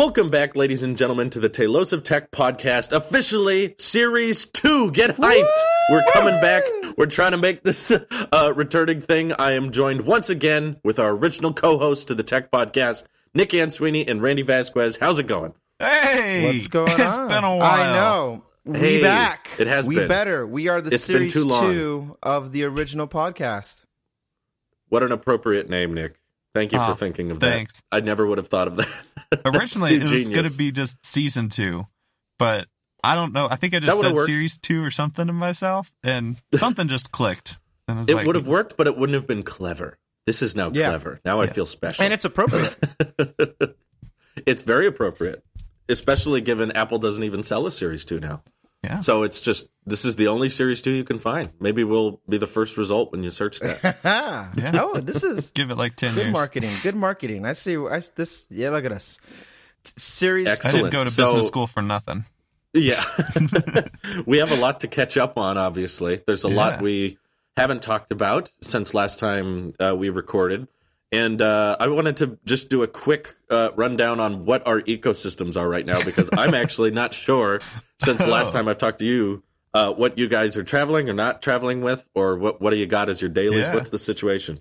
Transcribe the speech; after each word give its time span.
Welcome 0.00 0.30
back, 0.30 0.56
ladies 0.56 0.82
and 0.82 0.96
gentlemen, 0.96 1.28
to 1.28 1.40
the 1.40 1.50
Talos 1.50 1.92
of 1.92 2.02
Tech 2.02 2.30
podcast, 2.30 2.90
officially 2.90 3.74
series 3.78 4.46
two. 4.46 4.90
Get 4.92 5.18
hyped! 5.18 5.58
We're 5.90 6.02
coming 6.14 6.40
back. 6.40 6.62
We're 6.96 7.04
trying 7.04 7.32
to 7.32 7.36
make 7.36 7.64
this 7.64 7.92
uh, 7.92 8.54
returning 8.56 9.02
thing. 9.02 9.34
I 9.34 9.52
am 9.52 9.72
joined 9.72 10.06
once 10.06 10.30
again 10.30 10.78
with 10.82 10.98
our 10.98 11.10
original 11.10 11.52
co-host 11.52 12.08
to 12.08 12.14
the 12.14 12.22
Tech 12.22 12.50
podcast, 12.50 13.04
Nick 13.34 13.50
Answeeney 13.50 14.08
and 14.08 14.22
Randy 14.22 14.40
Vasquez. 14.40 14.96
How's 14.96 15.18
it 15.18 15.26
going? 15.26 15.52
Hey, 15.78 16.46
What's 16.46 16.66
going 16.68 16.88
it's 16.92 17.02
on? 17.18 17.28
been 17.28 17.44
a 17.44 17.56
while. 17.56 17.60
I 17.60 17.92
know. 17.92 18.44
Hey, 18.72 19.02
back. 19.02 19.50
it 19.58 19.66
has 19.66 19.86
we 19.86 19.96
been. 19.96 20.08
better. 20.08 20.46
We 20.46 20.68
are 20.68 20.80
the 20.80 20.92
It's 20.94 21.04
series 21.04 21.34
two 21.34 22.16
of 22.22 22.52
the 22.52 22.64
original 22.64 23.06
podcast. 23.06 23.82
What 24.88 25.02
an 25.02 25.12
appropriate 25.12 25.68
name, 25.68 25.92
Nick. 25.92 26.19
Thank 26.54 26.72
you 26.72 26.78
for 26.78 26.84
ah, 26.90 26.94
thinking 26.94 27.30
of 27.30 27.40
that. 27.40 27.46
thanks. 27.50 27.74
that. 27.74 27.82
I 27.92 28.00
never 28.00 28.26
would 28.26 28.38
have 28.38 28.48
thought 28.48 28.66
of 28.68 28.76
that. 28.76 29.04
Originally, 29.44 29.94
it 29.96 30.00
That's 30.00 30.12
was 30.12 30.28
going 30.28 30.44
to 30.48 30.56
be 30.58 30.72
just 30.72 31.04
season 31.06 31.48
two, 31.48 31.86
but 32.38 32.66
I 33.04 33.14
don't 33.14 33.32
know. 33.32 33.46
I 33.50 33.56
think 33.56 33.72
I 33.74 33.78
just 33.78 34.00
said 34.00 34.12
worked. 34.14 34.26
series 34.26 34.58
two 34.58 34.82
or 34.84 34.90
something 34.90 35.26
to 35.26 35.32
myself, 35.32 35.92
and 36.02 36.36
something 36.56 36.88
just 36.88 37.12
clicked. 37.12 37.58
And 37.86 37.98
I 37.98 38.00
was 38.00 38.08
It 38.08 38.14
like, 38.16 38.26
would 38.26 38.34
have 38.36 38.48
worked, 38.48 38.76
but 38.76 38.86
it 38.88 38.96
wouldn't 38.96 39.14
have 39.14 39.26
been 39.28 39.42
clever. 39.44 39.98
This 40.26 40.42
is 40.42 40.54
now 40.56 40.70
Yeah. 40.72 40.88
clever. 40.88 41.20
Now 41.24 41.40
I 41.40 41.46
feel 41.46 41.66
special. 41.66 42.04
And 42.04 42.12
it's 42.12 42.24
appropriate. 42.24 42.76
it's 44.46 44.62
very 44.62 44.86
appropriate, 44.86 45.44
especially 45.88 46.40
given 46.40 46.72
Apple 46.72 46.98
doesn't 46.98 47.24
even 47.24 47.42
sell 47.42 47.66
a 47.66 47.70
Series 47.70 48.04
2 48.04 48.20
now. 48.20 48.42
Yeah. 48.82 49.00
So 49.00 49.22
it's 49.24 49.40
just, 49.42 49.68
this 49.84 50.04
is 50.06 50.16
the 50.16 50.28
only 50.28 50.48
Series 50.48 50.80
2 50.80 50.90
you 50.92 51.04
can 51.04 51.18
find. 51.18 51.50
Maybe 51.60 51.84
we'll 51.84 52.20
be 52.28 52.38
the 52.38 52.46
first 52.46 52.76
result 52.78 53.12
when 53.12 53.22
you 53.22 53.30
search 53.30 53.60
that. 53.60 53.98
Yeah. 54.56 54.72
Oh, 54.82 55.00
this 55.00 55.22
is 55.22 55.50
Give 55.54 55.70
it 55.70 55.76
like 55.76 55.96
ten 55.96 56.14
good 56.14 56.20
years. 56.22 56.32
marketing. 56.32 56.72
Good 56.82 56.96
marketing. 56.96 57.44
I 57.44 57.52
see. 57.52 57.76
I 57.76 58.00
this. 58.16 58.46
Yeah, 58.50 58.70
look 58.70 58.84
at 58.86 58.92
us. 58.92 59.20
T- 59.84 59.92
Series. 59.96 60.46
I 60.48 60.52
Excellent. 60.52 60.76
didn't 60.76 60.92
go 60.92 61.04
to 61.04 61.10
So- 61.10 61.26
business 61.26 61.46
school 61.48 61.66
for 61.66 61.82
nothing. 61.82 62.24
yeah. 62.72 63.04
we 64.26 64.38
have 64.38 64.52
a 64.52 64.56
lot 64.56 64.80
to 64.80 64.88
catch 64.88 65.16
up 65.16 65.36
on, 65.38 65.58
obviously. 65.58 66.20
There's 66.26 66.44
a 66.44 66.48
lot 66.48 66.80
we 66.80 67.18
haven't 67.56 67.82
talked 67.82 68.10
about 68.12 68.50
since 68.62 68.94
last 68.94 69.18
time 69.18 69.72
uh, 69.80 69.94
we 69.96 70.08
recorded. 70.08 70.68
And 71.12 71.42
uh, 71.42 71.76
I 71.80 71.88
wanted 71.88 72.16
to 72.18 72.38
just 72.44 72.68
do 72.68 72.82
a 72.84 72.86
quick 72.86 73.34
uh, 73.50 73.70
rundown 73.74 74.20
on 74.20 74.44
what 74.44 74.64
our 74.66 74.80
ecosystems 74.82 75.56
are 75.56 75.68
right 75.68 75.84
now 75.84 76.02
because 76.04 76.30
I'm 76.32 76.54
actually 76.62 76.92
not 76.92 77.12
sure 77.14 77.58
since 78.00 78.24
last 78.26 78.50
Oh. 78.50 78.52
time 78.52 78.68
I've 78.68 78.78
talked 78.78 79.00
to 79.00 79.04
you 79.06 79.42
uh, 79.74 79.92
what 79.92 80.18
you 80.18 80.28
guys 80.28 80.56
are 80.56 80.62
traveling 80.62 81.08
or 81.08 81.12
not 81.12 81.42
traveling 81.42 81.80
with, 81.80 82.04
or 82.14 82.36
what 82.38 82.60
what 82.60 82.70
do 82.70 82.76
you 82.76 82.86
got 82.86 83.08
as 83.08 83.20
your 83.20 83.28
dailies? 83.30 83.62
Yeah. 83.66 83.74
What's 83.74 83.90
the 83.90 83.98
situation? 83.98 84.60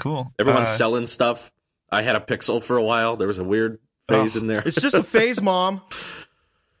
Cool. 0.00 0.32
Everyone's 0.38 0.68
Uh, 0.68 0.72
selling 0.76 1.06
stuff. 1.06 1.52
I 1.90 2.02
had 2.02 2.14
a 2.16 2.20
Pixel 2.20 2.62
for 2.62 2.76
a 2.76 2.82
while. 2.82 3.16
There 3.16 3.26
was 3.28 3.38
a 3.38 3.44
weird 3.44 3.78
phase 4.08 4.36
Oh. 4.36 4.40
in 4.40 4.46
there. 4.46 4.62
It's 4.66 4.80
just 4.80 4.94
a 4.94 5.02
phase, 5.02 5.40
mom. 5.42 5.80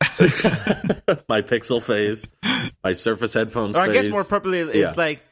my 1.28 1.42
Pixel 1.42 1.82
phase, 1.82 2.26
my 2.84 2.92
Surface 2.92 3.34
headphones. 3.34 3.76
Or 3.76 3.80
I 3.80 3.92
guess 3.92 4.08
more 4.08 4.24
properly, 4.24 4.60
it's 4.60 4.74
Yeah. 4.74 4.94
like, 4.96 5.22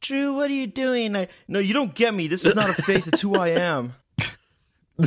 Drew, 0.00 0.34
what 0.34 0.50
are 0.50 0.54
you 0.54 0.66
doing? 0.66 1.14
I, 1.16 1.28
no, 1.48 1.58
you 1.58 1.74
don't 1.74 1.94
get 1.94 2.14
me. 2.14 2.26
This 2.26 2.44
is 2.44 2.54
not 2.54 2.70
a 2.70 2.74
face. 2.82 3.06
It's 3.06 3.20
who 3.20 3.34
I 3.36 3.48
am. 3.48 3.94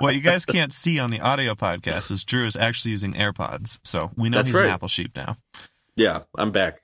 what 0.00 0.14
you 0.14 0.20
guys 0.20 0.44
can't 0.44 0.72
see 0.72 0.98
on 0.98 1.10
the 1.10 1.20
audio 1.20 1.54
podcast 1.54 2.10
is 2.10 2.24
Drew 2.24 2.46
is 2.46 2.56
actually 2.56 2.90
using 2.92 3.14
AirPods, 3.14 3.78
so 3.84 4.10
we 4.16 4.28
know 4.28 4.38
That's 4.38 4.50
he's 4.50 4.54
right. 4.56 4.66
an 4.66 4.70
Apple 4.72 4.88
sheep 4.88 5.14
now. 5.16 5.36
Yeah, 5.96 6.22
I'm 6.36 6.50
back. 6.52 6.80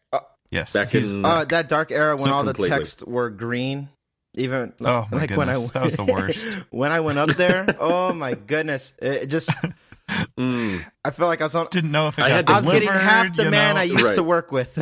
Yes. 0.50 0.72
Back 0.72 0.94
in 0.94 1.24
Uh, 1.24 1.44
that 1.46 1.68
dark 1.68 1.90
era 1.90 2.14
when 2.14 2.24
So 2.26 2.32
all 2.32 2.44
completely. 2.44 2.68
the 2.70 2.76
texts 2.76 3.02
were 3.04 3.30
green. 3.30 3.88
Even 4.36 4.72
Oh, 4.80 5.06
my 5.10 5.18
like 5.18 5.30
when 5.30 5.48
I 5.48 5.54
goodness. 5.54 5.72
That 5.72 5.84
was 5.84 5.94
the 5.96 6.04
worst. 6.04 6.46
when 6.70 6.90
I 6.92 7.00
went 7.00 7.18
up 7.18 7.28
there. 7.30 7.66
Oh 7.80 8.12
my 8.12 8.34
goodness! 8.34 8.94
It 9.00 9.22
it 9.24 9.26
just 9.26 9.50
Mm, 10.38 10.84
I 11.04 11.10
felt 11.10 11.28
like 11.28 11.40
I 11.40 11.44
was 11.44 11.54
on. 11.54 11.68
didn't 11.70 11.90
know 11.92 12.08
if 12.08 12.18
it 12.18 12.22
I 12.22 12.28
got 12.28 12.34
had 12.36 12.50
I 12.50 12.60
was 12.60 12.70
getting 12.72 12.88
half 12.88 13.34
the 13.36 13.50
man 13.50 13.74
know? 13.76 13.80
I 13.80 13.84
used 13.84 14.04
Right. 14.04 14.14
to 14.16 14.22
work 14.22 14.52
with. 14.52 14.76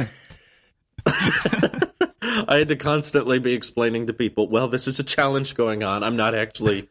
I 2.53 2.59
had 2.59 2.69
to 2.69 2.77
constantly 2.77 3.39
be 3.39 3.55
explaining 3.55 4.07
to 4.09 4.13
people, 4.13 4.49
well, 4.49 4.69
this 4.69 4.87
is 4.87 4.99
a 4.99 5.03
challenge 5.03 5.55
going 5.55 5.83
on. 5.83 6.03
I'm 6.03 6.17
not 6.17 6.35
actually 6.35 6.89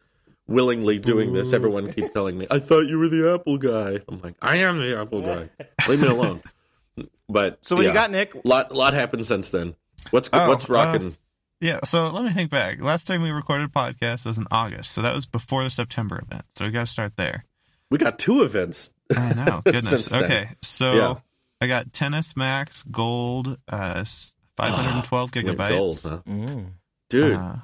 willingly 0.48 0.98
doing 0.98 1.32
this. 1.32 1.52
Everyone 1.52 1.92
keeps 1.92 2.12
telling 2.12 2.36
me, 2.36 2.46
I 2.50 2.58
thought 2.58 2.80
you 2.80 2.98
were 2.98 3.08
the 3.08 3.32
Apple 3.34 3.58
guy. 3.58 4.00
I'm 4.08 4.18
like, 4.18 4.34
I 4.42 4.56
am 4.58 4.78
the 4.78 4.98
Apple 5.00 5.20
guy. 5.22 5.48
Leave 5.88 6.00
me 6.00 6.08
alone. 6.08 6.42
But 7.28 7.58
So 7.62 7.76
what 7.76 7.82
yeah, 7.82 7.88
you 7.90 7.94
got, 7.94 8.10
Nick? 8.10 8.34
lot 8.44 8.72
lot 8.74 8.92
happened 8.92 9.24
since 9.24 9.50
then. 9.50 9.74
What's 10.10 10.28
Oh, 10.32 10.48
what's 10.48 10.68
rocking? 10.68 11.16
Yeah, 11.60 11.78
so 11.84 12.08
let 12.08 12.24
me 12.24 12.30
think 12.30 12.50
back. 12.50 12.82
Last 12.82 13.06
time 13.06 13.22
we 13.22 13.30
recorded 13.30 13.68
a 13.68 13.72
podcast 13.72 14.26
was 14.26 14.36
in 14.36 14.46
August, 14.50 14.90
so 14.90 15.00
that 15.02 15.14
was 15.14 15.26
before 15.26 15.62
the 15.62 15.70
September 15.70 16.20
event. 16.20 16.44
So 16.56 16.64
we 16.64 16.72
got 16.72 16.86
to 16.86 16.92
start 16.92 17.12
there. 17.16 17.44
we 17.88 17.98
got 17.98 18.18
two 18.18 18.42
events. 18.42 18.92
I 19.16 19.32
know. 19.34 19.62
Goodness. 19.64 19.88
Since 19.88 20.08
then. 20.10 20.24
okay, 20.24 20.48
so 20.60 20.92
Yeah. 20.92 21.14
I 21.60 21.68
got 21.68 21.92
10s 21.92 22.36
Max 22.36 22.82
Gold, 22.82 23.56
uh, 23.72 23.94
s- 23.98 24.34
512 24.56 25.34
Went 25.34 25.46
gigabytes. 25.46 25.68
gold, 25.68 26.00
huh? 26.02 26.18
Mm. 26.30 26.66
Dude, 27.08 27.34
Uh, 27.36 27.56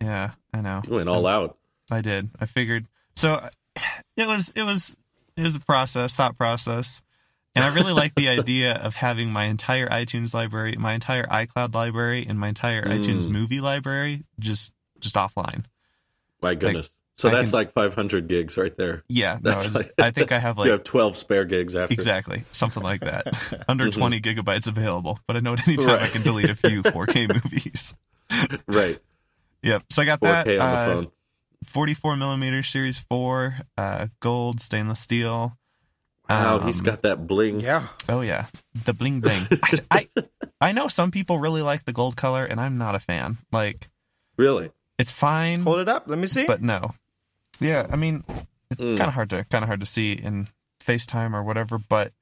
yeah, 0.00 0.30
I 0.52 0.60
know. 0.60 0.82
you 0.86 0.94
went 0.94 1.08
all 1.08 1.26
out. 1.26 1.56
I 1.90 2.00
did. 2.00 2.30
I 2.40 2.46
figured. 2.46 2.86
So 3.16 3.48
it 4.16 4.26
was. 4.26 4.50
It 4.54 4.62
was. 4.62 4.96
It 5.36 5.42
was 5.42 5.54
a 5.54 5.60
process, 5.60 6.14
thought 6.14 6.36
process, 6.38 7.02
and 7.54 7.62
I 7.64 7.74
really 7.74 7.92
like 7.92 8.14
the 8.14 8.28
idea 8.38 8.72
of 8.74 8.94
having 8.94 9.30
my 9.30 9.44
entire 9.44 9.86
iTunes 9.88 10.32
library, 10.32 10.76
my 10.78 10.94
entire 10.94 11.24
iCloud 11.26 11.74
library, 11.74 12.24
and 12.26 12.38
my 12.38 12.48
entire 12.48 12.82
Mm. 12.82 13.02
iTunes 13.04 13.28
movie 13.28 13.60
library 13.60 14.24
just 14.38 14.72
just 14.98 15.14
offline. 15.14 15.64
My 16.40 16.54
goodness. 16.54 16.90
So 17.16 17.28
I 17.28 17.32
that's 17.32 17.50
can- 17.50 17.58
like 17.58 17.72
500 17.72 18.28
gigs 18.28 18.56
right 18.56 18.76
there. 18.76 19.02
Yeah, 19.08 19.38
no, 19.42 19.50
That's 19.50 19.66
it's- 19.66 19.74
like- 19.86 19.92
I 19.98 20.10
think 20.10 20.32
I 20.32 20.38
have 20.38 20.58
like 20.58 20.66
you 20.66 20.72
have 20.72 20.84
12 20.84 21.16
spare 21.16 21.44
gigs 21.44 21.74
after. 21.76 21.92
exactly 21.94 22.44
something 22.52 22.82
like 22.82 23.00
that. 23.00 23.26
Under 23.68 23.86
Mhm. 23.86 23.94
20 23.94 24.20
gigabytes 24.20 24.66
available, 24.66 25.18
but 25.26 25.36
I 25.36 25.40
know 25.40 25.54
at 25.54 25.66
any 25.66 25.76
time 25.76 26.00
I 26.02 26.08
can 26.08 26.22
delete 26.22 26.50
a 26.50 26.54
few 26.54 26.82
4K 26.84 27.32
movies. 27.42 27.94
Right. 28.66 28.98
Yep. 29.62 29.84
So 29.90 30.02
I 30.02 30.04
got 30.04 30.20
4K 30.20 30.44
that. 30.44 30.60
on 30.60 30.72
the 30.72 30.76
uh, 30.78 30.86
phone. 30.94 31.08
44 31.64 32.16
millimeter 32.16 32.62
Series 32.62 32.98
4, 33.00 33.56
uh, 33.78 34.06
gold 34.20 34.60
stainless 34.60 35.00
steel. 35.00 35.56
Wow, 36.28 36.58
he's 36.58 36.80
got 36.80 37.02
that 37.02 37.26
bling. 37.28 37.60
Yeah. 37.60 37.86
Oh 38.08 38.20
yeah, 38.20 38.46
the 38.84 38.92
bling 38.92 39.20
bling. 39.20 39.42
I, 39.62 39.78
I 39.90 40.08
I 40.60 40.72
know 40.72 40.88
some 40.88 41.12
people 41.12 41.38
really 41.38 41.62
like 41.62 41.84
the 41.84 41.92
gold 41.92 42.16
color, 42.16 42.44
and 42.44 42.60
I'm 42.60 42.78
not 42.78 42.96
a 42.96 42.98
fan. 42.98 43.38
Like 43.52 43.88
Really? 44.36 44.70
it's 44.98 45.12
fine, 45.12 45.62
Hold 45.62 45.78
it 45.78 45.88
up. 45.88 46.04
Let 46.08 46.18
me 46.18 46.26
see. 46.26 46.44
but 46.44 46.60
no. 46.62 46.94
Yeah, 47.60 47.86
I 47.90 47.96
mean 47.96 48.24
it's 48.70 48.92
Mm. 48.92 48.98
kind 48.98 49.08
of 49.08 49.14
hard 49.14 49.30
to 49.30 49.44
kind 49.44 49.62
of 49.62 49.68
hard 49.68 49.80
to 49.80 49.86
see 49.86 50.12
in 50.12 50.48
FaceTime 50.84 51.34
or 51.34 51.42
whatever, 51.42 51.78
but 51.78 52.12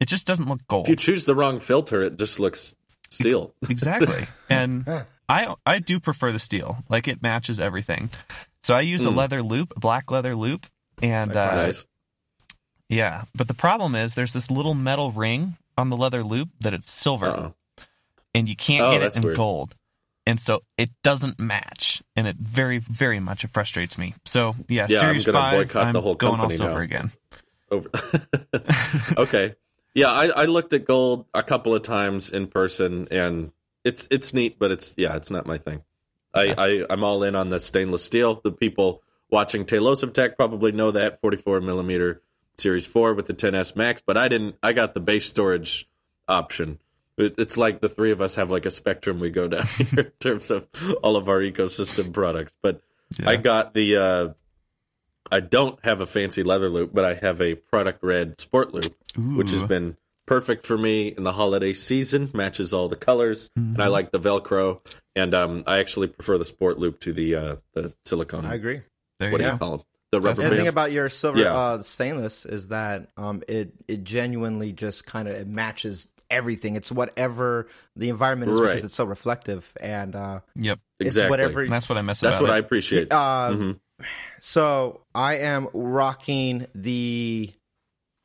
it 0.00 0.06
just 0.06 0.26
doesn't 0.26 0.48
look 0.48 0.66
gold. 0.68 0.86
If 0.86 0.90
you 0.90 0.96
choose 0.96 1.24
the 1.24 1.34
wrong 1.34 1.60
filter, 1.60 2.02
it 2.02 2.18
just 2.18 2.38
looks 2.40 2.74
steel. 3.10 3.54
exactly, 3.68 4.26
and 4.50 4.86
I 5.28 5.54
I 5.64 5.78
do 5.78 6.00
prefer 6.00 6.32
the 6.32 6.38
steel. 6.38 6.84
Like 6.88 7.08
it 7.08 7.22
matches 7.22 7.58
everything. 7.60 8.10
So 8.62 8.74
I 8.74 8.80
use 8.80 9.04
a 9.04 9.08
Mm. 9.08 9.16
leather 9.16 9.42
loop, 9.42 9.72
a 9.76 9.80
black 9.80 10.10
leather 10.10 10.34
loop, 10.34 10.66
and 11.02 11.34
uh, 11.36 11.66
nice. 11.66 11.86
yeah. 12.88 13.24
But 13.34 13.48
the 13.48 13.54
problem 13.54 13.94
is 13.94 14.14
there's 14.14 14.32
this 14.32 14.50
little 14.50 14.74
metal 14.74 15.10
ring 15.12 15.56
on 15.76 15.90
the 15.90 15.96
leather 15.96 16.22
loop 16.24 16.48
that 16.60 16.72
it's 16.74 16.90
silver. 16.90 17.26
Uh-oh. 17.26 17.54
and 18.34 18.48
you 18.48 18.56
can't 18.56 18.82
Oh, 18.84 18.90
get 18.92 19.02
it 19.02 19.16
in 19.16 19.22
weird. 19.22 19.36
gold. 19.36 19.74
And 20.26 20.40
so 20.40 20.62
it 20.78 20.90
doesn't 21.02 21.38
match, 21.38 22.02
and 22.16 22.26
it 22.26 22.36
very, 22.36 22.78
very 22.78 23.20
much 23.20 23.44
frustrates 23.52 23.98
me. 23.98 24.14
So 24.24 24.56
yeah, 24.68 24.86
Yeah, 24.88 25.00
I'm 25.00 25.06
Series 25.06 25.24
gonna 25.26 25.38
Five, 25.38 25.58
boycott 25.68 25.86
I'm 25.86 25.92
the 25.92 26.00
whole 26.00 26.14
going 26.14 26.40
all 26.40 26.50
silver 26.50 26.74
now. 26.74 26.80
again. 26.80 27.10
Over. 27.70 27.90
okay. 29.18 29.54
Yeah, 29.94 30.10
I, 30.10 30.26
I 30.28 30.44
looked 30.46 30.72
at 30.72 30.86
gold 30.86 31.26
a 31.34 31.42
couple 31.42 31.74
of 31.74 31.82
times 31.82 32.30
in 32.30 32.46
person, 32.46 33.06
and 33.10 33.52
it's 33.84 34.08
it's 34.10 34.32
neat, 34.32 34.58
but 34.58 34.70
it's 34.72 34.94
yeah, 34.96 35.14
it's 35.14 35.30
not 35.30 35.46
my 35.46 35.58
thing. 35.58 35.82
I, 36.32 36.54
I 36.56 36.86
I'm 36.90 37.04
all 37.04 37.22
in 37.22 37.34
on 37.34 37.50
the 37.50 37.60
stainless 37.60 38.02
steel. 38.04 38.40
The 38.42 38.50
people 38.50 39.02
watching 39.30 39.64
Talos 39.64 40.02
of 40.02 40.12
Tech 40.12 40.36
probably 40.36 40.72
know 40.72 40.90
that 40.90 41.20
44 41.20 41.60
millimeter 41.60 42.22
Series 42.56 42.86
Four 42.86 43.14
with 43.14 43.26
the 43.26 43.34
10s 43.34 43.76
Max, 43.76 44.02
but 44.04 44.16
I 44.16 44.28
didn't. 44.28 44.56
I 44.62 44.72
got 44.72 44.94
the 44.94 45.00
base 45.00 45.26
storage 45.26 45.88
option. 46.26 46.78
It, 47.16 47.34
it's 47.38 47.56
like 47.56 47.80
the 47.80 47.88
three 47.88 48.10
of 48.10 48.20
us 48.20 48.34
have 48.36 48.50
like 48.50 48.66
a 48.66 48.70
spectrum 48.70 49.20
we 49.20 49.30
go 49.30 49.46
down 49.48 49.66
here 49.76 49.98
in 50.00 50.12
terms 50.20 50.50
of 50.50 50.66
all 51.02 51.16
of 51.16 51.28
our 51.28 51.38
ecosystem 51.40 52.12
products. 52.12 52.56
But 52.62 52.80
Yeah. 53.18 53.30
I 53.30 53.36
got 53.36 53.74
the. 53.74 53.96
uh 53.96 54.28
I 55.32 55.40
don't 55.40 55.82
have 55.84 56.00
a 56.02 56.06
fancy 56.06 56.42
leather 56.42 56.68
loop, 56.68 56.92
but 56.92 57.04
I 57.04 57.14
have 57.14 57.40
a 57.40 57.54
product 57.54 58.02
red 58.02 58.38
sport 58.40 58.74
loop 58.74 58.94
which 59.16 59.52
has 59.52 59.62
been 59.64 59.96
perfect 60.26 60.66
for 60.66 60.76
me 60.76 61.08
in 61.08 61.22
the 61.24 61.32
holiday 61.32 61.72
season. 61.72 62.30
Matches 62.34 62.74
all 62.74 62.88
the 62.88 62.96
colors, 62.96 63.48
and 63.56 63.72
Mm-hmm. 63.74 63.80
I 63.80 63.86
like 63.86 64.10
the 64.10 64.18
Velcro. 64.20 64.80
And 65.16 65.32
um, 65.34 65.64
I 65.66 65.78
actually 65.78 66.08
prefer 66.08 66.36
the 66.36 66.44
sport 66.44 66.78
loop 66.78 67.00
to 67.00 67.12
the 67.12 67.34
uh, 67.36 67.56
the 67.72 67.94
silicone. 68.04 68.44
I 68.44 68.54
agree. 68.54 68.82
there 69.18 69.30
what 69.30 69.40
you 69.40 69.46
do 69.46 69.50
go. 69.50 69.52
you 69.52 69.58
call 69.58 69.70
them? 69.78 69.86
The 70.12 70.20
rubber 70.20 70.42
And 70.42 70.52
the 70.52 70.56
thing 70.56 70.66
about 70.68 70.92
your 70.92 71.08
silver 71.08 71.38
Yeah. 71.40 71.54
uh, 71.54 71.82
stainless 71.82 72.44
is 72.44 72.68
that 72.68 73.08
um, 73.16 73.42
it 73.48 73.72
it 73.88 74.04
genuinely 74.04 74.72
just 74.72 75.06
kind 75.06 75.26
of 75.28 75.34
it 75.34 75.46
matches 75.48 76.08
everything. 76.34 76.76
It's 76.76 76.92
whatever 76.92 77.66
the 77.96 78.08
environment 78.10 78.50
is 78.52 78.60
Right. 78.60 78.68
because 78.70 78.84
it's 78.84 78.94
so 78.94 79.04
reflective, 79.04 79.72
and 79.80 80.14
uh, 80.16 80.40
Yep, 80.56 80.78
exactly. 81.00 81.22
it's 81.24 81.30
whatever. 81.30 81.66
that's 81.66 81.88
what 81.88 81.96
I 81.98 82.02
miss 82.02 82.20
That's 82.20 82.38
about 82.38 82.48
what 82.48 82.50
I 82.54 82.58
appreciate. 82.58 83.12
Uh, 83.12 83.50
Mhm. 83.50 83.78
So 84.40 85.00
I 85.14 85.38
am 85.38 85.68
rocking 85.72 86.66
the 86.74 87.52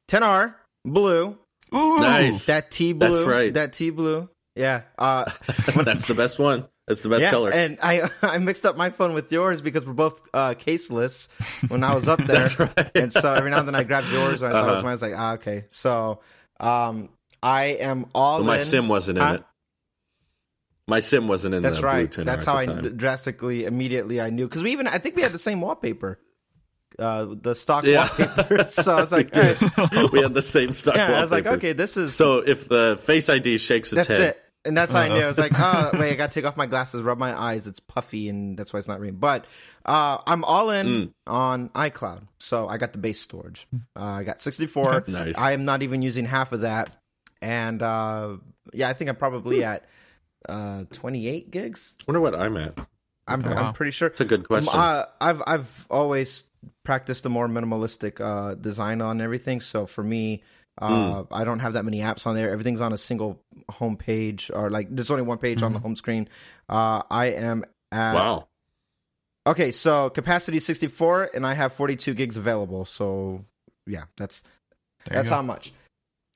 10R 0.10 0.56
blue. 0.84 1.38
Ooh, 1.74 2.00
Nice. 2.00 2.48
That 2.48 2.72
T 2.72 2.94
blue. 2.94 3.08
That's 3.10 3.22
right. 3.22 3.54
That 3.54 3.74
T 3.74 3.90
blue. 3.92 4.28
Yeah. 4.56 4.82
Uh, 4.98 5.26
That's 5.84 6.06
the 6.06 6.16
best 6.16 6.40
one. 6.40 6.66
That's 6.88 7.04
the 7.04 7.10
best 7.10 7.22
yeah, 7.22 7.30
color. 7.30 7.52
and 7.54 7.78
I 7.84 8.10
I 8.24 8.40
mixed 8.40 8.66
up 8.66 8.76
my 8.76 8.90
phone 8.90 9.14
with 9.14 9.32
yours 9.32 9.62
because 9.62 9.86
we're 9.86 9.94
both 9.94 10.24
uh, 10.34 10.56
caseless 10.58 11.30
when 11.70 11.84
I 11.84 11.94
was 11.94 12.08
up 12.08 12.18
there. 12.26 12.40
That's 12.40 12.60
right. 12.60 12.92
and 12.96 13.14
so 13.14 13.32
every 13.32 13.52
now 13.52 13.60
and 13.60 13.68
then 13.68 13.76
I 13.76 13.84
grabbed 13.84 14.12
yours 14.12 14.42
and 14.42 14.52
I 14.52 14.60
thought 14.60 14.68
it 14.68 14.72
was 14.72 14.78
Uh-huh. 14.78 14.82
mine. 14.82 14.90
I 14.90 14.92
was 14.94 15.02
like, 15.04 15.14
ah, 15.16 15.34
okay. 15.36 15.66
So 15.70 16.20
um, 16.60 17.10
I 17.42 17.66
am 17.80 18.06
all 18.14 18.38
Well, 18.40 18.48
my 18.48 18.56
in. 18.56 18.62
sim 18.62 18.88
wasn't 18.88 19.18
in 19.20 19.24
Huh? 19.24 19.34
it. 19.36 19.44
My 20.88 21.00
sim 21.02 21.28
wasn't 21.28 21.54
in 21.56 21.62
That's 21.62 21.78
the 21.80 21.86
right. 21.86 22.12
That's 22.12 22.46
how 22.46 22.58
I 22.58 22.66
time. 22.66 22.98
drastically 22.98 23.66
immediately 23.66 24.20
I 24.20 24.30
knew 24.32 24.48
because 24.48 24.64
we 24.64 24.72
even 24.72 24.88
I 24.88 24.98
think 24.98 25.16
we 25.16 25.22
had 25.22 25.32
the 25.32 25.40
same 25.40 25.62
wallpaper, 25.62 26.20
uh, 26.98 27.28
the 27.30 27.54
stock 27.54 27.84
Yeah. 27.84 28.08
wallpaper. 28.18 28.66
so 28.70 28.98
I 28.98 29.02
was 29.02 29.12
like, 29.12 29.34
We 29.36 29.42
right. 29.42 30.12
we 30.12 30.22
had 30.22 30.34
the 30.34 30.42
same 30.42 30.74
stock 30.74 30.96
yeah, 30.96 31.18
I 31.18 31.22
was 31.22 31.32
like, 31.32 31.46
okay, 31.46 31.74
this 31.74 31.96
is 31.96 32.16
So 32.16 32.40
if 32.40 32.68
the 32.68 33.00
Face 33.04 33.30
ID 33.30 33.60
shakes 33.60 33.94
its 33.94 34.08
head. 34.08 34.20
that's 34.22 34.38
it. 34.38 34.44
And 34.66 34.76
that's 34.76 34.92
how 34.92 35.00
I 35.00 35.08
knew. 35.08 35.22
I 35.22 35.28
was 35.28 35.38
like, 35.38 35.54
oh, 35.58 35.92
wait, 35.98 36.12
I 36.12 36.16
got 36.16 36.32
to 36.32 36.34
take 36.34 36.46
off 36.46 36.58
my 36.58 36.66
glasses, 36.66 37.02
rub 37.02 37.18
my 37.18 37.34
eyes. 37.40 37.66
It's 37.66 37.80
puffy, 37.80 38.28
and 38.28 38.58
that's 38.58 38.74
why 38.74 38.80
it's 38.80 38.90
not 38.90 39.00
raining. 39.00 39.18
But 39.18 39.46
uh, 39.86 40.18
I'm 40.28 40.44
all 40.44 40.70
in 40.70 40.88
Mm. 40.88 41.14
on 41.28 41.70
iCloud. 41.70 42.24
So 42.40 42.68
I 42.68 42.78
got 42.78 42.92
the 42.92 42.98
base 43.00 43.22
storage. 43.22 43.68
Uh, 43.96 44.04
I 44.04 44.24
got 44.24 44.42
64. 44.42 45.06
Nice. 45.08 45.38
I 45.38 45.54
am 45.54 45.64
not 45.64 45.82
even 45.82 46.02
using 46.02 46.26
half 46.26 46.52
of 46.52 46.62
that. 46.62 46.90
And 47.42 47.82
uh, 47.82 48.38
yeah, 48.74 48.90
I 48.90 48.94
think 48.94 49.10
I'm 49.10 49.16
probably 49.16 49.64
at 49.64 49.86
uh, 50.48 50.86
28 50.92 51.52
gigs. 51.52 51.98
wonder 52.08 52.22
what 52.22 52.36
I'm 52.36 52.58
at. 52.58 52.78
I'm, 53.28 53.46
Oh, 53.46 53.50
wow. 53.52 53.68
I'm 53.68 53.74
pretty 53.74 53.92
sure. 53.92 54.08
It's 54.08 54.22
a 54.22 54.26
good 54.26 54.48
question. 54.48 54.74
Uh, 54.76 55.06
I've 55.22 55.42
I've 55.46 55.88
always 55.90 56.46
practiced 56.84 57.26
a 57.26 57.30
more 57.30 57.48
minimalistic 57.48 58.20
uh, 58.20 58.56
design 58.56 59.02
on 59.02 59.22
everything. 59.22 59.62
So 59.62 59.86
for 59.86 60.04
me, 60.04 60.42
uh, 60.82 61.24
Hmm. 61.24 61.34
I 61.34 61.44
don't 61.44 61.60
have 61.60 61.74
that 61.74 61.86
many 61.86 62.00
apps 62.00 62.26
on 62.26 62.36
there. 62.36 62.50
Everything's 62.52 62.82
on 62.82 62.92
a 62.92 62.98
single 62.98 63.42
home 63.70 63.98
page, 63.98 64.50
or 64.54 64.70
like 64.72 64.88
there's 64.90 65.12
only 65.12 65.24
one 65.24 65.38
page 65.38 65.62
on 65.62 65.74
the 65.74 65.80
home 65.80 65.96
screen. 65.96 66.28
Uh, 66.68 67.04
I 67.12 67.28
am 67.28 67.66
at 67.92 68.14
wow. 68.16 68.48
okay. 69.46 69.72
So 69.72 70.10
capacity 70.10 70.60
64, 70.60 71.32
and 71.36 71.46
I 71.46 71.54
have 71.54 71.74
42 71.74 72.14
gigs 72.16 72.38
available. 72.38 72.86
So 72.86 73.46
yeah, 73.86 74.06
that's 74.18 74.42
There 75.06 75.18
that's 75.18 75.30
how 75.30 75.42
much. 75.44 75.72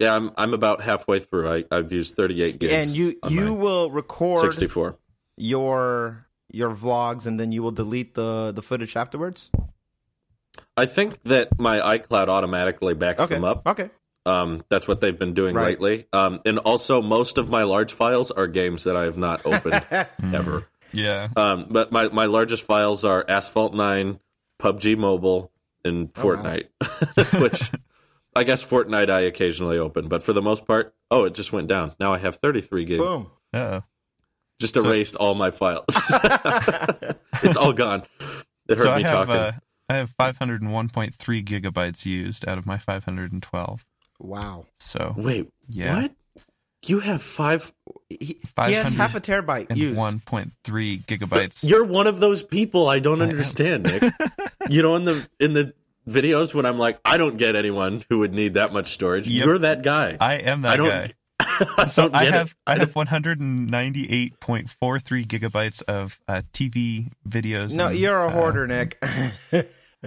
Yeah, 0.04 0.16
I'm 0.16 0.32
I'm 0.38 0.54
about 0.54 0.82
halfway 0.82 1.20
through. 1.20 1.50
I 1.50 1.64
I've 1.72 1.92
used 1.92 2.16
38 2.16 2.60
gigs. 2.60 2.74
and 2.74 2.90
you 2.92 3.16
you 3.30 3.54
will 3.54 3.90
record 3.92 4.40
64. 4.40 4.98
your 5.38 6.28
your 6.52 6.70
vlogs, 6.76 7.26
and 7.26 7.40
then 7.40 7.52
you 7.52 7.64
will 7.64 7.72
delete 7.72 8.14
the 8.14 8.52
the 8.54 8.62
footage 8.62 8.96
afterwards. 8.96 9.50
I 10.78 10.86
think 10.86 11.24
that 11.24 11.58
my 11.60 11.80
iCloud 11.98 12.28
automatically 12.28 12.94
backs 12.94 13.22
Okay. 13.22 13.36
them 13.36 13.44
up. 13.44 13.66
Okay. 13.68 13.90
Um, 14.26 14.64
that's 14.70 14.88
what 14.88 15.02
they've 15.02 15.18
been 15.18 15.34
doing 15.34 15.56
Right. 15.56 15.68
lately. 15.82 16.08
Um, 16.14 16.40
and 16.46 16.58
also 16.60 17.02
most 17.02 17.38
of 17.38 17.50
my 17.50 17.64
large 17.64 17.92
files 17.94 18.32
are 18.32 18.48
games 18.48 18.84
that 18.86 18.96
I 18.96 19.04
have 19.04 19.18
not 19.18 19.46
opened 19.46 19.84
ever. 20.34 20.68
Yeah. 20.94 21.28
Um, 21.36 21.66
but 21.70 21.92
my, 21.92 22.08
my 22.10 22.26
largest 22.28 22.64
files 22.64 23.04
are 23.04 23.26
Asphalt 23.28 23.74
9, 23.74 24.20
PUBG 24.62 24.96
Mobile, 24.98 25.52
and 25.84 26.10
Oh, 26.16 26.26
wow. 26.28 26.36
Fortnite, 26.36 26.68
which 27.42 27.70
I 28.36 28.44
guess 28.44 28.66
Fortnite 28.66 29.10
I 29.10 29.22
occasionally 29.22 29.78
open. 29.78 30.08
But 30.08 30.24
for 30.24 30.34
the 30.34 30.42
most 30.42 30.66
part, 30.66 30.94
oh, 31.12 31.26
it 31.26 31.34
just 31.34 31.54
went 31.54 31.68
down. 31.68 31.94
Now 32.00 32.14
I 32.14 32.18
have 32.18 32.38
33 32.38 32.86
gigs. 32.86 33.04
Boom. 33.04 33.32
Uh, 33.54 33.82
Just 34.60 34.78
erased 34.78 35.16
all 35.16 35.36
my 35.36 35.52
files. 35.52 35.86
it's 37.44 37.58
all 37.58 37.74
gone. 37.74 38.04
It 38.68 38.78
hurt 38.78 38.84
so 38.84 38.92
I 38.92 38.98
me 38.98 39.04
have 39.04 39.12
talking. 39.12 39.36
uh, 39.36 39.52
I 39.90 39.96
have 39.98 40.16
501.3 40.18 41.14
gigabytes 41.46 42.06
used 42.06 42.48
out 42.48 42.58
of 42.58 42.66
my 42.66 42.78
512. 42.78 43.86
Wow. 44.20 44.66
So 44.80 45.14
Wait, 45.18 45.52
yeah, 45.68 46.02
what? 46.04 46.12
You 46.86 47.00
have 47.00 47.22
five? 47.22 47.74
He, 48.10 48.40
he 48.68 48.74
has 48.74 48.90
half 48.90 49.16
a 49.16 49.22
terabyte 49.22 49.68
and 49.70 49.78
used. 49.78 49.98
1.3 50.00 51.06
gigabytes. 51.06 51.68
You're 51.68 51.84
one 51.86 52.08
of 52.08 52.20
those 52.20 52.44
people 52.44 52.88
I 52.90 53.00
don't 53.00 53.22
I 53.22 53.26
am. 53.26 53.30
understand, 53.32 53.84
Nick. 53.84 54.04
you 54.70 54.82
know, 54.82 54.96
in 54.96 55.06
the 55.06 55.28
in 55.40 55.54
the 55.54 55.74
videos 56.08 56.54
when 56.54 56.66
I'm 56.66 56.78
like, 56.78 57.00
I 57.06 57.18
don't 57.18 57.38
get 57.38 57.56
anyone 57.56 58.04
who 58.10 58.20
would 58.20 58.34
need 58.34 58.56
that 58.56 58.74
much 58.74 58.88
storage. 58.88 59.28
Yep. 59.28 59.46
You're 59.46 59.58
that 59.60 59.84
guy. 59.84 60.18
I 60.20 60.36
am 60.36 60.62
that 60.62 60.74
I 60.74 60.78
don't. 60.78 60.90
guy. 60.90 61.12
I 61.78 61.86
So 61.86 62.04
don't 62.04 62.16
I 62.16 62.26
get 62.26 62.34
have 62.34 62.48
it. 62.52 62.56
I 62.68 62.78
have 62.78 62.94
198.43 62.94 65.28
gigabytes 65.28 65.82
of 65.84 66.20
uh, 66.28 66.42
TV 66.54 67.12
videos. 67.28 67.74
No, 67.76 67.88
and, 67.88 67.98
you're 67.98 68.18
a 68.18 68.28
uh, 68.28 68.32
hoarder, 68.32 68.68
Nick. 68.68 68.98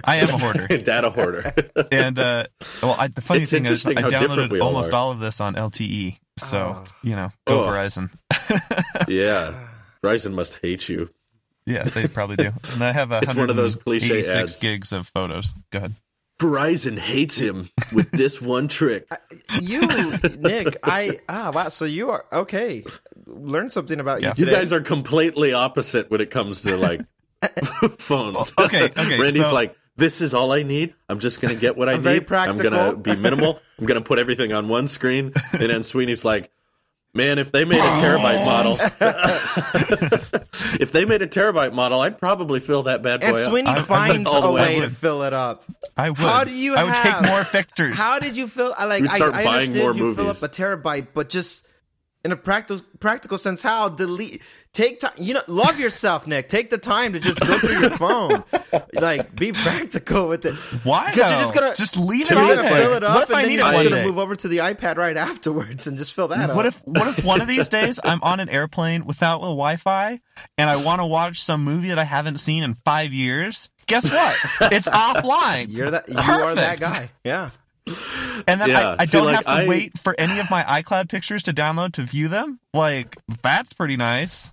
I 0.03 0.17
am 0.17 0.29
a 0.29 0.37
hoarder. 0.37 0.67
data 0.77 1.09
hoarder. 1.09 1.53
and 1.91 2.19
uh, 2.19 2.45
well, 2.83 2.95
I, 2.99 3.07
the 3.07 3.21
funny 3.21 3.41
It's 3.41 3.51
thing 3.51 3.65
is, 3.65 3.85
I 3.85 3.89
interesting 3.91 3.97
how 3.97 4.09
different 4.09 4.51
downloaded 4.51 4.61
all 4.61 4.67
almost 4.67 4.93
are. 4.93 4.95
all 4.95 5.11
of 5.11 5.19
this 5.19 5.41
on 5.41 5.55
LTE. 5.55 6.17
So 6.37 6.59
Oh. 6.59 6.83
you 7.01 7.15
know, 7.15 7.31
go 7.47 7.63
Oh. 7.65 7.67
Verizon. 7.67 8.11
yeah, 9.07 9.53
Verizon 10.03 10.33
must 10.33 10.59
hate 10.61 10.87
you. 10.89 11.09
Yeah, 11.67 11.83
they 11.83 12.07
probably 12.07 12.37
do. 12.37 12.51
And 12.73 12.83
I 12.83 12.91
have 12.93 13.11
a 13.11 13.19
It's 13.21 13.35
one 13.35 13.49
of 13.49 13.55
those 13.55 13.75
cliche 13.75 14.21
186 14.21 14.53
ads. 14.53 14.59
gigs 14.59 14.91
of 14.93 15.07
photos. 15.09 15.53
Go 15.71 15.77
ahead. 15.79 15.93
Verizon 16.39 16.97
hates 16.99 17.37
him 17.37 17.67
with 17.93 18.09
this 18.11 18.41
one 18.41 18.67
trick. 18.67 19.07
you, 19.59 19.81
Nick, 20.37 20.77
I 20.83 21.19
ah 21.27 21.51
wow. 21.53 21.69
So 21.69 21.85
you 21.85 22.11
are 22.11 22.25
okay. 22.31 22.83
Learn 23.25 23.69
something 23.69 23.99
about 23.99 24.21
Yeah. 24.21 24.33
you. 24.37 24.45
You 24.45 24.51
guys 24.51 24.71
are 24.71 24.81
completely 24.81 25.53
opposite 25.53 26.09
when 26.11 26.21
it 26.21 26.29
comes 26.29 26.61
to 26.63 26.77
like 26.77 27.01
phones. 27.97 28.51
Okay, 28.57 28.85
okay, 28.85 29.19
Randy's 29.19 29.47
so- 29.47 29.53
like, 29.53 29.75
this 29.95 30.21
is 30.21 30.33
all 30.35 30.51
I 30.53 30.61
need. 30.63 30.93
I'm 31.09 31.19
just 31.19 31.41
gonna 31.41 31.55
get 31.55 31.75
what 31.75 31.89
I 31.89 31.93
I'm 31.93 32.03
need. 32.03 32.27
very 32.27 32.39
I'm 32.47 32.55
gonna 32.55 32.95
be 32.95 33.15
minimal. 33.15 33.59
I'm 33.79 33.85
gonna 33.85 34.01
put 34.01 34.19
everything 34.19 34.53
on 34.53 34.67
one 34.67 34.85
screen. 34.87 35.33
And 35.53 35.69
then 35.69 35.81
Sweeney's 35.83 36.23
like, 36.23 36.51
man, 37.13 37.39
if 37.39 37.51
they 37.51 37.65
made 37.65 37.79
a 37.79 38.01
terabyte 38.01 38.45
model, 38.45 38.77
if 40.79 40.91
they 40.91 41.05
made 41.05 41.21
a 41.21 41.27
terabyte 41.27 41.73
model, 41.73 42.01
I'd 42.01 42.17
probably 42.17 42.59
fill 42.59 42.83
that 42.83 43.01
bad 43.01 43.21
boy 43.21 43.27
and 43.27 43.37
up. 43.37 43.49
Sweeney 43.49 43.69
I- 43.69 43.75
I 43.75 43.81
finds 43.81 44.27
all 44.29 44.41
the 44.41 44.47
a 44.47 44.51
way. 44.51 44.75
way 44.79 44.81
to 44.81 44.89
fill 44.89 45.23
it 45.23 45.33
up. 45.33 45.63
I 45.95 46.09
would. 46.09 46.19
How 46.19 46.43
do 46.43 46.51
you 46.53 46.75
I 46.75 46.83
would 46.83 46.93
have- 46.93 47.21
take 47.21 47.29
more 47.31 47.43
pictures. 47.43 47.95
How 47.95 48.19
did 48.19 48.35
you 48.37 48.47
fill? 48.47 48.73
I 48.77 48.85
like. 48.85 49.01
We'd 49.01 49.11
start 49.11 49.33
I, 49.33 49.41
I 49.41 49.45
buying 49.45 49.55
understand 49.69 49.77
more 49.79 49.93
you 49.95 50.15
fill 50.15 50.25
movies. 50.25 50.43
up 50.43 50.51
a 50.51 50.53
terabyte, 50.53 51.07
but 51.13 51.29
just 51.29 51.66
in 52.27 52.33
a 52.33 52.35
practical 52.35 52.85
practical 52.99 53.37
sense, 53.37 53.61
how 53.61 53.87
delete? 53.89 54.41
Take 54.73 54.99
time. 54.99 55.13
You 55.17 55.33
know, 55.33 55.41
love 55.47 55.79
yourself, 55.79 56.27
Nick. 56.27 56.49
Take 56.49 56.69
the 56.69 56.77
time 56.77 57.13
to 57.13 57.19
just 57.21 57.39
go 57.39 57.57
through 57.57 57.79
your 57.79 57.89
phone. 57.97 58.43
Like, 58.93 59.33
be 59.33 59.53
practical 59.53 60.27
with 60.27 60.45
it. 60.45 60.53
Why? 60.85 61.09
Because 61.11 61.31
you're 61.31 61.39
just 61.39 61.53
gonna 61.55 61.73
just 61.75 61.95
leave 61.97 62.29
it 62.29 62.37
on 62.37 62.47
there. 62.47 62.61
fill 62.61 62.93
it 62.93 63.03
up, 63.03 63.13
what 63.15 63.23
if 63.23 63.29
and 63.29 63.37
I 63.37 63.41
then 63.43 63.49
need 63.51 63.59
you're 63.59 63.63
just 63.71 63.77
gonna 63.83 63.89
day? 63.89 64.05
move 64.05 64.19
over 64.19 64.35
to 64.35 64.47
the 64.47 64.57
iPad 64.57 64.97
right 64.97 65.15
afterwards 65.29 65.87
and 65.87 65.97
just 65.97 66.13
fill 66.13 66.27
that 66.27 66.49
up. 66.49 66.55
What 66.55 66.65
if 66.65 66.79
what 66.85 67.07
if 67.07 67.23
one 67.25 67.39
of 67.41 67.47
these 67.47 67.69
days 67.69 67.99
I'm 68.03 68.21
on 68.21 68.39
an 68.41 68.49
airplane 68.49 69.05
without 69.05 69.37
a 69.37 69.49
Wi-Fi 69.49 70.19
and 70.57 70.69
I 70.69 70.83
want 70.83 70.99
to 70.99 71.05
watch 71.05 71.41
some 71.41 71.63
movie 71.63 71.87
that 71.87 71.97
I 71.97 72.03
haven't 72.03 72.39
seen 72.39 72.61
in 72.63 72.73
five 72.75 73.13
years? 73.13 73.69
Guess 73.87 74.11
what? 74.11 74.37
It's 74.73 74.87
offline. 74.87 75.67
you're 75.69 75.91
that? 75.91 76.09
You 76.09 76.17
are 76.17 76.53
that 76.55 76.79
guy. 76.81 77.09
Yeah. 77.23 77.51
And 78.47 78.61
then 78.61 78.69
Yeah. 78.69 78.89
I, 78.99 79.03
I 79.03 79.05
See, 79.05 79.17
don't 79.17 79.25
like, 79.27 79.35
have 79.37 79.45
to 79.45 79.51
I- 79.51 79.67
wait 79.67 79.97
for 79.99 80.13
any 80.19 80.39
of 80.39 80.49
my 80.49 80.63
iCloud 80.63 81.09
pictures 81.09 81.43
to 81.43 81.53
download 81.53 81.93
to 81.93 82.03
view 82.03 82.27
them. 82.27 82.59
Like 82.73 83.17
that's 83.41 83.73
pretty 83.73 83.97
nice. 83.97 84.51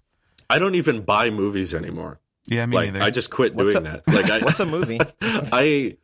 I 0.49 0.59
don't 0.59 0.75
even 0.75 1.03
buy 1.03 1.31
movies 1.31 1.75
anymore. 1.75 2.21
Yeah, 2.47 2.67
me 2.67 2.76
like 2.76 2.93
neither. 2.93 3.05
I 3.05 3.11
just 3.11 3.31
quit 3.31 3.55
What's 3.55 3.73
doing 3.75 3.87
a- 3.87 4.03
that. 4.07 4.09
Like 4.09 4.31
I, 4.31 4.38
What's 4.45 4.61
a 4.61 4.67
movie? 4.67 5.00
I 5.23 5.97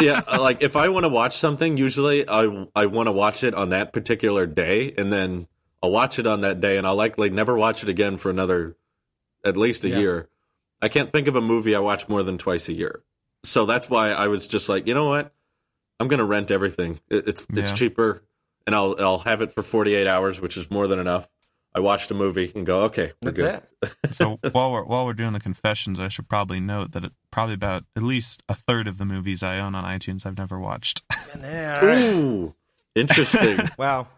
yeah, 0.00 0.20
like 0.38 0.62
if 0.62 0.76
I 0.76 0.88
want 0.90 1.04
to 1.04 1.08
watch 1.08 1.36
something, 1.36 1.76
usually 1.76 2.28
I 2.28 2.66
I 2.76 2.86
want 2.86 3.06
to 3.06 3.12
watch 3.12 3.42
it 3.44 3.54
on 3.54 3.70
that 3.70 3.92
particular 3.92 4.46
day, 4.46 4.92
and 4.98 5.12
then 5.12 5.46
I'll 5.82 5.90
watch 5.90 6.18
it 6.18 6.26
on 6.26 6.42
that 6.42 6.60
day, 6.60 6.76
and 6.76 6.86
I'll 6.86 6.94
likely 6.96 7.30
never 7.30 7.56
watch 7.56 7.82
it 7.82 7.88
again 7.88 8.16
for 8.18 8.28
another 8.30 8.76
at 9.44 9.56
least 9.56 9.84
a 9.84 9.88
Yeah. 9.90 9.98
year. 9.98 10.28
I 10.82 10.88
can't 10.88 11.08
think 11.10 11.26
of 11.26 11.36
a 11.36 11.40
movie 11.40 11.74
I 11.74 11.78
watch 11.78 12.08
more 12.08 12.22
than 12.22 12.38
twice 12.38 12.68
a 12.68 12.72
year, 12.72 13.02
so 13.44 13.64
that's 13.66 13.88
why 13.88 14.10
I 14.10 14.26
was 14.28 14.46
just 14.48 14.68
like, 14.68 14.86
you 14.86 14.94
know 14.94 15.06
what, 15.06 15.32
I'm 16.02 16.08
gonna 16.08 16.24
rent 16.24 16.50
everything. 16.50 17.00
It, 17.08 17.28
it's 17.28 17.46
it's 17.54 17.70
Yeah. 17.70 17.74
cheaper, 17.76 18.22
and 18.66 18.74
I'll 18.74 18.96
I'll 18.98 19.18
have 19.20 19.40
it 19.40 19.52
for 19.52 19.62
48 19.62 20.06
hours, 20.06 20.40
which 20.40 20.56
is 20.56 20.70
more 20.70 20.86
than 20.88 20.98
enough. 20.98 21.30
I 21.74 21.80
watched 21.80 22.10
a 22.10 22.14
movie 22.14 22.52
and 22.54 22.66
go, 22.66 22.82
okay, 22.82 23.12
we're 23.22 23.30
That's 23.30 23.40
good. 23.40 23.62
it. 24.10 24.14
so 24.14 24.38
while 24.52 24.72
we're 24.72 24.84
while 24.84 25.06
we're 25.06 25.14
doing 25.14 25.32
the 25.32 25.40
confessions, 25.40 25.98
I 25.98 26.08
should 26.08 26.28
probably 26.28 26.60
note 26.60 26.92
that 26.92 27.04
it, 27.04 27.12
probably 27.30 27.54
about 27.54 27.84
at 27.96 28.02
least 28.02 28.42
a 28.48 28.54
third 28.54 28.86
of 28.88 28.98
the 28.98 29.06
movies 29.06 29.42
I 29.42 29.58
own 29.58 29.74
on 29.74 29.84
iTunes 29.84 30.26
I've 30.26 30.36
never 30.36 30.58
watched. 30.58 31.02
And 31.32 31.42
there. 31.42 31.94
Ooh, 32.14 32.54
interesting. 32.94 33.60
Wow. 33.78 34.08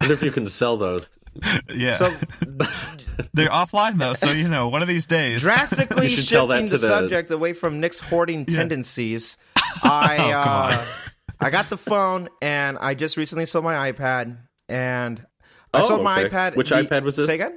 Wonder 0.00 0.14
if 0.14 0.22
you 0.22 0.30
can 0.30 0.46
sell 0.46 0.76
those. 0.76 1.08
yeah, 1.74 1.94
So 1.96 2.10
they're 3.34 3.48
offline 3.48 3.98
though, 3.98 4.14
so 4.14 4.30
you 4.32 4.48
know 4.48 4.68
one 4.68 4.82
of 4.82 4.88
these 4.88 5.06
days. 5.06 5.42
drastically 5.42 6.04
You 6.08 6.16
should 6.16 6.28
tell 6.28 6.48
shifting 6.48 6.66
that 6.66 6.70
the, 6.72 6.76
to 6.78 6.80
the- 6.82 6.86
subject 6.88 7.30
away 7.30 7.52
from 7.52 7.80
Nick's 7.80 8.00
hoarding 8.00 8.44
Yeah. 8.48 8.56
tendencies. 8.58 9.36
I 9.82 10.16
Oh, 10.18 10.42
come 10.42 10.80
uh, 10.80 10.84
I 11.42 11.50
got 11.50 11.70
the 11.70 11.76
phone 11.76 12.28
and 12.42 12.76
I 12.78 12.94
just 12.94 13.16
recently 13.16 13.46
sold 13.46 13.64
my 13.64 13.92
iPad 13.92 14.38
and 14.68 15.24
I 15.72 15.80
Oh, 15.82 15.88
sold 15.88 16.02
my 16.02 16.24
okay. 16.24 16.28
iPad. 16.36 16.56
Which 16.56 16.70
the- 16.70 16.76
iPad 16.82 17.02
was 17.04 17.16
this? 17.16 17.26
Say 17.28 17.36
again? 17.36 17.56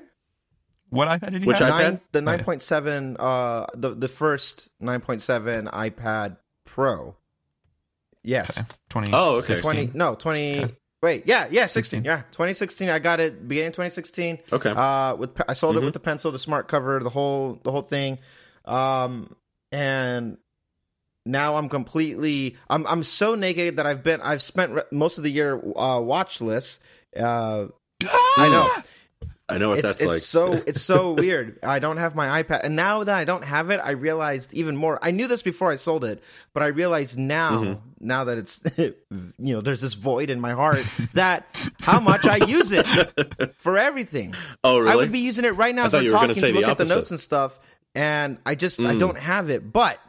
What 0.90 1.08
iPad 1.08 1.32
did 1.32 1.42
you 1.42 1.48
Which 1.48 1.58
have? 1.60 1.74
iPad? 1.74 1.82
Nine, 1.82 2.02
the 2.12 2.20
Oh, 2.20 2.38
9.7, 2.54 3.16
uh, 3.20 3.66
the 3.74 3.96
the 3.96 4.08
first 4.08 4.70
9.7 4.82 5.72
iPad 5.72 6.38
Pro. 6.66 7.16
Yes, 8.22 8.60
Okay. 8.60 8.68
20. 8.90 9.10
Oh, 9.12 9.38
okay. 9.40 9.60
20. 9.60 9.92
No, 9.96 10.14
20. 10.16 10.76
Wait, 11.04 11.24
yeah, 11.28 11.48
yeah, 11.52 11.66
16. 11.66 12.00
16. 12.02 12.04
Yeah, 12.06 12.22
2016. 12.32 12.90
I 12.90 12.98
got 12.98 13.20
it 13.20 13.46
beginning 13.46 13.68
of 13.68 13.74
2016. 13.74 14.40
Okay. 14.54 14.70
Uh, 14.70 15.16
with 15.16 15.32
I 15.50 15.52
sold 15.54 15.76
Mm-hmm. 15.76 15.84
it 15.84 15.86
with 15.86 15.94
the 15.94 16.00
pencil, 16.00 16.32
the 16.32 16.40
smart 16.40 16.70
cover, 16.70 17.00
the 17.02 17.10
whole 17.10 17.60
the 17.62 17.72
whole 17.72 17.82
thing, 17.82 18.20
um, 18.64 19.36
and 19.74 20.38
now 21.26 21.58
I'm 21.58 21.68
completely 21.68 22.56
I'm 22.70 22.88
I'm 22.88 23.04
so 23.04 23.36
naked 23.36 23.76
that 23.78 23.86
I've 23.86 24.02
been 24.02 24.22
I've 24.22 24.42
spent 24.42 24.72
re- 24.72 24.84
most 24.92 25.18
of 25.18 25.26
the 25.26 25.32
year 25.32 25.56
uh, 25.58 26.00
watchless. 26.00 26.80
Uh, 27.16 27.66
I 28.04 28.48
know 28.50 28.70
I 29.50 29.58
know 29.58 29.70
what 29.70 29.80
it's 29.80 29.88
that's 29.88 30.02
it's 30.02 30.08
like. 30.08 30.22
so 30.22 30.54
it's 30.54 30.82
so 30.82 31.12
weird. 31.20 31.60
I 31.64 31.80
don't 31.80 31.98
have 31.98 32.16
my 32.16 32.42
iPad, 32.42 32.62
and 32.64 32.76
now 32.78 33.04
that 33.04 33.16
I 33.18 33.26
don't 33.26 33.44
have 33.44 33.70
it, 33.72 33.80
I 33.84 33.92
realized 33.92 34.54
even 34.54 34.76
more. 34.78 34.98
I 35.02 35.12
knew 35.12 35.28
this 35.28 35.42
before 35.42 35.70
I 35.72 35.76
sold 35.76 36.06
it, 36.06 36.24
but 36.54 36.64
I 36.64 36.68
realized 36.68 37.18
now, 37.20 37.62
Mm-hmm. 37.64 37.80
now 38.00 38.24
that 38.24 38.38
it's 38.38 38.64
you 38.78 38.96
know, 39.38 39.60
there's 39.62 39.82
this 39.82 39.96
void 39.96 40.30
in 40.30 40.40
my 40.40 40.52
heart 40.54 40.86
that 41.14 41.46
how 41.82 42.00
much 42.00 42.26
I 42.26 42.38
use 42.38 42.72
it 42.72 42.86
for 43.58 43.78
everything. 43.78 44.34
oh, 44.64 44.80
really? 44.80 44.92
I 44.92 44.96
would 44.96 45.12
be 45.12 45.20
using 45.20 45.44
it 45.46 45.56
right 45.58 45.76
now 45.76 45.84
I 45.84 45.86
as 45.88 45.92
thought 45.92 45.98
we're 46.00 46.04
you 46.06 46.12
were 46.14 46.18
talking 46.20 46.34
say 46.36 46.52
to 46.54 46.60
look 46.60 46.68
at 46.70 46.78
the 46.78 46.86
notes 46.86 47.12
and 47.12 47.20
stuff, 47.20 47.60
and 47.94 48.38
I 48.46 48.56
just 48.56 48.80
I 48.80 48.96
Mm. 48.96 49.00
don't 49.00 49.20
have 49.20 49.50
it. 49.50 49.72
But 49.74 50.00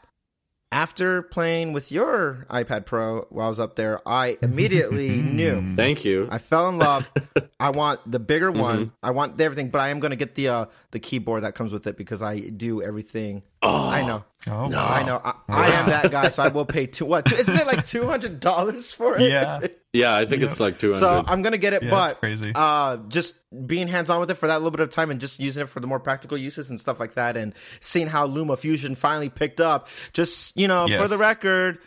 after 0.75 1.23
playing 1.23 1.73
with 1.73 1.93
your 1.93 2.47
iPad 2.51 2.85
Pro 2.85 3.27
while 3.31 3.47
I 3.47 3.49
was 3.49 3.61
up 3.61 3.77
there, 3.77 4.01
I 4.07 4.37
immediately 4.43 5.23
knew. 5.23 5.75
Thank 5.77 6.05
you. 6.05 6.27
I 6.31 6.39
fell 6.39 6.69
in 6.69 6.79
love. 6.79 7.11
I 7.61 7.71
want 7.71 8.01
the 8.11 8.19
bigger 8.19 8.51
Mm-hmm. 8.51 8.61
one. 8.61 8.93
I 9.03 9.13
want 9.13 9.41
everything, 9.41 9.71
but 9.71 9.81
I 9.81 9.89
am 9.91 10.01
going 10.01 10.11
to 10.11 10.17
get 10.17 10.35
the 10.35 10.49
uh, 10.49 10.67
the 10.91 10.99
keyboard 10.99 11.45
that 11.45 11.55
comes 11.55 11.73
with 11.73 11.87
it 11.87 11.97
because 11.97 12.23
I 12.23 12.41
do 12.41 12.83
everything. 12.83 13.43
oh, 13.63 13.89
I 13.89 14.05
know. 14.05 14.25
Oh, 14.49 14.67
No. 14.67 14.81
I 14.83 15.03
know. 15.05 15.21
I, 15.25 15.35
I 15.49 15.67
am 15.71 15.87
that 15.89 16.11
guy, 16.11 16.29
so 16.29 16.43
I 16.43 16.49
will 16.49 16.67
pay 16.67 16.87
two. 16.87 17.07
What? 17.07 17.33
Isn't 17.33 17.57
it 17.57 17.67
like 17.67 17.87
two 17.87 18.07
hundred 18.07 18.41
dollars 18.41 18.93
for 18.93 19.17
it? 19.17 19.31
Yeah. 19.31 19.61
Yeah, 19.95 20.15
I 20.15 20.27
think 20.27 20.43
it's 20.43 20.61
like 20.61 20.79
200. 20.79 20.99
So 20.99 21.25
I'm 21.27 21.41
gonna 21.43 21.57
get 21.57 21.73
it, 21.73 21.83
Yeah, 21.85 21.91
but 21.91 22.19
crazy. 22.19 22.53
uh, 22.55 22.99
just 23.09 23.37
being 23.67 23.89
hands 23.89 24.11
on 24.11 24.21
with 24.21 24.31
it 24.31 24.35
for 24.35 24.49
that 24.49 24.57
little 24.57 24.73
bit 24.73 24.81
of 24.81 24.91
time 24.91 25.11
and 25.11 25.21
just 25.21 25.39
using 25.41 25.63
it 25.63 25.69
for 25.69 25.81
the 25.81 25.87
more 25.87 26.01
practical 26.01 26.37
uses 26.37 26.69
and 26.69 26.79
stuff 26.81 26.99
like 27.01 27.15
that, 27.15 27.37
and 27.37 27.55
seeing 27.81 28.09
how 28.09 28.27
LumaFusion 28.27 28.97
finally 28.97 29.29
picked 29.31 29.61
up. 29.61 29.89
Just 30.13 30.57
you 30.57 30.69
know, 30.69 30.87
for 30.89 31.09
the 31.09 31.17
record. 31.17 31.79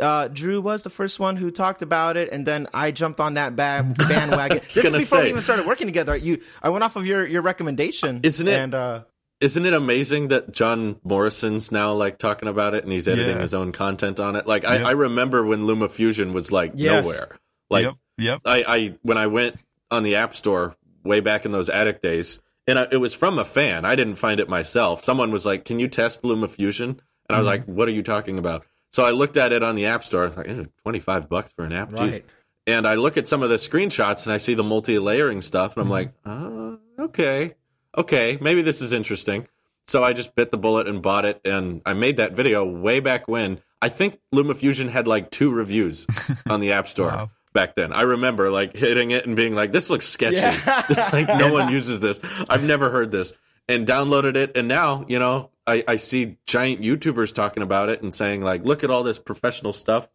Uh, 0.00 0.26
Drew 0.28 0.62
was 0.62 0.82
the 0.82 0.90
first 0.90 1.20
one 1.20 1.36
who 1.36 1.50
talked 1.50 1.82
about 1.82 2.16
it, 2.16 2.32
and 2.32 2.46
then 2.46 2.66
I 2.72 2.92
jumped 2.92 3.20
on 3.20 3.34
that 3.34 3.54
ba- 3.54 3.86
bandwagon. 4.08 4.60
this 4.64 4.78
is 4.78 4.82
gonna 4.82 4.98
before 4.98 5.20
we 5.20 5.28
even 5.28 5.42
started 5.42 5.66
working 5.66 5.86
together. 5.86 6.16
You, 6.16 6.40
I 6.62 6.70
went 6.70 6.82
off 6.82 6.96
of 6.96 7.04
your 7.06 7.26
your 7.26 7.42
recommendation, 7.42 8.20
Isn't 8.22 8.48
it- 8.48 8.58
And 8.58 8.74
uh, 8.74 9.02
Isn't 9.42 9.66
it 9.66 9.74
amazing 9.74 10.28
that 10.28 10.50
John 10.50 10.96
Morrison's 11.04 11.70
now 11.70 11.92
like 11.92 12.16
talking 12.16 12.48
about 12.48 12.72
it 12.74 12.84
and 12.84 12.92
he's 12.92 13.06
editing 13.06 13.36
Yeah. 13.36 13.42
his 13.42 13.52
own 13.52 13.70
content 13.72 14.18
on 14.18 14.34
it? 14.34 14.46
Like 14.46 14.64
I, 14.64 14.78
I 14.82 14.90
remember 14.92 15.44
when 15.44 15.66
LumaFusion 15.66 16.32
was 16.32 16.50
like 16.50 16.72
Yes. 16.74 17.04
nowhere. 17.04 17.36
Like 17.72 17.84
yep. 17.84 17.94
Yep. 18.18 18.40
I, 18.44 18.64
I 18.66 18.94
when 19.02 19.18
I 19.18 19.26
went 19.26 19.56
on 19.90 20.02
the 20.02 20.16
App 20.16 20.36
Store 20.36 20.76
way 21.02 21.20
back 21.20 21.44
in 21.44 21.52
those 21.52 21.68
Attic 21.68 22.02
days, 22.02 22.40
and 22.66 22.78
I, 22.78 22.86
it 22.90 22.98
was 22.98 23.14
from 23.14 23.38
a 23.38 23.44
fan. 23.44 23.84
I 23.84 23.96
didn't 23.96 24.16
find 24.16 24.38
it 24.40 24.48
myself. 24.48 25.02
Someone 25.02 25.30
was 25.30 25.44
like, 25.44 25.64
"Can 25.64 25.78
you 25.78 25.88
test 25.88 26.22
LumaFusion?" 26.22 26.82
And 26.88 27.00
I 27.28 27.38
was 27.38 27.46
like, 27.46 27.64
"What 27.64 27.88
are 27.88 27.92
you 27.92 28.02
talking 28.02 28.38
about?" 28.38 28.64
So 28.92 29.04
I 29.04 29.10
looked 29.10 29.36
at 29.36 29.52
it 29.52 29.62
on 29.62 29.74
the 29.74 29.86
App 29.86 30.04
Store. 30.04 30.22
I 30.22 30.26
was 30.26 30.36
like, 30.36 30.48
"Eh, 30.48 30.64
"Twenty 30.82 31.00
five 31.00 31.28
bucks 31.28 31.50
for 31.52 31.64
an 31.64 31.72
app." 31.72 31.90
Jeez. 31.90 31.98
right, 31.98 32.24
And 32.66 32.86
I 32.86 32.94
look 32.94 33.16
at 33.16 33.26
some 33.26 33.42
of 33.42 33.48
the 33.48 33.56
screenshots 33.56 34.26
and 34.26 34.32
I 34.32 34.36
see 34.36 34.54
the 34.54 34.62
multi 34.62 34.98
layering 34.98 35.40
stuff, 35.40 35.76
and 35.76 35.84
I'm 35.84 35.90
like, 35.90 36.12
uh, 36.24 36.76
okay, 37.04 37.54
okay, 37.96 38.38
maybe 38.40 38.62
this 38.62 38.80
is 38.82 38.92
interesting. 38.92 39.48
So 39.88 40.04
I 40.04 40.12
just 40.12 40.34
bit 40.34 40.50
the 40.50 40.58
bullet 40.58 40.86
and 40.86 41.02
bought 41.02 41.24
it, 41.24 41.40
and 41.44 41.82
I 41.84 41.94
made 41.94 42.18
that 42.18 42.32
video 42.32 42.64
way 42.64 43.00
back 43.00 43.26
when. 43.26 43.60
I 43.80 43.88
think 43.88 44.20
LumaFusion 44.32 44.88
had 44.90 45.08
like 45.08 45.30
two 45.30 45.50
reviews 45.50 46.06
on 46.48 46.60
the 46.60 46.70
App 46.72 46.86
Store 46.86 47.08
Wow. 47.08 47.30
Back 47.52 47.74
then. 47.74 47.92
I 47.92 48.02
remember 48.02 48.50
like 48.50 48.76
hitting 48.76 49.10
it 49.10 49.26
and 49.26 49.36
being 49.36 49.54
like, 49.54 49.72
"This 49.72 49.90
looks 49.90 50.06
sketchy. 50.06 50.36
Yeah. 50.36 50.84
It's 50.88 51.12
like 51.12 51.28
no 51.28 51.52
one 51.52 51.70
uses 51.72 52.00
this. 52.00 52.20
I've 52.48 52.64
never 52.64 52.90
heard 52.90 53.10
this." 53.12 53.32
And 53.68 53.86
downloaded 53.86 54.36
it, 54.36 54.56
and 54.56 54.66
now 54.68 55.04
you 55.08 55.18
know 55.18 55.50
I, 55.66 55.84
I 55.86 55.96
see 55.96 56.38
giant 56.46 56.80
YouTubers 56.80 57.32
talking 57.34 57.62
about 57.62 57.88
it 57.90 58.02
and 58.02 58.12
saying 58.12 58.42
like, 58.42 58.64
"Look 58.64 58.84
at 58.84 58.90
all 58.90 59.02
this 59.02 59.18
professional 59.18 59.72
stuff." 59.72 60.08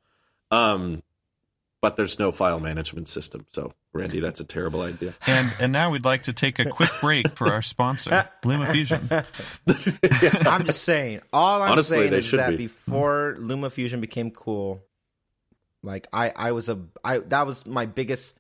Um, 0.52 1.04
but 1.82 1.96
there's 1.96 2.18
no 2.20 2.32
file 2.32 2.60
management 2.60 3.08
system. 3.08 3.46
So, 3.52 3.74
Randy, 3.94 4.20
that's 4.20 4.40
a 4.40 4.44
terrible 4.44 4.82
idea. 4.82 5.14
And 5.26 5.52
and 5.60 5.72
now 5.72 5.92
we'd 5.92 6.06
like 6.06 6.24
to 6.24 6.34
take 6.34 6.60
a 6.60 6.66
quick 6.70 6.90
break 7.02 7.30
for 7.30 7.52
our 7.52 7.62
sponsor, 7.62 8.30
LumaFusion. 8.44 9.26
I'm 10.48 10.66
just 10.66 10.84
saying. 10.84 11.22
All 11.32 11.62
I'm 11.62 11.74
Honestly, 11.74 11.98
saying 11.98 12.12
they 12.12 12.18
is 12.18 12.26
should 12.26 12.40
that 12.40 12.52
be. 12.52 12.58
before 12.58 13.38
LumaFusion 13.40 14.02
became 14.02 14.32
cool, 14.32 14.82
like 15.84 16.08
I, 16.14 16.32
I 16.36 16.52
was 16.52 16.70
a, 16.70 16.80
I 17.04 17.20
that 17.20 17.46
was 17.48 17.66
my 17.66 17.86
biggest 17.86 18.38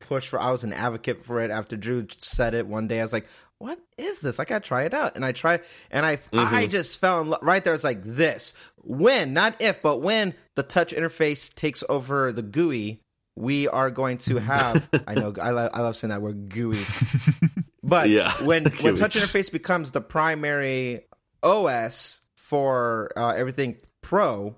push 0.00 0.28
for. 0.28 0.40
I 0.40 0.50
was 0.50 0.64
an 0.64 0.72
advocate 0.72 1.24
for 1.24 1.40
it. 1.42 1.50
After 1.50 1.76
Drew 1.76 2.06
said 2.18 2.54
it 2.54 2.66
one 2.66 2.88
day, 2.88 3.00
I 3.00 3.02
was 3.02 3.12
like, 3.12 3.26
"What 3.58 3.78
is 3.96 4.20
this? 4.20 4.40
I 4.40 4.44
gotta 4.44 4.60
try 4.64 4.82
it 4.84 4.94
out." 4.94 5.16
And 5.16 5.24
I 5.24 5.32
tried, 5.32 5.62
and 5.90 6.04
I, 6.06 6.12
I 6.12 6.16
Mm-hmm. 6.32 6.70
just 6.70 6.98
fell 7.00 7.20
in 7.20 7.30
love. 7.30 7.40
Right 7.42 7.62
there, 7.62 7.74
it's 7.74 7.84
like 7.84 8.02
this. 8.04 8.54
When, 8.82 9.32
not 9.34 9.60
if, 9.60 9.82
but 9.82 9.98
when 9.98 10.34
the 10.56 10.62
touch 10.62 10.92
interface 10.94 11.52
takes 11.54 11.84
over 11.88 12.32
the 12.32 12.42
GUI, 12.42 13.00
we 13.36 13.68
are 13.68 13.90
going 13.90 14.18
to 14.18 14.38
have. 14.38 14.88
I 15.06 15.14
know, 15.14 15.34
I, 15.40 15.50
lo- 15.50 15.70
I 15.72 15.80
love 15.82 15.96
saying 15.96 16.10
that 16.10 16.22
word 16.22 16.48
GUI. 16.48 16.78
But 17.82 18.10
Yeah, 18.10 18.30
when 18.44 18.64
when 18.82 18.96
touch 18.96 19.14
interface 19.14 19.50
becomes 19.50 19.92
the 19.92 20.00
primary 20.02 21.06
OS 21.42 22.20
for 22.36 23.10
uh, 23.16 23.30
everything 23.34 23.76
Pro, 24.02 24.56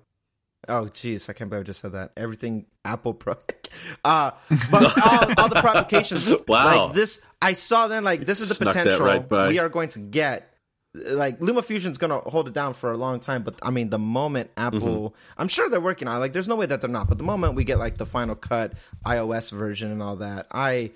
oh 0.69 0.85
jeez, 0.85 1.29
I 1.29 1.33
can't 1.33 1.49
believe 1.49 1.63
I 1.63 1.67
just 1.67 1.81
said 1.81 1.93
that. 1.93 2.11
Everything 2.17 2.65
Apple 2.85 3.13
Pro, 3.13 3.33
uh, 4.05 4.31
but 4.71 4.83
all, 4.83 5.33
all 5.37 5.49
the 5.49 5.59
provocations. 5.61 6.33
Wow. 6.47 6.87
like 6.87 6.93
this, 6.95 7.21
I 7.41 7.53
saw 7.53 7.87
then 7.87 8.03
like 8.03 8.25
this 8.25 8.41
is 8.41 8.49
the 8.49 8.55
Snuck 8.55 8.73
potential 8.75 9.05
right 9.05 9.47
we 9.49 9.59
are 9.59 9.69
going 9.69 9.89
to 9.89 9.99
get. 9.99 10.47
Like 10.93 11.39
LumaFusion's 11.39 11.97
gonna 11.97 12.19
hold 12.19 12.49
it 12.49 12.53
down 12.53 12.73
for 12.73 12.91
a 12.91 12.97
long 12.97 13.21
time, 13.21 13.43
but 13.43 13.55
I 13.63 13.69
mean, 13.71 13.89
the 13.89 13.97
moment 13.97 14.51
Apple, 14.57 14.79
Mm-hmm. 15.11 15.41
I'm 15.41 15.47
sure 15.47 15.69
they're 15.69 15.79
working 15.79 16.09
on. 16.09 16.17
it. 16.17 16.19
Like, 16.19 16.33
there's 16.33 16.49
no 16.49 16.57
way 16.57 16.65
that 16.65 16.81
they're 16.81 16.89
not. 16.89 17.07
But 17.07 17.17
the 17.17 17.23
moment 17.23 17.55
we 17.55 17.63
get 17.63 17.79
like 17.79 17.95
the 17.95 18.05
final 18.05 18.35
cut 18.35 18.73
iOS 19.05 19.53
version 19.53 19.89
and 19.89 20.03
all 20.03 20.17
that, 20.17 20.47
I 20.51 20.91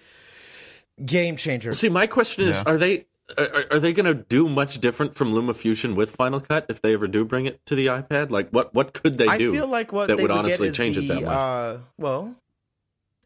game 1.05 1.37
changer. 1.37 1.73
See, 1.73 1.87
my 1.87 2.07
question 2.07 2.43
is: 2.43 2.55
Yeah. 2.57 2.73
Are 2.73 2.77
they 2.77 3.05
are, 3.37 3.65
are 3.71 3.79
they 3.79 3.93
going 3.93 4.05
to 4.05 4.13
do 4.13 4.47
much 4.47 4.79
different 4.79 5.15
from 5.15 5.33
LumaFusion 5.33 5.95
with 5.95 6.11
Final 6.11 6.39
Cut 6.39 6.65
if 6.69 6.81
they 6.81 6.93
ever 6.93 7.07
do 7.07 7.25
bring 7.25 7.45
it 7.45 7.65
to 7.65 7.75
the 7.75 7.87
iPad? 7.87 8.31
Like, 8.31 8.49
what 8.51 8.73
what 8.73 8.93
could 8.93 9.17
they 9.17 9.25
do? 9.37 9.53
I 9.53 9.57
feel 9.57 9.67
like 9.67 9.91
what 9.91 10.07
that 10.07 10.17
they 10.17 10.23
would 10.23 10.31
would 10.31 10.39
honestly 10.39 10.67
get 10.67 10.71
is 10.71 10.77
change 10.77 10.97
it 10.97 11.07
that 11.07 11.23
much? 11.23 11.25
Uh, 11.25 11.77
well, 11.97 12.35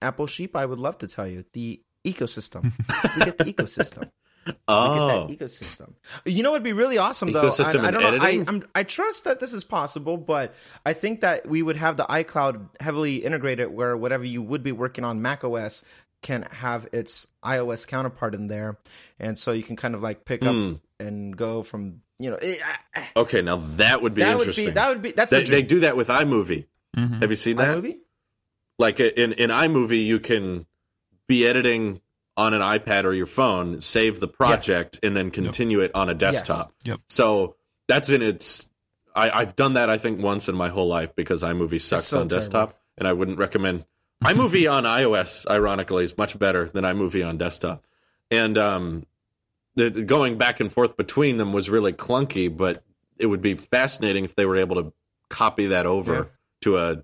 Apple 0.02 0.28
Sheep, 0.28 0.56
I 0.56 0.66
would 0.66 0.80
love 0.80 0.98
to 1.00 1.08
tell 1.08 1.28
you 1.28 1.44
the 1.54 1.82
ecosystem. 2.06 2.64
we 3.18 3.26
get 3.26 3.38
the 3.38 3.44
ecosystem. 3.46 4.10
oh, 4.68 5.26
We 5.26 5.36
get 5.36 5.40
that 5.40 5.46
ecosystem. 5.46 5.94
You 6.26 6.44
know, 6.44 6.52
what'd 6.52 6.64
be 6.64 6.74
really 6.74 6.98
awesome 6.98 7.32
though. 7.34 7.44
Ecosystem 7.44 7.82
I, 7.82 7.90
I 7.90 7.92
don't 7.92 8.02
know. 8.02 8.08
I, 8.10 8.16
editing? 8.16 8.48
I'm, 8.48 8.64
I 8.74 8.84
trust 8.84 9.26
that 9.26 9.40
this 9.42 9.54
is 9.54 9.64
possible, 9.64 10.16
but 10.16 10.56
I 10.86 10.94
think 10.94 11.22
that 11.22 11.48
we 11.48 11.62
would 11.62 11.78
have 11.78 11.98
the 11.98 12.06
iCloud 12.06 12.70
heavily 12.80 13.18
integrated, 13.18 13.70
where 13.70 13.98
whatever 13.98 14.24
you 14.24 14.42
would 14.42 14.64
be 14.64 14.72
working 14.72 15.04
on 15.04 15.22
Mac 15.22 15.44
OS 15.44 15.84
can 16.22 16.44
have 16.52 16.88
its 16.92 17.28
iOS 17.44 17.88
counterpart 17.88 18.36
in 18.36 18.48
there, 18.48 18.78
and 19.20 19.38
so 19.38 19.52
you 19.52 19.64
can 19.64 19.76
kind 19.76 19.96
of 19.96 20.02
like 20.02 20.26
pick 20.26 20.44
Hmm. 20.44 20.48
up 20.74 20.80
and 21.00 21.36
go 21.38 21.64
from 21.64 22.02
you 22.20 22.30
know. 22.30 22.36
It, 22.38 22.60
I- 22.96 23.00
I- 23.02 23.08
okay. 23.22 23.42
Now 23.42 23.56
that 23.56 24.02
would 24.02 24.14
be 24.14 24.22
that 24.22 24.34
would 24.38 24.42
interesting. 24.48 24.66
be 24.66 24.72
that 24.72 24.90
would 24.90 25.02
be 25.02 25.12
that's 25.12 25.32
they, 25.32 25.44
the 25.44 25.50
they 25.50 25.62
do 25.62 25.80
that 25.82 25.96
with 25.96 26.10
iMovie. 26.10 26.66
Mhm. 26.98 27.22
Have 27.22 27.30
you 27.30 27.36
seen 27.38 27.56
that? 27.58 27.78
iMovie? 27.78 27.98
Like 28.78 29.00
in 29.00 29.34
in 29.34 29.50
iMovie, 29.50 30.06
you 30.06 30.20
can 30.20 30.66
be 31.28 31.46
editing 31.48 32.02
on 32.38 32.54
an 32.54 32.62
iPad 32.62 33.04
or 33.04 33.14
your 33.14 33.26
phone, 33.26 33.80
save 33.82 34.20
the 34.20 34.28
project, 34.28 35.00
and 35.04 35.16
then 35.16 35.30
continue 35.32 35.82
it 35.82 35.92
on 35.94 36.10
a 36.10 36.14
desktop. 36.14 36.74
Yep. 36.86 37.00
So 37.10 37.56
that's 37.88 38.10
in 38.10 38.22
its. 38.22 38.68
I, 39.16 39.30
I've 39.42 39.56
done 39.56 39.74
that 39.74 39.90
I 39.90 39.98
think 39.98 40.22
once 40.22 40.48
in 40.48 40.56
my 40.56 40.70
whole 40.70 40.88
life 40.88 41.16
because 41.16 41.42
iMovie 41.44 41.82
sucks 41.82 42.06
so 42.06 42.22
on 42.22 42.28
desktop, 42.30 42.80
and 42.98 43.08
I 43.08 43.14
wouldn't 43.14 43.38
recommend 43.38 43.86
iMovie 44.24 44.72
on 44.72 44.84
iOS. 44.84 45.46
Ironically, 45.50 46.04
is 46.04 46.18
much 46.18 46.38
better 46.38 46.68
than 46.70 46.84
iMovie 46.84 47.28
on 47.28 47.38
desktop, 47.38 47.86
and 48.30 48.58
um, 48.58 49.06
the, 49.76 49.90
the 49.90 50.04
going 50.04 50.38
back 50.38 50.60
and 50.60 50.72
forth 50.72 50.98
between 50.98 51.38
them 51.38 51.54
was 51.54 51.70
really 51.70 51.94
clunky. 51.94 52.56
But 52.56 52.84
it 53.18 53.28
would 53.28 53.42
be 53.42 53.56
fascinating 53.56 54.26
if 54.26 54.36
they 54.36 54.46
were 54.46 54.58
able 54.58 54.82
to 54.84 54.94
copy 55.30 55.68
that 55.68 55.86
over 55.86 56.14
Yeah. 56.14 56.24
to 56.62 56.78
a, 56.78 57.04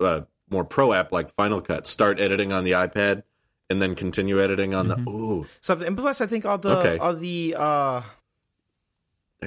a 0.00 0.26
more 0.50 0.64
pro 0.64 0.92
app 0.92 1.12
like 1.12 1.28
Final 1.34 1.60
Cut. 1.60 1.86
Start 1.86 2.20
editing 2.20 2.52
on 2.52 2.64
the 2.64 2.72
iPad. 2.72 3.22
And 3.68 3.82
then 3.82 3.96
continue 3.96 4.40
editing 4.40 4.74
on 4.76 4.86
the. 4.86 4.96
Ooh, 5.10 5.44
Something, 5.60 5.88
and 5.88 5.96
plus, 5.96 6.20
I 6.20 6.26
think 6.28 6.46
all 6.46 6.56
the 6.56 6.78
Okay. 6.78 6.98
all 6.98 7.16
the 7.16 7.56
uh, 7.58 8.00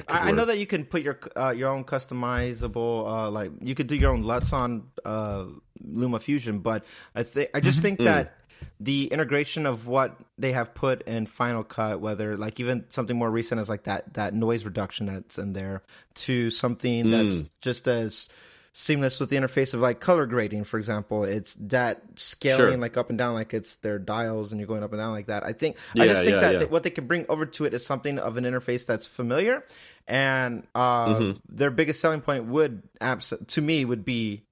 I, 0.08 0.28
I 0.28 0.30
know 0.32 0.44
that 0.44 0.58
you 0.58 0.66
can 0.66 0.84
put 0.84 1.02
your 1.02 1.18
uh, 1.36 1.50
your 1.50 1.70
own 1.70 1.84
customizable 1.84 3.06
uh, 3.06 3.30
like 3.30 3.50
you 3.60 3.74
could 3.74 3.86
do 3.86 3.96
your 3.96 4.12
own 4.12 4.22
LUTs 4.22 4.52
on 4.52 4.84
uh, 5.04 5.46
LumaFusion, 5.84 6.62
but 6.62 6.84
I 7.14 7.22
think 7.22 7.50
I 7.54 7.60
just 7.60 7.82
think 7.82 7.98
Mm. 7.98 8.04
that 8.04 8.36
the 8.78 9.06
integration 9.06 9.66
of 9.66 9.86
what 9.86 10.16
they 10.38 10.52
have 10.52 10.74
put 10.74 11.02
in 11.02 11.26
Final 11.26 11.64
Cut, 11.64 12.00
whether 12.00 12.36
like 12.36 12.60
even 12.60 12.84
something 12.88 13.16
more 13.16 13.30
recent 13.30 13.60
as 13.60 13.68
like 13.68 13.84
that 13.84 14.14
that 14.14 14.32
noise 14.32 14.64
reduction 14.64 15.06
that's 15.06 15.38
in 15.38 15.54
there, 15.54 15.82
to 16.14 16.50
something 16.50 17.10
that's 17.10 17.44
just 17.60 17.88
as 17.88 18.28
seamless 18.72 19.18
with 19.18 19.30
the 19.30 19.36
interface 19.36 19.74
of 19.74 19.80
like 19.80 19.98
color 20.00 20.26
grading, 20.26 20.64
for 20.64 20.78
example. 20.78 21.24
It's 21.24 21.54
that 21.56 22.02
scaling 22.16 22.56
Sure. 22.72 22.76
like 22.78 22.96
up 22.96 23.08
and 23.10 23.18
down, 23.18 23.34
like 23.34 23.52
it's 23.52 23.76
their 23.78 23.98
dials 23.98 24.52
and 24.52 24.60
you're 24.60 24.68
going 24.68 24.82
up 24.84 24.92
and 24.92 25.00
down 25.00 25.12
like 25.12 25.26
that. 25.26 25.44
I 25.44 25.52
think 25.52 25.76
I 25.98 26.06
just 26.06 26.22
think 26.22 26.34
yeah, 26.34 26.40
that 26.40 26.60
yeah. 26.60 26.64
what 26.66 26.82
they 26.84 26.90
can 26.90 27.06
bring 27.06 27.26
over 27.28 27.46
to 27.46 27.64
it 27.64 27.74
is 27.74 27.84
something 27.84 28.18
of 28.18 28.36
an 28.36 28.44
interface 28.44 28.86
that's 28.86 29.06
familiar, 29.06 29.64
and 30.06 30.66
uh, 30.74 31.08
Mm-hmm. 31.14 31.38
their 31.48 31.70
biggest 31.70 32.00
selling 32.00 32.20
point 32.20 32.44
would 32.46 32.82
abs- 33.00 33.34
to 33.48 33.60
me 33.60 33.84
would 33.84 34.04
be 34.04 34.42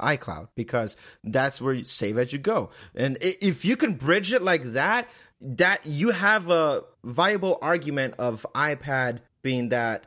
iCloud 0.00 0.48
because 0.56 0.96
that's 1.22 1.60
where 1.60 1.74
you 1.74 1.84
save 1.84 2.18
as 2.18 2.32
you 2.32 2.38
go. 2.40 2.70
And 2.96 3.16
if 3.20 3.64
you 3.64 3.76
can 3.76 3.94
bridge 3.94 4.32
it 4.32 4.42
like 4.42 4.72
that, 4.72 5.08
that 5.40 5.86
you 5.86 6.10
have 6.10 6.50
a 6.50 6.82
viable 7.04 7.58
argument 7.62 8.14
of 8.18 8.44
iPad 8.54 9.20
being 9.42 9.68
that 9.68 10.04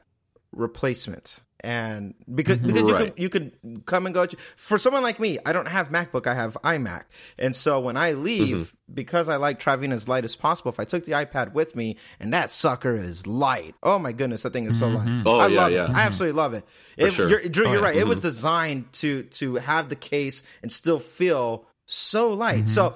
replacement. 0.55 1.41
And 1.62 2.13
because 2.31 2.57
mm-hmm. 2.57 2.67
because 2.67 2.81
you 2.83 2.93
Right. 2.95 3.13
could 3.15 3.21
you 3.24 3.29
could 3.29 3.85
come 3.85 4.05
and 4.05 4.13
go 4.13 4.25
to, 4.27 4.38
for 4.55 4.77
someone 4.77 5.01
like 5.01 5.19
me, 5.19 5.39
I 5.47 5.53
don't 5.53 5.67
have 5.67 5.89
MacBook, 5.89 6.27
I 6.27 6.35
have 6.35 6.55
iMac. 6.63 7.05
And 7.39 7.55
so 7.55 7.79
when 7.79 7.97
I 7.97 8.12
leave, 8.12 8.57
mm-hmm. 8.57 8.93
because 8.93 9.29
I 9.29 9.38
like 9.38 9.57
traveling 9.57 9.91
as 9.91 10.07
light 10.07 10.25
as 10.25 10.35
possible, 10.35 10.69
if 10.69 10.79
I 10.79 10.83
took 10.83 11.05
the 11.05 11.13
iPad 11.13 11.53
with 11.53 11.75
me 11.75 11.97
and 12.19 12.33
that 12.33 12.51
sucker 12.51 12.95
is 12.95 13.25
light. 13.25 13.74
Oh 13.81 13.97
my 13.97 14.12
goodness, 14.12 14.43
that 14.43 14.53
thing 14.53 14.65
is 14.65 14.77
so 14.77 14.89
light. 14.89 15.07
Mm-hmm. 15.07 15.27
Oh, 15.27 15.38
I 15.38 15.47
yeah, 15.47 15.62
love 15.62 15.71
yeah. 15.71 15.85
it. 15.85 15.95
I 15.95 16.01
absolutely 16.01 16.38
love 16.38 16.53
it. 16.53 16.65
It- 16.97 17.12
sure. 17.12 17.29
You're, 17.29 17.41
Drew, 17.43 17.65
Oh, 17.67 17.71
you're 17.71 17.81
yeah. 17.81 17.88
right. 17.88 17.95
It 17.95 18.07
was 18.07 18.21
designed 18.21 18.91
to 18.93 19.24
to 19.24 19.55
have 19.55 19.89
the 19.89 19.95
case 19.95 20.43
and 20.62 20.71
still 20.71 21.00
feel 21.00 21.65
so 21.88 22.33
light. 22.33 22.67
So 22.69 22.95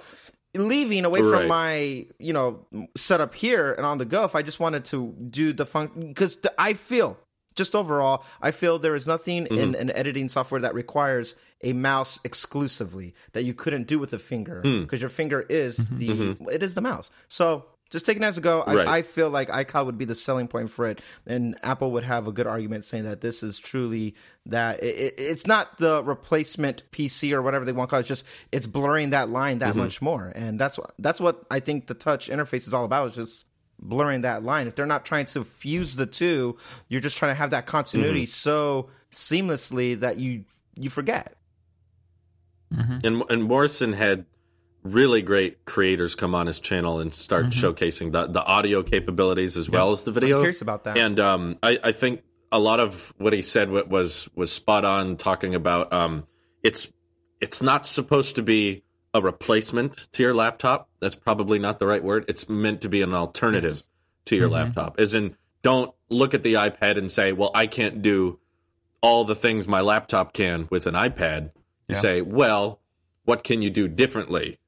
leaving 0.53 1.05
away 1.05 1.21
Right. 1.21 1.39
from 1.39 1.47
my 1.47 2.05
you 2.19 2.33
know 2.33 2.67
setup 2.97 3.33
here 3.33 3.71
and 3.73 3.85
on 3.85 3.97
the 3.97 4.05
go, 4.05 4.25
if 4.25 4.35
I 4.35 4.43
just 4.43 4.59
wanted 4.59 4.85
to 4.85 5.15
do 5.29 5.53
the 5.53 5.65
function 5.65 6.09
because 6.09 6.39
I 6.57 6.73
feel 6.73 7.17
just 7.59 7.75
overall, 7.75 8.23
I 8.41 8.49
feel 8.49 8.79
there 8.79 8.95
is 8.95 9.05
nothing 9.05 9.45
in 9.45 9.73
mm-hmm. 9.73 9.75
an 9.75 9.91
editing 9.91 10.29
software 10.29 10.61
that 10.61 10.73
requires 10.73 11.35
a 11.61 11.73
mouse 11.73 12.19
exclusively 12.23 13.13
that 13.33 13.43
you 13.43 13.53
couldn't 13.53 13.85
do 13.85 13.99
with 13.99 14.13
a 14.13 14.19
finger 14.19 14.61
hmm. 14.61 14.81
because 14.81 15.01
your 15.01 15.09
finger 15.09 15.45
is 15.47 15.77
mm-hmm. 15.77 15.97
the 15.97 16.09
mm-hmm. 16.09 16.49
it 16.49 16.63
is 16.63 16.73
the 16.73 16.81
mouse. 16.81 17.11
So 17.27 17.65
just 17.89 18.05
taking 18.05 18.23
it 18.23 18.27
as 18.27 18.37
a 18.37 18.41
go, 18.41 18.61
I, 18.61 18.73
Right. 18.75 18.87
I 18.87 19.01
feel 19.01 19.29
like 19.29 19.49
iCloud 19.49 19.87
would 19.87 19.97
be 19.97 20.05
the 20.05 20.15
selling 20.15 20.47
point 20.47 20.69
for 20.69 20.87
it, 20.87 21.01
and 21.25 21.57
Apple 21.63 21.91
would 21.93 22.03
have 22.03 22.27
a 22.27 22.31
good 22.31 22.47
argument 22.47 22.83
saying 22.83 23.05
that 23.05 23.19
this 23.19 23.41
is 23.41 23.57
truly 23.59 24.15
that 24.45 24.81
it, 24.83 24.95
it- 24.95 25.13
it's 25.17 25.47
not 25.47 25.77
the 25.79 26.03
replacement 26.03 26.83
PC 26.91 27.33
or 27.33 27.41
whatever 27.41 27.65
they 27.65 27.71
want 27.71 27.89
to 27.89 27.91
call 27.91 27.99
it. 27.99 28.01
It's 28.01 28.07
just 28.07 28.25
it's 28.51 28.67
blurring 28.67 29.09
that 29.09 29.29
line 29.29 29.59
that 29.59 29.75
much 29.75 30.01
more, 30.01 30.31
and 30.33 30.59
that's 30.59 30.77
what 30.77 30.93
that's 30.99 31.19
what 31.19 31.43
I 31.51 31.59
think 31.59 31.87
the 31.87 31.93
touch 31.95 32.29
interface 32.29 32.67
is 32.67 32.73
all 32.73 32.85
about. 32.85 33.09
Is 33.09 33.15
just 33.15 33.45
blurring 33.81 34.21
that 34.21 34.43
line. 34.43 34.67
If 34.67 34.75
they're 34.75 34.85
not 34.85 35.05
trying 35.05 35.25
to 35.27 35.43
fuse 35.43 35.95
the 35.95 36.05
two, 36.05 36.57
you're 36.87 37.01
just 37.01 37.17
trying 37.17 37.31
to 37.31 37.35
have 37.35 37.51
that 37.51 37.65
continuity 37.65 38.25
so 38.25 38.89
seamlessly 39.11 39.99
that 39.99 40.17
you 40.17 40.45
you 40.75 40.89
forget. 40.89 41.35
and 43.03 43.23
and 43.29 43.43
Morrison 43.43 43.93
had 43.93 44.25
really 44.83 45.21
great 45.21 45.65
creators 45.65 46.15
come 46.15 46.33
on 46.33 46.47
his 46.47 46.59
channel 46.59 46.99
and 46.99 47.13
start 47.13 47.47
showcasing 47.47 48.11
the 48.11 48.27
the 48.27 48.43
audio 48.43 48.83
capabilities 48.83 49.57
as 49.57 49.69
well 49.69 49.91
as 49.91 50.03
the 50.03 50.11
video. 50.11 50.37
I'm 50.37 50.43
curious 50.43 50.61
about 50.61 50.83
that. 50.85 50.97
And 50.97 51.19
um, 51.19 51.57
I, 51.63 51.79
I 51.83 51.91
think 51.91 52.23
a 52.51 52.59
lot 52.59 52.79
of 52.79 53.13
what 53.17 53.33
he 53.33 53.41
said 53.41 53.69
was 53.69 54.29
was 54.35 54.51
spot 54.51 54.85
on. 54.85 55.17
Talking 55.17 55.55
about 55.55 55.91
um, 55.91 56.27
it's 56.63 56.91
it's 57.41 57.61
not 57.61 57.85
supposed 57.85 58.35
to 58.35 58.43
be 58.43 58.83
a 59.13 59.21
replacement 59.21 60.07
to 60.13 60.23
your 60.23 60.33
laptop. 60.33 60.89
That's 60.99 61.15
probably 61.15 61.59
not 61.59 61.79
the 61.79 61.87
right 61.87 62.03
word. 62.03 62.25
It's 62.27 62.47
meant 62.47 62.81
to 62.81 62.89
be 62.89 63.01
an 63.01 63.13
alternative 63.13 63.83
to 64.25 64.35
your 64.35 64.45
mm-hmm. 64.47 64.53
laptop. 64.53 64.99
As 64.99 65.13
in, 65.13 65.35
don't 65.61 65.93
look 66.09 66.33
at 66.33 66.43
the 66.43 66.55
iPad 66.55 66.97
and 66.97 67.09
say, 67.11 67.31
"Well, 67.31 67.51
I 67.53 67.67
can't 67.67 68.01
do 68.01 68.39
all 69.01 69.25
the 69.25 69.35
things 69.35 69.67
my 69.67 69.81
laptop 69.81 70.33
can 70.33 70.67
with 70.69 70.87
an 70.87 70.95
iPad." 70.95 71.51
You 71.87 71.95
Yeah. 71.95 71.97
say, 71.97 72.21
"Well, 72.21 72.79
what 73.25 73.43
can 73.43 73.61
you 73.61 73.69
do 73.69 73.87
differently?" 73.87 74.59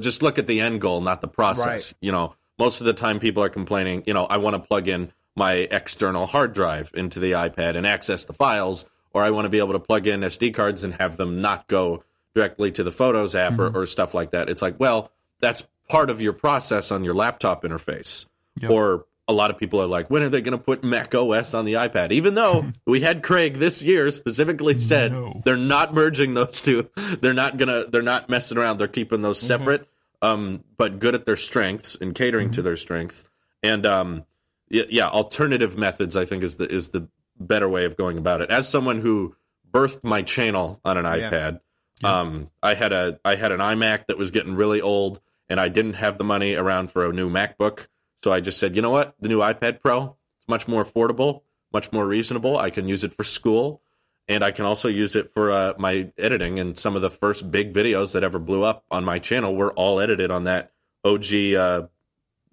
Just 0.00 0.22
look 0.22 0.38
at 0.38 0.46
the 0.46 0.60
end 0.60 0.80
goal, 0.80 1.00
not 1.00 1.20
the 1.20 1.28
process. 1.28 1.66
Right. 1.66 1.94
You 2.00 2.12
know, 2.12 2.34
most 2.58 2.80
of 2.80 2.86
the 2.86 2.94
time 2.94 3.18
people 3.18 3.42
are 3.42 3.50
complaining, 3.50 4.02
you 4.06 4.14
know, 4.14 4.24
I 4.24 4.38
want 4.38 4.54
to 4.54 4.62
plug 4.62 4.88
in 4.88 5.12
my 5.36 5.52
external 5.70 6.26
hard 6.26 6.52
drive 6.52 6.90
into 6.94 7.20
the 7.20 7.32
iPad 7.32 7.76
and 7.76 7.86
access 7.86 8.24
the 8.24 8.32
files, 8.32 8.86
or 9.12 9.22
I 9.22 9.30
want 9.30 9.44
to 9.44 9.48
be 9.50 9.58
able 9.58 9.72
to 9.72 9.80
plug 9.80 10.06
in 10.06 10.20
SD 10.20 10.54
cards 10.54 10.82
and 10.84 10.94
have 10.94 11.16
them 11.16 11.40
not 11.40 11.66
go 11.66 12.02
directly 12.34 12.70
to 12.72 12.82
the 12.82 12.92
Photos 12.92 13.34
app 13.34 13.58
or, 13.58 13.76
or 13.76 13.86
stuff 13.86 14.14
like 14.14 14.32
that. 14.32 14.48
It's 14.48 14.62
like, 14.62 14.78
well, 14.78 15.10
that's 15.40 15.64
part 15.88 16.10
of 16.10 16.20
your 16.20 16.32
process 16.32 16.90
on 16.90 17.04
your 17.04 17.14
laptop 17.14 17.62
interface. 17.62 18.26
Yep. 18.60 18.70
Or 18.70 19.06
a 19.26 19.32
lot 19.32 19.50
of 19.50 19.56
people 19.58 19.80
are 19.80 19.86
like, 19.86 20.10
when 20.10 20.22
are 20.22 20.28
they 20.28 20.40
going 20.40 20.56
to 20.56 20.62
put 20.62 20.82
Mac 20.84 21.14
OS 21.14 21.54
on 21.54 21.64
the 21.64 21.74
iPad? 21.74 22.12
Even 22.12 22.34
though 22.34 22.72
we 22.86 23.00
had 23.00 23.22
Craig 23.22 23.54
this 23.54 23.82
year 23.82 24.10
specifically 24.10 24.78
said 24.78 25.12
No. 25.12 25.40
they're 25.44 25.56
not 25.56 25.94
merging 25.94 26.34
those 26.34 26.60
two. 26.60 26.90
They're 27.20 27.34
not 27.34 27.56
gonna. 27.56 27.86
They're 27.86 28.02
not 28.02 28.28
messing 28.28 28.58
around. 28.58 28.78
They're 28.78 28.88
keeping 28.88 29.22
those 29.22 29.40
separate, 29.40 29.88
um, 30.20 30.62
but 30.76 30.98
good 30.98 31.14
at 31.14 31.24
their 31.26 31.36
strengths 31.36 31.94
and 31.94 32.14
catering 32.14 32.50
to 32.52 32.62
their 32.62 32.76
strengths. 32.76 33.24
And 33.62 33.86
um, 33.86 34.24
yeah, 34.68 34.84
yeah, 34.90 35.08
alternative 35.08 35.76
methods 35.78 36.16
I 36.16 36.24
think 36.24 36.42
is 36.42 36.56
the 36.56 36.70
is 36.70 36.88
the 36.88 37.08
better 37.38 37.68
way 37.68 37.84
of 37.84 37.96
going 37.96 38.18
about 38.18 38.40
it. 38.42 38.50
As 38.50 38.68
someone 38.68 39.00
who 39.00 39.34
birthed 39.72 40.04
my 40.04 40.22
channel 40.22 40.80
on 40.84 40.96
an 40.98 41.04
iPad, 41.04 41.60
um, 42.04 42.50
I 42.62 42.74
had 42.74 42.92
a 42.92 43.18
I 43.24 43.36
had 43.36 43.52
an 43.52 43.60
iMac 43.60 44.06
that 44.06 44.18
was 44.18 44.30
getting 44.30 44.54
really 44.54 44.80
old, 44.80 45.20
and 45.48 45.58
I 45.60 45.68
didn't 45.68 45.94
have 45.94 46.18
the 46.18 46.24
money 46.24 46.54
around 46.54 46.90
for 46.90 47.04
a 47.08 47.12
new 47.12 47.30
MacBook. 47.30 47.86
So 48.22 48.32
I 48.32 48.40
just 48.40 48.58
said, 48.58 48.74
you 48.76 48.82
know 48.82 48.90
what, 48.90 49.14
the 49.20 49.28
new 49.28 49.38
iPad 49.40 49.80
Pro, 49.80 50.16
it's 50.38 50.48
much 50.48 50.66
more 50.66 50.84
affordable, 50.84 51.42
much 51.72 51.92
more 51.92 52.06
reasonable. 52.06 52.58
I 52.58 52.70
can 52.70 52.88
use 52.88 53.04
it 53.04 53.12
for 53.12 53.22
school, 53.24 53.82
and 54.28 54.42
I 54.42 54.50
can 54.50 54.64
also 54.64 54.88
use 54.88 55.14
it 55.14 55.30
for 55.30 55.50
uh, 55.50 55.74
my 55.78 56.10
editing. 56.16 56.58
And 56.58 56.76
some 56.78 56.96
of 56.96 57.02
the 57.02 57.10
first 57.10 57.50
big 57.50 57.72
videos 57.74 58.12
that 58.12 58.22
ever 58.24 58.38
blew 58.38 58.62
up 58.62 58.84
on 58.90 59.04
my 59.04 59.18
channel 59.18 59.54
were 59.54 59.72
all 59.72 60.00
edited 60.00 60.30
on 60.30 60.44
that 60.44 60.72
OG, 61.04 61.24
uh, 61.34 61.82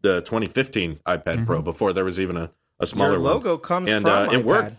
the 0.02 0.22
2015 0.22 1.00
iPad 1.08 1.46
Pro 1.46 1.62
before 1.62 1.94
there 1.94 2.04
was 2.04 2.20
even 2.20 2.36
a, 2.36 2.52
a 2.80 2.86
smaller 2.88 3.12
Your 3.12 3.20
one. 3.22 3.34
logo 3.34 3.58
comes 3.58 3.90
And, 3.90 4.02
from 4.02 4.12
uh, 4.12 4.32
it 4.34 4.40
iPad. 4.42 4.44
worked. 4.44 4.76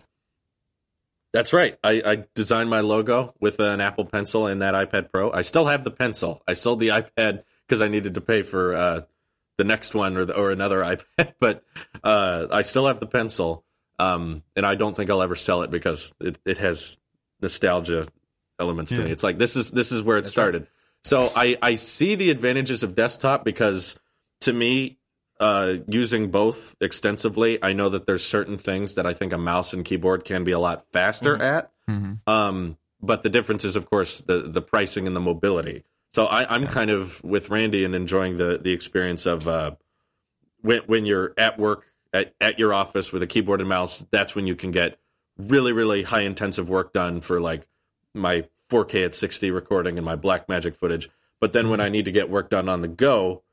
That's 1.33 1.51
right. 1.51 1.77
I, 1.83 2.01
I 2.05 2.23
designed 2.35 2.69
my 2.69 2.81
logo 2.81 3.33
with 3.39 3.59
an 3.59 3.81
Apple 3.81 4.05
Pencil 4.05 4.47
in 4.47 4.59
that 4.59 4.75
iPad 4.75 5.11
Pro. 5.11 5.31
I 5.31 5.41
still 5.41 5.65
have 5.65 5.83
the 5.83 5.91
pencil. 5.91 6.43
I 6.47 6.53
sold 6.53 6.79
the 6.79 6.89
iPad 6.89 7.43
because 7.67 7.81
I 7.81 7.87
needed 7.87 8.13
to 8.13 8.21
pay 8.21 8.43
for 8.43 8.75
uh, 8.75 9.01
the 9.57 9.63
next 9.63 9.95
one 9.95 10.15
or 10.15 10.25
the, 10.25 10.35
or 10.35 10.51
another 10.51 10.81
iPad, 11.17 11.33
but 11.39 11.63
uh, 12.03 12.47
I 12.51 12.61
still 12.61 12.85
have 12.85 12.99
the 12.99 13.07
pencil. 13.07 13.65
Um, 13.99 14.43
and 14.55 14.65
I 14.65 14.75
don't 14.75 14.95
think 14.95 15.09
I'll 15.09 15.21
ever 15.21 15.35
sell 15.35 15.63
it 15.63 15.71
because 15.71 16.13
it, 16.19 16.37
it 16.45 16.57
has 16.59 16.99
nostalgia 17.41 18.05
elements 18.59 18.91
to 18.91 19.03
me. 19.03 19.11
It's 19.11 19.23
like 19.23 19.37
this 19.37 19.55
is 19.55 19.71
this 19.71 19.91
is 19.91 20.01
where 20.01 20.17
it 20.17 20.25
started. 20.25 20.67
So 21.03 21.31
I 21.35 21.57
I 21.61 21.75
see 21.75 22.15
the 22.15 22.31
advantages 22.31 22.83
of 22.83 22.95
desktop 22.95 23.43
because 23.43 23.99
to 24.41 24.53
me 24.53 24.97
uh, 25.39 25.75
using 25.87 26.31
both 26.31 26.75
extensively, 26.79 27.61
I 27.61 27.73
know 27.73 27.89
that 27.89 28.05
there's 28.05 28.25
certain 28.25 28.57
things 28.57 28.95
that 28.95 29.05
I 29.05 29.13
think 29.13 29.33
a 29.33 29.37
mouse 29.37 29.73
and 29.73 29.83
keyboard 29.83 30.25
can 30.25 30.43
be 30.43 30.51
a 30.51 30.59
lot 30.59 30.85
faster 30.91 31.41
at. 31.41 31.71
Mhm. 31.89 32.19
Um, 32.27 32.77
but 33.01 33.23
the 33.23 33.29
difference 33.29 33.65
is, 33.65 33.75
of 33.75 33.89
course, 33.89 34.21
the 34.21 34.37
the 34.39 34.61
pricing 34.61 35.07
and 35.07 35.15
the 35.15 35.19
mobility. 35.19 35.83
So 36.13 36.25
I, 36.25 36.53
I'm 36.53 36.67
kind 36.67 36.91
of 36.91 37.23
with 37.23 37.49
Randy 37.49 37.83
and 37.83 37.95
enjoying 37.95 38.37
the 38.37 38.57
the 38.57 38.71
experience 38.71 39.25
of 39.25 39.47
uh, 39.47 39.71
when 40.61 40.81
when 40.85 41.05
you're 41.05 41.33
at 41.37 41.59
work 41.59 41.87
at, 42.13 42.33
at 42.39 42.59
your 42.59 42.73
office 42.73 43.11
with 43.11 43.23
a 43.23 43.27
keyboard 43.27 43.59
and 43.59 43.69
mouse. 43.69 44.05
That's 44.11 44.35
when 44.35 44.47
you 44.47 44.55
can 44.55 44.71
get 44.71 44.99
really 45.37 45.73
really 45.73 46.03
high 46.03 46.21
intensive 46.21 46.69
work 46.69 46.93
done 46.93 47.19
for 47.19 47.39
like 47.39 47.67
my 48.13 48.45
4K 48.69 49.05
at 49.05 49.15
60 49.15 49.51
recording 49.51 49.97
and 49.97 50.05
my 50.05 50.15
Blackmagic 50.15 50.75
footage. 50.75 51.09
But 51.39 51.53
then 51.53 51.69
when 51.69 51.81
I 51.81 51.89
need 51.89 52.05
to 52.05 52.11
get 52.11 52.29
work 52.29 52.49
done 52.49 52.69
on 52.69 52.81
the 52.81 52.87
go, 52.87 53.43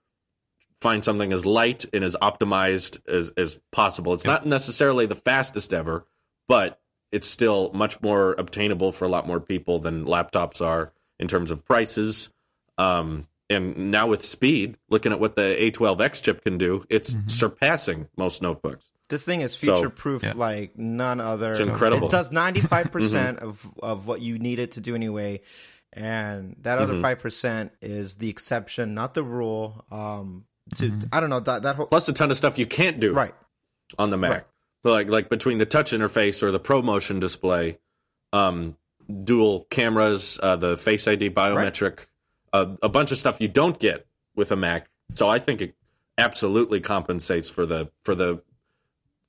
find 0.81 1.05
something 1.05 1.33
as 1.33 1.45
light 1.45 1.85
and 1.93 2.03
as 2.05 2.17
optimized 2.23 3.01
as, 3.07 3.31
as 3.37 3.61
possible. 3.71 4.15
It's 4.15 4.25
not 4.25 4.47
necessarily 4.47 5.07
the 5.07 5.15
fastest 5.15 5.73
ever, 5.73 6.07
but 6.49 6.81
it's 7.13 7.27
still 7.27 7.71
much 7.75 8.01
more 8.03 8.35
obtainable 8.39 8.93
for 8.93 9.05
a 9.05 9.09
lot 9.09 9.27
more 9.27 9.41
people 9.41 9.79
than 9.79 10.05
laptops 10.07 10.65
are 10.65 10.93
in 11.19 11.29
terms 11.29 11.51
of 11.51 11.65
prices. 11.65 12.31
Um, 12.79 13.27
and 13.51 13.91
now 13.91 14.07
with 14.07 14.25
speed, 14.25 14.79
looking 14.89 15.11
at 15.13 15.19
what 15.21 15.35
the 15.37 15.43
A12X 15.43 16.23
chip 16.23 16.45
can 16.45 16.57
do, 16.57 16.85
it's 16.89 17.17
surpassing 17.27 18.09
most 18.17 18.41
notebooks. 18.43 18.93
This 19.09 19.25
thing 19.25 19.41
is 19.41 19.53
So- 19.53 19.75
future 19.75 19.91
proof 19.91 20.23
Yeah. 20.23 20.35
like 20.37 20.79
none 20.79 21.21
other. 21.21 21.51
It's 21.51 21.59
incredible. 21.59 22.07
It 22.07 22.13
does 22.13 22.31
ninety 22.45 22.61
five 22.61 22.93
percent 22.93 23.41
of 23.41 23.69
of 23.83 24.07
what 24.07 24.21
you 24.23 24.39
need 24.39 24.61
it 24.61 24.71
to 24.73 24.81
do 24.81 24.95
anyway, 24.95 25.41
and 25.93 26.55
that 26.61 26.79
other 26.79 26.93
Mm-hmm. 26.93 27.03
5 27.03 27.19
percent 27.19 27.73
is 27.83 28.17
the 28.19 28.31
exception, 28.31 28.95
not 28.95 29.15
the 29.15 29.25
rule. 29.25 29.85
Um, 29.91 30.45
to 30.77 31.09
I 31.13 31.21
don't 31.21 31.31
know 31.31 31.41
that 31.41 31.63
that 31.63 31.77
whole 31.77 31.87
Plus 31.87 32.09
a 32.09 32.13
ton 32.13 32.31
of 32.31 32.37
stuff 32.37 32.59
you 32.59 32.67
can't 32.67 33.01
do 33.01 33.13
right. 33.13 33.35
on 33.99 34.11
the 34.11 34.17
Mac. 34.17 34.31
Right. 34.31 34.45
Like 34.83 35.09
like 35.09 35.29
between 35.29 35.59
the 35.59 35.67
touch 35.67 35.93
interface 35.93 36.43
or 36.43 36.51
the 36.51 36.61
ProMotion 36.61 37.21
display, 37.21 37.79
um, 38.33 38.77
dual 39.25 39.67
cameras, 39.71 40.39
uh, 40.43 40.57
the 40.57 40.77
Face 40.77 41.07
ID 41.07 41.31
biometric, 41.31 42.07
uh, 42.53 42.77
a 42.83 42.89
bunch 42.89 43.11
of 43.13 43.19
stuff 43.19 43.41
you 43.41 43.49
don't 43.49 43.79
get 43.79 44.07
with 44.35 44.53
a 44.53 44.57
Mac. 44.57 44.89
So 45.15 45.29
I 45.29 45.39
think 45.39 45.61
it 45.61 45.75
absolutely 46.17 46.81
compensates 46.81 47.49
for 47.51 47.67
the 47.67 47.91
for 48.05 48.15
the 48.15 48.43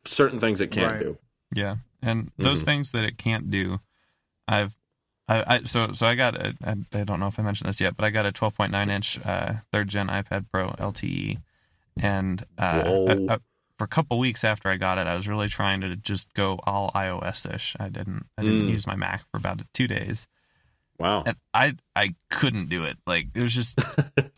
certain 0.05 0.39
things 0.39 0.61
it 0.61 0.71
can't 0.71 0.93
Right. 0.93 1.03
do. 1.03 1.17
Yeah, 1.53 1.75
and 2.01 2.31
those 2.37 2.61
Mhm. 2.61 2.65
things 2.65 2.91
that 2.91 3.03
it 3.03 3.17
can't 3.17 3.49
do, 3.51 3.79
I've, 4.47 4.73
I, 5.31 5.55
I 5.55 5.63
so 5.63 5.93
so 5.93 6.05
I 6.07 6.15
got 6.15 6.35
a, 6.35 6.53
I, 6.63 6.75
I 6.93 7.03
don't 7.03 7.19
know 7.19 7.27
if 7.27 7.39
I 7.39 7.43
mentioned 7.43 7.69
this 7.69 7.79
yet, 7.81 7.95
but 7.95 8.03
I 8.05 8.09
got 8.09 8.25
a 8.25 8.31
12.9 8.31 8.89
inch 8.91 9.19
uh, 9.25 9.53
third 9.71 9.87
gen 9.89 10.07
iPad 10.07 10.45
Pro 10.51 10.69
LTE, 10.71 11.37
and 12.01 12.41
uh, 12.57 12.83
I- 13.07 13.33
I- 13.33 13.37
for 13.77 13.85
a 13.85 13.87
couple 13.87 14.19
weeks 14.19 14.43
after 14.43 14.69
I 14.69 14.77
got 14.77 14.99
it, 14.99 15.07
I 15.07 15.15
was 15.15 15.27
really 15.27 15.47
trying 15.47 15.81
to 15.81 15.95
just 15.95 16.33
go 16.35 16.59
all 16.67 16.91
iOS 16.93 17.51
ish. 17.51 17.75
I 17.79 17.89
didn't 17.89 18.25
I 18.37 18.43
didn't 18.43 18.67
Mm. 18.67 18.69
use 18.69 18.85
my 18.85 18.95
Mac 18.95 19.23
for 19.31 19.37
about 19.37 19.61
two 19.73 19.87
days, 19.87 20.27
Wow. 20.99 21.23
and 21.25 21.35
I 21.53 21.75
I 21.95 22.13
couldn't 22.29 22.69
do 22.69 22.83
it. 22.83 22.97
Like 23.07 23.27
it 23.33 23.41
was 23.41 23.53
just 23.55 23.79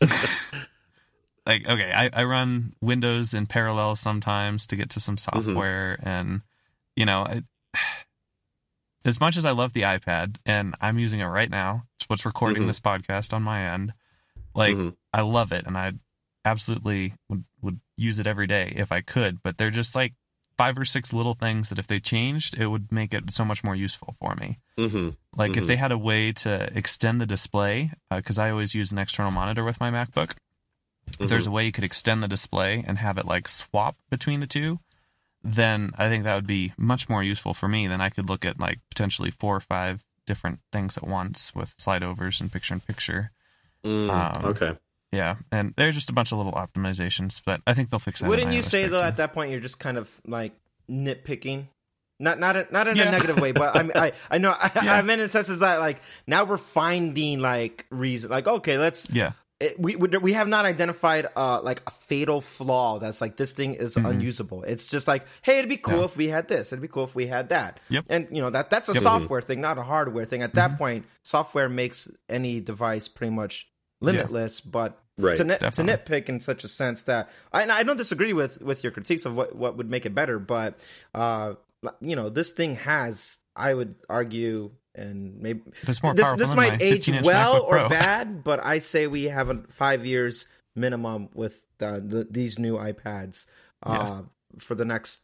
like 1.46 1.68
okay, 1.68 1.92
I, 1.94 2.08
I 2.12 2.24
run 2.24 2.74
Windows 2.80 3.34
in 3.34 3.46
parallel 3.46 3.96
sometimes 3.96 4.66
to 4.68 4.76
get 4.76 4.88
to 4.90 5.00
some 5.00 5.18
software, 5.18 5.98
and 6.02 6.40
you 6.96 7.04
know, 7.04 7.20
I, 7.22 7.42
as 9.04 9.20
much 9.20 9.36
as 9.36 9.44
I 9.44 9.50
love 9.50 9.72
the 9.72 9.82
iPad 9.82 10.36
and 10.46 10.74
I'm 10.80 10.98
using 10.98 11.20
it 11.20 11.26
right 11.26 11.50
now, 11.50 11.84
it's 11.98 12.08
what's 12.08 12.24
recording 12.24 12.64
Mhm. 12.64 12.66
this 12.68 12.80
podcast 12.80 13.32
on 13.32 13.42
my 13.42 13.72
end. 13.72 13.92
Like 14.54 14.76
Mhm. 14.76 14.96
I 15.12 15.20
love 15.22 15.52
it, 15.52 15.66
and 15.66 15.76
I 15.76 15.92
absolutely 16.44 17.14
would 17.28 17.44
would 17.62 17.80
use 17.96 18.18
it 18.18 18.26
every 18.26 18.46
day 18.46 18.72
if 18.76 18.92
I 18.92 19.00
could. 19.00 19.42
But 19.42 19.56
they're 19.56 19.70
just 19.70 19.94
like 19.94 20.14
five 20.56 20.78
or 20.78 20.84
six 20.84 21.12
little 21.12 21.34
things 21.34 21.68
that 21.68 21.78
if 21.78 21.86
they 21.86 21.98
changed, 21.98 22.54
it 22.54 22.66
would 22.68 22.92
make 22.92 23.12
it 23.14 23.32
so 23.32 23.44
much 23.44 23.64
more 23.64 23.74
useful 23.74 24.14
for 24.20 24.34
me. 24.36 24.58
hmm 24.76 25.10
Like 25.36 25.56
if 25.56 25.64
Mhm. 25.64 25.66
they 25.66 25.76
had 25.76 25.90
a 25.92 25.98
way 25.98 26.32
to 26.32 26.76
extend 26.76 27.20
the 27.20 27.26
display, 27.26 27.90
because 28.10 28.38
I 28.38 28.50
always 28.50 28.74
use 28.74 28.92
an 28.92 28.98
external 28.98 29.32
monitor 29.32 29.64
with 29.64 29.80
my 29.80 29.90
MacBook. 29.90 30.32
If 31.06 31.18
Mm-hmm. 31.18 31.26
there's 31.26 31.46
a 31.46 31.50
way 31.50 31.66
you 31.66 31.72
could 31.72 31.84
extend 31.84 32.22
the 32.22 32.28
display 32.28 32.84
and 32.86 32.98
have 32.98 33.18
it 33.18 33.26
like 33.26 33.48
swap 33.48 33.96
between 34.10 34.40
the 34.40 34.46
two, 34.46 34.78
then 35.44 35.92
I 35.98 36.08
think 36.08 36.24
that 36.24 36.34
would 36.34 36.46
be 36.46 36.72
much 36.78 37.08
more 37.08 37.22
useful 37.22 37.52
for 37.54 37.68
me. 37.68 37.86
than 37.86 38.00
I 38.00 38.08
could 38.08 38.28
look 38.28 38.44
at 38.44 38.58
like 38.58 38.80
potentially 38.88 39.30
four 39.30 39.54
or 39.54 39.60
five 39.60 40.02
different 40.26 40.60
things 40.72 40.96
at 40.96 41.06
once 41.06 41.54
with 41.54 41.74
slide 41.76 42.02
overs 42.02 42.40
and 42.40 42.50
picture 42.50 42.72
in 42.74 42.80
picture. 42.80 43.30
Mm, 43.84 44.08
Um, 44.10 44.44
okay. 44.46 44.78
Yeah, 45.12 45.36
and 45.52 45.74
there's 45.76 45.94
just 45.94 46.08
a 46.08 46.12
bunch 46.12 46.32
of 46.32 46.38
little 46.38 46.54
optimizations, 46.54 47.40
but 47.44 47.60
I 47.66 47.74
think 47.74 47.90
they'll 47.90 48.00
fix 48.00 48.20
that. 48.20 48.28
Wouldn't 48.28 48.52
you 48.52 48.62
say 48.62 48.88
though 48.88 49.02
at 49.02 49.18
that 49.18 49.32
point 49.34 49.50
you're 49.52 49.60
just 49.60 49.78
kind 49.78 49.96
of 49.98 50.10
like 50.26 50.52
nitpicking? 50.90 51.66
Not 52.18 52.38
not 52.38 52.56
a, 52.56 52.66
not 52.70 52.86
in 52.88 52.96
Yeah. 52.96 53.08
a 53.08 53.10
negative 53.10 53.38
way, 53.40 53.52
but 53.52 53.76
I 53.76 53.82
mean, 53.82 53.92
I 53.96 54.12
I 54.30 54.38
know 54.38 54.54
I, 54.56 54.70
Yeah. 54.82 54.94
I 54.94 55.02
meant 55.02 55.20
in 55.20 55.28
sense 55.28 55.48
is 55.48 55.58
that 55.60 55.78
like 55.80 56.00
now 56.26 56.44
we're 56.44 56.56
finding 56.56 57.40
like 57.40 57.86
reason 57.90 58.30
like 58.30 58.46
okay 58.46 58.78
let's 58.78 59.08
Yeah, 59.10 59.32
it, 59.60 59.78
we 59.78 59.94
we 59.96 60.08
we 60.18 60.32
have 60.32 60.48
not 60.48 60.64
identified 60.66 61.26
uh 61.36 61.60
like 61.62 61.82
a 61.86 61.90
fatal 61.90 62.40
flaw 62.40 62.98
that's 62.98 63.20
like 63.20 63.36
this 63.36 63.52
thing 63.52 63.74
is 63.74 63.96
unusable. 63.96 64.64
It's 64.64 64.86
just 64.86 65.06
like 65.06 65.24
hey 65.42 65.58
it'd 65.58 65.68
be 65.68 65.76
cool 65.76 65.94
Mm-hmm. 65.94 66.00
Yeah. 66.00 66.04
if 66.06 66.16
we 66.16 66.28
had 66.28 66.48
this. 66.48 66.72
It'd 66.72 66.82
be 66.82 66.88
cool 66.88 67.04
if 67.04 67.14
we 67.14 67.26
had 67.26 67.50
that. 67.50 67.78
Yep. 67.88 68.04
And 68.08 68.28
you 68.30 68.42
know 68.42 68.50
that 68.50 68.68
that's 68.70 68.88
a 68.88 68.94
Yep. 68.94 69.02
software 69.02 69.40
thing, 69.42 69.60
not 69.60 69.78
a 69.78 69.82
hardware 69.82 70.24
thing. 70.24 70.42
At 70.42 70.50
Mm-hmm. 70.50 70.56
that 70.58 70.78
point, 70.78 71.06
software 71.22 71.68
makes 71.68 72.10
any 72.28 72.60
device 72.60 73.06
pretty 73.08 73.32
much 73.32 73.68
limitless, 74.00 74.60
but 74.60 75.00
Right. 75.16 75.36
to, 75.36 75.44
nit, 75.44 75.60
to 75.60 75.82
nitpick 75.84 76.28
in 76.28 76.40
such 76.40 76.64
a 76.64 76.68
sense 76.68 77.04
that 77.04 77.30
I, 77.52 77.62
and 77.62 77.70
I 77.70 77.84
don't 77.84 77.96
disagree 77.96 78.32
with 78.32 78.60
with 78.60 78.82
your 78.82 78.90
critiques 78.90 79.24
of 79.24 79.36
what 79.36 79.54
what 79.54 79.76
would 79.76 79.88
make 79.88 80.04
it 80.06 80.14
better, 80.14 80.40
but 80.40 80.80
uh, 81.14 81.54
you 82.00 82.16
know, 82.16 82.28
this 82.30 82.50
thing 82.50 82.74
has, 82.76 83.38
I 83.54 83.74
would 83.74 83.94
argue, 84.10 84.72
and 84.94 85.40
maybe 85.40 85.62
It's 85.88 86.02
more 86.02 86.14
this 86.14 86.30
this 86.32 86.54
might 86.54 86.82
age 86.82 87.10
well 87.22 87.62
or 87.62 87.88
bad, 88.00 88.44
but 88.44 88.64
I 88.64 88.78
say 88.78 89.06
we 89.06 89.24
have 89.24 89.50
a 89.50 89.62
five 89.68 90.04
years 90.06 90.46
minimum 90.76 91.28
with 91.34 91.62
the, 91.78 92.02
the, 92.04 92.26
these 92.30 92.58
new 92.58 92.76
iPads. 92.76 93.46
Uh, 93.82 94.22
for 94.58 94.74
the 94.74 94.84
next 94.84 95.22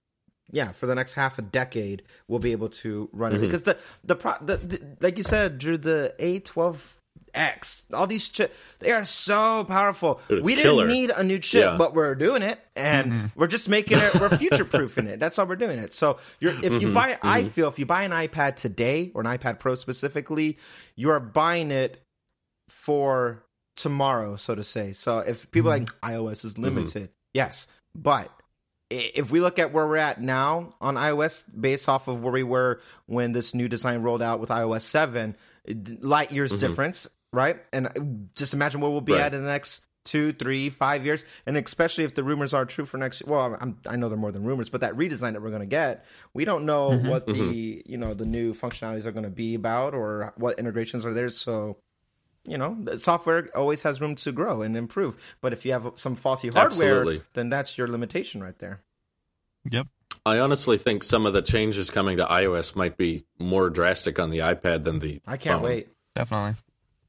yeah 0.52 0.72
for 0.72 0.86
the 0.86 0.94
next 0.94 1.14
half 1.14 1.38
a 1.38 1.42
decade 1.42 2.02
we'll 2.26 2.40
be 2.40 2.50
able 2.52 2.68
to 2.68 3.08
run 3.12 3.32
Mm-hmm. 3.32 3.44
it 3.44 3.46
because 3.46 3.62
the 3.62 3.78
the, 4.02 4.16
pro, 4.16 4.34
the 4.42 4.56
the 4.56 4.80
like 5.00 5.16
you 5.16 5.22
said 5.22 5.58
drew 5.58 5.78
the 5.78 6.12
a12x 7.34 7.84
all 7.94 8.06
these 8.06 8.28
chip 8.28 8.54
they 8.78 8.90
are 8.92 9.04
so 9.04 9.64
powerful 9.64 10.20
it's 10.28 10.42
we 10.42 10.54
killer. 10.54 10.86
didn't 10.86 11.00
need 11.00 11.10
a 11.10 11.22
new 11.24 11.38
chip 11.38 11.64
Yeah. 11.64 11.76
but 11.76 11.94
we're 11.94 12.14
doing 12.14 12.42
it 12.42 12.58
and 12.76 13.12
Mm-hmm. 13.12 13.26
we're 13.40 13.46
just 13.46 13.68
making 13.68 13.98
it 13.98 14.14
we're 14.20 14.36
future 14.36 14.64
proofing 14.64 15.06
it 15.06 15.20
that's 15.20 15.36
how 15.36 15.44
we're 15.44 15.56
doing 15.56 15.78
it 15.78 15.92
so 15.92 16.18
you're 16.40 16.52
if 16.52 16.60
Mm-hmm. 16.60 16.78
you 16.80 16.92
buy 16.92 17.18
i 17.22 17.44
feel 17.44 17.68
if 17.68 17.78
you 17.78 17.86
buy 17.86 18.02
an 18.02 18.10
ipad 18.12 18.56
today 18.56 19.10
or 19.14 19.22
an 19.22 19.26
ipad 19.38 19.58
pro 19.58 19.74
specifically 19.74 20.58
you 20.96 21.10
are 21.10 21.20
buying 21.20 21.70
it 21.70 22.02
for 22.68 23.44
tomorrow, 23.76 24.36
so 24.36 24.54
to 24.54 24.62
say. 24.62 24.92
So 24.92 25.18
if 25.18 25.50
people 25.50 25.70
like 25.70 25.84
iOS 26.02 26.44
is 26.44 26.58
limited, 26.58 27.10
yes, 27.32 27.66
but 27.94 28.30
if 28.90 29.30
we 29.30 29.40
look 29.40 29.58
at 29.58 29.72
where 29.72 29.86
we're 29.86 29.96
at 29.96 30.20
now 30.20 30.74
on 30.80 30.96
iOS, 30.96 31.44
based 31.58 31.88
off 31.88 32.06
of 32.08 32.22
where 32.22 32.32
we 32.32 32.42
were 32.42 32.80
when 33.06 33.32
this 33.32 33.54
new 33.54 33.68
design 33.68 34.02
rolled 34.02 34.20
out 34.22 34.38
with 34.40 34.50
iOS 34.50 34.82
seven, 34.82 35.36
light 36.00 36.30
years 36.32 36.52
difference, 36.54 37.08
right? 37.32 37.58
And 37.72 37.86
uh, 37.86 37.90
just 38.34 38.54
imagine 38.54 38.80
where 38.80 38.90
we'll 38.90 39.00
be 39.00 39.12
Right. 39.12 39.22
at 39.22 39.34
in 39.34 39.42
the 39.44 39.50
next 39.50 39.82
two, 40.04 40.32
three, 40.32 40.70
five 40.70 41.04
years, 41.04 41.24
and 41.44 41.56
especially 41.56 42.04
if 42.04 42.14
the 42.14 42.24
rumors 42.24 42.54
are 42.54 42.64
true 42.64 42.86
for 42.86 42.96
next. 42.96 43.24
Well, 43.26 43.56
I'm, 43.60 43.78
I 43.86 43.96
know 43.96 44.08
they're 44.08 44.16
more 44.18 44.32
than 44.32 44.44
rumors, 44.44 44.68
but 44.70 44.80
that 44.80 44.94
redesign 44.94 45.34
that 45.34 45.42
we're 45.42 45.50
going 45.50 45.60
to 45.60 45.66
get, 45.66 46.06
we 46.32 46.44
don't 46.44 46.64
know 46.64 46.96
what 46.96 47.26
the 47.26 47.82
you 47.86 47.98
know 47.98 48.14
the 48.14 48.24
new 48.26 48.54
functionalities 48.54 49.04
are 49.06 49.12
going 49.12 49.24
to 49.24 49.30
be 49.30 49.54
about 49.54 49.94
or 49.94 50.32
what 50.36 50.58
integrations 50.58 51.04
are 51.04 51.12
there. 51.12 51.28
So 51.28 51.76
you 52.46 52.56
know, 52.56 52.74
the 52.80 52.98
software 52.98 53.50
always 53.54 53.82
has 53.82 54.00
room 54.00 54.14
to 54.14 54.32
grow 54.32 54.62
and 54.62 54.74
improve. 54.74 55.14
But 55.42 55.52
if 55.52 55.66
you 55.66 55.72
have 55.72 55.92
some 55.96 56.16
faulty 56.16 56.48
hardware, 56.48 57.00
Absolutely. 57.00 57.22
then 57.34 57.50
that's 57.50 57.76
your 57.76 57.86
limitation 57.86 58.42
right 58.42 58.58
there. 58.58 58.80
Yep. 59.70 59.86
I 60.24 60.38
honestly 60.38 60.78
think 60.78 61.02
some 61.02 61.26
of 61.26 61.34
the 61.34 61.42
changes 61.42 61.90
coming 61.90 62.16
to 62.16 62.24
iOS 62.24 62.74
might 62.74 62.96
be 62.96 63.24
more 63.38 63.68
drastic 63.68 64.18
on 64.18 64.30
the 64.30 64.38
iPad 64.38 64.84
than 64.84 64.98
the. 65.00 65.20
I 65.26 65.36
can't 65.36 65.56
phone. 65.60 65.64
wait. 65.64 65.88
Definitely. 66.14 66.54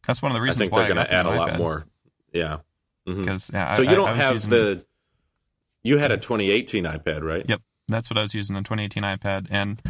That's 0.07 0.21
one 0.21 0.31
of 0.31 0.35
the 0.35 0.41
reasons. 0.41 0.61
I 0.61 0.63
think 0.65 0.73
they're 0.73 0.93
going 0.93 1.05
to 1.05 1.13
add 1.13 1.25
a 1.25 1.29
lot 1.31 1.51
iPad. 1.51 1.57
more. 1.57 1.85
Yeah. 2.33 2.57
Because 3.05 3.49
yeah, 3.53 3.73
So 3.75 3.83
I- 3.83 3.89
you 3.89 3.95
don't 3.95 4.09
I 4.09 4.13
have 4.15 4.49
the. 4.49 4.85
You 5.83 5.97
had 5.97 6.11
a 6.11 6.17
2018 6.17 6.83
iPad, 6.85 7.23
right? 7.23 7.43
Yep, 7.47 7.61
that's 7.87 8.09
what 8.09 8.17
I 8.17 8.21
was 8.21 8.35
using 8.35 8.55
on 8.55 8.63
2018 8.63 9.01
iPad, 9.03 9.47
and 9.49 9.81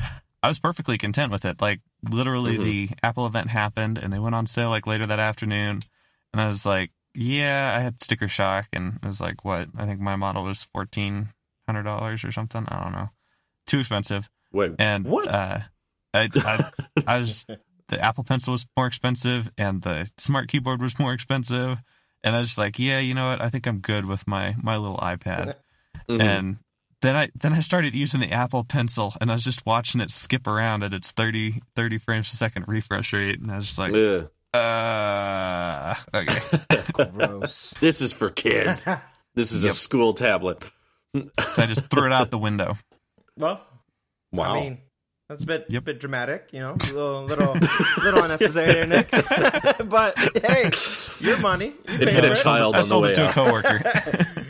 I 0.41 0.47
was 0.47 0.57
perfectly 0.57 0.97
content 0.97 1.31
with 1.33 1.43
it. 1.43 1.59
Like 1.61 1.81
literally, 2.09 2.57
Mhm. 2.57 2.63
the 2.63 2.89
Apple 3.03 3.25
event 3.27 3.49
happened, 3.49 3.97
and 3.97 4.11
they 4.13 4.19
went 4.19 4.33
on 4.33 4.47
sale 4.47 4.69
like 4.69 4.87
later 4.87 5.05
that 5.05 5.19
afternoon, 5.19 5.81
and 6.31 6.41
I 6.41 6.47
was 6.47 6.65
like, 6.65 6.91
"Yeah, 7.13 7.75
I 7.77 7.81
had 7.81 8.01
sticker 8.01 8.29
shock," 8.29 8.67
and 8.71 8.99
it 9.03 9.05
was 9.05 9.19
like, 9.19 9.43
"What?" 9.43 9.67
I 9.77 9.85
think 9.85 9.99
my 9.99 10.15
model 10.15 10.43
was 10.45 10.63
fourteen 10.63 11.33
hundred 11.67 11.83
dollars 11.83 12.23
or 12.23 12.31
something. 12.31 12.65
I 12.69 12.81
don't 12.83 12.93
know, 12.93 13.09
too 13.67 13.79
expensive. 13.79 14.29
Wait, 14.53 14.71
And 14.79 15.05
What? 15.05 15.27
Uh, 15.27 15.59
I, 16.13 16.29
I, 16.35 16.71
I 17.05 17.17
was 17.19 17.45
the 17.91 18.03
Apple 18.03 18.23
Pencil 18.23 18.53
was 18.53 18.65
more 18.75 18.87
expensive, 18.87 19.51
and 19.57 19.83
the 19.83 20.09
Smart 20.17 20.47
Keyboard 20.49 20.81
was 20.81 20.97
more 20.97 21.13
expensive, 21.13 21.77
and 22.23 22.35
I 22.35 22.39
was 22.39 22.47
just 22.49 22.57
like, 22.57 22.79
"Yeah, 22.79 22.97
you 22.97 23.13
know 23.13 23.29
what? 23.29 23.41
I 23.41 23.49
think 23.49 23.67
I'm 23.67 23.77
good 23.79 24.05
with 24.05 24.25
my 24.27 24.55
my 24.61 24.75
little 24.77 24.97
iPad." 24.97 25.53
Mhm. 26.09 26.21
and 26.21 26.57
then 27.01 27.15
I 27.15 27.29
then 27.39 27.53
I 27.53 27.59
started 27.59 27.93
using 27.93 28.19
the 28.21 28.31
Apple 28.31 28.63
Pencil, 28.63 29.13
and 29.21 29.29
I 29.29 29.35
was 29.35 29.43
just 29.43 29.65
watching 29.65 30.01
it 30.01 30.09
skip 30.11 30.47
around 30.47 30.81
at 30.83 30.93
its 30.93 31.11
30, 31.11 31.61
30 31.75 31.97
frames 31.99 32.33
a 32.33 32.35
second 32.37 32.67
refresh 32.67 33.13
rate, 33.13 33.39
and 33.39 33.51
I 33.51 33.55
was 33.57 33.65
just 33.67 33.77
like, 33.77 33.93
Ugh. 33.93 34.29
uh, 34.53 35.95
okay. 36.13 36.81
Gross. 37.11 37.73
this 37.79 38.01
is 38.01 38.13
for 38.13 38.29
kids. 38.29 38.85
This 39.33 39.53
is 39.53 39.63
a 39.63 39.71
school 39.71 40.13
tablet. 40.13 40.61
so 41.15 41.23
I 41.57 41.65
just 41.65 41.85
threw 41.89 42.05
it 42.05 42.11
out 42.11 42.31
the 42.31 42.37
window. 42.37 42.77
well, 43.37 43.61
Wow. 44.33 44.51
I 44.55 44.59
mean, 44.59 44.77
that's 45.31 45.43
a 45.43 45.45
bit 45.47 45.65
Yep. 45.69 45.83
bit 45.85 45.99
dramatic, 45.99 46.49
you 46.51 46.59
know, 46.59 46.73
a 46.73 46.93
little 46.93 47.23
little 47.23 47.53
little 48.03 48.21
unnecessary 48.23 48.73
there, 48.73 48.87
Nick. 48.87 49.09
but 49.85 50.17
hey, 50.45 50.69
your 51.19 51.37
money. 51.39 51.67
You 51.87 51.93
It 51.95 51.99
paid 52.09 52.09
hit 52.09 52.25
for 52.25 52.31
a 52.33 52.35
child 52.35 52.75
I 52.75 52.79
on 52.79 52.83
the 52.83 52.87
sold 52.89 53.03
way 53.03 53.11
it 53.11 53.15
to 53.15 53.21
a 53.23 53.25
out. 53.27 53.31
coworker. 53.33 53.81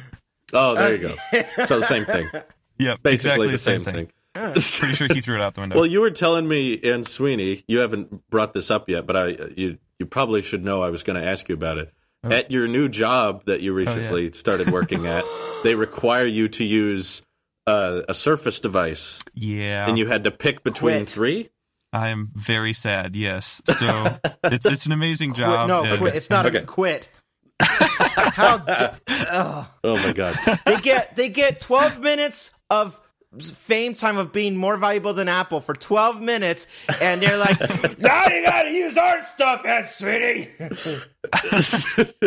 Oh, 0.53 0.75
there 0.75 0.95
you 0.97 1.07
go. 1.07 1.15
So 1.65 1.79
the 1.79 1.85
same 1.85 2.03
thing. 2.03 2.29
Yeah, 2.77 2.97
Basically 3.01 3.47
exactly 3.47 3.47
the 3.51 3.57
same 3.57 3.83
thing. 3.85 4.11
Pretty 4.33 4.95
sure 4.95 5.07
he 5.13 5.21
threw 5.21 5.35
it 5.35 5.41
out 5.41 5.53
the 5.53 5.61
window. 5.61 5.77
Well, 5.77 5.85
you 5.85 6.01
were 6.01 6.11
telling 6.11 6.45
me, 6.45 6.77
and 6.83 7.05
Sweeney, 7.07 7.63
you 7.69 7.79
haven't 7.79 8.29
brought 8.29 8.51
this 8.51 8.69
up 8.69 8.89
yet, 8.89 9.07
but 9.07 9.15
I 9.15 9.27
you 9.55 9.77
you 9.97 10.05
probably 10.05 10.41
should 10.41 10.65
know. 10.65 10.81
I 10.81 10.89
was 10.89 11.03
going 11.03 11.21
to 11.21 11.25
ask 11.25 11.47
you 11.47 11.55
about 11.55 11.77
it. 11.77 11.93
Oh. 12.25 12.31
At 12.31 12.51
your 12.51 12.67
new 12.67 12.89
job 12.89 13.45
that 13.45 13.61
you 13.61 13.71
oh, 13.71 13.75
recently 13.75 14.31
started 14.33 14.71
working 14.71 15.07
at, 15.07 15.23
they 15.63 15.75
require 15.75 16.25
you 16.25 16.49
to 16.49 16.65
use 16.65 17.23
uh, 17.67 18.01
a 18.09 18.13
Surface 18.13 18.59
device, 18.59 19.19
yeah, 19.33 19.87
and 19.87 19.97
you 19.97 20.07
had 20.07 20.23
to 20.25 20.31
pick 20.31 20.63
between 20.63 20.97
Quit. 20.99 21.09
three. 21.09 21.49
I 21.93 22.09
am 22.09 22.31
very 22.33 22.73
sad. 22.73 23.15
Yes, 23.15 23.61
so 23.65 24.17
it's 24.45 24.65
it's 24.65 24.85
an 24.85 24.91
amazing 24.93 25.31
Quit. 25.31 25.39
job. 25.45 25.67
No, 25.67 25.83
and- 25.83 25.99
quit. 25.99 26.15
It's 26.15 26.29
not 26.29 26.45
Okay. 26.45 26.59
a 26.59 26.63
quit. 26.65 27.09
How 27.61 28.57
da- 28.57 28.95
Ugh. 29.07 29.67
Oh 29.83 29.95
my 29.97 30.13
god! 30.13 30.35
they 30.65 30.77
get 30.77 31.15
they 31.15 31.29
get 31.29 31.59
12 31.61 31.99
minutes 31.99 32.51
of 32.69 32.99
fame 33.39 33.93
time 33.95 34.17
of 34.17 34.31
being 34.33 34.55
more 34.57 34.75
valuable 34.77 35.13
than 35.13 35.27
Apple 35.29 35.61
for 35.61 35.73
12 35.73 36.21
minutes, 36.21 36.67
and 37.01 37.21
they're 37.21 37.37
like, 37.37 37.59
now 37.99 38.27
you 38.27 38.43
gotta 38.45 38.71
use 38.71 38.97
our 38.97 39.21
stuff, 39.21 39.65
Ed 39.65 39.83
Sweetie. 39.83 40.49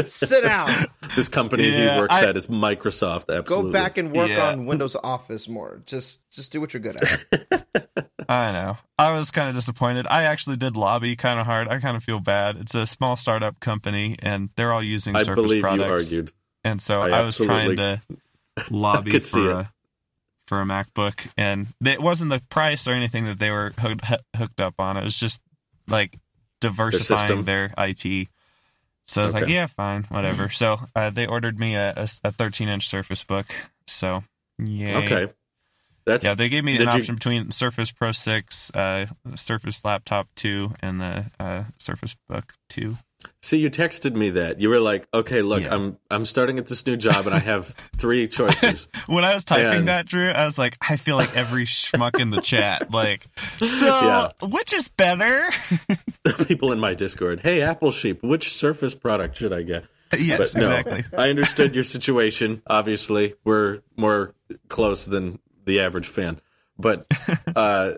Sit 0.05 0.45
down. 0.45 0.87
this 1.17 1.29
company 1.29 1.69
Yeah, 1.69 1.95
he 1.95 2.01
works 2.01 2.15
I- 2.15 2.25
at 2.29 2.37
is 2.37 2.47
Microsoft. 2.47 3.35
Absolutely. 3.35 3.71
Go 3.71 3.73
back 3.73 3.99
and 3.99 4.15
work 4.17 4.29
Yeah. 4.31 4.51
on 4.51 4.67
Windows 4.67 4.97
Office 5.03 5.49
more. 5.49 5.83
Just 5.87 6.31
just 6.31 6.53
do 6.53 6.61
what 6.61 6.73
you're 6.73 6.81
good 6.81 6.97
at. 7.03 7.67
I 8.29 8.53
know. 8.53 8.79
I 8.99 9.13
was 9.13 9.31
kind 9.31 9.49
of 9.51 9.55
disappointed. 9.55 10.07
I 10.09 10.23
actually 10.25 10.57
did 10.57 10.77
lobby 10.77 11.15
kind 11.17 11.39
of 11.39 11.45
hard. 11.47 11.69
I 11.69 11.79
kind 11.81 11.97
of 11.97 12.03
feel 12.03 12.21
bad. 12.21 12.57
It's 12.57 12.75
a 12.75 12.87
small 12.87 13.17
startup 13.17 13.61
company, 13.61 14.17
and 14.21 14.49
they're 14.57 14.73
all 14.73 14.83
using 14.83 15.15
I 15.15 15.25
Surface 15.25 15.43
believe 15.43 15.63
products. 15.63 16.11
you 16.11 16.19
argued. 16.21 16.33
and 16.65 16.81
so 16.81 17.01
I 17.03 17.11
I, 17.11 17.21
was 17.23 17.37
trying 17.37 17.77
to 17.77 18.01
lobby 18.71 19.11
could 19.11 19.27
see 19.27 19.43
for 19.45 19.51
it. 19.51 19.57
a 19.57 19.71
for 20.47 20.61
a 20.61 20.65
MacBook, 20.65 21.27
and 21.37 21.69
it 21.85 22.01
wasn't 22.03 22.31
the 22.31 22.41
price 22.51 22.87
or 22.87 22.93
anything 22.93 23.25
that 23.27 23.39
they 23.39 23.51
were 23.51 23.73
hooked, 23.79 24.05
hooked 24.37 24.61
up 24.61 24.75
on. 24.79 24.97
It 24.97 25.05
was 25.05 25.17
just 25.17 25.41
like 25.89 26.19
diversifying 26.61 27.19
system. 27.21 27.45
their, 27.45 27.73
IT. 27.79 28.29
So 29.07 29.23
I 29.23 29.25
was 29.27 29.35
like, 29.35 29.49
yeah, 29.49 29.67
fine, 29.67 30.05
whatever. 30.09 30.49
So 30.51 30.79
uh, 30.97 31.11
they 31.11 31.27
ordered 31.27 31.59
me 31.59 31.75
a, 31.77 32.07
a, 32.25 32.33
13 32.33 32.69
inch 32.69 32.89
Surface 32.89 33.23
Book. 33.23 33.47
So 33.87 34.25
yeah, 34.59 34.99
Okay. 34.99 35.29
That's 36.07 36.25
yeah, 36.25 36.35
they 36.35 36.51
gave 36.51 36.65
me 36.65 36.77
an 36.77 36.83
you- 36.83 36.89
option 36.89 37.15
between 37.15 37.51
Surface 37.51 37.91
Pro 37.91 38.13
6, 38.13 38.71
uh, 38.75 39.07
Surface 39.37 39.85
Laptop 39.85 40.29
2, 40.37 40.75
and 40.81 41.01
the 41.01 41.25
uh, 41.41 41.65
Surface 41.79 42.15
Book 42.29 42.53
2. 42.69 42.99
See, 43.43 43.59
you 43.59 43.71
texted 43.71 44.15
me 44.15 44.31
that. 44.31 44.61
You 44.61 44.69
were 44.71 44.81
like, 44.81 45.07
"Okay, 45.13 45.43
look, 45.43 45.63
Yeah. 45.63 45.75
I'm 45.75 45.99
I'm 46.11 46.25
starting 46.25 46.59
at 46.59 46.67
this 46.67 46.87
new 46.87 46.97
job 46.97 47.27
and 47.27 47.35
I 47.35 47.39
have 47.39 47.67
three 47.99 48.27
choices." 48.29 48.89
When 49.07 49.25
I 49.25 49.35
was 49.35 49.45
typing 49.45 49.81
And- 49.81 49.89
that, 49.89 50.07
Drew, 50.07 50.31
I 50.31 50.45
was 50.47 50.57
like, 50.59 50.77
I 50.81 50.97
feel 50.97 51.17
like 51.17 51.37
every 51.37 51.67
schmuck 51.67 52.19
in 52.21 52.31
the 52.31 52.41
chat. 52.41 52.91
Like, 52.95 53.27
so 53.59 53.87
Yeah. 53.87 54.29
which 54.47 54.73
is 54.73 54.89
better? 54.89 55.43
People 56.47 56.73
in 56.73 56.79
my 56.81 56.95
Discord, 56.95 57.41
"Hey, 57.41 57.61
Apple 57.63 57.91
Sheep, 57.91 58.23
which 58.23 58.53
Surface 58.53 58.95
product 58.95 59.37
should 59.37 59.53
I 59.53 59.63
get?" 59.63 59.85
yes, 60.19 60.53
But 60.55 60.61
no, 60.61 60.71
exactly. 60.77 61.19
I 61.19 61.29
understood 61.31 61.75
your 61.75 61.85
situation. 61.85 62.63
Obviously, 62.67 63.35
we're 63.45 63.81
more 63.97 64.35
close 64.69 65.05
than 65.07 65.39
the 65.65 65.81
average 65.81 66.07
fan, 66.07 66.41
but 66.79 67.07
uh, 67.57 67.93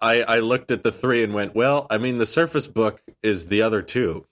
I 0.00 0.22
I 0.22 0.38
looked 0.38 0.70
at 0.70 0.82
the 0.82 0.90
three 0.92 1.22
and 1.22 1.34
went, 1.34 1.54
"Well, 1.54 1.86
I 1.90 1.98
mean, 1.98 2.18
the 2.18 2.26
Surface 2.26 2.66
Book 2.66 3.02
is 3.22 3.46
the 3.46 3.62
other 3.62 3.82
two. 3.82 4.24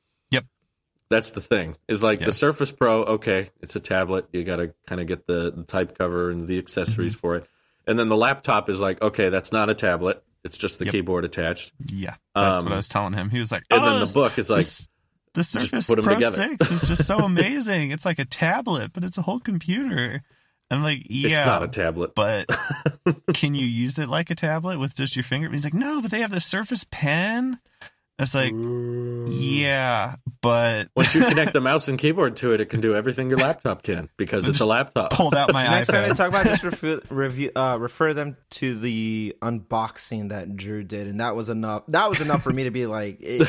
That's 1.11 1.33
the 1.33 1.40
thing. 1.40 1.77
Is 1.88 2.03
like 2.03 2.20
Yeah. 2.20 2.27
the 2.27 2.33
Surface 2.33 2.70
Pro. 2.73 3.03
Okay, 3.03 3.51
it's 3.61 3.75
a 3.77 3.81
tablet. 3.81 4.27
You 4.33 4.44
got 4.44 4.57
to 4.57 4.73
kind 4.87 5.01
of 5.01 5.07
get 5.09 5.27
the, 5.27 5.51
the 5.51 5.64
type 5.64 5.99
cover 5.99 6.31
and 6.31 6.46
the 6.49 6.59
accessories 6.59 7.14
Mm-hmm. 7.14 7.20
for 7.20 7.37
it. 7.37 7.46
And 7.87 7.99
then 7.99 8.09
the 8.09 8.16
laptop 8.16 8.68
is 8.68 8.81
like, 8.81 9.03
okay, 9.03 9.29
that's 9.29 9.51
not 9.53 9.68
a 9.70 9.75
tablet. 9.75 10.23
It's 10.44 10.57
just 10.57 10.79
the 10.79 10.85
Yep. 10.87 10.92
keyboard 10.92 11.25
attached. 11.25 11.73
Yeah, 11.87 12.14
that's 12.35 12.59
Um, 12.61 12.64
what 12.64 12.73
I 12.73 12.77
was 12.77 12.88
telling 12.88 13.12
him. 13.14 13.29
He 13.31 13.38
was 13.40 13.51
like, 13.51 13.64
And 13.70 13.83
oh, 13.83 13.90
then 13.90 14.07
the 14.07 14.12
book 14.12 14.38
is 14.38 14.49
like, 14.49 14.59
this- 14.59 14.87
the 15.35 15.44
Surface 15.44 15.87
put 15.87 15.99
'em 15.99 16.05
Pro 16.05 16.14
together. 16.14 16.57
6 16.59 16.70
is 16.73 16.83
just 16.88 17.07
so 17.07 17.18
amazing. 17.25 17.90
it's 17.92 18.05
like 18.05 18.18
a 18.18 18.25
tablet, 18.25 18.92
but 18.92 19.05
it's 19.05 19.18
a 19.18 19.23
whole 19.23 19.38
computer. 19.40 20.23
I'm 20.73 20.83
like, 20.85 21.03
yeah, 21.11 21.27
it's 21.29 21.38
not 21.46 21.62
a 21.64 21.68
tablet. 21.68 22.14
but 22.14 22.46
can 23.35 23.55
you 23.57 23.66
use 23.66 23.99
it 23.99 24.09
like 24.09 24.31
a 24.31 24.35
tablet 24.37 24.79
with 24.79 24.94
just 24.94 25.16
your 25.16 25.23
finger? 25.25 25.51
He's 25.51 25.64
like, 25.64 25.75
no, 25.75 26.01
but 26.01 26.11
they 26.12 26.20
have 26.20 26.31
the 26.31 26.40
Surface 26.40 26.85
Pen. 26.90 27.59
It's 28.20 28.35
like, 28.35 28.52
yeah, 29.33 30.16
but 30.42 30.88
Once 30.94 31.14
you 31.14 31.24
connect 31.24 31.52
the 31.52 31.61
mouse 31.62 31.88
and 31.88 31.98
keyboard 31.98 32.37
to 32.37 32.52
it, 32.52 32.61
it 32.61 32.66
can 32.66 32.80
do 32.80 32.94
everything 32.94 33.28
your 33.30 33.38
laptop 33.38 33.83
can 33.83 34.09
because 34.16 34.46
it's 34.48 34.61
a 34.61 34.66
laptop. 34.66 35.12
pulled 35.12 35.35
out 35.35 35.52
my 35.52 35.64
Next 35.70 35.88
time 35.88 36.02
they 36.04 36.11
iPad. 36.11 36.16
talk 36.16 36.28
about 36.28 36.44
this, 36.44 36.61
refu- 36.61 37.02
review, 37.11 37.50
uh, 37.56 37.78
refer 37.80 38.12
them 38.14 38.37
to 38.50 38.78
the 38.78 39.35
unboxing 39.42 40.28
that 40.30 40.56
Drew 40.56 40.83
did, 40.85 41.06
and 41.06 41.20
that 41.20 41.35
was 41.37 41.48
enough. 41.48 41.85
That 41.88 42.09
was 42.11 42.20
enough 42.20 42.42
for 42.42 42.50
me 42.50 42.64
to 42.64 42.70
be 42.70 42.87
like, 42.87 43.18
it, 43.20 43.48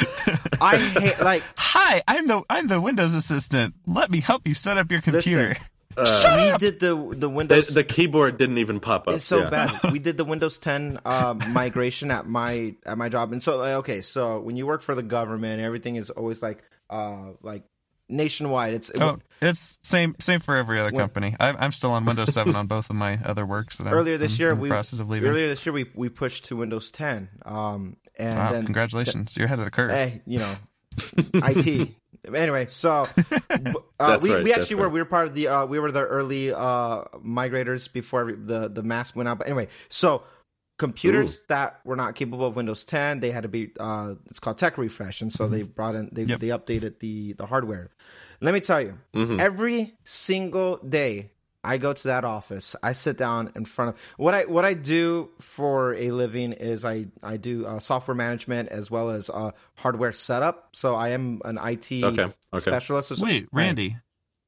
I 0.61 0.77
hate 0.77 1.19
like 1.21 1.43
Hi, 1.55 2.01
I'm 2.07 2.27
the 2.27 2.41
I'm 2.49 2.67
the 2.67 2.79
Windows 2.81 3.13
assistant. 3.13 3.75
Let 3.85 4.09
me 4.11 4.19
help 4.21 4.47
you 4.47 4.53
set 4.53 4.77
up 4.77 4.91
your 4.91 5.01
computer. 5.01 5.57
We 5.97 6.57
did 6.57 6.79
the 6.79 6.95
the 6.95 7.15
The, 7.15 7.29
Windows. 7.29 7.67
the 7.67 7.83
keyboard 7.83 8.37
didn't 8.37 8.57
even 8.59 8.79
pop 8.79 9.07
up. 9.07 9.15
It's 9.15 9.25
so 9.25 9.41
Yeah. 9.41 9.49
bad. 9.49 9.71
We 9.91 9.99
did 9.99 10.17
the 10.17 10.25
Windows 10.25 10.59
10 10.59 10.99
uh, 11.05 11.33
migration 11.49 12.11
at 12.11 12.27
my 12.27 12.75
at 12.85 12.97
my 12.97 13.09
job, 13.09 13.31
and 13.31 13.41
so 13.41 13.57
like, 13.57 13.73
okay, 13.79 14.01
so 14.01 14.39
when 14.39 14.55
you 14.57 14.65
work 14.67 14.81
for 14.81 14.95
the 14.95 15.03
government, 15.03 15.61
everything 15.61 15.95
is 15.95 16.09
always 16.09 16.41
like 16.41 16.63
uh 16.89 17.31
like 17.41 17.63
nationwide. 18.09 18.73
It's 18.73 18.91
Oh, 18.99 19.19
it's 19.41 19.79
same 19.83 20.15
same 20.19 20.39
for 20.41 20.55
every 20.57 20.79
other 20.79 20.91
When- 20.91 21.01
company. 21.03 21.35
I'm, 21.39 21.55
I'm 21.57 21.71
still 21.71 21.91
on 21.91 22.05
Windows 22.05 22.33
7 22.33 22.55
on 22.55 22.67
both 22.67 22.89
of 22.89 22.95
my 22.95 23.19
other 23.23 23.45
works. 23.45 23.77
That 23.77 23.87
I'm, 23.87 23.93
earlier 23.93 24.17
this 24.17 24.35
I'm 24.35 24.39
year 24.41 24.51
in 24.51 24.59
we 24.59 24.69
process 24.69 24.99
of 24.99 25.09
leaving. 25.09 25.29
earlier 25.29 25.47
this 25.47 25.65
year 25.65 25.73
we 25.73 25.85
we 25.95 26.09
pushed 26.09 26.45
to 26.45 26.57
Windows 26.57 26.91
10. 26.91 27.29
Um, 27.45 27.95
and 28.19 28.37
wow, 28.37 28.51
then 28.51 28.65
congratulations, 28.65 29.37
you're 29.37 29.45
ahead 29.45 29.59
of 29.59 29.65
the 29.65 29.71
curve. 29.71 29.91
hey, 29.91 30.21
you 30.25 30.39
know, 30.39 30.53
IT. 31.33 31.89
Anyway, 32.35 32.67
so 32.69 33.07
uh, 33.99 34.19
we, 34.21 34.31
right, 34.31 34.43
we 34.43 34.53
actually 34.53 34.75
were 34.75 34.83
right. 34.83 34.91
we 34.93 34.99
were 34.99 35.05
part 35.05 35.25
of 35.27 35.33
the 35.33 35.47
uh, 35.47 35.65
we 35.65 35.79
were 35.79 35.91
the 35.91 36.03
early 36.05 36.53
uh, 36.53 37.01
migrators 37.25 37.91
before 37.91 38.31
the 38.31 38.67
the 38.69 38.83
mask 38.83 39.15
went 39.15 39.27
out. 39.27 39.39
But 39.39 39.47
anyway, 39.47 39.69
so 39.89 40.21
computers 40.77 41.41
that 41.49 41.79
were 41.83 41.95
not 41.95 42.13
capable 42.13 42.45
of 42.45 42.55
Windows 42.55 42.85
10, 42.85 43.21
they 43.21 43.31
had 43.31 43.41
to 43.41 43.49
be 43.49 43.71
uh, 43.79 44.13
it's 44.29 44.37
called 44.39 44.59
tech 44.59 44.77
refresh, 44.77 45.21
and 45.21 45.33
so 45.33 45.47
they 45.47 45.63
brought 45.63 45.95
in 45.95 46.09
they 46.11 46.25
Yep. 46.25 46.39
they 46.41 46.47
updated 46.49 46.99
the 46.99 47.33
the 47.33 47.47
hardware. 47.47 47.89
Let 48.39 48.53
me 48.53 48.59
tell 48.59 48.81
you, 48.81 48.99
Mhm. 49.15 49.39
every 49.41 49.95
single 50.03 50.77
day 50.77 51.31
I 51.63 51.77
go 51.77 51.93
to 51.93 52.03
that 52.07 52.25
office. 52.25 52.75
I 52.81 52.93
sit 52.93 53.17
down 53.17 53.51
in 53.55 53.65
front 53.65 53.89
of 53.95 54.01
what 54.17 54.33
I 54.33 54.45
what 54.45 54.65
I 54.65 54.73
do 54.73 55.29
for 55.39 55.93
a 55.95 56.11
living 56.11 56.53
is 56.53 56.83
I 56.83 57.05
I 57.21 57.37
do 57.37 57.65
uh, 57.65 57.79
software 57.79 58.15
management 58.15 58.69
as 58.69 58.89
well 58.89 59.09
as 59.11 59.29
uh, 59.29 59.51
hardware 59.77 60.11
setup. 60.11 60.69
So 60.75 60.95
I 60.95 61.09
am 61.09 61.41
an 61.45 61.57
IT 61.57 61.91
Okay, 62.03 62.23
okay. 62.23 62.33
specialist. 62.53 63.11
Wait, 63.19 63.47
Randy, 63.51 63.97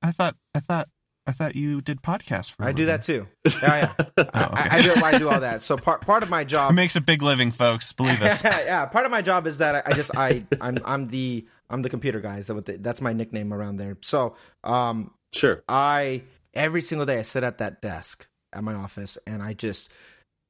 I 0.01 0.11
thought 0.11 0.35
I 0.55 0.59
thought 0.59 0.89
I 1.27 1.31
thought 1.31 1.55
you 1.55 1.81
did 1.81 2.01
podcasts 2.01 2.51
for. 2.51 2.63
a 2.63 2.67
I 2.67 2.71
do 2.71 2.87
that 2.87 3.03
too. 3.03 3.27
Yeah, 3.61 3.93
yeah. 3.97 4.05
Oh, 4.17 4.29
I, 4.33 4.43
okay. 4.45 4.69
I 4.71 4.81
do 4.81 4.93
I 5.05 5.17
do 5.19 5.29
all 5.29 5.39
that. 5.39 5.61
So 5.61 5.77
part 5.77 6.01
part 6.01 6.23
of 6.23 6.29
my 6.29 6.41
It 6.41 6.45
job 6.45 6.73
makes 6.73 6.95
a 6.95 7.01
big 7.01 7.21
living, 7.21 7.51
folks. 7.51 7.93
Believe 7.93 8.21
us. 8.23 8.43
yeah, 8.43 8.85
part 8.87 9.05
of 9.05 9.11
my 9.11 9.21
job 9.21 9.45
is 9.47 9.59
that 9.59 9.75
I, 9.75 9.91
I 9.91 9.93
just 9.93 10.17
I 10.17 10.45
I'm 10.59 10.79
I'm 10.83 11.07
the 11.07 11.45
I'm 11.69 11.81
the 11.83 11.89
computer 11.89 12.19
guy. 12.21 12.39
Is 12.39 12.47
that 12.47 12.55
what 12.55 12.65
the, 12.65 12.77
that's 12.77 13.01
my 13.01 13.13
nickname 13.13 13.53
around 13.53 13.77
there. 13.77 13.97
So 14.01 14.35
um 14.63 15.11
Sure. 15.31 15.63
I 15.69 16.23
every 16.53 16.81
single 16.81 17.05
day 17.05 17.19
I 17.19 17.23
sit 17.23 17.43
at 17.43 17.57
that 17.59 17.81
desk 17.81 18.27
at 18.51 18.63
my 18.63 18.73
office 18.73 19.17
and 19.25 19.41
I 19.41 19.53
just 19.53 19.91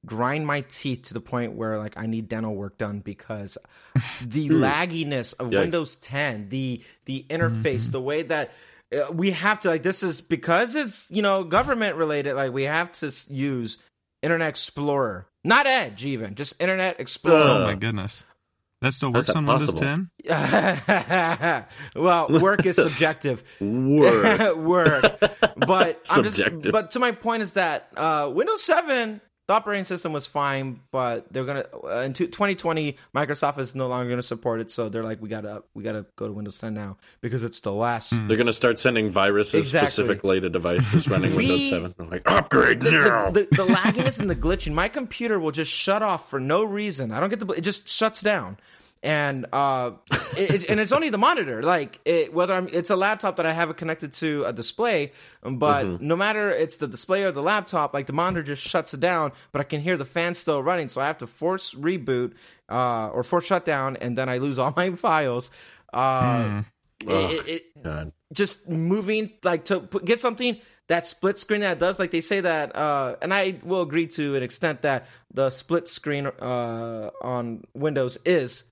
grind 0.05 0.45
my 0.45 0.61
teeth 0.61 1.03
to 1.03 1.13
the 1.13 1.21
point 1.21 1.53
where 1.53 1.77
like 1.77 1.97
I 1.97 2.05
need 2.05 2.27
dental 2.27 2.55
work 2.55 2.77
done 2.77 2.99
because 2.99 3.57
the 4.21 4.49
lagginess 4.49 5.33
of 5.39 5.49
Yikes. 5.49 5.59
Windows 5.59 5.97
10, 5.97 6.49
the 6.49 6.83
the 7.05 7.25
interface, 7.29 7.89
the 7.89 8.01
way 8.01 8.23
that 8.23 8.51
uh, 8.93 9.11
we 9.11 9.31
have 9.31 9.59
to 9.61 9.69
like 9.69 9.83
this 9.83 10.03
is 10.03 10.21
because 10.21 10.75
it's 10.75 11.09
you 11.09 11.21
know 11.21 11.43
government 11.43 11.95
related 11.95 12.35
like 12.35 12.51
we 12.51 12.63
have 12.63 12.91
to 12.91 13.13
use 13.29 13.77
Internet 14.21 14.49
Explorer, 14.49 15.27
not 15.43 15.67
Edge 15.67 16.05
even, 16.05 16.35
just 16.35 16.61
Internet 16.61 16.99
Explorer. 16.99 17.35
oh 17.35 17.63
my 17.65 17.75
goodness, 17.75 18.25
that 18.83 18.93
still 18.93 19.13
works 19.13 19.27
that 19.27 19.37
on 19.37 19.45
Windows 19.45 19.73
10. 19.73 20.09
well, 21.95 22.27
work 22.27 22.65
is 22.65 22.75
subjective. 22.75 23.41
Word. 23.61 24.57
work. 24.57 25.03
But 25.55 26.01
I'm 26.09 26.25
just, 26.25 26.41
but 26.69 26.91
to 26.91 26.99
my 26.99 27.13
point 27.13 27.43
is 27.43 27.53
that 27.53 27.87
uh, 27.95 28.29
Windows 28.33 28.61
7, 28.61 29.21
the 29.47 29.53
operating 29.53 29.83
system 29.83 30.13
was 30.13 30.25
fine, 30.25 30.79
but 30.91 31.31
they're 31.33 31.43
gonna 31.43 31.65
uh, 31.83 31.97
in 31.99 32.13
two- 32.13 32.27
2020 32.27 32.95
Microsoft 33.13 33.59
is 33.59 33.75
no 33.75 33.87
longer 33.87 34.09
gonna 34.09 34.21
support 34.21 34.61
it, 34.61 34.71
so 34.71 34.87
they're 34.87 35.03
like, 35.03 35.21
we 35.21 35.27
gotta 35.27 35.63
we 35.73 35.83
gotta 35.83 36.05
go 36.15 36.27
to 36.27 36.33
Windows 36.33 36.57
10 36.59 36.73
now 36.73 36.97
because 37.19 37.43
it's 37.43 37.59
the 37.59 37.71
last. 37.73 38.11
They're 38.27 38.37
going 38.37 38.47
to 38.47 38.53
start 38.53 38.79
sending 38.79 39.09
viruses 39.09 39.55
Exactly. 39.55 39.89
specifically 39.91 40.39
to 40.41 40.49
devices 40.49 41.09
running 41.09 41.31
We- 41.35 41.47
Windows 41.49 41.69
7. 41.69 41.95
I'm 41.99 42.09
like, 42.09 42.21
upgrade 42.31 42.79
The, 42.79 42.91
now. 42.91 43.31
the, 43.31 43.41
the, 43.51 43.55
the 43.57 43.65
lagginess 43.73 44.19
and 44.19 44.29
the 44.29 44.35
glitching. 44.35 44.73
My 44.73 44.87
computer 44.87 45.37
will 45.39 45.51
just 45.51 45.71
shut 45.71 46.01
off 46.01 46.29
for 46.29 46.39
no 46.39 46.63
reason. 46.63 47.11
I 47.11 47.19
don't 47.19 47.29
get 47.29 47.39
the. 47.39 47.47
It 47.53 47.61
just 47.61 47.89
shuts 47.89 48.21
down, 48.21 48.57
and 49.03 49.45
uh, 49.53 49.91
it's- 50.37 50.63
and 50.63 50.79
it's 50.79 50.91
only 50.91 51.09
the 51.09 51.17
monitor. 51.17 51.61
Like 51.61 51.99
it, 52.05 52.33
whether 52.33 52.53
I'm, 52.53 52.67
it's 52.71 52.89
a 52.89 52.95
laptop 52.95 53.35
that 53.35 53.45
I 53.45 53.51
have 53.53 53.69
it 53.69 53.77
connected 53.77 54.13
to 54.13 54.45
a 54.45 54.53
display, 54.53 55.11
but 55.43 55.85
Mm-hmm. 55.85 56.07
no 56.07 56.15
matter 56.15 56.49
it's 56.51 56.77
the 56.77 56.87
display 56.87 57.23
or 57.23 57.31
the 57.31 57.41
laptop, 57.43 57.93
like 57.93 58.07
the 58.07 58.13
monitor 58.13 58.41
just 58.43 58.61
shuts 58.61 58.93
it 58.93 58.99
down. 59.01 59.31
But 59.51 59.59
I 59.61 59.65
can 59.65 59.81
hear 59.81 59.97
the 59.97 60.05
fan 60.05 60.33
still 60.33 60.63
running, 60.63 60.87
so 60.89 61.01
I 61.01 61.07
have 61.07 61.17
to 61.19 61.27
force 61.27 61.73
reboot 61.73 62.33
uh, 62.69 63.09
or 63.09 63.23
force 63.23 63.45
shutdown, 63.45 63.97
and 63.97 64.17
then 64.17 64.29
I 64.29 64.37
lose 64.37 64.57
all 64.57 64.73
my 64.77 64.91
files. 64.91 65.51
Uh, 65.91 66.63
it- 67.01 67.09
Ugh. 67.09 67.31
it- 67.47 67.65
it, 67.85 68.13
just 68.33 68.67
moving 68.69 69.31
like 69.43 69.65
to 69.65 69.81
put, 69.81 70.05
get 70.05 70.19
something 70.19 70.57
that 70.87 71.05
split 71.05 71.37
screen 71.37 71.61
that 71.61 71.77
does 71.79 71.99
like 71.99 72.09
they 72.11 72.19
say 72.21 72.41
that 72.41 72.75
uh 72.75 73.15
and 73.21 73.31
i 73.33 73.55
will 73.63 73.83
agree 73.83 74.07
to 74.07 74.35
an 74.35 74.41
extent 74.43 74.81
that 74.81 75.05
the 75.33 75.49
split 75.51 75.87
screen 75.87 76.25
uh 76.25 77.09
on 77.21 77.61
windows 77.75 78.17
is 78.25 78.63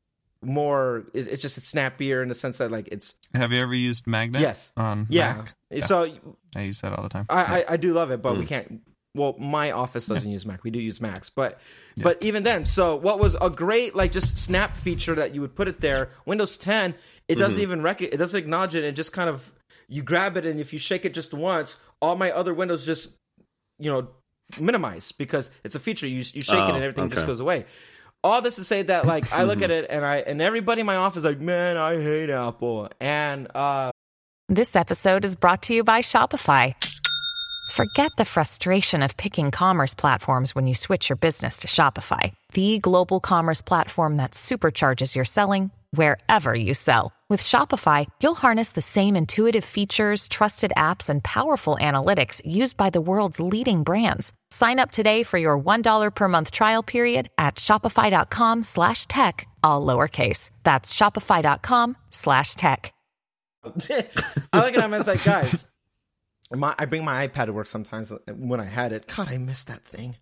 more 0.43 1.03
it's 1.13 1.41
just 1.41 1.61
snappier 1.61 2.21
in 2.23 2.27
the 2.29 2.33
sense 2.35 2.57
that 2.57 2.71
like 2.71 2.89
it's 2.91 3.13
Have 3.35 3.51
you 3.51 3.61
ever 3.61 3.73
used 3.75 4.07
Magnet? 4.07 4.41
Yes. 4.41 4.71
On 4.75 5.05
yeah, 5.09 5.43
Mac? 5.69 5.83
so 5.85 6.07
I 6.55 6.61
use 6.61 6.81
that 6.81 6.93
all 6.93 7.03
the 7.03 7.09
time. 7.09 7.25
I, 7.29 7.59
I 7.61 7.65
i 7.73 7.77
do 7.77 7.93
love 7.93 8.11
it 8.11 8.21
but 8.21 8.33
Hmm. 8.33 8.39
we 8.39 8.45
can't 8.45 8.81
well, 9.13 9.35
my 9.37 9.71
office 9.71 10.05
doesn't 10.07 10.31
use 10.31 10.45
Mac. 10.45 10.63
We 10.63 10.71
do 10.71 10.79
use 10.79 11.01
Macs, 11.01 11.29
but 11.29 11.59
but 12.01 12.17
even 12.23 12.43
then, 12.43 12.63
so 12.63 12.95
what 12.95 13.19
was 13.19 13.35
a 13.41 13.49
great 13.49 13.93
like 13.93 14.13
just 14.13 14.37
snap 14.37 14.73
feature 14.73 15.15
that 15.15 15.35
you 15.35 15.41
would 15.41 15.53
put 15.53 15.67
it 15.67 15.81
there? 15.81 16.11
Windows 16.25 16.57
10, 16.57 16.95
it 17.27 17.35
doesn't 17.35 17.55
Mm-hmm. 17.55 17.61
even 17.61 17.81
rec- 17.81 18.01
it 18.01 18.15
doesn't 18.15 18.39
acknowledge 18.39 18.73
it. 18.73 18.85
It 18.85 18.93
just 18.95 19.11
kind 19.11 19.29
of 19.29 19.51
you 19.89 20.01
grab 20.01 20.37
it 20.37 20.45
and 20.45 20.61
if 20.61 20.71
you 20.71 20.79
shake 20.79 21.03
it 21.03 21.13
just 21.13 21.33
once, 21.33 21.77
all 22.01 22.15
my 22.15 22.31
other 22.31 22.53
windows 22.53 22.85
just 22.85 23.11
you 23.79 23.91
know 23.91 24.07
minimize 24.61 25.11
because 25.11 25.51
it's 25.65 25.75
a 25.75 25.79
feature. 25.81 26.07
You 26.07 26.19
you 26.33 26.41
shake 26.41 26.55
Oh, 26.55 26.67
it 26.69 26.75
and 26.75 26.83
everything 26.83 27.09
just 27.09 27.25
goes 27.27 27.41
away. 27.41 27.65
All 28.23 28.41
this 28.41 28.55
to 28.57 28.63
say 28.63 28.83
that 28.83 29.05
like 29.05 29.31
I 29.33 29.43
look 29.43 29.61
at 29.61 29.71
it 29.77 29.87
and 29.89 30.05
I 30.05 30.17
and 30.17 30.41
everybody 30.41 30.81
in 30.81 30.85
my 30.85 30.95
office 30.95 31.17
is 31.19 31.25
like, 31.25 31.39
man, 31.39 31.77
I 31.77 31.95
hate 31.95 32.29
Apple. 32.29 32.89
And 32.99 33.47
uh 33.55 33.91
This 34.49 34.75
episode 34.75 35.25
is 35.25 35.35
brought 35.35 35.63
to 35.63 35.73
you 35.73 35.83
by 35.83 36.01
Shopify. 36.01 36.75
Forget 37.71 38.11
the 38.17 38.25
frustration 38.25 39.01
of 39.01 39.15
picking 39.15 39.49
commerce 39.49 39.93
platforms 39.93 40.53
when 40.53 40.67
you 40.67 40.75
switch 40.75 41.07
your 41.09 41.15
business 41.15 41.59
to 41.59 41.67
Shopify, 41.67 42.33
the 42.53 42.79
global 42.79 43.21
commerce 43.21 43.61
platform 43.61 44.17
that 44.17 44.31
supercharges 44.31 45.15
your 45.15 45.25
selling 45.25 45.71
wherever 45.91 46.53
you 46.53 46.73
sell. 46.73 47.13
With 47.31 47.39
Shopify, 47.39 48.07
you'll 48.21 48.35
harness 48.35 48.73
the 48.73 48.81
same 48.81 49.15
intuitive 49.15 49.63
features, 49.63 50.27
trusted 50.27 50.73
apps, 50.75 51.09
and 51.09 51.23
powerful 51.23 51.77
analytics 51.79 52.41
used 52.43 52.75
by 52.75 52.89
the 52.89 52.99
world's 52.99 53.39
leading 53.39 53.83
brands. 53.83 54.33
Sign 54.49 54.79
up 54.79 54.91
today 54.91 55.23
for 55.23 55.37
your 55.37 55.57
$1 55.57 56.11
per 56.13 56.27
month 56.27 56.51
trial 56.51 56.83
period 56.83 57.29
at 57.37 57.55
shopify.com 57.55 58.63
slash 58.63 59.07
tech, 59.07 59.47
all 59.63 59.85
lowercase. 59.85 60.49
That's 60.63 60.93
shopify.com 60.93 61.95
slash 62.09 62.55
tech. 62.55 62.93
I 63.63 63.69
look 63.69 64.75
at 64.75 64.83
him 64.83 64.93
and 64.93 64.95
it's 64.95 65.07
like, 65.07 65.23
guys, 65.23 65.65
my, 66.51 66.75
I 66.77 66.83
bring 66.83 67.05
my 67.05 67.25
iPad 67.25 67.45
to 67.45 67.53
work 67.53 67.67
sometimes 67.67 68.11
when 68.27 68.59
I 68.59 68.65
had 68.65 68.91
it. 68.91 69.07
God, 69.07 69.29
I 69.29 69.37
miss 69.37 69.63
that 69.63 69.85
thing. 69.85 70.17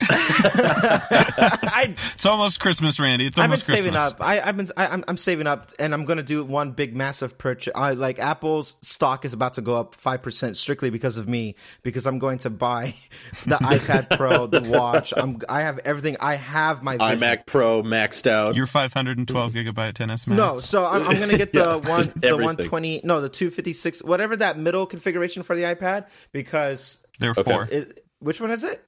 I, 0.74 1.94
It's 2.14 2.26
almost 2.26 2.60
Christmas, 2.60 2.98
Randy. 3.00 3.26
It's 3.26 3.38
I've 3.38 3.44
been 3.44 3.50
almost 3.52 3.66
saving 3.66 3.92
Christmas. 3.92 4.12
up. 4.12 4.20
I, 4.20 4.40
I've 4.40 4.56
been. 4.56 4.66
I, 4.76 4.86
I'm, 4.88 5.04
I'm 5.08 5.16
saving 5.16 5.46
up, 5.46 5.72
and 5.78 5.92
I'm 5.94 6.04
gonna 6.04 6.22
do 6.22 6.44
one 6.44 6.72
big, 6.72 6.94
massive 6.94 7.36
purchase. 7.38 7.72
I 7.74 7.92
like 7.92 8.18
Apple's 8.18 8.76
stock 8.82 9.24
is 9.24 9.32
about 9.32 9.54
to 9.54 9.60
go 9.62 9.74
up 9.74 9.94
five 9.94 10.22
percent 10.22 10.56
strictly 10.56 10.90
because 10.90 11.18
of 11.18 11.28
me. 11.28 11.54
Because 11.82 12.06
I'm 12.06 12.18
going 12.18 12.38
to 12.38 12.50
buy 12.50 12.94
the 13.46 13.56
iPad 13.56 14.16
Pro, 14.16 14.46
the 14.46 14.62
watch. 14.62 15.12
I'm. 15.16 15.40
I 15.48 15.62
have 15.62 15.78
everything. 15.84 16.16
I 16.20 16.36
have 16.36 16.82
my 16.82 16.96
vision. 16.96 17.18
iMac 17.20 17.46
Pro 17.46 17.82
maxed 17.82 18.26
out. 18.26 18.54
Your 18.56 18.66
512 18.66 19.52
gigabyte 19.52 19.94
10s 19.94 20.26
Max. 20.26 20.28
No, 20.28 20.58
so 20.58 20.86
I'm, 20.86 21.02
I'm 21.02 21.18
gonna 21.18 21.36
get 21.38 21.52
the 21.52 21.58
Yeah, 21.84 21.90
one, 21.90 22.04
the 22.16 22.32
120, 22.34 23.00
no, 23.04 23.20
the 23.20 23.28
256, 23.28 24.02
whatever 24.04 24.36
that 24.36 24.58
middle 24.58 24.86
configuration 24.86 25.42
for 25.42 25.54
the 25.56 25.62
iPad, 25.62 26.06
because 26.32 26.98
there 27.18 27.30
are 27.30 27.34
Okay. 27.38 27.50
four. 27.50 27.68
it, 27.70 28.04
which 28.20 28.40
one 28.40 28.50
is 28.50 28.64
it? 28.64 28.84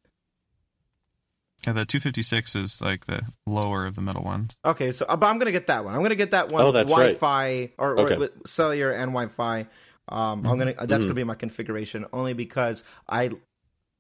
Yeah, 1.67 1.73
the 1.73 1.85
256 1.85 2.55
is 2.55 2.81
like 2.81 3.07
the 3.07 3.23
lower 3.47 3.87
of 3.87 3.97
the 3.97 4.01
middle 4.03 4.23
ones. 4.23 4.57
Okay, 4.65 4.93
so 4.93 5.05
uh, 5.09 5.17
but 5.17 5.27
I'm 5.27 5.39
gonna 5.39 5.51
get 5.53 5.67
that 5.67 5.85
one. 5.85 5.95
I'm 5.95 6.03
gonna 6.03 6.15
get 6.15 6.31
that 6.31 6.53
one. 6.53 6.63
Oh, 6.65 6.71
that's 6.73 6.91
right. 6.91 7.19
Wi-Fi 7.21 7.73
or, 7.77 7.97
or 7.97 8.03
Okay. 8.05 8.17
with 8.17 8.47
cellular 8.47 8.93
and 8.93 9.11
Wi-Fi. 9.13 9.67
Um, 10.09 10.47
I'm 10.47 10.59
gonna 10.59 10.75
that's 10.75 10.89
Mm-hmm. 10.91 11.03
gonna 11.07 11.15
be 11.15 11.25
my 11.25 11.35
configuration 11.35 12.07
only 12.13 12.35
because 12.35 12.85
I 13.09 13.31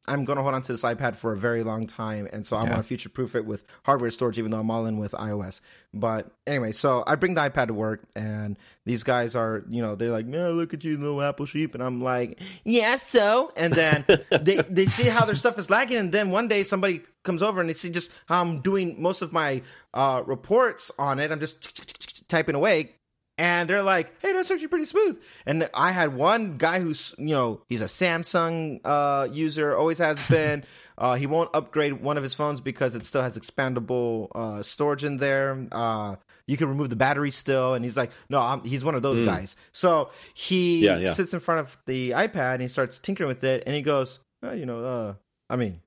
I'm 0.09 0.25
gonna 0.25 0.42
hold 0.42 0.55
on 0.55 0.62
to 0.62 0.73
this 0.73 0.83
iPad 0.83 1.16
for 1.16 1.33
a 1.33 1.37
very 1.37 1.62
long 1.62 1.87
time, 1.87 2.29
and 2.33 2.45
so 2.47 2.57
I 2.57 2.62
Yeah. 2.64 2.71
want 2.71 2.83
to 2.83 2.87
future 2.87 3.09
proof 3.09 3.35
it 3.35 3.45
with 3.45 3.64
hardware 3.85 4.11
storage, 4.11 4.38
even 4.38 4.51
though 4.51 4.61
I'm 4.61 4.71
all 4.71 4.87
in 4.87 4.99
with 4.99 5.12
iOS. 5.12 5.61
But 5.92 6.31
anyway, 6.47 6.73
so 6.73 7.03
I 7.07 7.14
bring 7.14 7.35
the 7.35 7.40
iPad 7.40 7.69
to 7.69 7.75
work, 7.75 8.03
and 8.14 8.59
these 8.85 9.03
guys 9.03 9.35
are 9.35 9.64
you 9.69 9.83
know 9.83 9.95
they're 9.95 10.11
like, 10.11 10.27
"Man, 10.27 10.51
look 10.53 10.75
at 10.75 10.85
you, 10.85 10.97
little 10.99 11.23
Apple 11.23 11.47
sheep," 11.47 11.75
and 11.75 11.83
I'm 11.83 12.03
like, 12.03 12.40
"Yeah, 12.64 12.97
so." 12.97 13.53
And 13.57 13.73
then 13.73 14.05
they 14.42 14.57
they 14.69 14.87
see 14.87 15.05
how 15.09 15.25
their 15.25 15.35
stuff 15.37 15.59
is 15.59 15.71
lagging, 15.71 15.97
and 15.97 16.12
then 16.12 16.31
one 16.31 16.49
day 16.49 16.62
somebody 16.62 17.03
comes 17.23 17.42
over 17.42 17.61
and 17.61 17.69
they 17.69 17.73
see 17.75 17.90
just 17.90 18.12
how 18.27 18.40
I'm 18.40 18.61
doing 18.61 19.01
most 19.03 19.23
of 19.23 19.33
my 19.33 19.62
uh, 19.95 20.23
reports 20.27 20.90
on 20.99 21.19
it. 21.19 21.33
I'm 21.33 21.40
just 21.40 22.29
typing 22.29 22.55
away, 22.55 22.95
and 23.38 23.68
they're 23.68 23.83
like, 23.83 24.12
"Hey, 24.22 24.33
that's 24.33 24.51
actually 24.51 24.68
pretty 24.68 24.85
smooth." 24.87 25.20
And 25.46 25.68
I 25.75 25.92
had 25.92 26.14
one 26.14 26.57
guy 26.59 26.81
who's 26.81 27.14
you 27.18 27.35
know 27.35 27.61
he's 27.68 27.81
a 27.83 27.87
Samsung 27.87 28.81
uh, 28.85 29.29
user, 29.31 29.77
always 29.77 29.99
has 29.99 30.18
been. 30.29 30.64
Uh, 30.99 31.14
he 31.14 31.27
won't 31.27 31.51
upgrade 31.55 31.92
one 31.94 32.16
of 32.16 32.22
his 32.22 32.35
phones 32.35 32.61
because 32.61 32.94
it 32.94 33.05
still 33.05 33.22
has 33.22 33.37
expandable 33.38 34.29
uh, 34.35 34.62
storage 34.62 35.05
in 35.05 35.18
there. 35.18 35.66
Uh, 35.70 36.16
you 36.46 36.57
can 36.57 36.68
remove 36.68 36.88
the 36.90 36.96
battery 36.96 37.31
still, 37.31 37.75
and 37.75 37.85
he's 37.85 37.96
like, 37.96 38.11
"No, 38.31 38.40
I'm, 38.40 38.62
he's 38.62 38.85
one 38.85 38.94
of 38.94 39.03
those 39.03 39.20
guys." 39.27 39.57
So 39.72 40.11
he 40.33 40.85
Yeah, 40.85 40.99
yeah. 40.99 41.12
sits 41.12 41.35
in 41.35 41.40
front 41.40 41.61
of 41.61 41.77
the 41.87 42.11
iPad 42.12 42.55
and 42.55 42.62
he 42.62 42.68
starts 42.68 42.99
tinkering 42.99 43.29
with 43.29 43.44
it, 43.44 43.62
and 43.66 43.75
he 43.75 43.83
goes, 43.83 44.20
oh, 44.42 44.53
"You 44.53 44.64
know, 44.64 44.85
uh, 44.85 45.14
I 45.51 45.57
mean, 45.57 45.81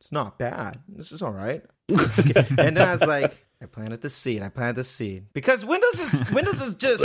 it's 0.00 0.12
not 0.12 0.38
bad. 0.38 0.80
This 0.88 1.12
is 1.12 1.22
all 1.22 1.32
right." 1.32 1.62
And 1.88 2.76
then 2.76 2.78
I 2.78 2.92
was 2.92 3.00
like, 3.02 3.36
"I 3.62 3.66
planted 3.66 4.00
the 4.02 4.10
seed. 4.10 4.42
I 4.42 4.48
planted 4.48 4.76
the 4.76 4.84
seed 4.84 5.26
because 5.32 5.64
Windows 5.64 5.98
is 6.00 6.30
Windows 6.32 6.60
is 6.60 6.74
just 6.74 7.04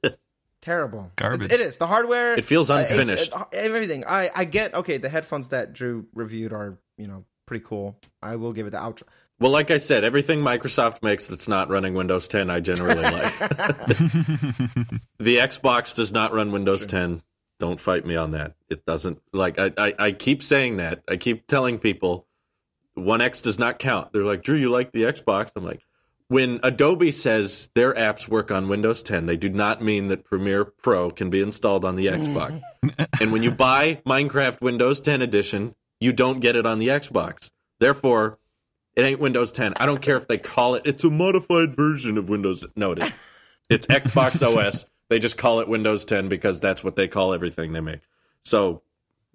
terrible. 0.62 1.10
Garbage. 1.16 1.46
It's- 1.46 1.60
It 1.60 1.64
is 1.64 1.76
the 1.78 1.86
hardware. 1.86 2.34
It 2.34 2.44
feels 2.44 2.70
uh, 2.70 2.86
unfinished. 2.88 3.34
uh, 3.34 3.44
everything. 3.52 4.04
I 4.06 4.30
I 4.34 4.44
get. 4.44 4.74
Okay, 4.74 4.98
the 4.98 5.08
headphones 5.08 5.50
that 5.50 5.72
Drew 5.72 6.06
reviewed 6.14 6.52
are 6.52 6.78
you 6.96 7.06
know 7.06 7.24
pretty 7.46 7.64
cool. 7.64 7.98
I 8.22 8.36
will 8.36 8.52
give 8.52 8.66
it 8.66 8.70
the 8.70 8.78
outro. 8.78 9.04
Well, 9.40 9.52
like 9.52 9.70
I 9.70 9.76
said, 9.76 10.02
everything 10.02 10.40
Microsoft 10.40 11.02
makes 11.04 11.28
that's 11.28 11.46
not 11.46 11.70
running 11.70 11.94
Windows 11.94 12.26
10, 12.26 12.50
I 12.50 12.58
generally 12.58 13.00
like. 13.02 13.38
the 15.18 15.36
Xbox 15.36 15.94
does 15.94 16.12
not 16.12 16.32
run 16.32 16.52
Windows 16.52 16.86
10. 16.86 17.22
Don't 17.60 17.80
fight 17.80 18.04
me 18.04 18.16
on 18.16 18.32
that. 18.32 18.54
It 18.68 18.84
doesn't. 18.84 19.20
Like 19.32 19.58
I, 19.58 19.72
I, 19.78 19.94
I 19.98 20.12
keep 20.12 20.42
saying 20.42 20.76
that. 20.78 21.02
I 21.08 21.16
keep 21.16 21.46
telling 21.46 21.78
people, 21.78 22.26
One 22.98 23.20
X 23.20 23.40
does 23.40 23.58
not 23.58 23.78
count. 23.78 24.12
They're 24.12 24.24
like, 24.24 24.42
Drew, 24.42 24.56
you 24.56 24.70
like 24.70 24.92
the 24.92 25.02
Xbox? 25.02 25.50
I'm 25.56 25.64
like, 25.64 25.82
when 26.28 26.60
Adobe 26.62 27.10
says 27.10 27.70
their 27.74 27.94
apps 27.94 28.28
work 28.28 28.50
on 28.50 28.68
Windows 28.68 29.02
10, 29.02 29.26
they 29.26 29.36
do 29.36 29.48
not 29.48 29.82
mean 29.82 30.08
that 30.08 30.24
Premiere 30.24 30.64
Pro 30.64 31.10
can 31.10 31.30
be 31.30 31.40
installed 31.40 31.84
on 31.84 31.96
the 31.96 32.06
mm. 32.06 32.24
Xbox. 32.24 33.08
and 33.20 33.32
when 33.32 33.42
you 33.42 33.50
buy 33.50 34.00
Minecraft 34.06 34.60
Windows 34.60 35.00
10 35.00 35.22
edition, 35.22 35.74
you 36.00 36.12
don't 36.12 36.40
get 36.40 36.54
it 36.54 36.66
on 36.66 36.78
the 36.78 36.88
Xbox. 36.88 37.50
Therefore, 37.80 38.38
it 38.94 39.02
ain't 39.02 39.20
Windows 39.20 39.52
10. 39.52 39.74
I 39.78 39.86
don't 39.86 40.02
care 40.02 40.16
if 40.16 40.28
they 40.28 40.38
call 40.38 40.74
it. 40.74 40.82
It's 40.84 41.04
a 41.04 41.10
modified 41.10 41.74
version 41.74 42.18
of 42.18 42.28
Windows. 42.28 42.64
No, 42.76 42.92
it 42.92 43.02
is. 43.02 43.12
It's 43.70 43.86
Xbox 43.86 44.42
OS. 44.42 44.86
They 45.08 45.18
just 45.18 45.36
call 45.36 45.60
it 45.60 45.68
Windows 45.68 46.04
10 46.04 46.28
because 46.28 46.60
that's 46.60 46.82
what 46.82 46.96
they 46.96 47.08
call 47.08 47.32
everything 47.32 47.72
they 47.72 47.80
make. 47.80 48.00
So, 48.44 48.82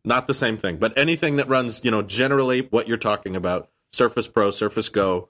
not 0.05 0.27
the 0.27 0.33
same 0.33 0.57
thing. 0.57 0.77
But 0.77 0.97
anything 0.97 1.37
that 1.37 1.47
runs, 1.47 1.81
you 1.83 1.91
know, 1.91 2.01
generally 2.01 2.67
what 2.71 2.87
you're 2.87 2.97
talking 2.97 3.35
about, 3.35 3.69
Surface 3.91 4.27
Pro, 4.27 4.51
Surface 4.51 4.89
Go, 4.89 5.29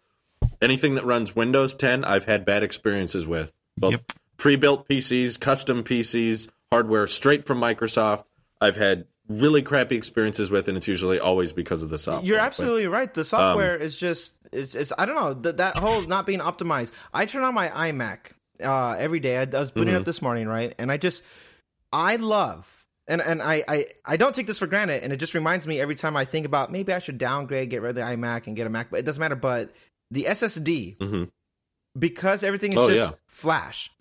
anything 0.62 0.96
that 0.96 1.06
runs 1.06 1.36
Windows 1.36 1.76
10, 1.76 2.04
I've 2.04 2.26
had 2.26 2.46
bad 2.46 2.64
experiences 2.64 3.28
with. 3.28 3.54
Both 3.78 3.92
Yep. 3.92 4.02
pre-built 4.38 4.88
PCs, 4.88 5.40
custom 5.40 5.84
PCs, 5.84 6.50
hardware 6.72 7.08
straight 7.08 7.46
from 7.46 7.60
Microsoft. 7.60 8.26
I've 8.62 8.76
had 8.76 9.06
really 9.30 9.62
crappy 9.62 9.96
experiences 9.96 10.50
with, 10.52 10.68
and 10.68 10.78
it's 10.78 10.88
usually 10.88 11.20
always 11.20 11.54
because 11.54 11.82
of 11.84 11.90
the 11.90 11.98
software. 11.98 12.26
You're 12.28 12.38
But- 12.40 12.46
absolutely 12.46 12.88
right. 12.88 13.14
The 13.14 13.24
software 13.24 13.76
is 13.78 13.98
just 14.00 14.36
it's, 14.52 14.76
it's 14.76 14.94
I 14.98 15.06
don't 15.06 15.16
know 15.16 15.34
that 15.34 15.58
that 15.58 15.78
whole 15.78 16.02
not 16.02 16.26
being 16.26 16.40
optimized. 16.40 16.92
I 17.14 17.26
turn 17.26 17.44
on 17.44 17.54
my 17.56 17.70
iMac 17.70 18.18
uh, 18.64 18.92
every 19.00 19.20
day. 19.20 19.38
I, 19.38 19.42
I 19.42 19.46
was 19.60 19.72
booting 19.72 19.94
Mm-hmm. 19.94 20.02
up 20.02 20.06
this 20.06 20.22
morning, 20.22 20.48
right? 20.48 20.76
And 20.78 20.92
I 20.92 20.98
just 20.98 21.24
I 21.92 22.18
love 22.18 22.83
and 23.08 23.22
and 23.22 23.42
I, 23.42 23.64
I 23.68 23.86
I 24.06 24.18
don't 24.18 24.34
take 24.36 24.48
this 24.48 24.60
for 24.60 24.68
granted. 24.68 25.04
And 25.04 25.12
it 25.14 25.18
just 25.18 25.34
reminds 25.34 25.68
me 25.68 25.80
every 25.80 25.96
time 25.96 26.16
I 26.16 26.26
think 26.26 26.46
about 26.46 26.72
maybe 26.72 26.94
I 26.94 27.00
should 27.00 27.18
downgrade, 27.18 27.70
get 27.70 27.82
rid 27.82 27.90
of 27.90 27.96
the 27.96 28.02
iMac, 28.02 28.48
and 28.48 28.56
get 28.56 28.68
a 28.68 28.70
Mac. 28.70 28.90
But 28.90 29.00
it 29.00 29.06
doesn't 29.06 29.20
matter. 29.20 29.36
But 29.36 29.72
the 30.12 30.26
SSD 30.26 30.98
Mhm. 30.98 31.30
because 31.98 32.44
everything 32.44 32.72
is 32.74 32.78
Oh, 32.80 32.90
just 32.90 33.12
yeah. 33.12 33.18
flash. 33.28 33.92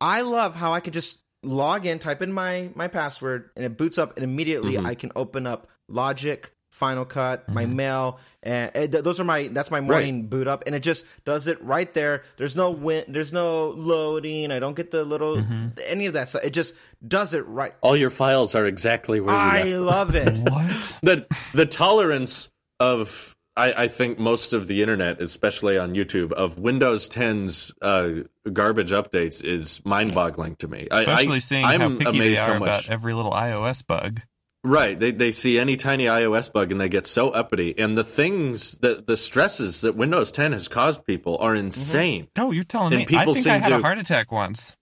I 0.00 0.20
love 0.22 0.54
how 0.54 0.72
I 0.72 0.80
could 0.80 0.92
just 0.92 1.20
log 1.42 1.86
in, 1.86 1.98
type 1.98 2.22
in 2.22 2.32
my 2.32 2.70
my 2.74 2.88
password, 2.88 3.50
and 3.56 3.64
it 3.64 3.76
boots 3.76 3.98
up, 3.98 4.16
and 4.16 4.24
immediately 4.24 4.74
Mhm. 4.74 4.86
I 4.86 4.94
can 4.94 5.12
open 5.16 5.46
up 5.46 5.68
Logic, 5.88 6.50
Final 6.78 7.04
Cut, 7.04 7.48
my 7.48 7.66
mail, 7.66 8.20
and 8.42 8.70
uh, 8.76 8.86
th- 8.86 9.02
those 9.04 9.18
are 9.18 9.24
my 9.24 9.48
that's 9.48 9.70
my 9.70 9.80
morning 9.80 10.28
boot 10.28 10.46
up, 10.46 10.62
and 10.64 10.74
it 10.76 10.80
just 10.80 11.04
does 11.24 11.48
it 11.48 11.60
right 11.62 11.92
there. 11.92 12.22
There's 12.36 12.54
no 12.54 12.70
win, 12.70 13.04
there's 13.08 13.32
no 13.32 13.70
loading. 13.70 14.52
I 14.52 14.60
don't 14.60 14.76
get 14.76 14.92
the 14.92 15.04
little 15.04 15.44
any 15.88 16.06
of 16.06 16.12
that 16.12 16.28
stuff. 16.28 16.44
It 16.44 16.50
just 16.50 16.74
does 17.06 17.34
it 17.34 17.46
right. 17.48 17.74
All 17.80 17.96
your 17.96 18.10
files 18.10 18.54
are 18.54 18.64
exactly 18.64 19.20
where 19.20 19.34
I 19.34 19.64
left. 19.74 20.14
love 20.14 20.14
it. 20.14 20.38
What? 20.48 20.98
the 21.02 21.26
the 21.52 21.66
tolerance 21.66 22.48
of 22.78 23.36
I, 23.56 23.84
I 23.84 23.88
think 23.88 24.20
most 24.20 24.52
of 24.52 24.68
the 24.68 24.82
internet, 24.82 25.20
especially 25.20 25.76
on 25.76 25.94
YouTube, 25.96 26.30
of 26.30 26.58
Windows 26.58 27.08
10's 27.08 27.74
uh, 27.82 28.22
garbage 28.52 28.92
updates 28.92 29.42
is 29.42 29.84
mind-boggling 29.84 30.54
to 30.56 30.68
me. 30.68 30.86
Especially 30.92 31.36
I, 31.36 31.40
seeing 31.40 31.64
I'm 31.64 31.80
how 31.80 31.98
picky 31.98 32.18
they 32.20 32.36
are 32.38 32.52
how 32.52 32.58
much. 32.60 32.68
about 32.86 32.88
every 32.88 33.14
little 33.14 33.32
iOS 33.32 33.84
bug. 33.84 34.20
Right, 34.64 34.98
they 34.98 35.12
they 35.12 35.30
see 35.32 35.58
any 35.58 35.76
tiny 35.76 36.06
iOS 36.06 36.52
bug 36.52 36.72
and 36.72 36.80
they 36.80 36.88
get 36.88 37.06
so 37.06 37.30
uppity, 37.30 37.78
and 37.78 37.96
the 37.96 38.02
things 38.04 38.72
the 38.78 39.02
the 39.06 39.16
stresses 39.16 39.82
that 39.82 39.94
Windows 39.94 40.32
10 40.32 40.52
has 40.52 40.66
caused 40.66 41.04
people 41.06 41.38
are 41.38 41.54
insane. 41.54 42.26
Oh, 42.36 42.50
you're 42.50 42.64
telling 42.64 42.92
And 42.92 42.98
me? 43.08 43.16
I 43.16 43.20
people 43.20 43.34
think 43.34 43.46
I 43.46 43.58
had 43.58 43.70
a 43.72 43.76
to- 43.76 43.82
heart 43.82 43.98
attack 43.98 44.32
once. 44.32 44.74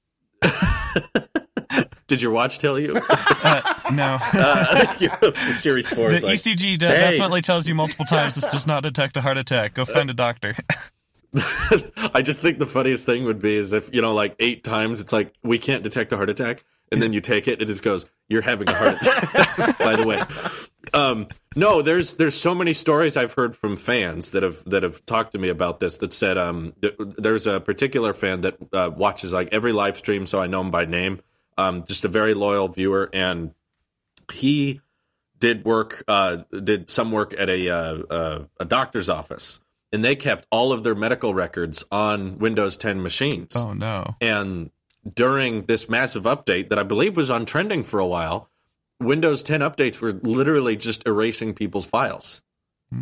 Did 2.07 2.23
your 2.23 2.31
watch 2.31 2.59
tell 2.59 2.79
you? 2.79 3.01
Uh, 3.49 3.61
no. 3.93 4.19
Uh, 4.33 5.33
series 5.53 5.89
four 5.89 6.09
The 6.09 6.17
is 6.17 6.23
like, 6.25 6.39
ECG 6.41 6.79
definitely 6.79 7.43
tells 7.43 7.69
you 7.69 7.75
multiple 7.77 8.05
times 8.07 8.35
this 8.35 8.47
does 8.49 8.67
not 8.67 8.83
detect 8.83 9.17
a 9.17 9.21
heart 9.21 9.37
attack. 9.39 9.75
Go 9.75 9.85
find 9.85 10.11
a 10.11 10.15
doctor. 10.15 10.57
I 12.15 12.23
just 12.25 12.41
think 12.41 12.59
the 12.59 12.67
funniest 12.67 13.07
thing 13.07 13.25
would 13.25 13.39
be 13.41 13.55
is 13.57 13.73
if 13.73 13.95
you 13.95 14.01
know, 14.03 14.15
like 14.15 14.35
eight 14.41 14.65
times, 14.65 15.01
it's 15.01 15.13
like 15.13 15.33
we 15.45 15.59
can't 15.59 15.83
detect 15.85 16.13
a 16.13 16.17
heart 16.17 16.31
attack, 16.31 16.65
and 16.93 17.03
then 17.03 17.13
you 17.13 17.21
take 17.21 17.49
it, 17.49 17.61
it 17.61 17.67
just 17.67 17.83
goes, 17.83 18.07
"You're 18.29 18.43
having 18.43 18.69
a 18.69 18.75
heart 18.75 18.97
attack." 19.01 19.79
By 19.79 19.97
the 19.97 20.07
way, 20.07 20.23
um, 20.93 21.29
no, 21.55 21.83
there's 21.83 22.15
there's 22.15 22.35
so 22.35 22.55
many 22.55 22.73
stories 22.73 23.17
I've 23.17 23.33
heard 23.33 23.57
from 23.57 23.77
fans 23.77 24.31
that 24.33 24.43
have 24.43 24.65
that 24.67 24.83
have 24.83 25.05
talked 25.07 25.33
to 25.33 25.39
me 25.39 25.49
about 25.49 25.81
this 25.81 25.99
that 25.99 26.13
said 26.13 26.39
um, 26.39 26.75
th- 26.83 26.95
there's 26.99 27.47
a 27.47 27.61
particular 27.61 28.13
fan 28.13 28.43
that 28.43 28.57
uh, 28.73 28.91
watches 28.95 29.33
like 29.33 29.49
every 29.53 29.73
live 29.73 29.97
stream, 29.97 30.27
so 30.27 30.41
I 30.41 30.47
know 30.47 30.61
him 30.61 30.71
by 30.71 30.85
name. 30.85 31.21
Um, 31.59 31.85
just 31.85 32.05
a 32.05 32.09
very 32.09 32.35
loyal 32.35 32.69
viewer, 32.69 33.09
and 33.13 33.55
he 34.33 34.81
did 35.39 35.65
work 35.65 36.05
uh, 36.09 36.39
did 36.63 36.91
some 36.91 37.13
work 37.13 37.35
at 37.39 37.49
a 37.49 37.69
uh, 37.71 37.99
uh, 38.11 38.45
a 38.61 38.65
doctor's 38.65 39.09
office, 39.09 39.61
and 39.93 40.05
they 40.05 40.17
kept 40.17 40.47
all 40.51 40.73
of 40.73 40.83
their 40.83 40.95
medical 40.95 41.35
records 41.35 41.85
on 41.91 42.39
Windows 42.39 42.77
10 42.77 43.03
machines. 43.03 43.57
oh 43.57 43.73
no. 43.73 44.15
And 44.21 44.71
during 45.15 45.67
this 45.67 45.89
massive 45.89 46.25
update 46.25 46.69
that 46.71 46.79
I 46.79 46.83
believe 46.83 47.17
was 47.17 47.31
on 47.31 47.47
trending 47.47 47.85
for 47.85 47.99
a 48.01 48.07
while, 48.07 48.49
Windows 49.01 49.43
10 49.43 49.61
updates 49.61 50.01
were 50.01 50.13
literally 50.13 50.77
just 50.77 51.07
erasing 51.07 51.55
people's 51.55 51.87
files, 51.87 52.43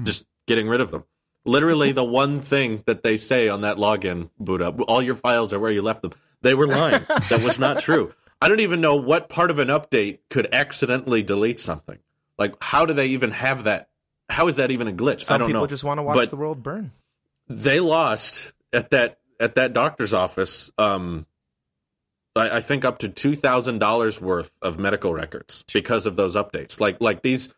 just 0.02 0.24
getting 0.46 0.68
rid 0.68 0.80
of 0.80 0.90
them. 0.90 1.04
Literally, 1.44 1.92
the 1.92 2.04
one 2.04 2.40
thing 2.40 2.82
that 2.86 3.02
they 3.02 3.16
say 3.16 3.48
on 3.48 3.60
that 3.62 3.76
login 3.76 4.30
boot 4.40 4.62
up, 4.62 4.80
all 4.88 5.02
your 5.02 5.14
files 5.14 5.52
are 5.52 5.60
where 5.60 5.70
you 5.70 5.82
left 5.82 6.02
them. 6.02 6.12
They 6.40 6.54
were 6.54 6.66
lying. 6.66 7.02
that 7.28 7.42
was 7.42 7.58
not 7.58 7.80
true. 7.80 8.12
I 8.40 8.48
don't 8.48 8.60
even 8.60 8.80
know 8.80 8.96
what 8.96 9.28
part 9.28 9.50
of 9.50 9.58
an 9.58 9.68
update 9.68 10.18
could 10.30 10.52
accidentally 10.54 11.22
delete 11.22 11.60
something. 11.60 11.98
Like, 12.38 12.54
how 12.62 12.84
do 12.86 12.92
they 12.94 13.08
even 13.08 13.30
have 13.30 13.64
that? 13.64 13.88
How 14.28 14.48
is 14.48 14.56
that 14.56 14.70
even 14.70 14.88
a 14.88 14.92
glitch? 14.92 15.20
I 15.22 15.24
Some 15.24 15.38
don't 15.40 15.48
people 15.48 15.62
know. 15.62 15.66
just 15.66 15.84
want 15.84 15.98
to 15.98 16.02
watch 16.02 16.16
But- 16.16 16.30
the 16.30 16.36
world 16.36 16.62
burn. 16.62 16.92
they 17.48 17.78
lost 17.78 18.52
at 18.72 18.90
that 18.90 19.18
at 19.38 19.54
that 19.56 19.72
doctor's 19.74 20.14
office. 20.14 20.72
Um, 20.78 21.26
I, 22.36 22.56
I 22.56 22.60
think 22.60 22.84
up 22.84 22.98
to 22.98 23.08
two 23.08 23.36
thousand 23.36 23.78
dollars 23.78 24.20
worth 24.20 24.56
of 24.62 24.78
medical 24.78 25.12
records 25.12 25.64
because 25.72 26.06
of 26.06 26.16
those 26.16 26.36
updates. 26.36 26.80
Like 26.80 27.00
like 27.00 27.22
these, 27.22 27.52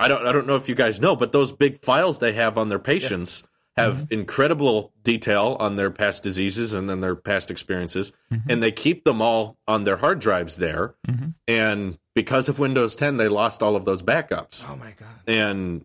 I 0.00 0.08
don't 0.08 0.26
I 0.26 0.32
don't 0.32 0.46
know 0.46 0.56
if 0.56 0.68
you 0.68 0.74
guys 0.74 1.00
know, 1.00 1.16
but 1.16 1.32
those 1.32 1.52
big 1.52 1.84
files 1.84 2.18
they 2.18 2.32
have 2.32 2.58
on 2.58 2.68
their 2.68 2.78
patients 2.78 3.44
have 3.76 3.96
mm-hmm. 3.96 4.14
incredible 4.14 4.92
detail 5.02 5.56
on 5.58 5.76
their 5.76 5.90
past 5.90 6.22
diseases 6.22 6.74
and 6.74 6.88
then 6.88 7.00
their 7.00 7.16
past 7.16 7.50
experiences, 7.50 8.12
mm-hmm. 8.32 8.48
and 8.48 8.62
they 8.62 8.70
keep 8.70 9.04
them 9.04 9.20
all 9.20 9.56
on 9.66 9.82
their 9.82 9.96
hard 9.96 10.20
drives 10.20 10.56
there. 10.56 10.94
Mm-hmm. 11.08 11.30
And 11.48 11.98
because 12.14 12.48
of 12.48 12.60
Windows 12.60 12.94
10, 12.94 13.16
they 13.16 13.26
lost 13.28 13.62
all 13.62 13.74
of 13.74 13.84
those 13.84 14.02
backups 14.02 14.64
Oh 14.68 14.76
my 14.76 14.92
god. 14.92 15.08
and 15.26 15.84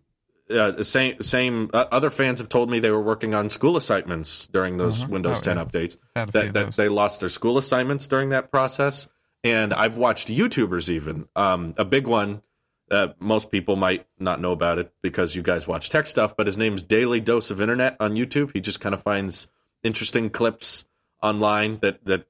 uh, 0.50 0.82
same 0.82 1.20
same 1.22 1.70
uh, 1.72 1.86
other 1.92 2.10
fans 2.10 2.40
have 2.40 2.48
told 2.48 2.70
me 2.70 2.78
they 2.80 2.90
were 2.90 3.00
working 3.02 3.34
on 3.34 3.48
school 3.48 3.76
assignments 3.76 4.46
during 4.48 4.76
those 4.76 5.06
Windows 5.06 5.38
Oh, 5.40 5.42
10 5.44 5.56
yeah. 5.56 5.64
updates. 5.64 5.96
Had 6.16 6.28
a 6.28 6.32
few 6.32 6.40
That, 6.42 6.52
that 6.54 6.64
those. 6.66 6.76
they 6.76 6.88
lost 6.88 7.20
their 7.20 7.28
school 7.28 7.58
assignments 7.58 8.06
during 8.08 8.30
that 8.30 8.50
process. 8.50 9.08
And 9.42 9.72
I've 9.72 9.96
watched 9.96 10.28
YouTubers 10.28 10.88
even 10.90 11.26
um, 11.34 11.74
a 11.78 11.84
big 11.84 12.06
one. 12.06 12.42
Uh, 12.90 13.08
most 13.20 13.50
people 13.50 13.76
might 13.76 14.06
not 14.18 14.40
know 14.40 14.52
about 14.52 14.78
it 14.78 14.92
because 15.02 15.34
you 15.36 15.42
guys 15.42 15.66
watch 15.66 15.88
tech 15.88 16.06
stuff, 16.06 16.36
but 16.36 16.46
his 16.46 16.56
name's 16.58 16.82
Daily 16.82 17.20
Dose 17.20 17.50
of 17.50 17.60
Internet 17.60 17.96
on 18.00 18.14
YouTube. 18.14 18.50
He 18.52 18.60
just 18.60 18.80
kind 18.80 18.94
of 18.94 19.02
finds 19.02 19.46
interesting 19.82 20.28
clips 20.28 20.84
online 21.22 21.78
that 21.82 22.04
that 22.04 22.26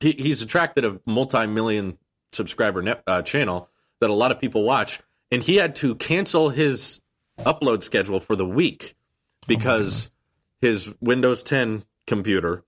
he, 0.00 0.12
he's 0.12 0.42
attracted 0.42 0.84
a 0.84 1.00
multi-million 1.06 1.96
subscriber 2.32 2.82
net, 2.82 3.02
uh, 3.06 3.22
channel 3.22 3.70
that 4.00 4.10
a 4.10 4.12
lot 4.14 4.30
of 4.32 4.38
people 4.38 4.62
watch, 4.64 5.00
and 5.30 5.42
he 5.42 5.56
had 5.56 5.74
to 5.76 5.94
cancel 5.94 6.50
his 6.50 7.00
upload 7.38 7.82
schedule 7.82 8.20
for 8.20 8.36
the 8.36 8.46
week 8.46 8.94
because 9.46 10.10
his 10.60 10.92
Windows 11.00 11.42
10 11.42 11.84
computer, 12.06 12.64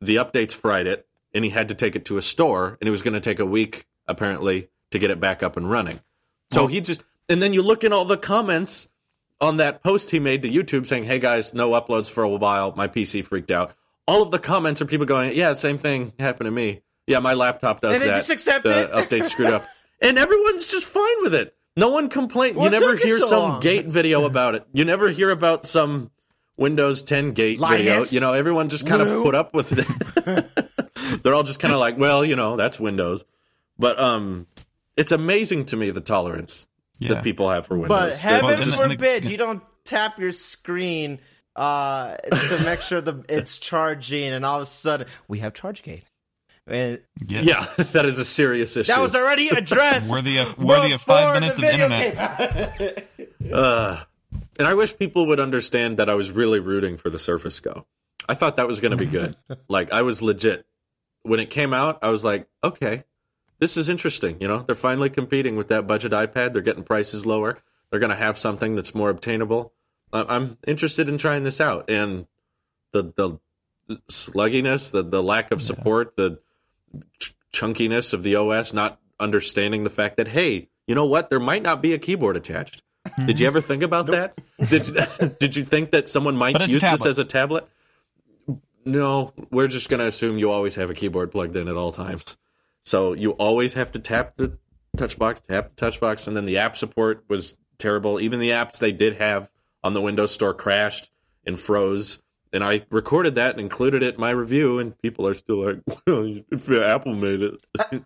the 0.00 0.16
updates 0.16 0.52
fried 0.52 0.86
it, 0.86 1.06
and 1.32 1.44
he 1.44 1.50
had 1.50 1.68
to 1.68 1.74
take 1.74 1.94
it 1.96 2.04
to 2.06 2.16
a 2.16 2.22
store, 2.22 2.76
and 2.80 2.88
it 2.88 2.90
was 2.90 3.02
going 3.02 3.14
to 3.14 3.20
take 3.20 3.38
a 3.38 3.46
week 3.46 3.86
apparently 4.08 4.68
to 4.90 4.98
get 4.98 5.10
it 5.10 5.20
back 5.20 5.42
up 5.42 5.56
and 5.56 5.70
running. 5.70 6.00
So 6.52 6.66
he 6.66 6.80
just, 6.80 7.04
and 7.28 7.40
then 7.40 7.52
you 7.52 7.62
look 7.62 7.84
in 7.84 7.92
all 7.92 8.04
the 8.04 8.16
comments 8.16 8.88
on 9.40 9.58
that 9.58 9.82
post 9.82 10.10
he 10.10 10.18
made 10.18 10.42
to 10.42 10.48
YouTube 10.50 10.86
saying, 10.86 11.04
"Hey 11.04 11.20
guys, 11.20 11.54
no 11.54 11.70
uploads 11.70 12.10
for 12.10 12.24
a 12.24 12.28
while. 12.28 12.74
My 12.76 12.88
PC 12.88 13.24
freaked 13.24 13.52
out." 13.52 13.72
All 14.08 14.22
of 14.22 14.32
the 14.32 14.40
comments 14.40 14.82
are 14.82 14.86
people 14.86 15.06
going, 15.06 15.36
"Yeah, 15.36 15.54
same 15.54 15.78
thing 15.78 16.12
happened 16.18 16.48
to 16.48 16.50
me. 16.50 16.82
Yeah, 17.06 17.20
my 17.20 17.34
laptop 17.34 17.80
does 17.80 18.00
And 18.00 18.10
that. 18.10 18.16
just 18.16 18.30
accept 18.30 18.64
the 18.64 18.82
it." 18.84 18.90
update 18.92 19.24
screwed 19.26 19.50
up." 19.54 19.64
And 20.02 20.16
everyone's 20.16 20.66
just 20.68 20.88
fine 20.88 21.20
with 21.20 21.34
it. 21.34 21.54
No 21.76 21.88
one 21.90 22.08
complains. 22.08 22.56
You 22.56 22.70
never 22.70 22.96
hear 22.96 23.18
so 23.18 23.26
some 23.26 23.42
long? 23.42 23.60
gate 23.60 23.86
video 23.86 24.24
about 24.26 24.54
it. 24.54 24.64
You 24.72 24.84
never 24.84 25.08
hear 25.08 25.30
about 25.30 25.66
some 25.66 26.10
Windows 26.56 27.02
10 27.02 27.32
gate 27.32 27.60
video. 27.60 28.02
You 28.10 28.20
know, 28.20 28.32
everyone 28.32 28.68
just 28.68 28.86
kind 28.86 29.00
of 29.02 29.22
put 29.22 29.34
up 29.34 29.54
with 29.54 29.72
it. 29.78 30.46
They're 31.22 31.34
all 31.34 31.42
just 31.42 31.60
kind 31.60 31.72
of 31.74 31.80
like, 31.80 31.96
well, 31.98 32.24
you 32.24 32.36
know, 32.36 32.56
that's 32.56 32.78
Windows. 32.78 33.24
But 33.78 33.98
um, 33.98 34.46
it's 34.96 35.12
amazing 35.12 35.66
to 35.66 35.76
me 35.76 35.90
the 35.90 36.00
tolerance 36.02 36.68
Yeah. 36.98 37.14
that 37.14 37.24
people 37.24 37.48
have 37.50 37.66
for 37.66 37.74
Windows. 37.78 37.88
But 37.98 38.10
That- 38.10 38.18
heaven 38.18 38.44
Well, 38.46 38.54
and 38.56 38.64
the- 38.64 38.82
and 38.82 38.92
forbid 38.92 39.24
you 39.24 39.36
don't 39.38 39.62
tap 39.84 40.18
your 40.18 40.32
screen 40.32 41.18
uh, 41.56 42.16
to 42.16 42.62
make 42.64 42.80
sure 42.80 43.00
the 43.00 43.24
it's 43.28 43.58
charging, 43.58 44.32
and 44.32 44.44
all 44.44 44.56
of 44.56 44.62
a 44.62 44.66
sudden 44.66 45.06
we 45.28 45.38
have 45.40 45.52
ChargeGate. 45.52 46.02
And 46.70 47.00
Yeah. 47.26 47.40
yeah, 47.42 47.66
that 47.92 48.06
is 48.06 48.18
a 48.18 48.24
serious 48.24 48.76
issue. 48.76 48.92
that 48.92 49.00
was 49.00 49.14
already 49.14 49.48
addressed. 49.48 50.10
Worthy 50.10 50.38
of- 50.38 50.56
worthy 50.58 50.92
of 50.92 51.00
five 51.02 51.40
minutes 51.40 51.58
of 51.58 51.64
internet. 51.64 53.06
Uh, 53.52 54.04
and 54.58 54.68
I 54.68 54.74
wish 54.74 54.96
people 54.96 55.26
would 55.26 55.40
understand 55.40 55.96
that 55.98 56.08
I 56.10 56.14
was 56.14 56.30
really 56.30 56.60
rooting 56.60 56.96
for 56.96 57.10
the 57.10 57.18
Surface 57.18 57.58
Go. 57.58 57.86
I 58.28 58.34
thought 58.34 58.56
that 58.56 58.68
was 58.68 58.78
going 58.78 58.90
to 58.92 58.96
be 58.96 59.06
good. 59.06 59.34
like 59.68 59.92
I 59.92 60.02
was 60.02 60.22
legit 60.22 60.66
when 61.22 61.40
it 61.40 61.50
came 61.50 61.72
out. 61.72 61.98
I 62.02 62.10
was 62.10 62.22
like, 62.22 62.46
okay, 62.62 63.04
this 63.58 63.76
is 63.76 63.88
interesting. 63.88 64.36
You 64.40 64.46
know, 64.46 64.58
they're 64.58 64.76
finally 64.76 65.10
competing 65.10 65.56
with 65.56 65.68
that 65.68 65.86
budget 65.86 66.12
iPad. 66.12 66.52
They're 66.52 66.62
getting 66.62 66.84
prices 66.84 67.26
lower. 67.26 67.58
They're 67.90 67.98
going 67.98 68.10
to 68.10 68.16
have 68.16 68.38
something 68.38 68.76
that's 68.76 68.94
more 68.94 69.10
obtainable. 69.10 69.72
I- 70.12 70.26
I'm 70.36 70.58
interested 70.66 71.08
in 71.08 71.18
trying 71.18 71.42
this 71.42 71.60
out. 71.60 71.90
And 71.90 72.26
the 72.92 73.02
the 73.16 73.40
slugginess, 74.08 74.90
the 74.90 75.02
the 75.02 75.22
lack 75.22 75.50
of 75.50 75.60
support, 75.62 76.14
the 76.16 76.38
ch- 77.18 77.34
chunkiness 77.52 78.12
of 78.12 78.22
the 78.22 78.36
OS, 78.36 78.72
not 78.72 79.00
understanding 79.18 79.84
the 79.84 79.90
fact 79.90 80.16
that 80.16 80.28
hey, 80.28 80.68
you 80.86 80.94
know 80.94 81.06
what, 81.06 81.30
there 81.30 81.40
might 81.40 81.62
not 81.62 81.82
be 81.82 81.92
a 81.92 81.98
keyboard 81.98 82.36
attached. 82.36 82.82
Mm-hmm. 83.06 83.26
Did 83.26 83.40
you 83.40 83.46
ever 83.46 83.60
think 83.60 83.82
about 83.82 84.06
that? 84.06 84.38
Did 84.68 84.88
you, 84.88 85.28
did 85.38 85.56
you 85.56 85.64
think 85.64 85.90
that 85.92 86.08
someone 86.08 86.36
might 86.36 86.52
But 86.52 86.62
it's 86.62 86.70
a 86.70 86.74
use 86.74 86.82
this 86.82 87.06
as 87.06 87.18
a 87.18 87.24
tablet? 87.24 87.66
No, 88.84 89.32
we're 89.50 89.68
just 89.68 89.88
going 89.88 90.00
to 90.00 90.06
assume 90.06 90.38
you 90.38 90.50
always 90.50 90.74
have 90.76 90.90
a 90.90 90.94
keyboard 90.94 91.30
plugged 91.30 91.56
in 91.56 91.68
at 91.68 91.76
all 91.76 91.92
times. 91.92 92.36
So 92.84 93.12
you 93.12 93.32
always 93.32 93.74
have 93.74 93.92
to 93.92 93.98
tap 93.98 94.36
the 94.36 94.58
touch 94.96 95.18
box, 95.18 95.42
tap 95.48 95.68
the 95.68 95.74
touch 95.74 96.00
box, 96.00 96.26
and 96.26 96.36
then 96.36 96.44
the 96.46 96.58
app 96.58 96.76
support 96.76 97.24
was 97.28 97.56
terrible. 97.78 98.20
Even 98.20 98.40
the 98.40 98.50
apps 98.50 98.78
they 98.78 98.92
did 98.92 99.16
have 99.16 99.50
on 99.84 99.92
the 99.92 100.00
Windows 100.00 100.32
Store 100.32 100.54
crashed 100.54 101.10
and 101.46 101.58
froze. 101.58 102.20
And 102.52 102.64
I 102.64 102.84
recorded 102.90 103.36
that 103.36 103.52
and 103.52 103.60
included 103.60 104.02
it 104.02 104.14
in 104.16 104.20
my 104.20 104.30
review, 104.30 104.78
and 104.80 104.98
people 105.02 105.26
are 105.26 105.34
still 105.34 105.64
like, 105.66 105.80
"Well, 106.06 106.40
if 106.50 106.68
Apple 106.70 107.14
made 107.14 107.42
it, 107.42 107.54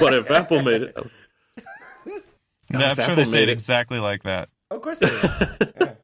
but 0.00 0.12
if 0.14 0.30
Apple 0.30 0.62
made 0.62 0.82
it, 0.82 0.96
Yeah, 2.70 2.90
I'm 2.90 2.94
sure 2.96 3.04
Apple 3.04 3.14
they 3.16 3.24
say 3.24 3.30
made 3.32 3.42
it 3.44 3.48
it- 3.48 3.52
exactly 3.52 3.98
like 3.98 4.24
that. 4.24 4.48
Of 4.70 4.82
course 4.82 5.00
it 5.02 5.10
is. 5.12 5.88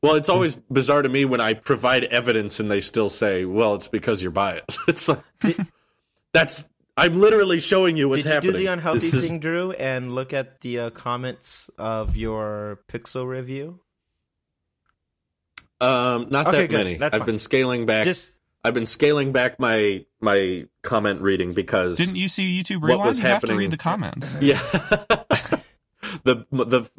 Well, 0.00 0.14
it's 0.14 0.28
always 0.28 0.54
bizarre 0.54 1.02
to 1.02 1.08
me 1.08 1.24
when 1.24 1.40
I 1.40 1.54
provide 1.54 2.04
evidence 2.04 2.60
and 2.60 2.70
they 2.70 2.80
still 2.80 3.08
say, 3.08 3.44
"Well, 3.44 3.74
it's 3.74 3.88
because 3.88 4.22
you're 4.22 4.30
biased." 4.30 4.78
It's 4.86 5.08
like 5.08 5.24
that's 6.32 6.68
I'm 6.96 7.18
literally 7.18 7.58
showing 7.58 7.96
you 7.96 8.08
what's 8.08 8.22
Did 8.22 8.28
you 8.28 8.34
happening. 8.34 8.52
do 8.52 8.58
the 8.58 8.66
unhealthy 8.66 9.00
This 9.00 9.14
is- 9.14 9.28
thing, 9.28 9.40
Drew, 9.40 9.72
and 9.72 10.14
look 10.14 10.32
at 10.32 10.60
the 10.60 10.78
uh, 10.78 10.90
comments 10.90 11.68
of 11.78 12.14
your 12.14 12.78
Pixel 12.88 13.26
review? 13.26 13.80
Um, 15.80 16.26
not 16.30 16.48
Okay, 16.48 16.62
that 16.62 16.70
good. 16.70 16.76
many. 16.78 16.94
That's 16.96 17.14
I've 17.14 17.20
fine. 17.20 17.26
been 17.26 17.38
scaling 17.38 17.86
back. 17.86 18.04
Just 18.04 18.32
I've 18.64 18.74
been 18.74 18.86
scaling 18.86 19.32
back 19.32 19.60
my 19.60 20.04
my 20.20 20.66
comment 20.82 21.20
reading 21.22 21.52
because 21.54 21.96
Didn't 21.96 22.16
you 22.16 22.28
see 22.28 22.60
YouTube 22.60 22.82
Rewind? 22.82 22.82
What 22.82 22.88
Rewind? 22.88 23.06
was 23.06 23.18
you 23.18 23.22
have 23.24 23.40
to 23.42 23.46
happening- 23.46 23.58
read 23.58 23.70
the 23.70 23.76
comments. 23.76 24.38
Yeah. 24.40 24.60
the 26.24 26.44
the 26.50 26.90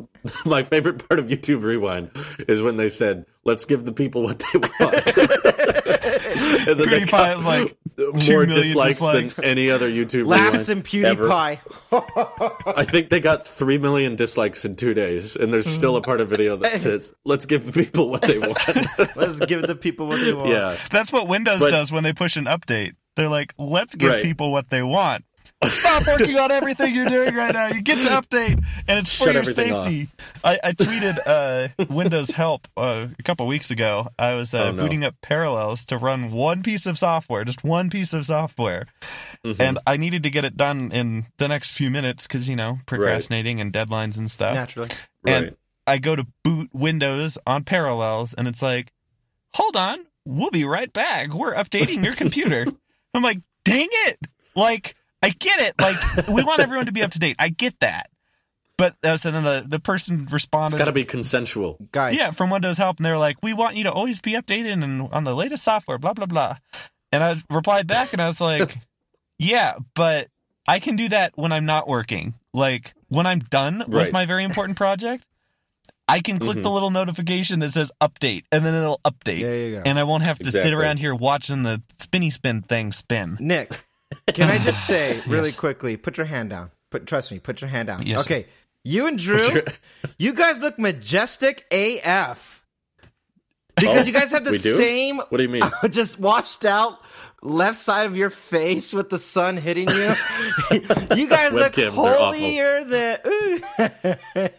my 0.46 0.64
favorite 0.64 1.08
part 1.08 1.20
of 1.20 1.28
YouTube 1.28 1.64
Rewind 1.64 2.12
is 2.48 2.62
when 2.62 2.78
they 2.78 2.90
said, 2.90 3.26
"Let's 3.44 3.66
give 3.66 3.84
the 3.84 3.92
people 3.92 4.24
what 4.24 4.40
they 4.40 4.60
want." 4.60 5.46
and 6.32 6.80
then 6.80 6.88
PewDiePie 6.88 7.12
got 7.12 7.38
is 7.40 7.46
like, 7.46 7.78
uh, 7.98 8.04
more 8.04 8.20
2 8.20 8.32
million 8.32 8.50
dislikes, 8.50 9.00
dislikes. 9.00 9.36
than 9.36 9.46
any 9.46 9.70
other 9.72 9.90
YouTube 9.90 10.26
laughs 10.28 10.70
and. 10.70 10.84
PewDiePie. 10.84 11.60
I 12.78 12.86
think 12.86 13.10
they 13.10 13.20
got 13.20 13.48
three 13.48 13.78
million 13.78 14.16
dislikes 14.16 14.66
in 14.66 14.76
two 14.76 14.94
days, 14.94 15.36
and 15.36 15.52
there's 15.54 15.68
still 15.68 15.96
a 15.96 16.02
part 16.02 16.22
of 16.22 16.30
video 16.30 16.56
that 16.58 16.78
says, 16.78 17.14
"Let's 17.26 17.46
give 17.46 17.66
the 17.66 17.72
people 17.72 18.10
what 18.10 18.22
they 18.22 18.38
want." 18.40 18.58
Let's 19.16 19.40
give 19.46 19.62
the 19.64 19.76
people 19.76 20.08
what 20.08 20.20
they 20.22 20.34
want. 20.34 20.50
yeah, 20.50 20.78
That's 20.92 21.12
what 21.12 21.28
Windows 21.28 21.60
But- 21.60 21.72
does 21.72 21.92
when 21.92 22.04
they 22.04 22.14
push 22.14 22.36
an 22.38 22.46
update. 22.46 22.94
They're 23.16 23.28
like, 23.28 23.54
let's 23.58 23.96
give 23.96 24.10
Right. 24.12 24.24
people 24.24 24.50
what 24.54 24.70
they 24.70 24.82
want. 24.82 25.26
Stop 25.68 26.08
working 26.08 26.38
on 26.40 26.52
everything 26.52 26.96
you're 26.96 27.06
doing 27.10 27.36
right 27.36 27.54
now. 27.54 27.68
You 27.68 27.82
get 27.82 28.02
to 28.04 28.10
update, 28.10 28.64
and 28.88 29.00
it's 29.00 29.16
for 29.18 29.26
Shut 29.26 29.34
your 29.36 29.44
safety. 29.44 30.08
I, 30.42 30.58
I 30.64 30.72
tweeted 30.72 31.18
uh, 31.26 31.84
Windows 31.94 32.32
Help 32.32 32.68
uh, 32.78 33.08
a 33.20 33.24
couple 33.24 33.46
weeks 33.46 33.70
ago. 33.70 34.08
I 34.18 34.36
was 34.36 34.54
uh, 34.54 34.60
Oh, 34.64 34.72
no. 34.72 34.84
booting 34.84 35.04
up 35.04 35.16
Parallels 35.22 35.84
to 35.88 35.98
run 35.98 36.32
one 36.32 36.64
piece 36.64 36.86
of 36.86 36.98
software, 36.98 37.44
just 37.44 37.62
one 37.64 37.90
piece 37.90 38.14
of 38.14 38.26
software, 38.26 38.86
Mhm. 39.46 39.60
and 39.60 39.80
I 39.86 39.98
needed 39.98 40.24
to 40.24 40.30
get 40.30 40.46
it 40.46 40.56
done 40.56 40.92
in 40.94 41.26
the 41.38 41.50
next 41.50 41.72
few 41.72 41.90
minutes 41.90 42.26
because 42.26 42.48
you 42.48 42.56
know 42.56 42.80
procrastinating 42.86 43.60
and 43.60 43.74
deadlines 43.74 44.16
and 44.18 44.32
stuff. 44.32 44.54
Naturally. 44.56 44.90
right. 45.26 45.34
And 45.36 45.58
I 45.86 45.98
go 45.98 46.16
to 46.16 46.26
boot 46.44 46.70
Windows 46.74 47.38
on 47.46 47.66
Parallels, 47.66 48.34
and 48.34 48.48
it's 48.48 48.62
like, 48.62 48.94
hold 49.56 49.76
on, 49.76 50.06
we'll 50.24 50.52
be 50.52 50.64
right 50.64 50.92
back. 50.94 51.34
We're 51.34 51.54
updating 51.54 52.02
your 52.04 52.16
computer. 52.16 52.66
I'm 53.14 53.24
like, 53.24 53.40
dang 53.66 53.90
it! 54.06 54.20
Like, 54.56 54.96
I 55.22 55.30
get 55.30 55.60
it. 55.60 55.76
Like, 55.80 56.28
we 56.28 56.44
want 56.44 56.62
everyone 56.62 56.86
to 56.86 56.92
be 56.92 57.02
up 57.04 57.12
to 57.12 57.20
date. 57.20 57.36
I 57.40 57.50
get 57.50 57.80
that. 57.82 58.10
But 58.78 58.96
uh, 59.04 59.18
so 59.18 59.32
then 59.32 59.44
the, 59.44 59.66
the 59.68 59.80
person 59.80 60.22
it's 60.24 60.32
responded, 60.32 60.78
got 60.78 60.86
to 60.86 60.94
be 60.94 61.04
consensual. 61.04 61.78
Guys. 61.92 62.16
yeah, 62.16 62.32
from 62.32 62.50
Windows 62.50 62.78
Help, 62.78 62.98
and 62.98 63.06
they're 63.06 63.18
like, 63.18 63.36
we 63.44 63.52
want 63.52 63.76
you 63.76 63.84
to 63.84 63.92
always 63.92 64.22
be 64.22 64.32
updated 64.34 64.82
and 64.82 65.02
on 65.12 65.26
the 65.26 65.36
latest 65.36 65.66
software, 65.66 65.98
blah 65.98 66.14
blah 66.14 66.26
blah. 66.28 66.56
And 67.12 67.22
I 67.22 67.44
replied 67.50 67.88
back, 67.88 68.14
and 68.14 68.22
I 68.22 68.28
was 68.28 68.40
like, 68.40 68.78
yeah, 69.38 69.74
but 69.96 70.30
I 70.66 70.80
can 70.80 70.96
do 70.96 71.10
that 71.10 71.34
when 71.36 71.52
I'm 71.52 71.66
not 71.66 71.90
working. 71.90 72.36
Like 72.54 72.94
when 73.10 73.28
I'm 73.28 73.40
done 73.40 73.84
with 73.86 74.14
my 74.14 74.26
very 74.26 74.46
important 74.46 74.78
project, 74.78 75.26
I 76.08 76.22
can 76.22 76.40
click 76.40 76.58
Mhm. 76.60 76.64
the 76.64 76.72
little 76.72 76.90
notification 76.90 77.60
that 77.60 77.74
says 77.74 77.92
update, 78.02 78.44
and 78.50 78.66
then 78.66 78.74
it'll 78.76 79.02
update, 79.04 79.42
There 79.42 79.58
you 79.58 79.76
go. 79.76 79.82
and 79.86 80.00
I 80.00 80.04
won't 80.04 80.24
have 80.24 80.40
to 80.40 80.52
sit 80.54 80.74
around 80.74 81.00
here 81.00 81.14
watching 81.14 81.64
the 81.64 81.82
spinny 82.00 82.30
spin 82.30 82.62
thing 82.62 82.94
spin. 82.94 83.36
Nick, 83.42 83.74
can 84.34 84.50
I 84.50 84.58
just 84.60 84.86
say 84.88 85.22
really 85.28 85.50
Yes. 85.50 85.58
quickly? 85.58 85.98
Put 85.98 86.18
your 86.18 86.26
hand 86.26 86.50
down. 86.50 86.72
Put 86.92 87.06
trust 87.08 87.32
me. 87.32 87.40
Put 87.40 87.62
your 87.62 87.70
hand 87.70 87.88
down. 87.88 88.06
Yes, 88.06 88.22
okay, 88.22 88.46
you 88.84 89.08
and 89.08 89.18
Drew, 89.20 89.62
you 90.18 90.34
guys 90.34 90.60
look 90.60 90.80
majestic 90.80 91.66
AF. 91.72 92.64
Because 93.76 94.04
Oh, 94.06 94.08
you 94.08 94.14
guys 94.14 94.32
have 94.32 94.44
the 94.44 94.58
same, 94.60 95.18
What 95.20 95.38
do 95.38 95.44
you 95.44 95.48
mean? 95.50 95.64
just 95.92 96.20
washed 96.20 96.66
out 96.66 97.00
left 97.42 97.78
side 97.78 98.08
of 98.08 98.18
your 98.18 98.30
face 98.30 98.92
with 98.94 99.10
the 99.10 99.18
sun 99.20 99.56
hitting 99.56 99.88
you. 99.88 100.14
you 101.16 101.28
guys 101.28 101.54
look 101.54 101.74
Webcams 101.74 101.98
are 101.98 102.18
awful. 102.18 102.34
holier 102.40 102.84
than. 102.84 104.50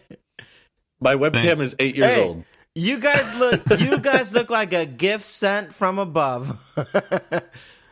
My 0.99 1.15
webcam 1.15 1.33
Thanks. 1.43 1.61
is 1.61 1.75
eight 1.79 1.95
years 1.95 2.13
Hey. 2.13 2.23
old. 2.23 2.43
You 2.73 2.99
guys 2.99 3.37
look. 3.37 3.61
You 3.79 3.99
guys 3.99 4.33
look 4.33 4.49
like 4.49 4.71
a 4.73 4.85
gift 4.85 5.23
sent 5.23 5.75
from 5.75 5.99
above. 5.99 6.57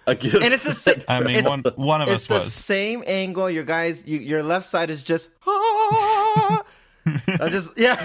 A 0.10 0.16
gift. 0.16 0.44
And 0.44 0.54
it's 0.54 0.64
the 0.64 0.74
same. 0.74 1.02
I 1.08 1.20
mean, 1.22 1.44
one 1.46 1.64
one 1.76 2.02
of 2.02 2.10
it's 2.10 2.24
us 2.24 2.28
the 2.28 2.34
was. 2.36 2.54
same 2.54 3.04
angle. 3.08 3.50
Your 3.50 3.64
guys, 3.64 4.04
you, 4.06 4.18
your 4.20 4.44
left 4.44 4.66
side 4.68 4.90
is 4.90 5.04
just. 5.04 5.30
Ah. 5.92 6.64
I 7.40 7.50
just 7.50 7.70
yeah. 7.78 7.96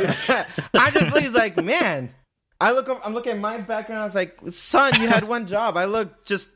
I 0.75 0.91
just 0.91 1.13
look. 1.13 1.23
He's 1.23 1.35
like, 1.35 1.57
man. 1.63 2.15
I 2.61 2.71
look. 2.73 2.89
Over, 2.89 3.01
I'm 3.05 3.13
looking 3.13 3.33
at 3.33 3.39
my 3.39 3.59
background. 3.59 4.01
I 4.01 4.05
was 4.07 4.15
like, 4.15 4.39
son, 4.51 4.99
you 5.01 5.09
had 5.09 5.25
one 5.25 5.47
job. 5.47 5.77
I 5.77 5.85
look 5.85 6.25
just. 6.25 6.51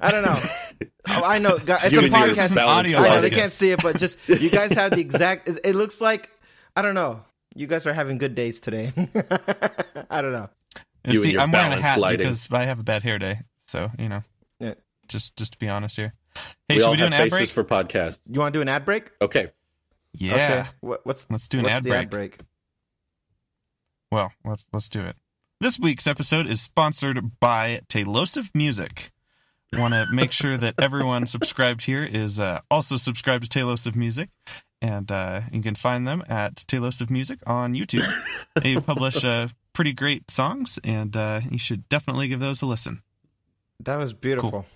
I 0.00 0.10
don't 0.10 0.22
know. 0.22 0.38
Oh, 1.08 1.22
I 1.24 1.38
know. 1.38 1.58
guys, 1.58 1.84
It's 1.84 1.92
You 1.92 2.00
a 2.00 2.02
podcast. 2.10 2.44
is 2.52 2.56
audio 2.56 2.98
I 3.00 3.02
know 3.08 3.14
out. 3.16 3.20
they 3.20 3.30
can't 3.30 3.52
see 3.52 3.70
it, 3.70 3.82
but 3.82 3.98
just 3.98 4.18
you 4.28 4.48
guys 4.50 4.72
have 4.72 4.92
the 4.92 5.00
exact. 5.00 5.48
It 5.48 5.60
it 5.64 5.74
looks 5.76 6.00
like 6.00 6.30
I 6.74 6.80
don't 6.82 6.94
know. 6.94 7.22
You 7.54 7.66
guys 7.66 7.86
are 7.86 7.92
having 7.92 8.16
good 8.18 8.34
days 8.34 8.60
today. 8.62 8.92
I 10.10 10.22
don't 10.22 10.32
know. 10.32 10.48
And 11.04 11.12
You 11.14 11.20
and 11.20 11.26
see, 11.28 11.32
your 11.32 11.42
I'm 11.42 11.52
wearing 11.52 11.72
a 11.72 11.82
hat 11.82 11.98
lighting. 11.98 12.26
because 12.28 12.48
I 12.50 12.64
have 12.64 12.78
a 12.80 12.82
bad 12.82 13.02
hair 13.02 13.18
day. 13.18 13.40
So 13.66 13.90
you 13.98 14.08
know, 14.08 14.22
Yeah. 14.33 14.33
Just 15.08 15.36
just 15.36 15.52
to 15.52 15.58
be 15.58 15.68
honest 15.68 15.96
here. 15.96 16.14
Hey, 16.34 16.40
we 16.68 16.74
should 16.76 16.82
all 16.84 16.90
we 16.92 16.96
do 16.96 17.02
have 17.04 17.12
an 17.12 17.20
ad 17.20 17.30
faces 17.30 17.38
break? 17.38 17.48
for 17.50 17.64
podcasts. 17.64 18.20
You 18.28 18.40
want 18.40 18.52
to 18.52 18.58
do 18.58 18.62
an 18.62 18.68
ad 18.68 18.84
break? 18.84 19.10
Okay. 19.20 19.52
yeah. 20.12 20.34
Okay. 20.34 20.68
What, 20.80 21.06
what's 21.06 21.30
Let's 21.30 21.48
do 21.48 21.58
an 21.58 21.64
what's 21.64 21.76
ad 21.76 21.84
the 21.84 21.90
break. 21.90 22.02
ad 22.02 22.10
break? 22.10 22.38
Well, 24.10 24.32
let's 24.44 24.66
let's 24.72 24.88
do 24.88 25.00
it. 25.04 25.16
This 25.60 25.78
week's 25.78 26.06
episode 26.06 26.46
is 26.46 26.60
sponsored 26.60 27.38
by 27.40 27.80
Tailosive 27.88 28.50
Music. 28.54 29.12
Want 29.76 29.94
to 29.94 30.06
make 30.12 30.30
sure 30.30 30.56
that 30.56 30.74
everyone 30.78 31.26
subscribed 31.26 31.82
here 31.82 32.04
is 32.04 32.38
uh, 32.38 32.60
also 32.70 32.96
subscribed 32.96 33.50
to 33.50 33.58
Tailosive 33.58 33.96
Music, 33.96 34.28
and 34.82 35.10
uh, 35.10 35.42
you 35.52 35.62
can 35.62 35.74
find 35.74 36.06
them 36.06 36.22
at 36.28 36.56
Tailosive 36.56 37.10
Music 37.10 37.38
on 37.46 37.74
YouTube. 37.74 38.06
they 38.62 38.76
publish 38.76 39.24
uh, 39.24 39.48
pretty 39.72 39.92
great 39.92 40.30
songs, 40.30 40.78
and 40.84 41.16
uh, 41.16 41.40
you 41.50 41.58
should 41.58 41.88
definitely 41.88 42.28
give 42.28 42.40
those 42.40 42.62
a 42.62 42.66
listen. 42.66 43.02
That 43.80 43.96
was 43.96 44.12
beautiful. 44.12 44.66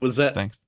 Was 0.00 0.16
that? 0.16 0.34
Thanks. 0.34 0.58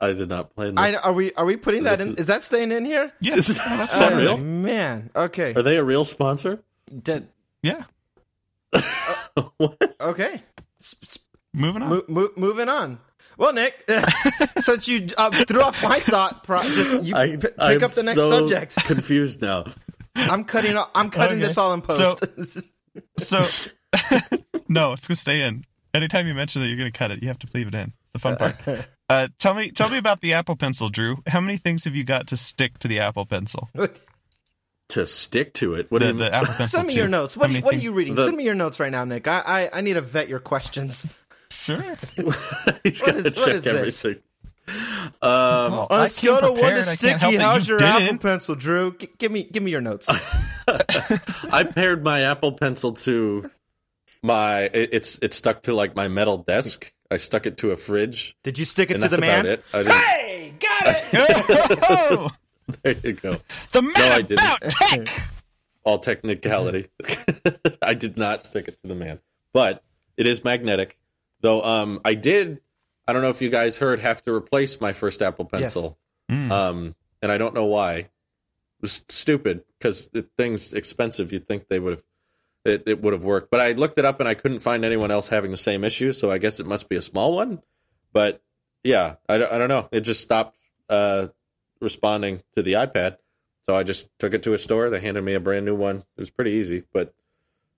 I 0.00 0.12
did 0.12 0.28
not 0.28 0.54
plan 0.54 0.74
this. 0.74 0.84
I, 0.84 0.94
are 0.96 1.12
we 1.12 1.32
are 1.34 1.44
we 1.46 1.56
putting 1.56 1.84
that 1.84 1.98
This 1.98 2.06
in? 2.06 2.08
is- 2.14 2.20
Is 2.20 2.26
that 2.26 2.44
staying 2.44 2.70
in 2.70 2.84
here? 2.84 3.12
Yes, 3.20 3.48
Is, 3.48 3.56
yeah, 3.56 3.76
that's 3.78 3.92
is 3.94 3.98
that 3.98 4.12
real? 4.14 4.36
Man, 4.36 5.10
okay. 5.16 5.54
Are 5.54 5.62
they 5.62 5.76
a 5.78 5.82
real 5.84 6.04
sponsor? 6.04 6.62
Did- 7.02 7.28
Yeah, 7.62 7.84
what? 9.56 9.94
okay. 10.00 10.42
S- 10.78 10.96
s- 11.02 11.18
moving 11.54 11.82
on. 11.82 11.88
mo- 11.88 12.04
mo- 12.08 12.30
moving 12.36 12.68
on. 12.68 12.98
Well, 13.38 13.52
Nick, 13.54 13.84
since 14.58 14.86
you 14.88 15.08
uh, 15.18 15.30
threw 15.44 15.62
off 15.62 15.82
my 15.82 16.00
thought, 16.00 16.44
pro- 16.44 16.62
just 16.62 17.02
you 17.02 17.14
I, 17.14 17.30
p- 17.30 17.36
pick 17.38 17.54
I'm 17.58 17.82
up 17.84 17.90
the 17.92 18.02
next 18.02 18.14
so 18.16 18.30
subject. 18.30 18.76
confused 18.84 19.40
now. 19.42 19.64
I'm 20.14 20.44
cutting. 20.44 20.76
Off, 20.76 20.90
I'm 20.94 21.10
cutting 21.10 21.38
Okay. 21.38 21.46
this 21.46 21.58
all 21.58 21.72
in 21.74 21.82
post. 21.82 22.22
So, 23.18 23.38
no, 24.68 24.92
it's 24.94 25.06
gonna 25.06 25.16
stay 25.16 25.42
in. 25.42 25.64
Anytime 25.96 26.26
you 26.26 26.34
mention 26.34 26.62
that 26.62 26.68
you're 26.68 26.76
gonna 26.78 26.92
cut 26.92 27.10
it, 27.10 27.22
you 27.22 27.28
have 27.28 27.38
to 27.40 27.48
leave 27.54 27.66
it 27.68 27.74
in. 27.74 27.92
It's 28.04 28.12
the 28.12 28.18
fun 28.18 28.36
part. 28.36 28.56
Uh, 29.08 29.28
tell 29.38 29.54
me, 29.54 29.70
tell 29.70 29.88
me 29.88 29.98
about 29.98 30.20
the 30.20 30.32
Apple 30.32 30.56
Pencil, 30.56 30.88
Drew. 30.88 31.22
How 31.28 31.40
many 31.40 31.58
things 31.58 31.84
have 31.84 31.94
you 31.94 32.02
got 32.02 32.26
to 32.26 32.36
stick 32.36 32.76
to 32.80 32.88
the 32.88 32.98
Apple 32.98 33.24
Pencil? 33.24 33.68
To 34.90 35.04
stick 35.04 35.52
to 35.54 35.74
it. 35.74 35.90
What 35.90 35.98
do 35.98 36.06
The, 36.06 36.12
you 36.12 36.18
the? 36.18 36.34
Apple 36.34 36.46
Pencil. 36.58 36.66
Send 36.78 36.86
me 36.88 36.94
2. 36.94 36.98
your 37.00 37.08
notes. 37.08 37.36
What, 37.36 37.50
are 37.50 37.52
you, 37.52 37.60
what 37.60 37.74
are 37.74 37.78
you 37.78 37.92
reading? 37.92 38.14
The- 38.14 38.24
Send 38.26 38.36
me 38.36 38.44
your 38.44 38.54
notes 38.54 38.78
right 38.78 38.92
now, 38.92 39.04
Nick. 39.04 39.26
I, 39.26 39.42
I, 39.44 39.70
I 39.78 39.80
need 39.80 39.94
to 39.94 40.00
vet 40.00 40.28
your 40.28 40.38
questions. 40.38 41.12
Sure. 41.50 41.80
He's 42.84 43.02
What 43.02 43.14
got 43.14 43.22
to 43.24 43.30
check 43.32 43.48
is 43.54 43.66
everything. 43.66 44.16
Um, 44.68 45.72
Well, 45.72 45.86
On 45.90 46.00
I 46.00 46.04
a 46.06 46.08
scale 46.08 46.36
of 46.38 46.56
one 46.56 46.74
to. 46.74 46.80
I 46.82 46.94
can't 46.96 47.20
help 47.20 47.32
sticky, 47.32 47.36
that 47.38 47.42
how's 47.42 47.66
you 47.68 47.74
your 47.78 47.82
Apple 47.84 48.00
didn't. 48.00 48.18
Pencil, 48.22 48.54
Drew? 48.54 48.96
G- 48.96 49.08
give 49.18 49.32
me, 49.32 49.42
give 49.44 49.62
me 49.64 49.72
your 49.72 49.80
notes. 49.80 50.08
I 50.68 51.64
paired 51.64 52.04
my 52.04 52.22
Apple 52.22 52.52
Pencil 52.52 52.92
to 52.92 53.50
my. 54.26 54.62
It, 54.64 54.90
it's 54.92 55.18
it's 55.22 55.36
stuck 55.36 55.62
to 55.62 55.74
like 55.74 55.94
my 55.96 56.08
metal 56.08 56.38
desk. 56.38 56.92
I 57.10 57.16
stuck 57.18 57.46
it 57.46 57.56
to 57.58 57.70
a 57.70 57.76
fridge, 57.76 58.36
Did 58.42 58.58
you 58.58 58.64
stick 58.64 58.90
it 58.90 58.94
and 58.94 59.02
to 59.04 59.08
that's 59.08 59.20
the 59.20 59.26
about 59.26 59.44
man? 59.44 59.52
it. 59.52 59.64
I 59.72 59.78
didn't, 59.78 59.92
Hey, 59.94 60.54
got 60.58 60.82
it. 60.86 62.32
There 62.82 62.96
you 63.04 63.12
go. 63.12 63.38
the 63.70 63.80
No, 63.80 63.92
I 63.94 64.08
man 64.08 64.24
didn't. 64.24 64.70
tech. 65.06 65.08
all 65.84 66.00
technicality. 66.00 66.88
I 67.82 67.94
did 67.94 68.18
not 68.18 68.42
stick 68.42 68.66
it 68.66 68.76
to 68.82 68.88
the 68.88 68.96
man, 68.96 69.20
but 69.52 69.84
it 70.16 70.26
is 70.26 70.42
magnetic. 70.42 70.98
Though 71.42 71.62
um, 71.62 72.00
I 72.04 72.14
did. 72.14 72.60
I 73.06 73.12
don't 73.12 73.22
know 73.22 73.30
if 73.30 73.40
you 73.40 73.50
guys 73.50 73.76
heard. 73.78 74.00
Have 74.00 74.24
to 74.24 74.32
replace 74.34 74.80
my 74.80 74.92
first 74.92 75.22
Apple 75.22 75.44
Pencil. 75.44 75.96
Mm. 76.28 76.50
Um, 76.50 76.94
and 77.22 77.30
I 77.30 77.38
don't 77.38 77.54
know 77.54 77.66
why. 77.66 77.94
It 77.98 78.08
was 78.80 79.04
stupid 79.08 79.62
because 79.78 80.08
the 80.08 80.22
thing's 80.36 80.72
expensive. 80.72 81.32
You'd 81.32 81.46
think 81.46 81.68
they 81.68 81.78
would 81.78 81.92
have. 81.92 82.02
It, 82.66 82.82
it 82.86 83.02
would 83.02 83.12
have 83.12 83.22
worked, 83.24 83.50
but 83.50 83.60
I 83.60 83.72
looked 83.72 83.98
it 83.98 84.04
up 84.04 84.18
and 84.20 84.28
I 84.28 84.34
couldn't 84.34 84.60
find 84.60 84.84
anyone 84.84 85.10
else 85.10 85.28
having 85.28 85.50
the 85.50 85.56
same 85.56 85.84
issue. 85.84 86.12
So 86.12 86.30
I 86.30 86.38
guess 86.38 86.58
it 86.60 86.66
must 86.66 86.88
be 86.88 86.96
a 86.96 87.02
small 87.02 87.34
one. 87.34 87.62
But 88.12 88.42
yeah, 88.82 89.16
I, 89.28 89.38
don't- 89.38 89.52
I 89.52 89.58
don't 89.58 89.68
know. 89.68 89.88
It 89.92 90.00
just 90.00 90.20
stopped 90.20 90.56
uh, 90.88 91.28
responding 91.80 92.42
to 92.54 92.62
the 92.62 92.74
iPad. 92.74 93.18
So 93.66 93.74
I 93.74 93.82
just 93.82 94.08
took 94.18 94.32
it 94.34 94.42
to 94.44 94.52
a 94.52 94.58
store. 94.58 94.90
They 94.90 95.00
handed 95.00 95.22
me 95.24 95.34
a 95.34 95.40
brand 95.40 95.66
new 95.66 95.74
one. 95.74 95.98
It 95.98 96.20
was 96.20 96.30
pretty 96.30 96.52
easy, 96.52 96.84
but 96.92 97.14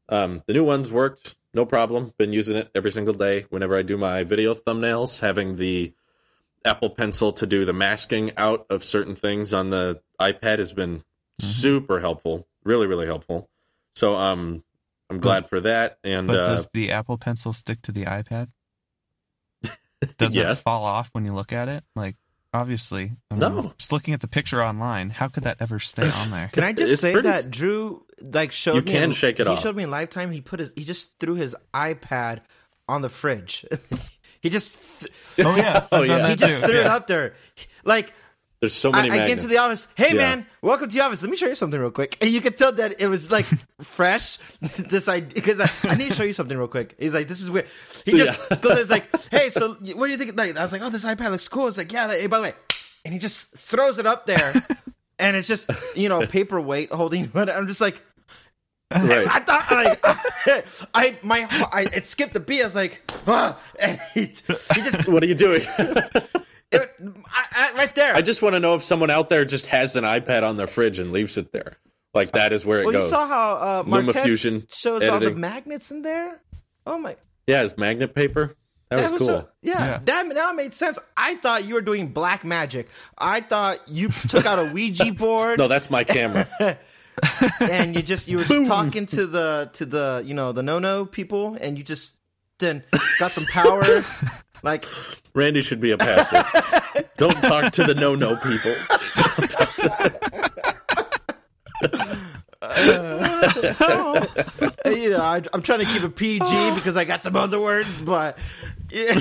um, 0.08 0.42
the 0.46 0.52
new 0.52 0.64
ones 0.64 0.90
worked 0.92 1.34
no 1.54 1.64
problem. 1.64 2.12
Been 2.18 2.32
using 2.32 2.56
it 2.56 2.70
every 2.74 2.92
single 2.92 3.14
day 3.14 3.46
whenever 3.50 3.76
I 3.76 3.82
do 3.82 3.96
my 3.96 4.22
video 4.22 4.54
thumbnails. 4.54 5.20
Having 5.20 5.56
the 5.56 5.94
Apple 6.64 6.90
Pencil 6.90 7.32
to 7.32 7.46
do 7.46 7.64
the 7.64 7.72
masking 7.72 8.32
out 8.36 8.66
of 8.68 8.84
certain 8.84 9.14
things 9.14 9.54
on 9.54 9.70
the 9.70 10.00
iPad 10.20 10.58
has 10.58 10.72
been 10.72 11.04
super 11.40 12.00
helpful. 12.00 12.46
Really, 12.64 12.86
really 12.86 13.06
helpful. 13.06 13.48
So 13.94 14.14
um, 14.14 14.62
I'm 15.10 15.20
glad 15.20 15.48
for 15.48 15.60
that. 15.60 15.98
And 16.04 16.26
But 16.26 16.40
uh, 16.40 16.44
does 16.44 16.68
the 16.74 16.90
Apple 16.92 17.16
Pencil 17.18 17.52
stick 17.52 17.80
to 17.82 17.92
the 17.92 18.04
iPad? 18.04 18.48
Does 20.18 20.34
Yeah. 20.34 20.52
it 20.52 20.56
fall 20.56 20.84
off 20.84 21.08
when 21.12 21.24
you 21.24 21.32
look 21.32 21.52
at 21.52 21.68
it? 21.68 21.82
Like, 21.96 22.16
obviously, 22.54 23.12
I 23.30 23.34
mean, 23.34 23.40
No. 23.40 23.72
Just 23.78 23.90
looking 23.92 24.14
at 24.14 24.20
the 24.20 24.28
picture 24.28 24.62
online, 24.62 25.10
how 25.10 25.28
could 25.28 25.42
that 25.44 25.56
ever 25.60 25.78
stay 25.78 26.08
on 26.22 26.30
there? 26.30 26.50
Can 26.52 26.62
I 26.64 26.72
just 26.72 26.92
It's 26.92 27.00
say 27.02 27.12
pretty- 27.12 27.28
that 27.28 27.50
Drew 27.50 28.04
like 28.32 28.52
showed 28.52 28.74
You 28.76 28.82
me? 28.82 28.92
can 28.92 29.02
in- 29.04 29.10
shake 29.12 29.40
it 29.40 29.46
he 29.46 29.52
off. 29.52 29.60
showed 29.62 29.76
me 29.76 29.82
in 29.84 29.90
Lifetime. 29.90 30.30
He 30.30 30.40
put 30.40 30.60
his 30.60 30.72
he 30.76 30.84
just 30.84 31.18
threw 31.18 31.34
his 31.34 31.56
iPad 31.74 32.40
on 32.88 33.02
the 33.02 33.08
fridge. 33.08 33.64
he 34.40 34.50
just 34.50 35.00
th- 35.00 35.12
Oh 35.46 35.56
yeah, 35.56 35.86
Oh, 35.90 36.02
yeah. 36.02 36.28
he 36.28 36.36
just 36.36 36.60
too. 36.60 36.66
threw 36.66 36.78
it 36.80 36.84
Yeah. 36.84 36.94
up 36.94 37.06
there. 37.06 37.34
Like 37.84 38.12
There's 38.60 38.74
so 38.74 38.90
many. 38.90 39.08
I 39.08 39.12
get 39.12 39.18
magnets. 39.20 39.44
into 39.44 39.54
the 39.54 39.58
office. 39.60 39.86
Hey 39.94 40.08
Yeah. 40.08 40.14
man, 40.36 40.46
welcome 40.62 40.88
to 40.88 40.94
the 40.94 41.00
office. 41.04 41.22
Let 41.22 41.30
me 41.30 41.36
show 41.36 41.46
you 41.46 41.54
something 41.54 41.78
real 41.78 41.92
quick. 41.92 42.16
And 42.20 42.28
you 42.30 42.40
could 42.40 42.56
tell 42.56 42.72
that 42.72 43.00
it 43.00 43.06
was 43.06 43.30
like 43.30 43.46
fresh. 43.82 44.38
this 44.60 45.06
idea 45.08 45.28
because 45.32 45.60
I, 45.60 45.70
I 45.84 45.94
need 45.94 46.08
to 46.08 46.14
show 46.14 46.24
you 46.24 46.32
something 46.32 46.56
real 46.58 46.66
quick. 46.66 46.96
He's 46.98 47.14
like, 47.14 47.28
this 47.28 47.40
is 47.40 47.50
weird. 47.50 47.66
He 48.04 48.12
just 48.16 48.40
Yeah. 48.50 48.56
goes 48.56 48.90
like, 48.90 49.08
hey, 49.30 49.50
so 49.50 49.74
what 49.74 50.06
do 50.06 50.10
you 50.10 50.16
think? 50.18 50.36
Like, 50.36 50.56
I 50.56 50.62
was 50.62 50.72
like, 50.72 50.82
oh, 50.82 50.90
this 50.90 51.04
iPad 51.04 51.30
looks 51.30 51.46
cool. 51.46 51.68
It's 51.68 51.78
like, 51.78 51.92
yeah. 51.92 52.10
Hey, 52.10 52.26
by 52.26 52.38
the 52.38 52.42
way, 52.44 52.54
and 53.04 53.14
he 53.14 53.20
just 53.20 53.56
throws 53.56 53.98
it 54.00 54.06
up 54.06 54.26
there, 54.26 54.52
and 55.20 55.36
it's 55.36 55.46
just 55.46 55.70
you 55.94 56.08
know 56.08 56.26
paperweight 56.26 56.92
holding. 56.92 57.26
But 57.26 57.48
I'm 57.50 57.68
just 57.68 57.80
like, 57.80 58.02
Right. 58.90 59.28
I 59.30 59.40
thought 59.40 59.70
like 59.70 60.64
I 60.94 61.16
my 61.22 61.46
I 61.72 61.82
it 61.92 62.06
skipped 62.08 62.32
the 62.34 62.40
beat. 62.40 62.62
I 62.62 62.64
was 62.64 62.74
like, 62.74 63.08
ah, 63.28 63.56
and 63.78 64.00
he, 64.14 64.22
he 64.22 64.80
just 64.82 65.06
what 65.06 65.22
are 65.22 65.26
you 65.26 65.34
doing? 65.36 65.60
It, 66.72 66.94
I, 67.30 67.46
I, 67.50 67.72
right 67.76 67.94
there. 67.94 68.14
I 68.14 68.22
just 68.22 68.42
want 68.42 68.54
to 68.54 68.60
know 68.60 68.74
if 68.74 68.84
someone 68.84 69.10
out 69.10 69.28
there 69.28 69.44
just 69.44 69.66
has 69.66 69.96
an 69.96 70.04
iPad 70.04 70.42
on 70.42 70.56
their 70.56 70.66
fridge 70.66 70.98
and 70.98 71.12
leaves 71.12 71.36
it 71.36 71.52
there. 71.52 71.76
Like 72.14 72.32
that 72.32 72.52
is 72.52 72.64
where 72.64 72.80
it 72.80 72.86
well, 72.86 72.94
you 72.94 73.02
saw 73.02 73.26
how 73.26 73.52
uh, 73.56 73.82
Marquez 73.86 74.16
LumaFusion 74.16 74.74
shows 74.74 75.06
all 75.08 75.20
the 75.20 75.30
magnets 75.32 75.90
in 75.90 76.02
there. 76.02 76.40
Oh 76.86 76.98
my. 76.98 77.16
yeah, 77.46 77.62
it's 77.62 77.76
magnet 77.76 78.14
paper. 78.14 78.56
That, 78.90 79.12
was, 79.12 79.18
cool. 79.18 79.26
so- 79.26 79.48
yeah, 79.60 79.72
Yeah. 79.78 80.00
that 80.06 80.26
now 80.28 80.52
made 80.52 80.72
sense. 80.72 80.98
I 81.16 81.34
thought 81.36 81.64
you 81.64 81.74
were 81.74 81.82
doing 81.82 82.08
black 82.08 82.44
magic. 82.44 82.88
I 83.18 83.42
thought 83.42 83.86
you 83.86 84.08
took 84.08 84.46
out 84.46 84.58
a 84.58 84.72
Ouija 84.72 85.12
board 85.12 85.58
no, 85.58 85.68
that's 85.68 85.90
my 85.90 86.04
camera. 86.04 86.48
and 87.60 87.94
you 87.94 88.02
just 88.02 88.28
you 88.28 88.38
were 88.38 88.44
just 88.44 88.66
talking 88.66 89.06
to 89.06 89.26
the 89.26 89.70
to 89.74 89.84
the 89.84 90.22
you 90.24 90.34
know 90.34 90.52
the 90.52 90.62
no 90.62 90.78
no 90.78 91.04
people, 91.04 91.56
and 91.60 91.76
you 91.76 91.84
just 91.84 92.14
then 92.58 92.82
got 93.18 93.32
some 93.32 93.46
power. 93.46 94.04
like 94.62 94.84
Randy 95.34 95.62
should 95.62 95.80
be 95.80 95.90
a 95.92 95.98
pastor. 95.98 96.44
Don't 97.16 97.40
talk 97.42 97.72
to 97.72 97.84
the 97.84 97.94
no 97.94 98.14
no 98.14 98.36
people. 98.36 98.74
you 104.86 105.10
know, 105.10 105.20
I, 105.22 105.42
I'm 105.52 105.62
trying 105.62 105.80
to 105.80 105.84
keep 105.86 106.02
it 106.02 106.16
PG 106.16 106.74
because 106.74 106.96
I 106.96 107.04
got 107.04 107.22
some 107.22 107.36
other 107.36 107.60
words, 107.60 108.00
but. 108.00 108.38
Yeah. 108.90 109.12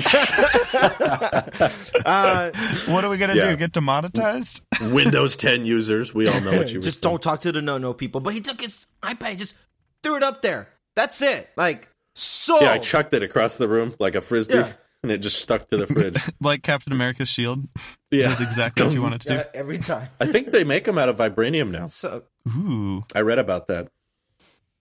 uh, 2.06 2.50
What 2.86 3.04
are 3.04 3.10
we 3.10 3.18
gonna 3.18 3.34
Yeah. 3.34 3.50
do? 3.50 3.56
Get 3.56 3.72
demonetized? 3.72 4.62
Windows 4.92 5.36
10 5.36 5.66
users, 5.66 6.14
we 6.14 6.26
all 6.26 6.40
know 6.40 6.56
what 6.56 6.70
you 6.70 6.78
were 6.78 6.82
just 6.82 7.02
don't 7.02 7.20
talk 7.20 7.40
to 7.40 7.52
the 7.52 7.60
no 7.60 7.76
no 7.76 7.92
people. 7.92 8.22
But 8.22 8.32
he 8.32 8.40
took 8.40 8.62
his 8.62 8.86
iPad, 9.02 9.36
just 9.36 9.54
threw 10.02 10.16
it 10.16 10.22
up 10.22 10.40
there. 10.40 10.70
That's 10.96 11.20
it. 11.20 11.50
Like 11.54 11.90
so. 12.18 12.60
Yeah, 12.60 12.72
I 12.72 12.78
chucked 12.78 13.14
it 13.14 13.22
across 13.22 13.56
the 13.56 13.68
room 13.68 13.94
like 13.98 14.14
a 14.14 14.20
frisbee, 14.20 14.54
Yeah. 14.54 14.72
and 15.02 15.12
it 15.12 15.18
just 15.18 15.40
stuck 15.40 15.68
to 15.70 15.76
the 15.76 15.86
fridge. 15.94 16.16
like 16.40 16.62
Captain 16.62 16.92
America's 16.92 17.28
shield? 17.28 17.68
Yeah, 18.10 18.28
That's 18.28 18.40
exactly 18.40 18.86
what 18.86 18.94
you 18.94 19.02
wanted 19.02 19.20
to 19.22 19.34
Yeah, 19.34 19.44
every 19.52 19.76
time. 19.76 20.08
I 20.18 20.24
think 20.24 20.50
they 20.50 20.64
make 20.64 20.84
them 20.84 20.96
out 20.96 21.10
of 21.10 21.18
vibranium 21.18 21.70
now. 21.70 21.84
So. 21.86 22.22
Ooh. 22.48 23.04
I 23.14 23.20
read 23.20 23.38
about 23.38 23.68
that. 23.68 23.88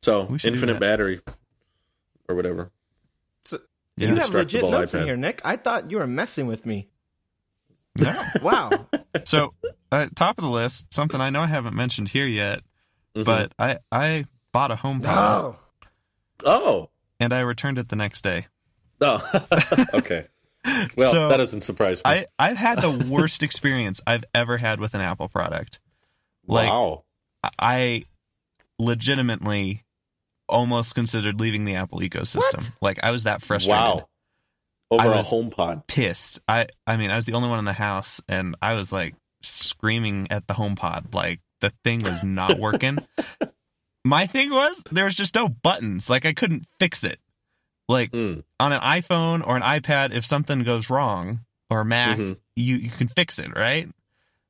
So 0.01 0.23
We 0.23 0.39
should 0.39 0.47
do 0.47 0.53
infinite 0.53 0.73
that. 0.75 0.79
battery 0.79 1.19
or 2.29 2.35
whatever. 2.35 2.71
Yeah. 3.51 3.57
you 3.97 4.15
have 4.15 4.29
legit 4.33 4.61
Indestructible 4.61 4.71
notes 4.71 4.93
in 4.93 5.03
here, 5.03 5.17
Nick. 5.17 5.41
I 5.43 5.57
thought 5.57 5.91
you 5.91 5.97
were 5.97 6.07
messing 6.07 6.47
with 6.47 6.65
me. 6.65 6.87
No. 7.97 8.23
Wow. 8.43 8.87
So, 9.25 9.53
uh, 9.91 10.07
top 10.15 10.37
of 10.37 10.43
the 10.45 10.49
list, 10.51 10.93
something 10.93 11.19
I 11.19 11.29
know 11.31 11.41
I 11.41 11.47
haven't 11.47 11.75
mentioned 11.75 12.07
here 12.09 12.27
yet, 12.27 12.61
Mhm. 13.15 13.25
but 13.25 13.53
I 13.59 13.79
I 13.91 14.25
bought 14.53 14.71
a 14.71 14.75
HomePod 14.75 15.05
oh. 15.15 15.55
oh, 16.45 16.89
and 17.19 17.33
I 17.33 17.41
returned 17.41 17.77
it 17.77 17.89
the 17.89 17.95
next 17.95 18.23
day. 18.23 18.47
oh, 19.01 19.45
okay. 19.93 20.27
Well, 20.97 21.11
So, 21.11 21.29
that 21.29 21.37
doesn't 21.37 21.61
surprise 21.61 21.99
me. 21.99 22.03
I 22.05 22.25
I've 22.37 22.57
had 22.57 22.81
the 22.81 22.91
worst 22.91 23.43
experience 23.43 24.01
I've 24.05 24.25
ever 24.33 24.57
had 24.57 24.79
with 24.79 24.93
an 24.93 25.01
Apple 25.01 25.29
product. 25.29 25.79
Like 26.45 26.69
wow. 26.69 27.03
I 27.59 28.03
legitimately 28.79 29.83
almost 30.49 30.95
considered 30.95 31.39
leaving 31.39 31.65
the 31.65 31.75
Apple 31.75 31.99
ecosystem. 31.99 32.71
Like 32.81 32.99
I 33.03 33.11
was 33.11 33.23
that 33.23 33.41
frustrated. 33.41 33.79
Wow. 33.79 34.09
Over 34.89 35.13
I 35.13 35.19
a 35.19 35.23
HomePod. 35.23 35.87
Pissed. 35.87 36.39
I 36.47 36.67
I 36.85 36.97
mean, 36.97 37.11
I 37.11 37.15
was 37.15 37.25
the 37.25 37.33
only 37.33 37.49
one 37.49 37.59
in 37.59 37.65
the 37.65 37.73
house 37.73 38.21
and 38.27 38.55
I 38.61 38.73
was 38.73 38.91
like 38.91 39.15
screaming 39.41 40.27
at 40.31 40.47
the 40.47 40.53
HomePod 40.53 41.13
like 41.13 41.41
the 41.61 41.71
thing 41.83 41.99
was 42.03 42.23
not 42.23 42.59
working. 42.59 42.97
My 44.07 44.25
thing 44.27 44.49
was 44.51 44.81
there 44.91 45.05
was 45.05 45.15
just 45.15 45.35
no 45.35 45.49
buttons. 45.49 46.09
Like 46.09 46.25
I 46.25 46.33
couldn't 46.33 46.65
fix 46.79 47.03
it. 47.03 47.19
Like 47.89 48.11
Mm. 48.11 48.43
on 48.59 48.71
an 48.73 48.81
iPhone 48.81 49.45
or 49.45 49.55
an 49.57 49.63
iPad, 49.63 50.13
if 50.13 50.25
something 50.25 50.63
goes 50.63 50.89
wrong 50.89 51.41
or 51.69 51.81
a 51.81 51.85
Mac, 51.85 52.17
Mhm. 52.17 52.37
you 52.55 52.75
you 52.77 52.89
can 52.89 53.07
fix 53.07 53.39
it, 53.39 53.55
right? 53.55 53.89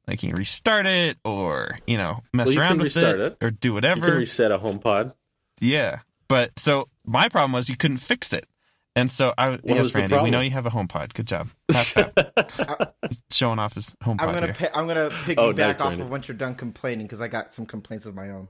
Like 0.07 0.23
you 0.23 0.29
can 0.29 0.37
restart 0.37 0.85
it 0.85 1.17
or 1.25 1.77
you 1.87 1.97
know 1.97 2.23
mess 2.33 2.45
Well, 2.47 2.53
you 2.55 2.59
around 2.61 2.69
can 2.71 2.77
with 2.79 2.95
restart 2.95 3.19
it, 3.19 3.37
it. 3.41 3.45
or 3.45 3.51
do 3.51 3.69
You 3.69 3.73
whatever. 3.73 4.07
can 4.07 4.15
reset 4.17 4.51
a 4.51 4.57
HomePod. 4.59 5.13
yeah, 5.59 5.99
but 6.27 6.57
so 6.57 6.87
my 7.05 7.27
problem 7.29 7.51
was 7.51 7.67
you 7.69 7.75
couldn't 7.77 7.97
fix 7.97 8.33
it, 8.33 8.47
and 8.95 9.11
so 9.11 9.33
I 9.37 9.59
yes, 9.63 9.79
was 9.79 9.93
the 9.93 9.99
Randy, 10.01 10.17
we 10.19 10.29
know 10.31 10.41
you 10.41 10.51
have 10.51 10.65
a 10.65 10.69
HomePod. 10.71 11.13
Good 11.13 11.27
job, 11.27 11.49
Pat, 11.71 12.15
Pat. 12.15 12.95
showing 13.31 13.59
off 13.59 13.75
his 13.75 13.93
HomePod 14.03 14.21
I'm 14.21 14.33
gonna 14.33 14.45
here. 14.47 14.53
pi- 14.55 14.71
I'm 14.73 14.87
gonna 14.87 15.09
piggyback 15.09 15.37
Oh, 15.37 15.51
nice, 15.51 15.81
off 15.81 15.89
Randy. 15.89 16.03
of 16.03 16.09
once 16.09 16.27
you're 16.27 16.37
done 16.37 16.55
complaining 16.55 17.05
because 17.05 17.21
I 17.21 17.27
got 17.27 17.53
some 17.53 17.65
complaints 17.65 18.05
of 18.05 18.15
my 18.15 18.29
own. 18.29 18.47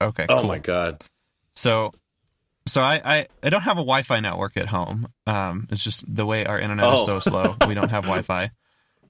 Okay, 0.00 0.26
Oh 0.28 0.40
cool. 0.40 0.48
my 0.48 0.58
god. 0.58 1.02
So, 1.56 1.90
so 2.66 2.82
I, 2.82 3.00
I 3.04 3.26
I 3.42 3.50
don't 3.50 3.62
have 3.62 3.76
a 3.76 3.84
Wi-Fi 3.84 4.20
network 4.20 4.56
at 4.56 4.68
home. 4.68 5.08
Um, 5.26 5.66
it's 5.70 5.82
just 5.84 6.04
the 6.12 6.26
way 6.26 6.44
our 6.44 6.58
internet 6.58 6.84
is 6.92 7.00
Oh. 7.00 7.06
so 7.06 7.20
slow. 7.20 7.56
We 7.66 7.74
don't 7.74 7.90
have 7.90 8.04
Wi-Fi. 8.04 8.50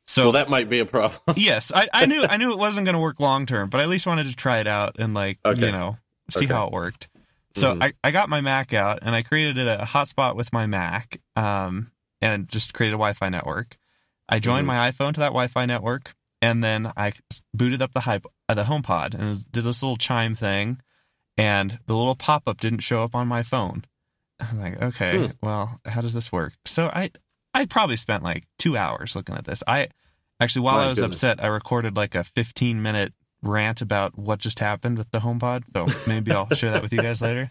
So 0.06 0.24
Well, 0.24 0.32
that 0.32 0.50
might 0.50 0.68
be 0.68 0.80
a 0.80 0.84
problem. 0.84 1.20
yes, 1.36 1.72
I, 1.74 1.88
I 1.92 2.06
knew 2.06 2.22
I 2.28 2.36
knew 2.36 2.52
it 2.52 2.58
wasn't 2.58 2.84
going 2.84 2.94
to 2.94 3.00
work 3.00 3.20
long 3.20 3.46
term, 3.46 3.70
but 3.70 3.80
I 3.80 3.84
at 3.84 3.88
least 3.88 4.06
wanted 4.06 4.26
to 4.26 4.36
try 4.36 4.58
it 4.58 4.66
out 4.66 4.96
and 4.98 5.14
like 5.14 5.38
Okay. 5.44 5.66
you 5.66 5.72
know 5.72 5.96
see 6.30 6.44
Okay. 6.44 6.52
how 6.54 6.66
it 6.66 6.72
worked. 6.72 7.08
So 7.54 7.72
Mhm. 7.74 7.82
I, 7.84 7.92
I 8.02 8.10
got 8.10 8.28
my 8.28 8.40
Mac 8.40 8.72
out 8.74 8.98
and 9.02 9.14
I 9.14 9.22
created 9.22 9.66
a 9.68 9.78
hotspot 9.78 10.34
with 10.36 10.52
my 10.52 10.66
Mac, 10.66 11.20
um, 11.36 11.90
and 12.20 12.48
just 12.48 12.74
created 12.74 12.94
a 12.94 12.98
Wi-Fi 12.98 13.28
network. 13.30 13.76
I 14.28 14.38
joined 14.40 14.64
Mhm. 14.64 14.68
my 14.68 14.90
iPhone 14.90 15.14
to 15.14 15.20
that 15.20 15.28
Wi-Fi 15.28 15.64
network, 15.66 16.14
and 16.42 16.62
then 16.62 16.90
I 16.96 17.12
booted 17.54 17.80
up 17.82 17.92
the 17.92 18.00
hype, 18.00 18.26
uh, 18.48 18.54
the 18.54 18.64
HomePod, 18.64 19.14
and 19.14 19.22
it 19.24 19.28
was, 19.28 19.44
did 19.44 19.64
this 19.64 19.82
little 19.82 19.96
chime 19.96 20.34
thing, 20.34 20.80
and 21.36 21.78
the 21.86 21.94
little 21.96 22.14
pop-up 22.14 22.60
didn't 22.60 22.80
show 22.80 23.02
up 23.02 23.14
on 23.14 23.26
my 23.28 23.42
phone. 23.42 23.84
I'm 24.40 24.60
like, 24.60 24.80
okay, 24.82 25.26
Hmm. 25.26 25.32
well, 25.42 25.80
how 25.84 26.00
does 26.00 26.14
this 26.14 26.30
work? 26.32 26.54
So 26.66 26.86
I 26.86 27.10
I 27.54 27.66
probably 27.66 27.96
spent 27.96 28.22
like 28.24 28.44
two 28.58 28.76
hours 28.76 29.14
looking 29.14 29.36
at 29.36 29.44
this. 29.44 29.62
I 29.66 29.88
actually, 30.40 30.62
while 30.62 30.76
My 30.78 30.84
I 30.86 30.88
was 30.88 30.98
goodness. 30.98 31.18
upset, 31.18 31.42
I 31.42 31.46
recorded 31.46 31.96
like 31.96 32.14
a 32.16 32.24
15 32.24 32.82
minute 32.82 33.12
rant 33.42 33.80
about 33.80 34.18
what 34.18 34.40
just 34.40 34.58
happened 34.58 34.98
with 34.98 35.10
the 35.12 35.20
HomePod. 35.20 35.62
So 35.72 35.86
maybe 36.08 36.32
I'll 36.32 36.48
share 36.50 36.72
that 36.72 36.82
with 36.82 36.92
you 36.92 37.00
guys 37.00 37.20
later. 37.22 37.50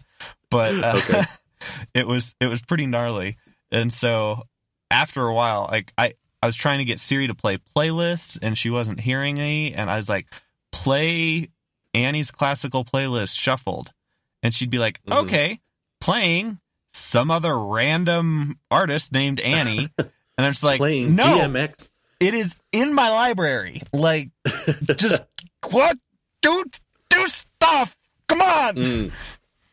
But 0.50 0.74
uh, 0.84 1.00
Okay. 1.08 1.22
it 1.94 2.06
was 2.06 2.34
it 2.40 2.46
was 2.48 2.60
pretty 2.60 2.86
gnarly. 2.86 3.38
And 3.72 3.90
so 3.92 4.42
after 4.90 5.26
a 5.26 5.32
while, 5.34 5.68
like 5.70 5.92
I 5.96 6.12
I 6.44 6.46
was 6.46 6.56
trying 6.56 6.78
to 6.80 6.84
get 6.84 7.00
Siri 7.00 7.26
to 7.26 7.34
play 7.34 7.56
playlists, 7.74 8.38
and 8.42 8.58
she 8.58 8.68
wasn't 8.68 9.00
hearing 9.00 9.36
me. 9.36 9.72
And 9.72 9.88
I 9.88 9.96
was 9.96 10.10
like, 10.10 10.26
play 10.72 11.48
Annie's 11.94 12.30
classical 12.30 12.84
playlist 12.84 13.38
shuffled, 13.38 13.92
and 14.42 14.52
she'd 14.52 14.68
be 14.68 14.78
like, 14.78 15.02
Mhm. 15.04 15.22
okay, 15.22 15.60
playing 16.02 16.58
some 16.92 17.30
other 17.30 17.58
random 17.58 18.58
artist 18.70 19.10
named 19.12 19.40
Annie. 19.40 19.88
And 20.36 20.44
I'm 20.44 20.52
just 20.52 20.64
like, 20.64 20.78
Playing 20.80 21.14
no, 21.14 21.24
DMX. 21.24 21.88
it 22.20 22.34
is 22.34 22.56
in 22.72 22.92
my 22.92 23.08
library. 23.08 23.80
Like, 23.92 24.30
just 24.96 25.22
what? 25.70 25.96
Do 26.42 26.64
do 27.08 27.28
stuff. 27.28 27.96
Come 28.28 28.42
on. 28.42 28.74
Mm. 28.74 29.12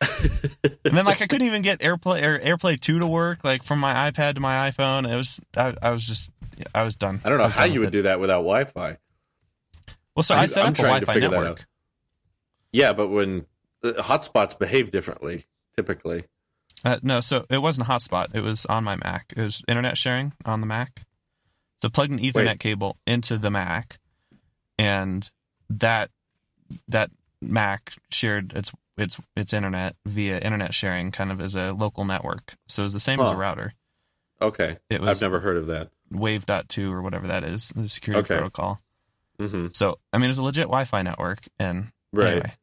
And 0.84 0.96
then 0.96 1.04
like 1.04 1.20
I 1.20 1.26
couldn't 1.26 1.46
even 1.46 1.62
get 1.62 1.80
AirPlay 1.80 2.22
or 2.22 2.38
AirPlay 2.38 2.80
two 2.80 2.98
to 3.00 3.06
work. 3.06 3.42
Like 3.44 3.62
from 3.62 3.78
my 3.80 4.10
iPad 4.10 4.34
to 4.36 4.40
my 4.40 4.70
iPhone, 4.70 5.10
it 5.12 5.16
was 5.16 5.40
I, 5.56 5.74
I 5.82 5.90
was 5.90 6.06
just 6.06 6.30
I 6.74 6.82
was 6.82 6.96
done. 6.96 7.20
I 7.24 7.28
don't 7.28 7.38
know 7.38 7.44
was 7.44 7.52
how 7.52 7.64
you 7.64 7.80
would 7.80 7.88
it. 7.88 7.92
do 7.92 8.02
that 8.02 8.20
without 8.20 8.38
Wi-Fi. 8.38 8.98
Well, 10.14 10.22
so 10.22 10.34
I, 10.34 10.42
I- 10.42 10.46
set 10.46 10.62
I'm 10.64 10.68
up 10.68 10.74
a 10.74 10.76
trying 10.82 11.00
to 11.00 11.06
Wi-Fi 11.06 11.12
figure 11.14 11.28
that 11.30 11.34
network. 11.40 11.60
out. 11.60 11.66
Yeah, 12.72 12.92
but 12.92 13.08
when 13.08 13.46
uh, 13.84 13.92
hotspots 13.98 14.58
behave 14.58 14.90
differently, 14.90 15.44
typically. 15.76 16.24
Uh, 16.84 16.98
no, 17.02 17.20
so 17.20 17.46
it 17.50 17.58
wasn't 17.58 17.86
a 17.86 17.90
hotspot. 17.90 18.34
It 18.34 18.40
was 18.40 18.66
on 18.66 18.82
my 18.84 18.96
Mac. 18.96 19.32
It 19.36 19.40
was 19.42 19.62
internet 19.68 19.96
sharing 19.96 20.32
on 20.44 20.60
the 20.60 20.66
Mac. 20.66 21.04
So 21.82 21.88
plugged 21.88 22.12
an 22.12 22.18
Ethernet 22.18 22.34
Wait. 22.46 22.60
cable 22.60 22.96
into 23.06 23.38
the 23.38 23.50
Mac, 23.50 23.98
and 24.78 25.30
that 25.70 26.10
that 26.88 27.10
Mac 27.40 27.94
shared 28.10 28.52
its 28.54 28.72
its 28.96 29.18
its 29.36 29.52
internet 29.52 29.96
via 30.06 30.38
internet 30.38 30.74
sharing, 30.74 31.10
kind 31.10 31.30
of 31.32 31.40
as 31.40 31.54
a 31.54 31.72
local 31.72 32.04
network. 32.04 32.54
So 32.68 32.82
it 32.82 32.86
was 32.86 32.92
the 32.92 33.00
same 33.00 33.20
as 33.20 33.30
a 33.30 33.36
router. 33.36 33.74
Okay, 34.40 34.78
It 34.90 35.00
was 35.00 35.08
I've 35.08 35.22
never 35.22 35.38
heard 35.40 35.56
of 35.56 35.66
that. 35.68 35.90
Wave.2 36.14 36.90
or 36.92 37.02
whatever 37.02 37.26
that 37.28 37.44
is, 37.44 37.68
the 37.74 37.88
security 37.88 38.20
Okay. 38.22 38.34
protocol. 38.36 38.80
hmm 39.38 39.68
So 39.72 39.98
I 40.12 40.18
mean, 40.18 40.26
it 40.26 40.28
was 40.28 40.38
a 40.38 40.42
legit 40.42 40.64
Wi-Fi 40.64 41.02
network, 41.02 41.40
and 41.58 41.88
Right. 42.12 42.32
anyway. 42.34 42.54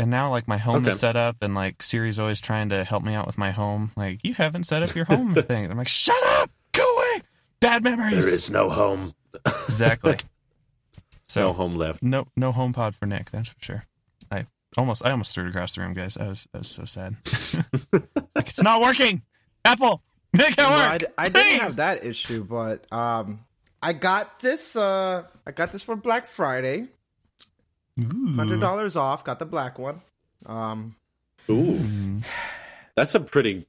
And 0.00 0.10
now, 0.10 0.30
like 0.30 0.46
my 0.46 0.58
home 0.58 0.76
Okay. 0.82 0.90
is 0.90 1.00
set 1.00 1.16
up, 1.16 1.36
and 1.40 1.54
like 1.54 1.82
Siri's 1.82 2.18
always 2.20 2.40
trying 2.40 2.68
to 2.68 2.84
help 2.84 3.02
me 3.02 3.14
out 3.14 3.26
with 3.26 3.36
my 3.38 3.50
home. 3.50 3.90
Like, 3.96 4.20
you 4.22 4.34
haven't 4.34 4.64
set 4.64 4.82
up 4.82 4.94
your 4.94 5.06
home 5.06 5.34
thing. 5.48 5.70
I'm 5.70 5.76
like, 5.76 5.88
shut 5.88 6.22
up, 6.24 6.50
go 6.72 6.82
away, 6.96 7.22
bad 7.60 7.82
memories. 7.82 8.24
There 8.24 8.32
is 8.34 8.50
no 8.50 8.70
home. 8.70 9.14
exactly. 9.68 10.16
So 11.26 11.40
no 11.42 11.52
home 11.52 11.74
left. 11.74 12.02
no 12.02 12.26
no 12.36 12.52
home 12.52 12.72
pod 12.72 12.94
for 12.94 13.06
Nick, 13.06 13.30
that's 13.32 13.48
for 13.48 13.56
sure. 13.60 13.84
I 14.30 14.46
almost 14.76 15.04
I 15.04 15.10
almost 15.10 15.34
threw 15.34 15.44
it 15.46 15.50
across 15.50 15.74
the 15.74 15.80
room, 15.82 15.94
guys. 15.94 16.16
I 16.16 16.28
was 16.28 16.46
I 16.54 16.58
was 16.58 16.68
so 16.68 16.84
sad. 16.84 17.16
like 17.92 18.48
it's 18.48 18.62
not 18.62 18.80
working. 18.80 19.22
Apple, 19.64 20.02
make 20.38 20.52
it 20.52 20.58
No, 20.58 20.68
I, 20.68 20.92
work. 20.92 21.00
d- 21.00 21.06
I 21.18 21.28
Please! 21.28 21.44
didn't 21.44 21.60
have 21.60 21.76
that 21.76 22.04
issue, 22.04 22.44
but 22.44 22.90
um, 22.92 23.40
I 23.82 23.92
got 23.92 24.40
this. 24.40 24.74
Uh, 24.76 25.24
I 25.46 25.50
got 25.52 25.72
this 25.72 25.82
for 25.82 25.96
Black 25.96 26.26
Friday. 26.26 26.88
Hundred 28.00 28.60
dollars 28.60 28.96
off. 28.96 29.24
Got 29.24 29.38
the 29.40 29.44
black 29.46 29.78
one. 29.78 30.00
Um, 30.46 30.94
Ooh, 31.50 32.20
that's 32.94 33.14
a 33.16 33.20
pretty 33.20 33.66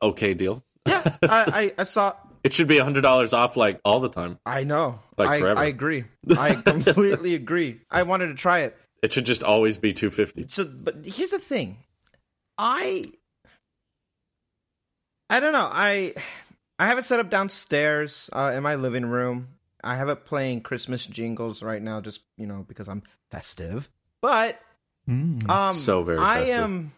okay 0.00 0.34
deal. 0.34 0.62
yeah, 0.86 1.16
I, 1.22 1.72
I, 1.76 1.80
I 1.80 1.82
saw. 1.84 2.14
It 2.44 2.52
should 2.52 2.66
be 2.66 2.78
hundred 2.78 3.02
dollars 3.02 3.32
off 3.32 3.56
like 3.56 3.80
all 3.84 4.00
the 4.00 4.08
time. 4.08 4.36
I 4.44 4.64
know. 4.64 4.98
Like 5.16 5.28
I, 5.28 5.38
forever. 5.38 5.60
I 5.60 5.66
agree. 5.66 6.02
I 6.36 6.54
completely 6.66 7.36
agree. 7.36 7.78
I 7.88 8.02
wanted 8.02 8.26
to 8.28 8.34
try 8.34 8.62
it. 8.62 8.76
It 9.00 9.12
should 9.12 9.24
just 9.26 9.44
always 9.44 9.78
be 9.78 9.92
two 9.92 10.10
fifty. 10.10 10.46
So, 10.48 10.64
but 10.64 10.96
here's 11.04 11.30
the 11.30 11.38
thing. 11.38 11.78
I. 12.58 13.04
I 15.32 15.40
don't 15.40 15.54
know. 15.54 15.68
I 15.72 16.14
I 16.78 16.86
have 16.86 16.98
it 16.98 17.04
set 17.04 17.18
up 17.18 17.30
downstairs 17.30 18.28
uh, 18.34 18.52
in 18.54 18.62
my 18.62 18.74
living 18.74 19.06
room. 19.06 19.48
I 19.82 19.96
have 19.96 20.10
it 20.10 20.26
playing 20.26 20.60
Christmas 20.60 21.06
jingles 21.06 21.62
right 21.62 21.80
now, 21.80 22.02
just 22.02 22.20
you 22.36 22.46
know 22.46 22.66
because 22.68 22.86
I'm 22.86 23.02
festive. 23.30 23.88
But 24.20 24.60
Mm. 25.08 25.50
um, 25.50 25.74
So 25.74 26.02
very 26.02 26.18
I 26.18 26.40
festive. 26.44 26.58
am. 26.58 26.92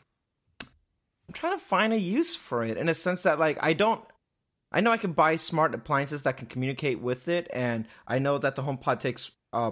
I'm 0.61 1.32
trying 1.32 1.57
to 1.57 1.64
find 1.64 1.93
a 1.93 1.99
use 1.99 2.35
for 2.35 2.64
it 2.64 2.76
in 2.76 2.89
a 2.89 2.95
sense 2.95 3.22
that 3.22 3.39
like 3.39 3.57
I 3.62 3.72
don't. 3.72 4.05
I 4.72 4.80
know 4.80 4.91
I 4.91 4.97
can 4.97 5.12
buy 5.12 5.37
smart 5.37 5.72
appliances 5.72 6.24
that 6.24 6.37
can 6.37 6.49
communicate 6.49 7.01
with 7.01 7.28
it, 7.28 7.49
and 7.53 7.87
I 8.09 8.18
know 8.18 8.39
that 8.39 8.57
the 8.57 8.62
HomePod 8.64 8.99
takes 8.99 9.30
uh, 9.53 9.70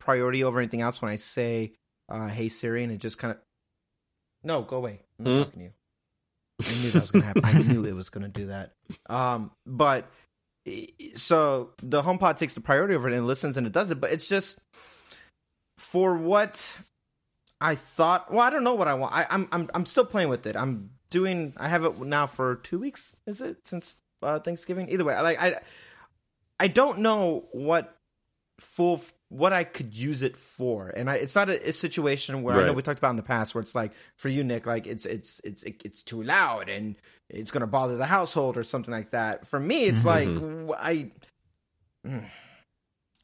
priority 0.00 0.42
over 0.42 0.58
anything 0.58 0.80
else 0.80 1.00
when 1.00 1.12
I 1.12 1.16
say 1.16 1.74
uh, 2.08 2.26
"Hey 2.26 2.48
Siri," 2.48 2.82
and 2.82 2.92
it 2.92 2.98
just 2.98 3.18
kind 3.18 3.30
of. 3.30 3.38
No, 4.42 4.62
go 4.62 4.78
away. 4.78 5.00
I'm 5.18 5.24
not 5.26 5.30
Hmm? 5.30 5.42
talking 5.44 5.58
to 5.60 5.64
you. 5.66 5.72
I 6.60 6.82
knew 6.82 6.90
that 6.90 7.00
was 7.00 7.10
gonna 7.10 7.24
happen. 7.24 7.44
I 7.44 7.52
knew 7.54 7.84
it 7.84 7.94
was 7.94 8.10
gonna 8.10 8.28
do 8.28 8.46
that. 8.46 8.72
Um, 9.08 9.50
but 9.66 10.10
so 11.14 11.70
the 11.82 12.02
HomePod 12.02 12.36
takes 12.36 12.54
the 12.54 12.60
priority 12.60 12.94
over 12.94 13.08
it 13.08 13.16
and 13.16 13.26
listens 13.26 13.56
and 13.56 13.66
it 13.66 13.72
does 13.72 13.90
it. 13.90 14.00
But 14.00 14.12
it's 14.12 14.28
just 14.28 14.60
for 15.78 16.16
what 16.16 16.76
I 17.60 17.74
thought. 17.74 18.32
Well, 18.32 18.40
I 18.40 18.50
don't 18.50 18.64
know 18.64 18.74
what 18.74 18.88
I 18.88 18.94
want. 18.94 19.14
I, 19.14 19.26
I'm 19.30 19.48
I'm 19.52 19.70
I'm 19.74 19.86
still 19.86 20.04
playing 20.04 20.28
with 20.28 20.46
it. 20.46 20.56
I'm 20.56 20.90
doing. 21.10 21.54
I 21.56 21.68
have 21.68 21.84
it 21.84 21.98
now 22.00 22.26
for 22.26 22.56
two 22.56 22.78
weeks. 22.78 23.16
Is 23.26 23.40
it 23.40 23.58
since 23.66 23.96
uh, 24.22 24.38
Thanksgiving? 24.38 24.88
Either 24.90 25.04
way, 25.04 25.14
I 25.14 25.20
like 25.22 25.40
I 25.40 25.60
I 26.58 26.68
don't 26.68 27.00
know 27.00 27.48
what 27.52 27.96
full 28.60 29.00
what 29.28 29.52
I 29.52 29.64
could 29.64 29.96
use 29.96 30.22
it 30.22 30.36
for, 30.36 30.88
and 30.88 31.08
I, 31.08 31.16
it's 31.16 31.34
not 31.34 31.48
a, 31.48 31.68
a 31.68 31.72
situation 31.72 32.42
where 32.42 32.56
I 32.56 32.66
know 32.66 32.72
we 32.72 32.82
talked 32.82 32.98
about 32.98 33.10
in 33.10 33.16
the 33.16 33.22
past 33.22 33.54
where 33.54 33.62
it's 33.62 33.74
like 33.74 33.92
for 34.16 34.28
you, 34.28 34.44
Nick, 34.44 34.66
like 34.66 34.86
it's 34.86 35.06
it's 35.06 35.40
it's 35.44 35.62
it's 35.62 36.02
too 36.02 36.22
loud 36.22 36.68
and 36.68 36.96
it's 37.28 37.50
gonna 37.50 37.66
bother 37.66 37.96
the 37.96 38.06
household 38.06 38.56
or 38.56 38.64
something 38.64 38.92
like 38.92 39.12
that. 39.12 39.46
For 39.46 39.60
me, 39.60 39.84
it's 39.84 40.04
like 40.04 40.26
w- 40.26 40.74
I. 40.76 41.10
Mm. 42.06 42.24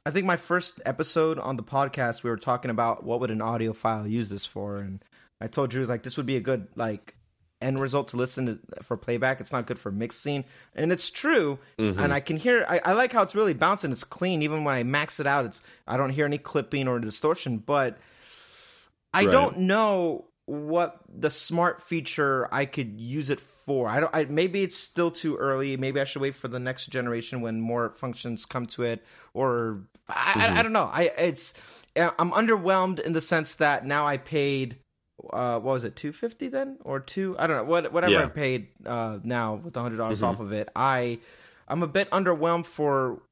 I 0.04 0.12
think 0.12 0.24
my 0.24 0.36
first 0.36 0.80
episode 0.86 1.40
on 1.40 1.56
the 1.56 1.64
podcast, 1.64 2.22
we 2.22 2.30
were 2.30 2.36
talking 2.36 2.70
about 2.70 3.02
what 3.02 3.18
would 3.18 3.32
an 3.32 3.40
audiophile 3.40 4.08
use 4.08 4.28
this 4.28 4.46
for, 4.46 4.78
and 4.78 5.04
I 5.40 5.48
told 5.48 5.70
Drew 5.70 5.84
like 5.84 6.04
this 6.04 6.16
would 6.16 6.26
be 6.26 6.36
a 6.36 6.40
good 6.40 6.68
like 6.76 7.15
end 7.60 7.80
result 7.80 8.08
to 8.08 8.16
listen 8.16 8.46
to, 8.46 8.82
for 8.82 8.96
playback. 8.96 9.40
It's 9.40 9.52
not 9.52 9.66
good 9.66 9.78
for 9.78 9.90
mixing, 9.90 10.44
and 10.74 10.92
it's 10.92 11.10
true. 11.10 11.58
Mm-hmm. 11.78 11.98
And 12.00 12.12
I 12.12 12.20
can 12.20 12.36
hear. 12.36 12.64
I, 12.68 12.80
I 12.84 12.92
like 12.92 13.12
how 13.12 13.22
it's 13.22 13.34
really 13.34 13.54
bouncing. 13.54 13.92
It's 13.92 14.04
clean. 14.04 14.42
Even 14.42 14.64
when 14.64 14.74
I 14.74 14.82
max 14.82 15.20
it 15.20 15.26
out, 15.26 15.44
it's 15.44 15.62
I 15.86 15.96
don't 15.96 16.10
hear 16.10 16.26
any 16.26 16.38
clipping 16.38 16.88
or 16.88 16.98
distortion. 16.98 17.58
But 17.58 17.98
I 19.12 19.24
Right. 19.24 19.32
don't 19.32 19.58
know 19.60 20.26
what 20.46 21.00
the 21.12 21.30
smart 21.30 21.82
feature 21.82 22.48
I 22.52 22.66
could 22.66 23.00
use 23.00 23.30
it 23.30 23.40
for. 23.40 23.88
I 23.88 24.00
don't. 24.00 24.14
I, 24.14 24.24
maybe 24.26 24.62
it's 24.62 24.76
still 24.76 25.10
too 25.10 25.36
early. 25.36 25.76
Maybe 25.76 26.00
I 26.00 26.04
should 26.04 26.22
wait 26.22 26.36
for 26.36 26.48
the 26.48 26.60
next 26.60 26.86
generation 26.86 27.40
when 27.40 27.60
more 27.60 27.90
functions 27.90 28.46
come 28.46 28.66
to 28.66 28.84
it. 28.84 29.04
Or 29.34 29.82
I, 30.08 30.12
I, 30.12 30.16
I 30.16 30.46
mm-hmm. 30.46 30.62
don't 30.62 30.72
know. 30.72 30.90
I 30.92 31.10
it's 31.18 31.54
I'm 31.96 32.30
underwhelmed 32.32 33.00
in 33.00 33.12
the 33.12 33.20
sense 33.20 33.56
that 33.56 33.86
now 33.86 34.06
I 34.06 34.18
paid. 34.18 34.76
Uh, 35.32 35.54
what 35.58 35.72
was 35.72 35.84
it? 35.84 35.96
Two 35.96 36.12
fifty 36.12 36.48
then, 36.48 36.76
or 36.84 37.00
two? 37.00 37.34
I 37.38 37.46
don't 37.46 37.56
know. 37.56 37.64
What 37.64 37.92
whatever 37.92 38.12
Yeah. 38.12 38.24
I 38.24 38.28
paid 38.28 38.68
uh, 38.84 39.18
now 39.22 39.54
with 39.56 39.74
the 39.74 39.80
hundred 39.80 39.96
dollars 39.96 40.22
off 40.22 40.40
of 40.40 40.52
it. 40.52 40.68
I 40.76 41.18
I'm 41.68 41.82
a 41.82 41.86
bit 41.86 42.10
underwhelmed 42.10 42.66
for 42.66 43.22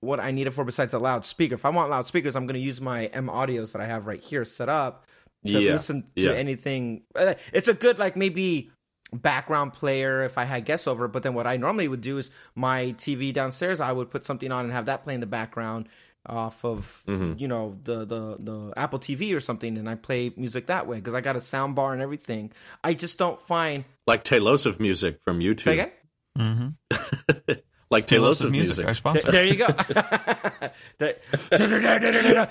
what 0.00 0.20
I 0.20 0.30
need 0.30 0.46
it 0.46 0.50
for 0.52 0.64
besides 0.64 0.94
a 0.94 0.98
loudspeaker. 0.98 1.54
If 1.54 1.64
I 1.64 1.70
want 1.70 1.90
loudspeakers, 1.90 2.34
I'm 2.36 2.46
going 2.46 2.60
to 2.60 2.66
use 2.66 2.80
my 2.80 3.06
M 3.06 3.28
audios 3.28 3.72
that 3.72 3.80
I 3.82 3.86
have 3.86 4.06
right 4.06 4.20
here 4.20 4.44
set 4.44 4.68
up 4.68 5.06
to 5.46 5.52
Yeah, 5.60 5.72
listen 5.72 6.04
to 6.16 6.22
yeah. 6.24 6.32
anything. 6.32 7.02
Uh, 7.14 7.34
It's 7.52 7.68
a 7.68 7.74
good 7.74 7.98
like 7.98 8.16
maybe 8.16 8.70
background 9.12 9.72
player 9.74 10.22
if 10.24 10.36
I 10.38 10.44
had 10.44 10.64
guests 10.64 10.86
over. 10.88 11.08
But 11.08 11.22
then 11.22 11.34
what 11.34 11.46
I 11.46 11.56
normally 11.56 11.88
would 11.88 12.00
do 12.00 12.18
is 12.18 12.30
my 12.54 12.94
TV 12.98 13.32
downstairs, 13.32 13.80
I 13.80 13.92
would 13.92 14.10
put 14.10 14.24
something 14.24 14.50
on 14.50 14.64
and 14.64 14.72
have 14.72 14.86
that 14.86 15.04
play 15.04 15.14
in 15.14 15.20
the 15.20 15.26
background 15.26 15.88
off 16.26 16.64
of 16.64 17.02
Mm-hmm. 17.06 17.34
you 17.38 17.48
know 17.48 17.76
the 17.82 18.04
the 18.04 18.36
the 18.38 18.72
Apple 18.76 18.98
TV 18.98 19.34
or 19.36 19.40
something, 19.40 19.76
and 19.76 19.88
I 19.88 19.94
play 19.94 20.32
music 20.36 20.66
that 20.66 20.86
way 20.86 20.96
because 20.96 21.14
I 21.14 21.20
got 21.20 21.36
a 21.36 21.40
sound 21.40 21.74
bar 21.74 21.92
and 21.92 22.00
everything. 22.02 22.52
I 22.82 22.94
just 22.94 23.18
don't 23.18 23.40
find. 23.40 23.84
Like 24.06 24.24
Tailosive 24.24 24.80
music 24.80 25.20
from 25.22 25.40
Say 25.40 25.46
YouTube. 25.46 25.72
again? 25.72 25.90
Mm-hmm. 26.38 27.52
like 27.90 28.06
Tailosive 28.06 28.48
Tailosive 28.48 28.50
music. 28.50 28.86
our 29.04 29.14
There, 29.14 29.32
there 29.32 29.46
you 29.46 29.56
go. 29.56 29.66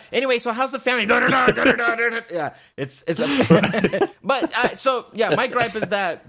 Anyway, 0.11 0.39
so 0.39 0.51
how's 0.51 0.71
the 0.71 0.79
family? 0.79 1.05
yeah, 2.31 2.53
it's 2.77 3.03
it's. 3.07 3.19
A, 3.19 4.09
but 4.23 4.53
uh, 4.57 4.75
so 4.75 5.05
yeah, 5.13 5.35
my 5.35 5.47
gripe 5.47 5.75
is 5.75 5.89
that 5.89 6.25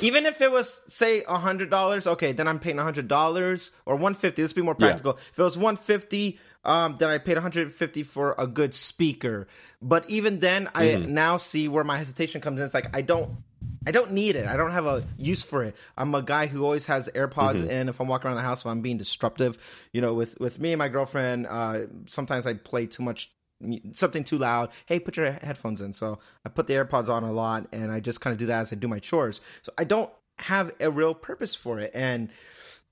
even 0.00 0.26
if 0.26 0.40
it 0.40 0.50
was 0.50 0.82
say 0.88 1.22
a 1.24 1.38
hundred 1.38 1.70
dollars, 1.70 2.06
okay, 2.06 2.32
then 2.32 2.48
I'm 2.48 2.58
paying 2.58 2.78
a 2.78 2.82
hundred 2.84 3.08
dollars 3.08 3.72
or 3.84 3.96
one 3.96 4.14
fifty. 4.14 4.42
Let's 4.42 4.52
be 4.52 4.62
more 4.62 4.74
practical. 4.74 5.18
If 5.32 5.38
it 5.38 5.42
was 5.42 5.56
one 5.58 5.76
fifty, 5.76 6.38
um, 6.64 6.96
then 6.96 7.08
I 7.08 7.18
paid 7.18 7.34
one 7.34 7.42
hundred 7.42 7.72
fifty 7.72 8.02
for 8.02 8.34
a 8.38 8.46
good 8.46 8.74
speaker. 8.74 9.48
But 9.82 10.08
even 10.08 10.40
then, 10.40 10.68
I 10.74 10.84
now 11.08 11.36
see 11.36 11.68
where 11.68 11.84
my 11.84 11.98
hesitation 11.98 12.40
comes 12.40 12.60
in. 12.60 12.64
It's 12.66 12.74
like 12.74 12.94
I 12.96 13.02
don't. 13.02 13.36
I 13.88 13.92
don't 13.92 14.12
need 14.12 14.34
it. 14.34 14.46
I 14.46 14.56
don't 14.56 14.72
have 14.72 14.86
a 14.86 15.04
use 15.16 15.44
for 15.44 15.62
it. 15.62 15.76
I'm 15.96 16.12
a 16.14 16.20
guy 16.22 16.46
who 16.48 16.64
always 16.64 16.86
has 16.86 17.08
AirPods 17.14 17.54
in. 17.68 17.88
If 17.88 18.00
I'm 18.00 18.08
walking 18.08 18.26
around 18.26 18.36
the 18.36 18.42
house, 18.42 18.62
if 18.62 18.66
I'm 18.66 18.80
being 18.80 18.98
disruptive, 18.98 19.58
you 19.92 20.00
know, 20.00 20.12
with 20.12 20.38
with 20.40 20.58
me 20.58 20.72
and 20.72 20.78
my 20.80 20.88
girlfriend, 20.88 21.46
uh, 21.46 21.82
sometimes 22.06 22.46
I 22.46 22.54
play 22.54 22.86
too 22.86 23.04
much, 23.04 23.30
mu- 23.30 23.35
something 23.92 24.24
too 24.24 24.38
loud. 24.38 24.70
Hey, 24.86 24.98
put 25.00 25.16
your 25.16 25.32
headphones 25.32 25.80
in. 25.80 25.92
So 25.92 26.18
I 26.44 26.48
put 26.48 26.66
the 26.66 26.74
AirPods 26.74 27.08
on 27.08 27.24
a 27.24 27.32
lot, 27.32 27.66
and 27.72 27.90
I 27.92 28.00
just 28.00 28.20
kind 28.20 28.32
of 28.32 28.38
do 28.38 28.46
that 28.46 28.60
as 28.62 28.72
I 28.72 28.76
do 28.76 28.88
my 28.88 28.98
chores. 28.98 29.40
So 29.62 29.72
I 29.78 29.84
don't 29.84 30.10
have 30.38 30.72
a 30.80 30.90
real 30.90 31.14
purpose 31.14 31.54
for 31.54 31.80
it, 31.80 31.90
and 31.94 32.28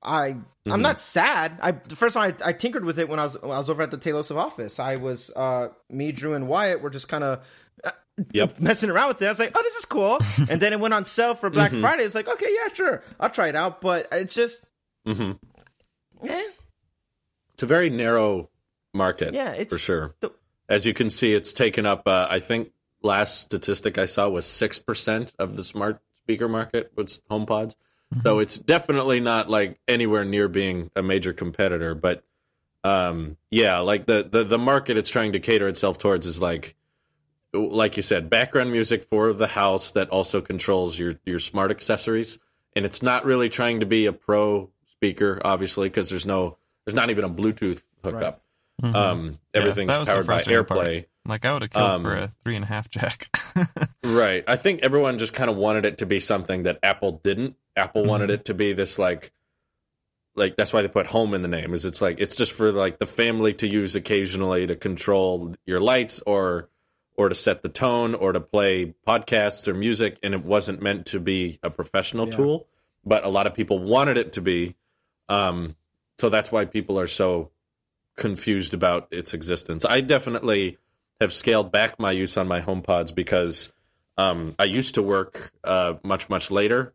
I 0.03 0.37
I'm 0.67 0.83
not 0.83 1.01
sad. 1.01 1.59
I 1.62 1.73
the 1.73 1.97
first 1.97 2.15
time 2.15 2.35
I, 2.45 2.49
I 2.51 2.53
tinkered 2.53 2.85
with 2.85 2.99
it 2.99 3.09
when 3.09 3.19
I 3.19 3.25
was 3.25 3.41
when 3.41 3.53
I 3.53 3.59
was 3.59 3.71
over 3.71 3.83
at 3.83 3.91
the 3.91 3.99
Tailosive 3.99 4.37
office. 4.37 4.79
I 4.79 4.97
was 4.97 5.31
uh 5.37 5.69
me, 5.91 6.12
Drew, 6.12 6.35
and 6.35 6.49
Wyatt 6.49 6.81
were 6.83 6.91
just 6.91 7.09
kind 7.09 7.25
of 7.25 7.45
Yep. 8.33 8.61
messing 8.61 8.91
around 8.91 9.09
with 9.09 9.23
it. 9.23 9.27
I 9.27 9.29
was 9.31 9.41
like, 9.41 9.51
oh, 9.59 9.62
this 9.62 9.75
is 9.75 9.85
cool. 9.87 10.19
and 10.49 10.61
then 10.62 10.73
it 10.73 10.79
went 10.79 10.95
on 10.95 11.05
sale 11.05 11.35
for 11.35 11.51
Black 11.51 11.73
Friday. 11.73 12.05
It's 12.05 12.15
like, 12.15 12.29
okay, 12.29 12.47
yeah, 12.49 12.73
sure, 12.73 13.03
I'll 13.19 13.29
try 13.31 13.49
it 13.49 13.57
out. 13.57 13.81
But 13.81 14.07
it's 14.12 14.35
just, 14.35 14.65
mm-hmm. 15.05 15.33
eh, 16.25 16.45
It's 17.55 17.62
a 17.65 17.67
very 17.67 17.91
narrow 17.91 18.51
market. 18.95 19.35
yeah, 19.35 19.51
it's 19.51 19.73
for 19.75 19.81
sure. 19.81 20.15
the- 20.21 20.31
As 20.69 20.87
you 20.87 20.95
can 20.95 21.11
see, 21.11 21.35
it's 21.35 21.53
taken 21.53 21.87
up. 21.87 22.07
Uh, 22.07 22.27
I 22.31 22.39
think 22.41 22.73
last 23.03 23.41
statistic 23.41 23.99
I 23.99 24.07
saw 24.07 24.29
was 24.29 24.47
six 24.47 24.79
percent 24.79 25.33
of 25.39 25.57
the 25.57 25.65
smart 25.65 26.01
speaker 26.17 26.49
market 26.49 26.93
was 26.97 27.21
HomePods. 27.31 27.75
So 28.23 28.39
it's 28.39 28.57
definitely 28.57 29.19
not 29.21 29.51
like 29.51 29.81
anywhere 29.89 30.25
near 30.25 30.49
being 30.49 30.91
a 30.95 31.03
major 31.03 31.33
competitor. 31.33 31.95
But 31.95 32.23
um, 32.85 33.37
yeah, 33.51 33.81
like 33.81 34.07
the, 34.07 34.29
the 34.31 34.45
the 34.45 34.59
market 34.59 34.97
it's 34.97 35.11
trying 35.11 35.33
to 35.33 35.41
cater 35.41 35.67
itself 35.67 35.99
towards 35.99 36.25
is 36.25 36.41
like, 36.41 36.77
like 37.53 37.97
you 37.97 38.03
said, 38.03 38.31
background 38.31 38.71
music 38.71 39.05
for 39.05 39.33
the 39.33 39.49
house 39.49 39.91
that 39.93 40.11
also 40.11 40.41
controls 40.41 40.99
your 40.99 41.15
your 41.25 41.41
smart 41.41 41.71
accessories. 41.71 42.39
And 42.77 42.85
it's 42.85 43.03
not 43.03 43.25
really 43.25 43.49
trying 43.49 43.81
to 43.81 43.87
be 43.87 44.07
a 44.07 44.12
pro 44.12 44.71
speaker, 44.87 45.41
obviously, 45.45 45.89
because 45.89 46.09
there's 46.09 46.27
no 46.27 46.57
there's 46.85 46.95
not 46.95 47.11
even 47.11 47.25
a 47.25 47.31
Bluetooth 47.31 47.83
hookup. 48.05 48.43
Mhm. 48.83 48.95
Um, 48.95 49.39
everything's 49.55 49.91
that 49.93 50.01
was 50.01 50.09
the 50.09 50.14
powered 50.14 50.27
by 50.27 50.35
frustrating 50.43 50.64
part. 50.66 50.81
AirPlay. 50.81 51.05
Like 51.27 51.45
I 51.45 51.53
would 51.53 51.62
have 51.62 51.70
killed 51.70 51.91
Um, 51.91 52.03
for 52.03 52.16
a 52.16 52.33
three 52.45 52.57
and 52.57 52.64
a 52.64 52.68
half 52.68 52.91
jack. 52.91 53.29
Right. 54.05 54.45
I 54.47 54.57
think 54.57 54.83
everyone 54.83 55.18
just 55.18 55.33
kind 55.33 55.49
of 55.49 55.57
wanted 55.57 55.87
it 55.87 55.99
to 55.99 56.07
be 56.07 56.20
something 56.20 56.64
that 56.64 56.79
Apple 56.83 57.20
didn't. 57.25 57.57
Apple 57.75 58.05
wanted 58.05 58.29
Mhm. 58.29 58.35
it 58.35 58.45
to 58.47 58.55
be 58.55 58.72
this 58.75 58.99
like 58.99 59.33
like 60.37 60.57
that's 60.57 60.72
why 60.72 60.83
they 60.83 60.89
put 60.89 61.07
home 61.07 61.33
in 61.33 61.43
the 61.43 61.49
name 61.49 61.72
is 61.75 61.85
it's 61.85 62.03
like 62.03 62.20
it's 62.20 62.35
just 62.37 62.53
for 62.53 62.70
like 62.72 62.99
the 62.99 63.07
family 63.07 63.55
to 63.55 63.66
use 63.68 63.95
occasionally 63.97 64.66
to 64.66 64.75
control 64.77 65.55
your 65.64 65.81
lights 65.81 66.20
or 66.27 66.68
or 67.16 67.29
to 67.29 67.35
set 67.35 67.62
the 67.62 67.68
tone 67.68 68.14
or 68.14 68.33
to 68.33 68.41
play 68.41 68.95
podcasts 69.07 69.68
or 69.68 69.75
music 69.75 70.18
and 70.25 70.35
it 70.35 70.45
wasn't 70.45 70.83
meant 70.83 71.07
to 71.07 71.20
be 71.20 71.59
a 71.62 71.70
professional 71.70 72.27
Yeah. 72.27 72.33
tool 72.33 72.66
but 73.05 73.25
a 73.25 73.29
lot 73.29 73.47
of 73.47 73.55
people 73.55 73.79
wanted 73.79 74.16
it 74.18 74.33
to 74.33 74.41
be 74.43 74.75
um 75.29 75.77
so 76.18 76.29
that's 76.29 76.51
why 76.53 76.64
people 76.64 76.99
are 76.99 77.07
so 77.07 77.51
confused 78.17 78.75
about 78.75 79.09
its 79.11 79.35
existence. 79.35 79.85
I 79.85 80.01
definitely 80.01 80.79
have 81.21 81.33
scaled 81.33 81.73
back 81.73 81.99
my 81.99 82.12
use 82.12 82.37
on 82.37 82.49
my 82.49 82.61
HomePods 82.61 83.15
because 83.15 83.73
um, 84.17 84.55
I 84.59 84.65
used 84.65 84.95
to 84.95 85.03
work 85.03 85.51
uh, 85.62 85.95
much 86.03 86.29
much 86.29 86.51
later. 86.51 86.93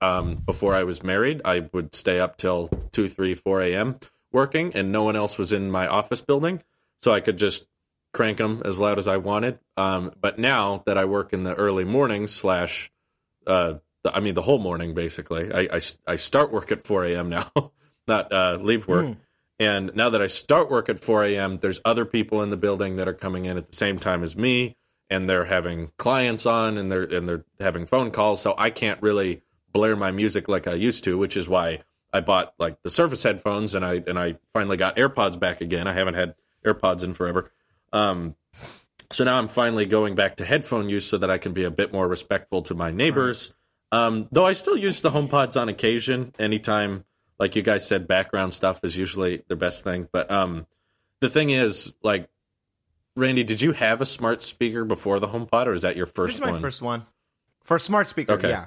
Um, 0.00 0.36
before 0.36 0.74
I 0.74 0.82
was 0.84 1.02
married, 1.02 1.40
I 1.44 1.68
would 1.72 1.94
stay 1.94 2.20
up 2.20 2.36
till 2.36 2.68
two, 2.92 3.08
three, 3.08 3.34
four 3.34 3.62
a.m. 3.62 3.98
working, 4.30 4.72
and 4.74 4.92
no 4.92 5.02
one 5.04 5.16
else 5.16 5.38
was 5.38 5.52
in 5.52 5.70
my 5.70 5.86
office 5.86 6.20
building, 6.20 6.62
so 7.00 7.12
I 7.12 7.20
could 7.20 7.38
just 7.38 7.66
crank 8.12 8.38
them 8.38 8.62
as 8.64 8.78
loud 8.78 8.98
as 8.98 9.08
I 9.08 9.16
wanted. 9.16 9.58
Um, 9.76 10.12
but 10.20 10.38
now 10.38 10.82
that 10.86 10.98
I 10.98 11.04
work 11.06 11.32
in 11.32 11.44
the 11.44 11.54
early 11.54 11.84
mornings 11.84 12.32
slash, 12.32 12.90
uh, 13.46 13.74
I 14.04 14.20
mean 14.20 14.34
the 14.34 14.42
whole 14.42 14.58
morning 14.58 14.94
basically. 14.94 15.50
I, 15.52 15.76
I, 15.76 15.80
I 16.06 16.16
start 16.16 16.52
work 16.52 16.72
at 16.72 16.86
four 16.86 17.04
a.m. 17.04 17.30
now, 17.30 17.50
not 18.08 18.32
uh, 18.32 18.58
leave 18.60 18.86
work. 18.86 19.06
Mm. 19.06 19.16
And 19.58 19.94
now 19.94 20.10
that 20.10 20.20
I 20.20 20.26
start 20.26 20.70
work 20.70 20.88
at 20.88 20.98
4 20.98 21.24
a.m., 21.24 21.58
there's 21.60 21.80
other 21.84 22.04
people 22.04 22.42
in 22.42 22.50
the 22.50 22.56
building 22.56 22.96
that 22.96 23.08
are 23.08 23.14
coming 23.14 23.46
in 23.46 23.56
at 23.56 23.70
the 23.70 23.76
same 23.76 23.98
time 23.98 24.22
as 24.22 24.36
me, 24.36 24.76
and 25.08 25.28
they're 25.28 25.46
having 25.46 25.92
clients 25.96 26.44
on, 26.44 26.76
and 26.76 26.92
they're 26.92 27.04
and 27.04 27.28
they're 27.28 27.44
having 27.60 27.86
phone 27.86 28.10
calls. 28.10 28.42
So 28.42 28.54
I 28.58 28.70
can't 28.70 29.00
really 29.00 29.42
blare 29.72 29.96
my 29.96 30.10
music 30.10 30.48
like 30.48 30.66
I 30.66 30.74
used 30.74 31.04
to, 31.04 31.16
which 31.16 31.36
is 31.36 31.48
why 31.48 31.80
I 32.12 32.20
bought 32.20 32.54
like 32.58 32.82
the 32.82 32.90
Surface 32.90 33.22
headphones, 33.22 33.74
and 33.74 33.84
I 33.84 34.02
and 34.06 34.18
I 34.18 34.36
finally 34.52 34.76
got 34.76 34.96
AirPods 34.96 35.38
back 35.38 35.60
again. 35.60 35.86
I 35.86 35.92
haven't 35.92 36.14
had 36.14 36.34
AirPods 36.64 37.02
in 37.02 37.14
forever. 37.14 37.50
Um, 37.92 38.36
so 39.10 39.24
now 39.24 39.38
I'm 39.38 39.48
finally 39.48 39.86
going 39.86 40.14
back 40.14 40.36
to 40.36 40.44
headphone 40.44 40.88
use 40.88 41.06
so 41.06 41.16
that 41.18 41.30
I 41.30 41.38
can 41.38 41.52
be 41.52 41.64
a 41.64 41.70
bit 41.70 41.92
more 41.92 42.08
respectful 42.08 42.62
to 42.62 42.74
my 42.74 42.90
neighbors. 42.90 43.54
Um, 43.92 44.28
though 44.32 44.46
I 44.46 44.52
still 44.52 44.76
use 44.76 45.00
the 45.00 45.10
HomePods 45.10 45.58
on 45.58 45.68
occasion, 45.68 46.34
anytime 46.38 47.04
like 47.38 47.56
you 47.56 47.62
guys 47.62 47.86
said, 47.86 48.06
background 48.06 48.54
stuff 48.54 48.80
is 48.82 48.96
usually 48.96 49.42
the 49.48 49.56
best 49.56 49.84
thing. 49.84 50.08
But 50.10 50.30
um, 50.30 50.66
the 51.20 51.28
thing 51.28 51.50
is, 51.50 51.94
like, 52.02 52.28
Randy, 53.14 53.44
did 53.44 53.62
you 53.62 53.72
have 53.72 54.00
a 54.00 54.06
smart 54.06 54.42
speaker 54.42 54.84
before 54.84 55.20
the 55.20 55.28
HomePod, 55.28 55.66
or 55.66 55.72
is 55.72 55.82
that 55.82 55.96
your 55.96 56.06
first 56.06 56.34
this 56.34 56.36
is 56.36 56.40
my 56.42 56.50
one? 56.52 56.60
first 56.60 56.82
one. 56.82 57.06
For 57.64 57.76
a 57.76 57.80
smart 57.80 58.08
speaker, 58.08 58.32
okay. 58.32 58.50
yeah. 58.50 58.66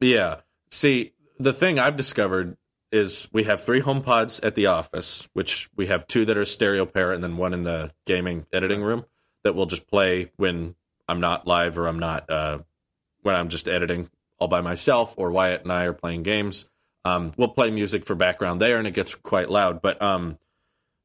Yeah. 0.00 0.36
See, 0.70 1.12
the 1.38 1.52
thing 1.52 1.78
I've 1.78 1.96
discovered 1.96 2.56
is 2.92 3.28
we 3.32 3.44
have 3.44 3.62
three 3.62 3.80
HomePods 3.80 4.44
at 4.44 4.54
the 4.54 4.66
office, 4.66 5.28
which 5.32 5.68
we 5.76 5.86
have 5.86 6.06
two 6.06 6.24
that 6.26 6.36
are 6.36 6.44
stereo 6.44 6.86
pair, 6.86 7.12
and 7.12 7.22
then 7.22 7.36
one 7.36 7.52
in 7.52 7.64
the 7.64 7.92
gaming 8.06 8.46
editing 8.52 8.82
room 8.82 9.04
that 9.42 9.54
will 9.54 9.66
just 9.66 9.86
play 9.86 10.30
when 10.36 10.74
I'm 11.08 11.20
not 11.20 11.46
live 11.46 11.78
or 11.78 11.86
I'm 11.86 11.98
not 11.98 12.30
uh, 12.30 12.58
when 13.22 13.34
I'm 13.34 13.48
just 13.48 13.68
editing 13.68 14.08
all 14.38 14.48
by 14.48 14.60
myself, 14.60 15.14
or 15.16 15.30
Wyatt 15.30 15.62
and 15.62 15.72
I 15.72 15.84
are 15.84 15.92
playing 15.92 16.22
games. 16.22 16.66
Um, 17.04 17.32
we'll 17.36 17.48
play 17.48 17.70
music 17.70 18.04
for 18.04 18.14
background 18.14 18.60
there, 18.60 18.78
and 18.78 18.86
it 18.86 18.94
gets 18.94 19.14
quite 19.14 19.50
loud. 19.50 19.82
But 19.82 20.00
um, 20.00 20.38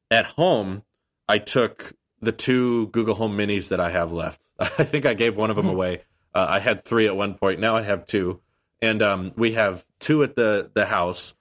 at 0.10 0.26
home, 0.26 0.84
I 1.28 1.38
took 1.38 1.94
the 2.22 2.32
two 2.32 2.88
Google 2.88 3.16
Home 3.16 3.38
Minis 3.38 3.70
that 3.70 3.80
I 3.80 3.92
have 3.92 4.12
left. 4.12 4.44
I 4.60 4.84
think 4.84 5.06
I 5.06 5.14
gave 5.14 5.38
one 5.38 5.50
of 5.50 5.56
them 5.56 5.66
mm-hmm. 5.66 5.76
away. 5.76 6.02
Uh, 6.34 6.46
I 6.50 6.60
had 6.60 6.84
three 6.84 7.08
at 7.08 7.16
one 7.16 7.34
point. 7.34 7.60
Now 7.60 7.76
I 7.76 7.82
have 7.82 8.06
two, 8.06 8.42
and 8.82 9.02
um, 9.02 9.32
we 9.36 9.54
have 9.54 9.86
two 10.00 10.24
at 10.24 10.36
the 10.36 10.70
the 10.74 10.86
house, 10.86 11.34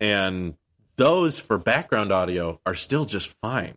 and 0.00 0.54
those 0.96 1.40
for 1.40 1.58
background 1.58 2.12
audio 2.12 2.60
are 2.66 2.74
still 2.74 3.04
just 3.04 3.34
fine. 3.40 3.76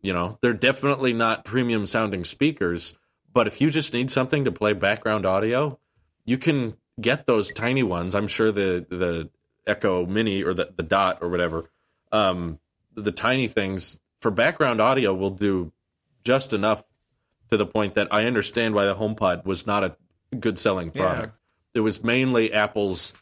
You 0.00 0.12
know, 0.12 0.38
they're 0.40 0.52
definitely 0.52 1.12
not 1.12 1.44
premium 1.44 1.86
sounding 1.86 2.24
speakers, 2.24 2.96
but 3.32 3.46
if 3.46 3.60
you 3.60 3.70
just 3.70 3.92
need 3.92 4.10
something 4.10 4.44
to 4.44 4.52
play 4.52 4.72
background 4.72 5.26
audio, 5.26 5.78
you 6.24 6.38
can 6.38 6.76
get 7.00 7.26
those 7.26 7.50
tiny 7.52 7.82
ones. 7.82 8.14
I'm 8.14 8.28
sure 8.28 8.50
the 8.50 8.86
the 8.88 9.30
Echo 9.66 10.06
Mini 10.06 10.42
or 10.42 10.54
the, 10.54 10.72
the 10.76 10.82
Dot 10.82 11.18
or 11.20 11.28
whatever, 11.28 11.70
um, 12.12 12.58
the 12.94 13.12
tiny 13.12 13.48
things 13.48 13.98
for 14.20 14.30
background 14.30 14.80
audio 14.80 15.14
will 15.14 15.30
do 15.30 15.72
just 16.24 16.52
enough 16.52 16.84
to 17.50 17.56
the 17.56 17.66
point 17.66 17.94
that 17.94 18.08
I 18.10 18.26
understand 18.26 18.74
why 18.74 18.86
the 18.86 18.96
HomePod 18.96 19.44
was 19.44 19.66
not 19.66 19.84
a 19.84 19.96
good 20.38 20.58
selling 20.58 20.90
product. 20.90 21.34
Yeah. 21.74 21.78
It 21.78 21.80
was 21.80 22.02
mainly 22.02 22.52
Apple's 22.52 23.14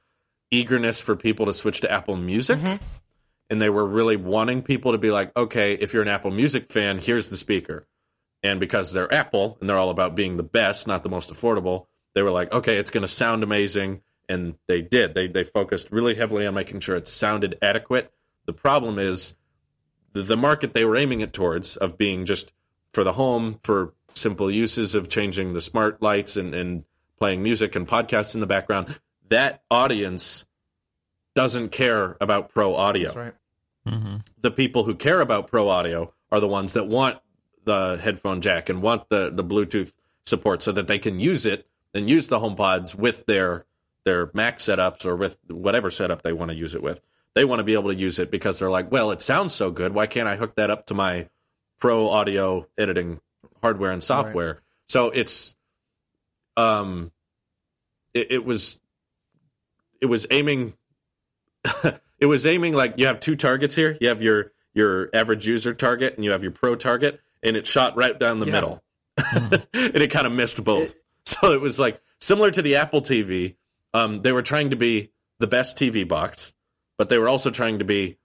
eagerness 0.50 1.00
for 1.00 1.16
people 1.16 1.46
to 1.46 1.52
switch 1.52 1.80
to 1.80 1.90
Apple 1.90 2.16
Music. 2.16 2.58
Mm-hmm. 2.58 2.82
And 3.50 3.60
they 3.60 3.68
were 3.68 3.84
really 3.84 4.16
wanting 4.16 4.62
people 4.62 4.92
to 4.92 4.98
be 4.98 5.10
like, 5.10 5.36
okay, 5.36 5.74
if 5.74 5.92
you're 5.92 6.02
an 6.02 6.08
Apple 6.08 6.30
Music 6.30 6.72
fan, 6.72 6.98
here's 6.98 7.28
the 7.28 7.36
speaker. 7.36 7.86
And 8.42 8.58
because 8.58 8.92
they're 8.92 9.12
Apple 9.12 9.58
and 9.60 9.68
they're 9.68 9.78
all 9.78 9.90
about 9.90 10.14
being 10.14 10.36
the 10.36 10.42
best, 10.42 10.86
not 10.86 11.02
the 11.02 11.08
most 11.08 11.30
affordable, 11.30 11.86
they 12.14 12.22
were 12.22 12.30
like, 12.30 12.52
okay, 12.52 12.76
it's 12.76 12.90
going 12.90 13.02
to 13.02 13.08
sound 13.08 13.42
amazing 13.42 14.02
and 14.28 14.54
they 14.66 14.80
did. 14.80 15.14
They 15.14 15.28
they 15.28 15.44
focused 15.44 15.90
really 15.90 16.14
heavily 16.14 16.46
on 16.46 16.54
making 16.54 16.80
sure 16.80 16.96
it 16.96 17.08
sounded 17.08 17.58
adequate. 17.62 18.12
The 18.46 18.52
problem 18.52 18.98
is 18.98 19.34
the, 20.12 20.22
the 20.22 20.36
market 20.36 20.74
they 20.74 20.84
were 20.84 20.96
aiming 20.96 21.20
it 21.20 21.32
towards 21.32 21.76
of 21.76 21.98
being 21.98 22.24
just 22.24 22.52
for 22.92 23.04
the 23.04 23.14
home 23.14 23.60
for 23.62 23.94
simple 24.14 24.50
uses 24.50 24.94
of 24.94 25.08
changing 25.08 25.52
the 25.52 25.60
smart 25.60 26.00
lights 26.00 26.36
and, 26.36 26.54
and 26.54 26.84
playing 27.18 27.42
music 27.42 27.74
and 27.74 27.86
podcasts 27.86 28.34
in 28.34 28.40
the 28.40 28.46
background. 28.46 28.98
That 29.28 29.62
audience 29.70 30.44
doesn't 31.34 31.70
care 31.70 32.16
about 32.20 32.50
pro 32.50 32.74
audio. 32.74 33.06
That's 33.06 33.16
right. 33.16 33.34
Mm-hmm. 33.86 34.16
The 34.40 34.50
people 34.50 34.84
who 34.84 34.94
care 34.94 35.20
about 35.20 35.48
pro 35.48 35.68
audio 35.68 36.12
are 36.30 36.40
the 36.40 36.48
ones 36.48 36.72
that 36.74 36.86
want 36.86 37.18
the 37.64 37.98
headphone 38.00 38.40
jack 38.40 38.68
and 38.68 38.82
want 38.82 39.08
the, 39.08 39.30
the 39.30 39.44
Bluetooth 39.44 39.92
support 40.26 40.62
so 40.62 40.72
that 40.72 40.86
they 40.86 40.98
can 40.98 41.20
use 41.20 41.44
it 41.44 41.66
and 41.92 42.08
use 42.08 42.28
the 42.28 42.38
HomePods 42.38 42.94
with 42.94 43.26
their 43.26 43.66
their 44.04 44.30
Mac 44.34 44.58
setups 44.58 45.04
or 45.04 45.16
with 45.16 45.38
whatever 45.48 45.90
setup 45.90 46.22
they 46.22 46.32
want 46.32 46.50
to 46.50 46.56
use 46.56 46.74
it 46.74 46.82
with. 46.82 47.00
They 47.34 47.44
want 47.44 47.60
to 47.60 47.64
be 47.64 47.74
able 47.74 47.90
to 47.90 47.96
use 47.96 48.18
it 48.18 48.30
because 48.30 48.58
they're 48.58 48.70
like, 48.70 48.92
well, 48.92 49.10
it 49.10 49.20
sounds 49.20 49.52
so 49.52 49.70
good. 49.70 49.92
Why 49.92 50.06
can't 50.06 50.28
I 50.28 50.36
hook 50.36 50.54
that 50.56 50.70
up 50.70 50.86
to 50.86 50.94
my 50.94 51.28
pro 51.80 52.08
audio 52.08 52.66
editing 52.78 53.20
hardware 53.60 53.90
and 53.90 54.02
software? 54.02 54.52
Right. 54.52 54.60
So 54.88 55.10
it's, 55.10 55.56
um, 56.56 57.10
it, 58.12 58.30
it 58.30 58.44
was, 58.44 58.78
it 60.00 60.06
was 60.06 60.26
aiming, 60.30 60.74
it 62.18 62.26
was 62.26 62.46
aiming 62.46 62.74
like 62.74 62.94
you 62.98 63.06
have 63.06 63.20
two 63.20 63.36
targets 63.36 63.74
here. 63.74 63.98
You 64.00 64.08
have 64.08 64.22
your 64.22 64.52
your 64.74 65.08
average 65.14 65.46
user 65.46 65.72
target 65.72 66.16
and 66.16 66.24
you 66.24 66.32
have 66.32 66.42
your 66.42 66.52
pro 66.52 66.74
target, 66.74 67.20
and 67.42 67.56
it 67.56 67.66
shot 67.66 67.96
right 67.96 68.18
down 68.18 68.40
the 68.40 68.46
yeah. 68.46 68.52
middle, 68.52 68.82
and 69.16 69.62
it 69.72 70.10
kind 70.10 70.26
of 70.26 70.32
missed 70.32 70.62
both. 70.62 70.90
It, 70.90 71.02
so 71.26 71.52
it 71.52 71.60
was 71.60 71.78
like 71.78 72.00
similar 72.20 72.50
to 72.50 72.60
the 72.60 72.76
Apple 72.76 73.00
TV, 73.00 73.56
um, 73.94 74.20
they 74.20 74.32
were 74.32 74.42
trying 74.42 74.70
to 74.70 74.76
be 74.76 75.12
the 75.38 75.46
best 75.46 75.78
TV 75.78 76.06
box, 76.06 76.52
but 76.98 77.08
they 77.08 77.16
were 77.16 77.28
also 77.28 77.50
trying 77.50 77.78
to 77.78 77.84
be 77.84 78.18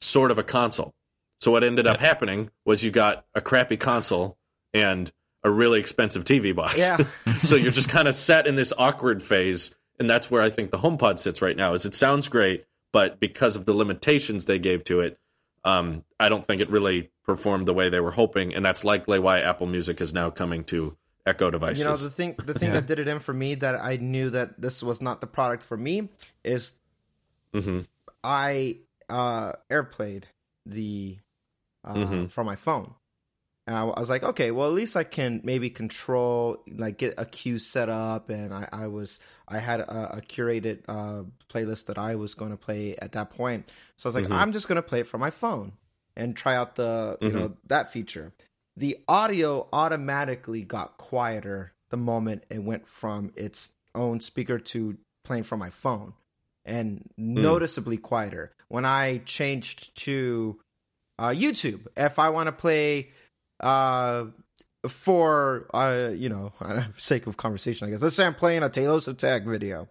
sort 0.00 0.30
of 0.30 0.38
a 0.38 0.42
console. 0.42 0.94
So 1.40 1.50
what 1.50 1.64
ended 1.64 1.86
up 1.86 1.98
happening 1.98 2.50
was 2.64 2.84
you 2.84 2.92
got 2.92 3.26
a 3.34 3.40
crappy 3.40 3.76
console 3.76 4.38
and 4.72 5.12
a 5.42 5.50
really 5.50 5.80
expensive 5.80 6.24
TV 6.24 6.54
box. 6.54 6.78
Yeah. 6.78 7.04
so 7.42 7.56
you're 7.56 7.72
just 7.72 7.88
kind 7.88 8.06
of 8.06 8.14
set 8.14 8.46
in 8.46 8.54
this 8.54 8.72
awkward 8.78 9.22
phase, 9.22 9.74
and 9.98 10.08
that's 10.08 10.30
where 10.30 10.40
I 10.40 10.50
think 10.50 10.70
the 10.70 10.78
HomePod 10.78 11.18
sits 11.18 11.42
right 11.42 11.56
now. 11.56 11.74
Is 11.74 11.84
it 11.84 11.94
sounds 11.94 12.28
great, 12.28 12.64
but 12.92 13.18
because 13.18 13.56
of 13.56 13.64
the 13.64 13.74
limitations 13.74 14.44
they 14.44 14.60
gave 14.60 14.84
to 14.84 15.00
it, 15.00 15.18
um, 15.64 16.04
I 16.18 16.28
don't 16.28 16.44
think 16.44 16.60
it 16.60 16.70
really 16.70 17.10
performed 17.24 17.64
the 17.64 17.74
way 17.74 17.88
they 17.88 18.00
were 18.00 18.12
hoping, 18.12 18.54
and 18.54 18.64
that's 18.64 18.84
likely 18.84 19.18
why 19.18 19.40
Apple 19.40 19.66
Music 19.66 20.00
is 20.00 20.14
now 20.14 20.30
coming 20.30 20.62
to 20.64 20.96
Echo 21.24 21.50
devices. 21.50 21.84
You 21.84 21.90
know, 21.90 21.96
the 21.96 22.10
thing 22.10 22.34
the 22.36 22.54
thing 22.54 22.70
yeah. 22.70 22.80
that 22.80 22.86
did 22.86 22.98
it 22.98 23.06
in 23.06 23.20
for 23.20 23.32
me 23.32 23.54
that 23.56 23.76
I 23.76 23.96
knew 23.96 24.30
that 24.30 24.60
this 24.60 24.82
was 24.82 25.00
not 25.00 25.20
the 25.20 25.26
product 25.26 25.62
for 25.62 25.76
me 25.76 26.08
is 26.42 26.72
mm-hmm. 27.54 27.80
I 28.24 28.78
uh 29.08 29.52
airplayed 29.70 30.24
the 30.66 31.18
uh 31.84 31.94
mm-hmm. 31.94 32.26
from 32.26 32.46
my 32.46 32.56
phone. 32.56 32.94
And 33.64 33.76
I, 33.76 33.82
I, 33.82 34.00
was 34.00 34.10
like, 34.10 34.24
okay, 34.24 34.50
well, 34.50 34.66
at 34.66 34.74
least 34.74 34.96
I 34.96 35.04
can 35.04 35.40
maybe 35.44 35.70
control, 35.70 36.64
like, 36.66 36.98
get 36.98 37.14
a 37.16 37.24
queue 37.24 37.58
set 37.58 37.88
up, 37.88 38.28
and 38.28 38.52
I, 38.52 38.68
I 38.72 38.86
was, 38.88 39.20
I 39.46 39.60
had 39.60 39.78
a, 39.78 40.16
a 40.16 40.20
curated 40.20 40.80
uh, 40.88 41.22
playlist 41.48 41.86
that 41.86 41.96
I 41.96 42.16
was 42.16 42.34
going 42.34 42.50
to 42.50 42.56
play 42.56 42.96
at 42.96 43.12
that 43.12 43.30
point. 43.30 43.70
So 43.96 44.08
I 44.08 44.08
was 44.08 44.14
like, 44.16 44.24
mm-hmm. 44.24 44.32
I'm 44.32 44.52
just 44.52 44.66
going 44.66 44.76
to 44.76 44.82
play 44.82 44.98
it 44.98 45.06
from 45.06 45.20
my 45.20 45.30
phone 45.30 45.74
and 46.16 46.36
try 46.36 46.56
out 46.56 46.74
the, 46.74 47.16
you 47.20 47.28
mm-hmm. 47.28 47.38
know, 47.38 47.56
that 47.68 47.92
feature 47.92 48.32
the 48.76 48.98
audio 49.08 49.68
automatically 49.72 50.62
got 50.62 50.96
quieter 50.96 51.72
the 51.90 51.96
moment 51.96 52.44
it 52.50 52.62
went 52.62 52.88
from 52.88 53.32
its 53.36 53.72
own 53.94 54.20
speaker 54.20 54.58
to 54.58 54.96
playing 55.24 55.44
from 55.44 55.60
my 55.60 55.70
phone 55.70 56.14
and 56.64 56.98
mm. 57.18 57.40
noticeably 57.40 57.96
quieter. 57.96 58.52
When 58.68 58.84
I 58.84 59.18
changed 59.18 59.94
to 60.04 60.58
uh, 61.18 61.28
YouTube, 61.28 61.86
if 61.96 62.18
I 62.18 62.30
want 62.30 62.46
to 62.48 62.52
play 62.52 63.10
uh, 63.60 64.26
for, 64.88 65.68
uh, 65.74 66.10
you 66.14 66.28
know, 66.28 66.52
sake 66.96 67.26
of 67.26 67.36
conversation, 67.36 67.86
I 67.86 67.90
guess, 67.90 68.00
let's 68.00 68.16
say 68.16 68.24
I'm 68.24 68.34
playing 68.34 68.62
a 68.62 68.70
Tailosive 68.70 69.18
Tech 69.18 69.44
video. 69.44 69.88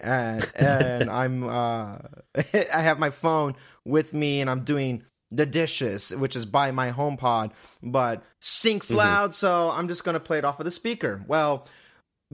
And 0.00 0.48
and 0.54 1.10
I'm 1.10 1.42
uh 1.42 1.98
I 2.54 2.80
have 2.80 3.00
my 3.00 3.10
phone 3.10 3.56
with 3.84 4.14
me 4.14 4.40
and 4.40 4.48
I'm 4.48 4.62
doing 4.62 5.02
the 5.30 5.46
dishes, 5.46 6.14
which 6.14 6.36
is 6.36 6.44
by 6.44 6.70
my 6.70 6.90
HomePod, 6.90 7.52
but 7.82 8.24
sinks 8.40 8.88
mm-hmm. 8.88 8.96
loud, 8.96 9.34
so 9.34 9.70
I'm 9.70 9.88
just 9.88 10.04
gonna 10.04 10.20
play 10.20 10.38
it 10.38 10.44
off 10.44 10.60
of 10.60 10.64
the 10.64 10.70
speaker. 10.70 11.22
Well, 11.26 11.66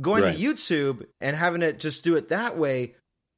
going 0.00 0.22
right. 0.22 0.36
to 0.36 0.42
YouTube 0.42 1.06
and 1.20 1.36
having 1.36 1.62
it 1.62 1.78
just 1.78 2.04
do 2.04 2.16
it 2.16 2.28
that 2.30 2.56
way 2.56 2.94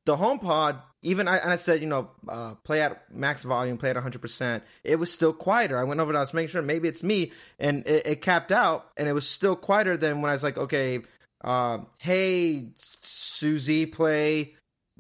the 0.07 0.17
HomePod, 0.17 0.81
even 1.03 1.29
I, 1.29 1.39
and 1.39 1.53
I 1.53 1.57
said, 1.57 1.81
you 1.81 1.89
know, 1.89 2.09
uh, 2.29 2.55
play 2.65 2.81
at 2.81 3.13
max 3.13 3.43
volume, 3.43 3.77
play 3.77 3.91
at 3.91 3.97
100%. 3.97 4.63
It 4.85 4.97
was 4.97 5.13
still 5.13 5.33
quieter. 5.33 5.77
I 5.77 5.85
went 5.85 6.01
over 6.01 6.13
to 6.13 6.19
I 6.19 6.23
was 6.23 6.33
making 6.33 6.51
sure 6.51 6.63
maybe 6.63 6.89
it's 6.89 7.03
me, 7.03 7.33
and 7.59 7.87
it, 7.87 8.07
it 8.07 8.21
capped 8.23 8.53
out, 8.53 8.87
and 8.97 9.09
it 9.09 9.13
was 9.13 9.29
still 9.29 9.57
quieter 9.57 9.97
than 9.97 10.23
when 10.23 10.31
I 10.31 10.35
was 10.35 10.45
like, 10.45 10.57
okay, 10.57 11.01
uh, 11.43 11.79
hey, 11.99 12.69
Susie, 13.03 13.85
play 13.85 14.55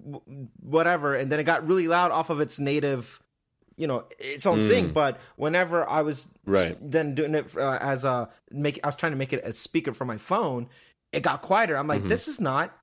w- 0.04 0.48
whatever. 0.60 1.14
And 1.14 1.30
then 1.30 1.38
it 1.38 1.44
got 1.44 1.66
really 1.66 1.86
loud 1.86 2.10
off 2.10 2.28
of 2.28 2.40
its 2.40 2.58
native, 2.58 3.22
you 3.76 3.86
know, 3.86 4.04
its 4.18 4.46
own 4.46 4.68
thing. 4.68 4.90
Mm. 4.90 4.94
But 4.94 5.20
whenever 5.36 5.88
I 5.88 6.02
was 6.02 6.26
Right. 6.44 6.76
then 6.80 7.14
doing 7.14 7.34
it 7.34 7.56
uh, 7.56 7.78
as 7.80 8.04
a 8.04 8.30
make, 8.50 8.80
I 8.82 8.88
was 8.88 8.96
trying 8.96 9.12
to 9.12 9.18
make 9.18 9.32
it 9.32 9.42
a 9.44 9.52
speaker 9.52 9.92
for 9.92 10.04
my 10.04 10.18
phone. 10.18 10.68
It 11.12 11.22
got 11.22 11.42
quieter. 11.42 11.76
I'm 11.76 11.86
like, 11.86 12.00
mm-hmm. 12.00 12.08
this 12.08 12.28
is 12.28 12.40
not 12.40 12.76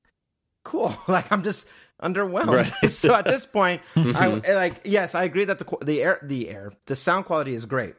cool. 0.64 0.96
like 1.08 1.32
I'm 1.32 1.44
just 1.44 1.68
underwhelmed. 2.02 2.48
Right. 2.48 2.90
so 2.92 3.16
at 3.16 3.26
this 3.26 3.46
point, 3.46 3.82
mm-hmm. 3.96 4.16
I 4.16 4.54
like 4.54 4.82
yes, 4.86 5.16
I 5.16 5.24
agree 5.24 5.46
that 5.46 5.60
the 5.60 5.78
the 5.84 6.02
air 6.04 6.20
the 6.22 6.50
air 6.50 6.74
the 6.86 6.96
sound 6.96 7.26
quality 7.26 7.54
is 7.54 7.66
great, 7.66 7.96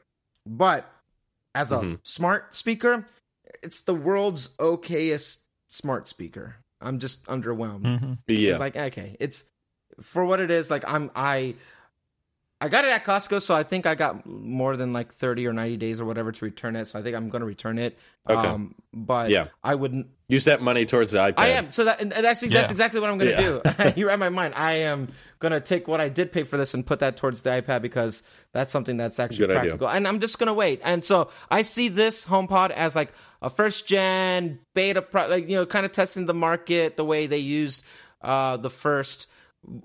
but 0.47 0.91
as 1.55 1.73
a 1.73 1.77
mm-hmm. 1.77 1.95
smart 2.03 2.55
speaker, 2.55 3.07
it's 3.63 3.83
the 3.83 3.95
world's 3.95 4.49
okayest 4.57 5.39
smart 5.69 6.09
speaker. 6.09 6.57
I'm 6.81 6.99
just 6.99 7.25
underwhelmed. 7.27 8.19
Yeah. 8.27 8.53
It's 8.53 8.61
like 8.61 8.77
okay, 8.77 9.17
it's 9.21 9.45
for 10.03 10.25
what 10.25 10.41
it 10.41 10.51
is. 10.51 10.71
Like 10.71 10.89
I'm 10.91 11.11
I. 11.15 11.55
I 12.65 12.69
got 12.69 12.85
it 12.87 12.91
at 12.93 13.05
Costco, 13.05 13.43
so 13.43 13.55
I 13.55 13.63
think 13.63 13.85
I 13.85 13.95
got 13.95 14.25
more 14.27 14.77
than 14.77 14.93
like 14.93 15.13
thirty 15.13 15.47
or 15.47 15.53
ninety 15.53 15.77
days 15.77 16.01
or 16.01 16.05
whatever 16.07 16.33
to 16.33 16.45
return 16.45 16.77
it. 16.77 16.89
So 16.89 16.99
I 16.99 17.03
think 17.03 17.15
I'm 17.15 17.29
going 17.29 17.41
to 17.41 17.47
return 17.47 17.79
it. 17.79 17.99
Okay. 18.29 18.49
Um, 18.49 18.75
but 18.93 19.29
Yeah. 19.31 19.49
I 19.63 19.75
wouldn't. 19.75 20.07
Use 20.29 20.45
that 20.47 20.63
money 20.63 20.87
towards 20.87 21.11
the 21.11 21.19
iPad. 21.19 21.35
I 21.37 21.49
am. 21.49 21.71
So 21.73 21.85
that 21.85 22.01
and 22.01 22.11
and 22.13 22.25
actually, 22.25 22.49
that's 22.49 22.71
exactly 22.71 22.99
what 23.01 23.11
I'm 23.11 23.19
going 23.19 23.37
to 23.37 23.61
Yeah. 23.77 23.85
do. 23.93 23.93
You're 24.01 24.09
read 24.15 24.19
my 24.19 24.31
mind. 24.31 24.55
I 24.57 24.73
am 24.77 25.13
going 25.39 25.53
to 25.53 25.61
take 25.61 25.87
what 25.87 26.01
I 26.01 26.09
did 26.09 26.33
pay 26.33 26.45
for 26.45 26.57
this 26.57 26.73
and 26.73 26.87
put 26.87 27.01
that 27.01 27.19
towards 27.19 27.43
the 27.43 27.51
iPad 27.51 27.83
because 27.83 28.23
that's 28.53 28.73
something 28.73 28.97
that's 28.97 29.21
actually 29.21 29.37
Good 29.39 29.51
idea. 29.51 29.61
practical. 29.61 29.89
And 29.91 30.09
I'm 30.09 30.21
just 30.21 30.39
going 30.39 30.47
to 30.47 30.55
wait. 30.55 30.81
And 30.83 31.05
so 31.05 31.29
I 31.51 31.61
see 31.61 31.89
this 31.89 32.25
HomePod 32.25 32.71
as 32.71 32.97
like 32.97 33.13
a 33.43 33.51
first 33.51 33.87
gen 33.87 34.61
beta, 34.73 35.03
pro- 35.03 35.29
like 35.29 35.47
you 35.51 35.57
know, 35.57 35.67
kind 35.67 35.85
of 35.85 35.93
testing 35.93 36.25
the 36.25 36.33
market 36.35 36.97
the 36.97 37.05
way 37.05 37.27
they 37.27 37.37
used 37.39 37.85
uh, 38.23 38.57
the 38.57 38.71
first. 38.71 39.27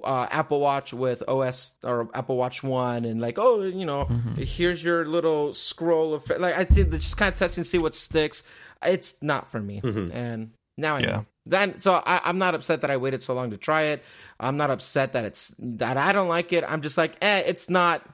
Uh, 0.04 0.28
Apple 0.30 0.60
Watch 0.60 0.94
with 0.94 1.24
OS 1.28 1.74
or 1.84 2.10
Apple 2.14 2.36
Watch 2.38 2.64
One, 2.64 3.06
and 3.06 3.22
like, 3.22 3.38
oh, 3.40 3.64
you 3.64 3.86
know, 3.86 4.06
here's 4.38 4.84
your 4.84 5.06
little 5.06 5.54
scroll 5.54 6.14
of 6.14 6.28
like 6.38 6.58
I 6.58 6.64
did 6.66 6.92
just 6.92 7.18
kind 7.18 7.32
of 7.32 7.38
testing, 7.40 7.64
see 7.64 7.78
what 7.78 7.94
sticks. 7.96 8.44
It's 8.84 9.22
not 9.22 9.50
for 9.50 9.60
me, 9.62 9.82
and 9.84 10.52
now 10.78 10.96
I 10.98 11.00
Yeah. 11.02 11.06
know. 11.08 11.26
Then 11.46 11.80
so 11.80 12.04
I, 12.06 12.22
I'm 12.26 12.38
not 12.38 12.54
upset 12.56 12.82
that 12.82 12.92
I 12.92 12.98
waited 12.98 13.24
so 13.24 13.34
long 13.34 13.50
to 13.52 13.58
try 13.58 13.84
it. 13.84 14.04
I'm 14.40 14.56
not 14.58 14.70
upset 14.70 15.14
that 15.14 15.26
it's 15.26 15.56
that 15.60 15.98
I 15.98 16.12
don't 16.12 16.28
like 16.28 16.54
it. 16.54 16.64
I'm 16.68 16.82
just 16.82 16.98
like, 16.98 17.16
eh, 17.22 17.40
it's 17.46 17.70
not. 17.70 18.08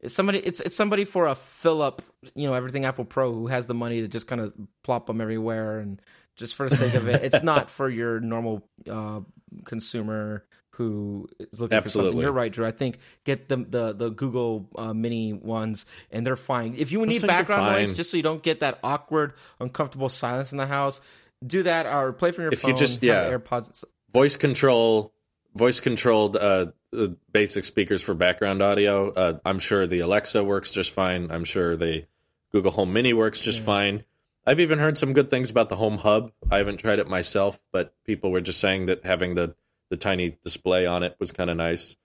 It's 0.00 0.12
somebody. 0.14 0.38
It's 0.40 0.60
it's 0.60 0.76
somebody 0.76 1.04
for 1.04 1.26
a 1.26 1.34
fill 1.34 1.80
up. 1.80 2.02
You 2.34 2.46
know, 2.48 2.54
everything 2.54 2.84
Apple 2.84 3.04
Pro 3.06 3.32
who 3.32 3.46
has 3.46 3.66
the 3.66 3.74
money 3.74 4.02
to 4.02 4.08
just 4.08 4.26
kind 4.26 4.40
of 4.40 4.52
plop 4.82 5.06
them 5.06 5.20
everywhere 5.20 5.78
and 5.78 6.02
just 6.36 6.56
for 6.56 6.68
the 6.68 6.76
sake 6.76 6.94
of 6.94 7.08
it. 7.08 7.22
It's 7.22 7.42
not 7.52 7.70
for 7.70 7.88
your 7.88 8.20
normal 8.20 8.62
uh, 8.90 9.20
consumer 9.64 10.44
who 10.76 11.28
is 11.38 11.60
looking 11.60 11.80
for 11.80 11.88
something. 11.88 12.18
You're 12.18 12.32
right, 12.32 12.52
Drew. 12.52 12.66
I 12.66 12.70
think 12.70 12.98
get 13.24 13.48
the 13.48 13.56
the 13.56 13.92
the 13.92 14.10
Google 14.10 14.68
uh, 14.76 14.92
Mini 14.94 15.32
ones, 15.32 15.86
and 16.10 16.26
they're 16.26 16.36
fine. 16.36 16.74
If 16.76 16.92
you 16.92 17.04
need 17.06 17.26
background 17.26 17.72
noise, 17.80 17.92
just 17.94 18.10
so 18.10 18.16
you 18.16 18.22
don't 18.22 18.42
get 18.42 18.60
that 18.60 18.78
awkward, 18.84 19.34
uncomfortable 19.60 20.08
silence 20.08 20.52
in 20.52 20.58
the 20.58 20.66
house, 20.66 21.00
do 21.46 21.62
that 21.64 21.86
or 21.86 22.12
play 22.12 22.30
from 22.32 22.42
your 22.42 22.52
If 22.52 22.62
you 22.62 22.70
phone. 22.70 22.76
just- 22.76 23.02
yeah. 23.02 23.30
AirPods. 23.30 23.84
voice 24.12 24.36
control 24.36 25.12
voice 25.54 25.78
controlled 25.80 26.36
uh, 26.36 26.66
uh, 26.96 27.06
basic 27.32 27.64
speakers 27.64 28.02
for 28.02 28.12
background 28.14 28.60
audio 28.62 29.10
uh, 29.12 29.38
i'm 29.44 29.58
sure 29.60 29.86
the 29.86 30.00
alexa 30.00 30.42
works 30.42 30.72
just 30.72 30.90
fine 30.90 31.30
i'm 31.30 31.44
sure 31.44 31.76
the 31.76 32.04
google 32.50 32.72
home 32.72 32.92
mini 32.92 33.12
works 33.12 33.40
just 33.40 33.60
fine 33.60 34.02
i've 34.46 34.58
even 34.58 34.78
heard 34.80 34.98
some 34.98 35.12
good 35.12 35.30
things 35.30 35.50
about 35.50 35.68
the 35.68 35.76
home 35.76 35.98
hub 35.98 36.32
i 36.50 36.58
haven't 36.58 36.78
tried 36.78 36.98
it 36.98 37.08
myself 37.08 37.60
but 37.72 37.94
people 38.04 38.32
were 38.32 38.40
just 38.40 38.58
saying 38.60 38.86
that 38.86 39.04
having 39.04 39.34
the 39.36 39.54
the 39.94 39.98
tiny 39.98 40.36
display 40.44 40.86
on 40.86 41.02
it 41.02 41.16
was 41.20 41.30
kind 41.30 41.48
of 41.50 41.56
nice 41.56 41.96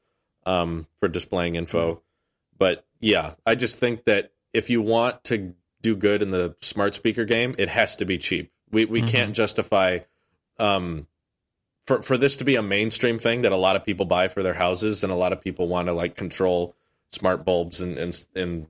um, 0.45 0.85
for 0.99 1.07
displaying 1.07 1.55
info. 1.55 2.01
But 2.57 2.85
yeah 2.99 3.35
i 3.45 3.55
just 3.55 3.77
think 3.79 4.05
that 4.05 4.33
if 4.53 4.69
you 4.69 4.81
want 4.81 5.23
to 5.23 5.53
do 5.81 5.95
good 5.95 6.21
in 6.21 6.31
the 6.31 6.55
smart 6.61 6.93
speaker 6.93 7.25
game 7.25 7.55
it 7.57 7.69
has 7.69 7.95
to 7.97 8.05
be 8.05 8.17
cheap. 8.17 8.51
We 8.71 8.85
we 8.85 9.01
can't 9.01 9.33
justify 9.33 9.99
um, 10.59 11.07
for 11.87 12.01
for 12.01 12.17
this 12.17 12.35
to 12.37 12.43
be 12.43 12.55
a 12.55 12.61
mainstream 12.61 13.17
thing 13.17 13.41
that 13.41 13.51
a 13.51 13.57
lot 13.57 13.75
of 13.75 13.85
people 13.85 14.05
buy 14.05 14.27
for 14.27 14.43
their 14.43 14.53
houses 14.53 15.03
and 15.03 15.11
a 15.11 15.15
lot 15.15 15.33
of 15.33 15.41
people 15.41 15.67
want 15.67 15.87
to 15.87 15.93
like 15.93 16.15
control 16.15 16.75
smart 17.11 17.45
bulbs 17.45 17.81
and 17.81 17.97
and 17.97 18.25
and 18.35 18.67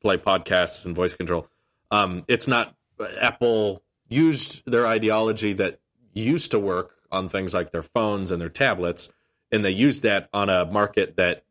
play 0.00 0.18
podcasts 0.18 0.84
and 0.84 0.94
voice 0.94 1.14
control. 1.14 1.48
Um, 1.90 2.24
it's 2.28 2.46
not 2.46 2.76
Apple 3.20 3.82
used 4.08 4.70
their 4.70 4.86
ideology 4.86 5.54
that 5.54 5.80
used 6.12 6.50
to 6.52 6.58
work 6.58 6.93
on 7.14 7.28
things 7.28 7.54
like 7.54 7.72
their 7.72 7.82
phones 7.82 8.30
and 8.30 8.40
their 8.40 8.48
tablets, 8.48 9.10
and 9.50 9.64
they 9.64 9.70
use 9.70 10.02
that 10.02 10.28
on 10.32 10.48
a 10.48 10.64
market 10.66 11.16
that 11.16 11.44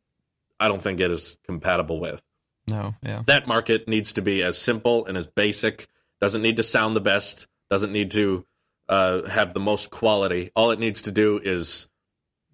I 0.60 0.68
don't 0.68 0.82
think 0.82 1.00
it 1.00 1.10
is 1.10 1.38
compatible 1.46 2.00
with. 2.00 2.24
No, 2.68 2.96
yeah. 3.02 3.24
That 3.28 3.48
market 3.48 3.88
needs 3.88 4.14
to 4.14 4.22
be 4.22 4.44
as 4.44 4.58
simple 4.58 5.06
and 5.06 5.18
as 5.18 5.28
basic. 5.28 5.88
Doesn't 6.22 6.42
need 6.42 6.58
to 6.58 6.64
sound 6.64 6.96
the 6.96 7.02
best. 7.02 7.48
Doesn't 7.70 7.92
need 7.92 8.12
to 8.12 8.46
uh, 8.88 9.24
have 9.24 9.54
the 9.54 9.60
most 9.60 9.90
quality. 9.90 10.52
All 10.56 10.72
it 10.72 10.80
needs 10.80 11.02
to 11.04 11.12
do 11.12 11.40
is 11.44 11.88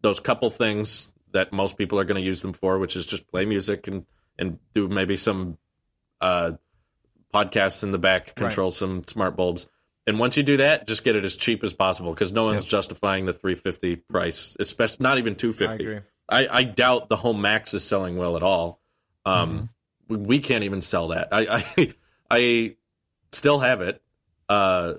those 0.02 0.20
couple 0.20 0.50
things 0.50 1.12
that 1.32 1.54
most 1.54 1.78
people 1.78 2.00
are 2.00 2.06
going 2.06 2.20
to 2.20 2.26
use 2.26 2.42
them 2.42 2.54
for, 2.54 2.80
which 2.80 2.96
is 2.96 3.06
just 3.06 3.28
play 3.28 3.46
music 3.46 3.88
and 3.88 4.06
and 4.38 4.58
do 4.74 4.88
maybe 4.88 5.18
some 5.18 5.58
uh, 6.22 6.54
podcasts 7.34 7.84
in 7.84 7.92
the 7.92 7.98
back, 8.00 8.36
control 8.36 8.72
some 8.72 9.04
smart 9.04 9.36
bulbs. 9.36 9.68
And 10.10 10.18
once 10.18 10.36
you 10.38 10.42
do 10.42 10.58
that, 10.58 10.88
just 10.88 11.04
get 11.04 11.16
it 11.16 11.24
as 11.24 11.38
cheap 11.38 11.64
as 11.64 11.72
possible 11.76 12.12
because 12.12 12.34
no 12.34 12.46
one's 12.46 12.66
justifying 12.66 13.28
the 13.28 13.32
350 13.32 13.98
price, 13.98 14.58
especially 14.60 15.04
not 15.04 15.20
even 15.20 15.36
250. 15.36 15.72
I 15.72 15.76
agree. 15.76 16.02
I, 16.28 16.48
I 16.60 16.64
doubt 16.64 17.10
the 17.10 17.16
Home 17.16 17.42
Max 17.42 17.76
is 17.76 17.84
selling 17.84 18.18
well 18.18 18.36
at 18.36 18.42
all. 18.42 18.82
Um, 19.24 19.70
we, 20.08 20.18
we 20.18 20.40
can't 20.40 20.64
even 20.64 20.82
sell 20.82 21.10
that. 21.10 21.28
I, 21.32 21.64
I 21.78 21.94
I 22.32 22.76
still 23.32 23.60
have 23.60 23.82
it. 23.82 24.02
Uh, 24.50 24.96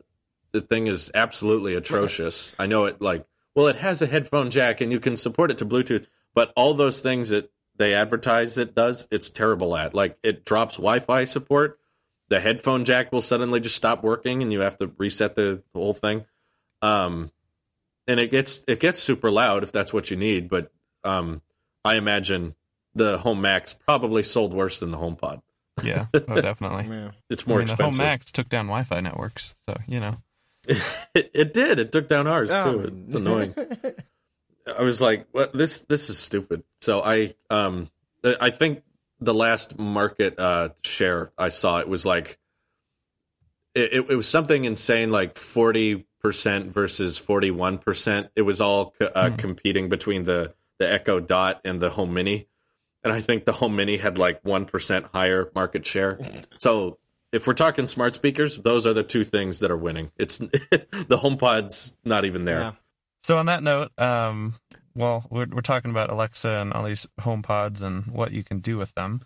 the 0.52 0.60
thing 0.60 0.86
is 0.86 1.10
absolutely 1.12 1.74
atrocious. 1.74 2.54
I 2.56 2.68
know 2.68 2.84
it 2.84 3.02
like 3.02 3.26
well, 3.56 3.66
it 3.66 3.76
has 3.76 4.00
a 4.02 4.06
headphone 4.06 4.50
jack 4.50 4.80
and 4.80 4.92
you 4.92 5.00
can 5.00 5.16
support 5.16 5.50
it 5.50 5.58
to 5.58 5.66
Bluetooth, 5.66 6.06
but 6.34 6.52
all 6.54 6.72
those 6.74 7.00
things 7.00 7.30
that 7.30 7.50
they 7.74 7.94
advertise 7.94 8.58
it 8.58 8.76
does, 8.76 9.08
it's 9.10 9.28
terrible 9.28 9.76
at. 9.76 9.92
Like 9.92 10.18
it 10.22 10.44
drops 10.44 10.76
Wi-Fi 10.76 11.24
support. 11.24 11.80
The 12.30 12.40
headphone 12.40 12.84
jack 12.84 13.12
will 13.12 13.20
suddenly 13.20 13.60
just 13.60 13.74
stop 13.76 14.02
working, 14.02 14.40
and 14.42 14.52
you 14.52 14.60
have 14.60 14.78
to 14.78 14.90
reset 14.98 15.34
the 15.34 15.62
whole 15.74 15.92
thing. 15.92 16.24
Um, 16.80 17.30
and 18.06 18.18
it 18.18 18.30
gets 18.30 18.62
it 18.66 18.80
gets 18.80 19.00
super 19.00 19.30
loud 19.30 19.62
if 19.62 19.72
that's 19.72 19.92
what 19.92 20.10
you 20.10 20.16
need. 20.16 20.48
But 20.48 20.72
um, 21.04 21.42
I 21.84 21.96
imagine 21.96 22.54
the 22.94 23.18
Home 23.18 23.40
Max 23.40 23.72
probably 23.74 24.22
sold 24.22 24.52
worse 24.54 24.80
than 24.80 24.90
the 24.92 24.98
Home 24.98 25.16
Pod. 25.16 25.42
Yeah, 25.82 26.06
oh, 26.14 26.18
definitely. 26.40 26.86
Yeah. 26.94 27.10
It's 27.28 27.46
more 27.46 27.58
I 27.58 27.64
mean, 27.64 27.66
the 27.68 27.74
Home 27.74 27.88
expensive. 27.88 27.98
Max 27.98 28.32
took 28.32 28.48
down 28.48 28.66
Wi-Fi 28.66 29.00
networks, 29.00 29.54
so 29.66 29.76
you 29.86 30.00
know. 30.00 30.16
It, 30.68 30.82
it 31.34 31.54
did. 31.54 31.78
It 31.78 31.90
took 31.92 32.08
down 32.08 32.26
ours 32.26 32.50
Oh. 32.50 32.72
too. 32.82 33.04
It's 33.06 33.14
annoying. 33.14 33.54
I 34.78 34.82
was 34.82 35.00
like, 35.00 35.26
"What? 35.32 35.52
This 35.52 35.80
this 35.80 36.10
is 36.10 36.18
stupid." 36.18 36.62
So 36.80 37.02
I 37.02 37.34
um 37.50 37.88
I 38.40 38.50
think 38.50 38.82
the 39.20 39.34
last 39.34 39.78
market 39.78 40.38
uh 40.38 40.70
share 40.82 41.32
I 41.36 41.48
saw 41.48 41.78
it 41.78 41.88
was 41.88 42.06
like 42.06 42.38
it, 43.74 43.92
it, 43.92 44.10
it 44.10 44.16
was 44.16 44.28
something 44.28 44.64
insane 44.64 45.10
like 45.10 45.34
40% 45.34 46.04
versus 46.66 47.20
41%. 47.20 48.28
It 48.34 48.42
was 48.42 48.60
all 48.60 48.94
uh, 49.00 49.30
competing 49.36 49.88
between 49.88 50.24
the 50.24 50.54
the 50.80 50.90
Echo 50.90 51.20
Dot 51.20 51.60
and 51.64 51.78
the 51.80 51.90
Home 51.90 52.14
Mini. 52.14 52.48
And 53.04 53.12
I 53.12 53.20
think 53.20 53.44
the 53.44 53.52
Home 53.52 53.76
Mini 53.76 53.98
had 53.98 54.18
like 54.18 54.42
1% 54.42 55.04
higher 55.12 55.50
market 55.54 55.86
share. 55.86 56.18
So 56.58 56.98
if 57.32 57.46
we're 57.46 57.54
talking 57.54 57.86
smart 57.86 58.14
speakers, 58.14 58.58
those 58.58 58.86
are 58.86 58.92
the 58.92 59.02
two 59.02 59.22
things 59.22 59.60
that 59.60 59.70
are 59.70 59.76
winning. 59.76 60.10
It's 60.16 60.38
the 60.38 61.18
HomePod's 61.22 61.96
not 62.04 62.24
even 62.24 62.44
there. 62.44 62.60
Yeah. 62.60 62.72
So 63.22 63.36
on 63.36 63.46
that 63.46 63.62
note, 63.62 63.96
um, 63.98 64.54
well, 64.94 65.26
we're 65.30 65.46
we're 65.50 65.60
talking 65.60 65.90
about 65.90 66.10
Alexa 66.10 66.48
and 66.48 66.72
all 66.72 66.84
these 66.84 67.06
home 67.20 67.42
pods 67.42 67.82
and 67.82 68.06
what 68.06 68.32
you 68.32 68.42
can 68.42 68.60
do 68.60 68.76
with 68.76 68.92
them. 68.94 69.22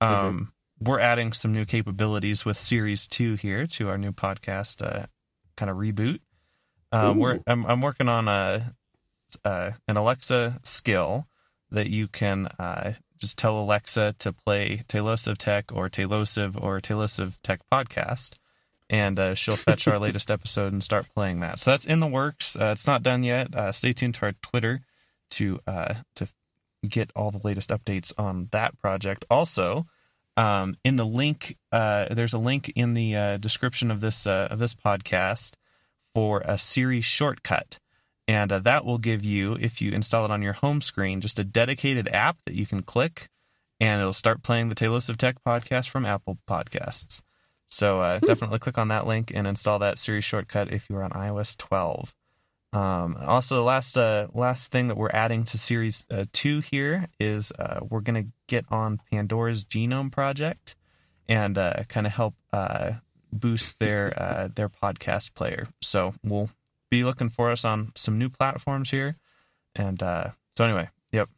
Um, 0.00 0.52
We're 0.80 1.00
adding 1.00 1.32
some 1.32 1.52
new 1.52 1.64
capabilities 1.64 2.44
with 2.44 2.58
Series 2.58 3.06
Two 3.06 3.34
here 3.34 3.66
to 3.66 3.88
our 3.88 3.98
new 3.98 4.12
podcast, 4.12 4.82
uh, 4.82 5.06
kind 5.56 5.70
of 5.70 5.76
reboot. 5.76 6.20
Um, 6.92 7.18
we're 7.18 7.40
I'm, 7.46 7.66
I'm 7.66 7.80
working 7.80 8.08
on 8.08 8.28
a, 8.28 8.74
uh 9.44 9.72
an 9.86 9.96
Alexa 9.96 10.58
skill 10.64 11.26
that 11.70 11.88
you 11.88 12.08
can 12.08 12.46
uh, 12.58 12.94
just 13.18 13.38
tell 13.38 13.60
Alexa 13.60 14.16
to 14.18 14.32
play 14.32 14.82
Tailosive 14.88 15.38
Tech 15.38 15.70
or 15.72 15.88
Tailosive 15.88 16.60
or 16.60 16.80
Tailosive 16.80 17.34
Tech 17.44 17.60
podcast, 17.70 18.32
and 18.88 19.18
uh, 19.20 19.34
she'll 19.34 19.56
fetch 19.56 19.86
our 19.86 19.98
latest 20.00 20.30
episode 20.30 20.72
and 20.72 20.82
start 20.82 21.06
playing 21.14 21.40
that. 21.40 21.58
So 21.60 21.70
that's 21.70 21.84
in 21.84 22.00
the 22.00 22.06
works. 22.06 22.56
Uh, 22.56 22.72
it's 22.72 22.86
not 22.86 23.02
done 23.02 23.22
yet. 23.22 23.54
Uh, 23.54 23.70
stay 23.70 23.92
tuned 23.92 24.14
to 24.16 24.26
our 24.26 24.32
Twitter 24.42 24.80
to 25.30 25.60
uh, 25.66 25.94
to 26.16 26.28
get 26.88 27.10
all 27.14 27.30
the 27.30 27.40
latest 27.44 27.70
updates 27.70 28.12
on 28.18 28.48
that 28.52 28.78
project. 28.78 29.24
Also, 29.30 29.86
um, 30.36 30.74
in 30.84 30.96
the 30.96 31.06
link, 31.06 31.56
uh, 31.72 32.06
there's 32.14 32.32
a 32.32 32.38
link 32.38 32.72
in 32.74 32.94
the 32.94 33.16
uh, 33.16 33.36
description 33.36 33.90
of 33.90 34.00
this 34.00 34.26
uh, 34.26 34.48
of 34.50 34.58
this 34.58 34.74
podcast 34.74 35.52
for 36.14 36.40
a 36.44 36.58
Siri 36.58 37.00
shortcut, 37.00 37.78
and 38.26 38.52
uh, 38.52 38.58
that 38.60 38.84
will 38.84 38.98
give 38.98 39.24
you, 39.24 39.56
if 39.60 39.80
you 39.80 39.92
install 39.92 40.24
it 40.24 40.30
on 40.30 40.42
your 40.42 40.54
home 40.54 40.80
screen, 40.80 41.20
just 41.20 41.38
a 41.38 41.44
dedicated 41.44 42.08
app 42.08 42.38
that 42.46 42.54
you 42.54 42.66
can 42.66 42.82
click, 42.82 43.28
and 43.78 44.00
it'll 44.00 44.12
start 44.12 44.42
playing 44.42 44.68
the 44.68 44.74
Tailosive 44.74 45.16
Tech 45.16 45.36
podcast 45.46 45.88
from 45.88 46.06
Apple 46.06 46.38
Podcasts. 46.48 47.22
So 47.68 48.00
uh, 48.00 48.18
definitely 48.18 48.58
click 48.58 48.78
on 48.78 48.88
that 48.88 49.06
link 49.06 49.30
and 49.32 49.46
install 49.46 49.78
that 49.78 49.98
Siri 49.98 50.20
shortcut 50.20 50.72
if 50.72 50.90
you're 50.90 51.04
on 51.04 51.10
iOS 51.10 51.56
12. 51.56 52.14
Um, 52.72 53.16
also, 53.26 53.56
the 53.56 53.62
last 53.62 53.96
uh, 53.96 54.28
last 54.32 54.70
thing 54.70 54.88
that 54.88 54.96
we're 54.96 55.10
adding 55.10 55.44
to 55.46 55.58
Series 55.58 56.06
uh, 56.10 56.24
Two 56.32 56.60
here 56.60 57.08
is 57.18 57.52
uh, 57.58 57.80
we're 57.88 58.00
going 58.00 58.24
to 58.24 58.30
get 58.46 58.64
on 58.70 59.00
Pandora's 59.10 59.64
Genome 59.64 60.12
Project 60.12 60.76
and 61.28 61.58
uh, 61.58 61.84
kind 61.88 62.06
of 62.06 62.12
help 62.12 62.34
uh, 62.52 62.92
boost 63.32 63.78
their 63.78 64.12
uh, 64.16 64.48
their 64.54 64.68
podcast 64.68 65.34
player. 65.34 65.68
So 65.80 66.14
we'll 66.22 66.50
be 66.90 67.04
looking 67.04 67.28
for 67.28 67.50
us 67.50 67.64
on 67.64 67.92
some 67.94 68.18
new 68.18 68.28
platforms 68.28 68.90
here. 68.90 69.16
And 69.74 70.02
uh, 70.02 70.30
so 70.56 70.64
anyway, 70.64 70.88
yep, 71.12 71.28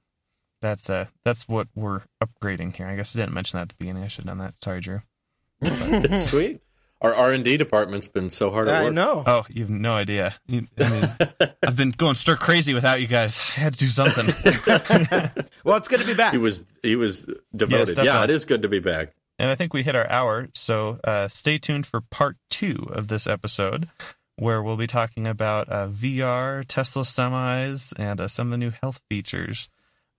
that's 0.60 0.88
uh, 0.88 1.06
that's 1.24 1.48
what 1.48 1.68
we're 1.74 2.02
upgrading 2.22 2.76
here. 2.76 2.86
I 2.86 2.96
guess 2.96 3.14
I 3.14 3.20
didn't 3.20 3.34
mention 3.34 3.58
that 3.58 3.62
at 3.62 3.68
the 3.70 3.74
beginning. 3.78 4.02
I 4.02 4.08
should 4.08 4.24
have 4.24 4.38
done 4.38 4.38
that. 4.38 4.62
Sorry, 4.62 4.80
Drew. 4.80 5.02
it's 5.60 6.26
sweet. 6.26 6.60
Our 7.03 7.14
R 7.14 7.32
and 7.32 7.44
D 7.44 7.57
department's 7.57 8.07
been 8.09 8.30
so 8.30 8.50
hard 8.50 8.68
at 8.68 8.76
I 8.76 8.84
work. 8.84 8.94
know. 8.94 9.24
Oh, 9.26 9.44
you 9.48 9.62
have 9.62 9.70
no 9.70 9.92
idea. 9.94 10.36
You, 10.46 10.68
I 10.78 10.88
mean, 10.88 11.16
I've 11.66 11.76
been 11.76 11.90
going 11.90 12.14
stir 12.14 12.36
crazy 12.36 12.74
without 12.74 13.00
you 13.00 13.09
guys. 13.09 13.38
I 13.57 13.61
had 13.61 13.72
to 13.74 13.78
do 13.80 13.88
something. 13.88 14.26
Well, 15.64 15.76
it's 15.76 15.86
good 15.86 16.00
to 16.00 16.07
be 16.07 16.14
back. 16.14 16.32
He 16.32 16.38
was 16.38 16.64
he 16.82 16.96
was 16.96 17.26
devoted. 17.55 17.92
step 17.92 18.05
Yeah, 18.05 18.24
it 18.24 18.30
is 18.30 18.44
good 18.44 18.62
to 18.62 18.68
be 18.68 18.80
back. 18.80 19.14
And 19.38 19.50
I 19.50 19.55
think 19.55 19.72
we 19.72 19.82
hit 19.82 19.94
our 19.94 20.09
hour, 20.11 20.48
so 20.55 20.98
uh, 21.05 21.28
stay 21.28 21.59
tuned 21.59 21.86
for 21.86 22.00
part 22.00 22.36
two 22.50 22.88
of 22.92 23.09
this 23.09 23.26
episode, 23.26 23.88
where 24.36 24.62
we'll 24.62 24.76
be 24.76 24.86
talking 24.86 25.26
about 25.26 25.68
uh, 25.68 25.88
VR, 25.88 26.64
Tesla 26.66 27.03
semis, 27.03 27.92
and 27.96 28.20
uh, 28.20 28.28
some 28.28 28.48
of 28.48 28.50
the 28.53 28.59
new 28.59 28.70
health 28.70 29.00
features 29.09 29.68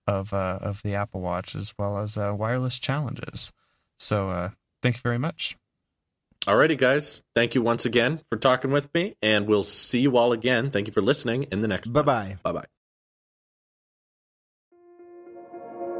of 0.07 0.33
uh, 0.33 0.59
of 0.61 0.81
the 0.81 0.95
Apple 0.95 1.21
Watch, 1.21 1.55
as 1.55 1.73
well 1.77 1.97
as 1.97 2.17
uh, 2.17 2.33
wireless 2.35 2.79
challenges. 2.79 3.51
So, 3.99 4.29
uh, 4.29 4.49
thank 4.81 4.95
you 4.95 5.01
very 5.01 5.19
much. 5.19 5.57
Alrighty, 6.45 6.77
guys. 6.77 7.23
Thank 7.35 7.55
you 7.55 7.61
once 7.61 7.85
again 7.85 8.19
for 8.29 8.37
talking 8.37 8.71
with 8.71 8.93
me, 8.93 9.15
and 9.21 9.47
we'll 9.47 9.63
see 9.63 9.99
you 9.99 10.17
all 10.17 10.33
again. 10.33 10.71
Thank 10.71 10.87
you 10.87 10.93
for 10.93 11.01
listening 11.01 11.43
in 11.43 11.61
the 11.61 11.69
next. 11.69 11.87
Bye 11.93 12.01
bye. 12.01 12.37
Bye 12.43 12.51
bye. 12.51 12.65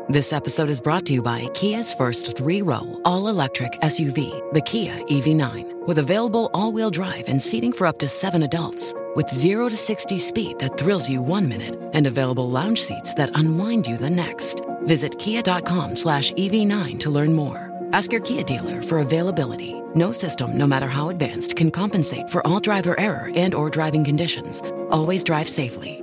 This 0.10 0.34
episode 0.34 0.70
is 0.70 0.82
brought 0.82 1.06
to 1.06 1.14
you 1.14 1.22
by 1.22 1.48
Kia's 1.54 1.94
first 1.94 2.38
three 2.38 2.62
row, 2.62 3.02
all 3.06 3.30
electric 3.30 3.72
SUV, 3.82 4.54
the 4.54 4.60
Kia 4.60 4.94
EV9, 5.06 5.88
with 5.88 5.98
available 5.98 6.52
all 6.54 6.74
wheel 6.74 6.92
drive 6.92 7.30
and 7.30 7.42
seating 7.42 7.72
for 7.72 7.88
up 7.88 8.00
to 8.00 8.10
seven 8.10 8.44
adults. 8.44 8.94
With 9.16 9.32
0 9.32 9.70
to 9.70 9.78
60 9.78 10.18
speed 10.18 10.60
that 10.60 10.78
thrills 10.78 11.10
you 11.10 11.22
one 11.22 11.48
minute 11.48 11.80
and 11.94 12.06
available 12.06 12.50
lounge 12.50 12.82
seats 12.82 13.14
that 13.14 13.32
unwind 13.36 13.88
you 13.88 13.96
the 13.96 14.10
next. 14.10 14.62
Visit 14.82 15.18
kia.com 15.20 15.96
slash 15.96 16.32
EV9 16.32 17.00
to 17.00 17.10
learn 17.10 17.34
more. 17.34 17.73
Ask 17.94 18.12
your 18.12 18.22
Kia 18.22 18.44
dealer 18.44 18.82
for 18.82 19.00
availability. 19.00 19.80
No 19.94 20.12
system, 20.12 20.58
no 20.58 20.66
matter 20.66 20.88
how 20.88 21.10
advanced, 21.10 21.56
can 21.56 21.70
compensate 21.70 22.28
for 22.28 22.46
all 22.46 22.60
driver 22.60 23.00
error 23.00 23.30
and 23.36 23.54
or 23.54 23.70
driving 23.70 24.04
conditions. 24.04 24.64
Always 24.90 25.24
drive 25.24 25.48
safely. 25.48 26.03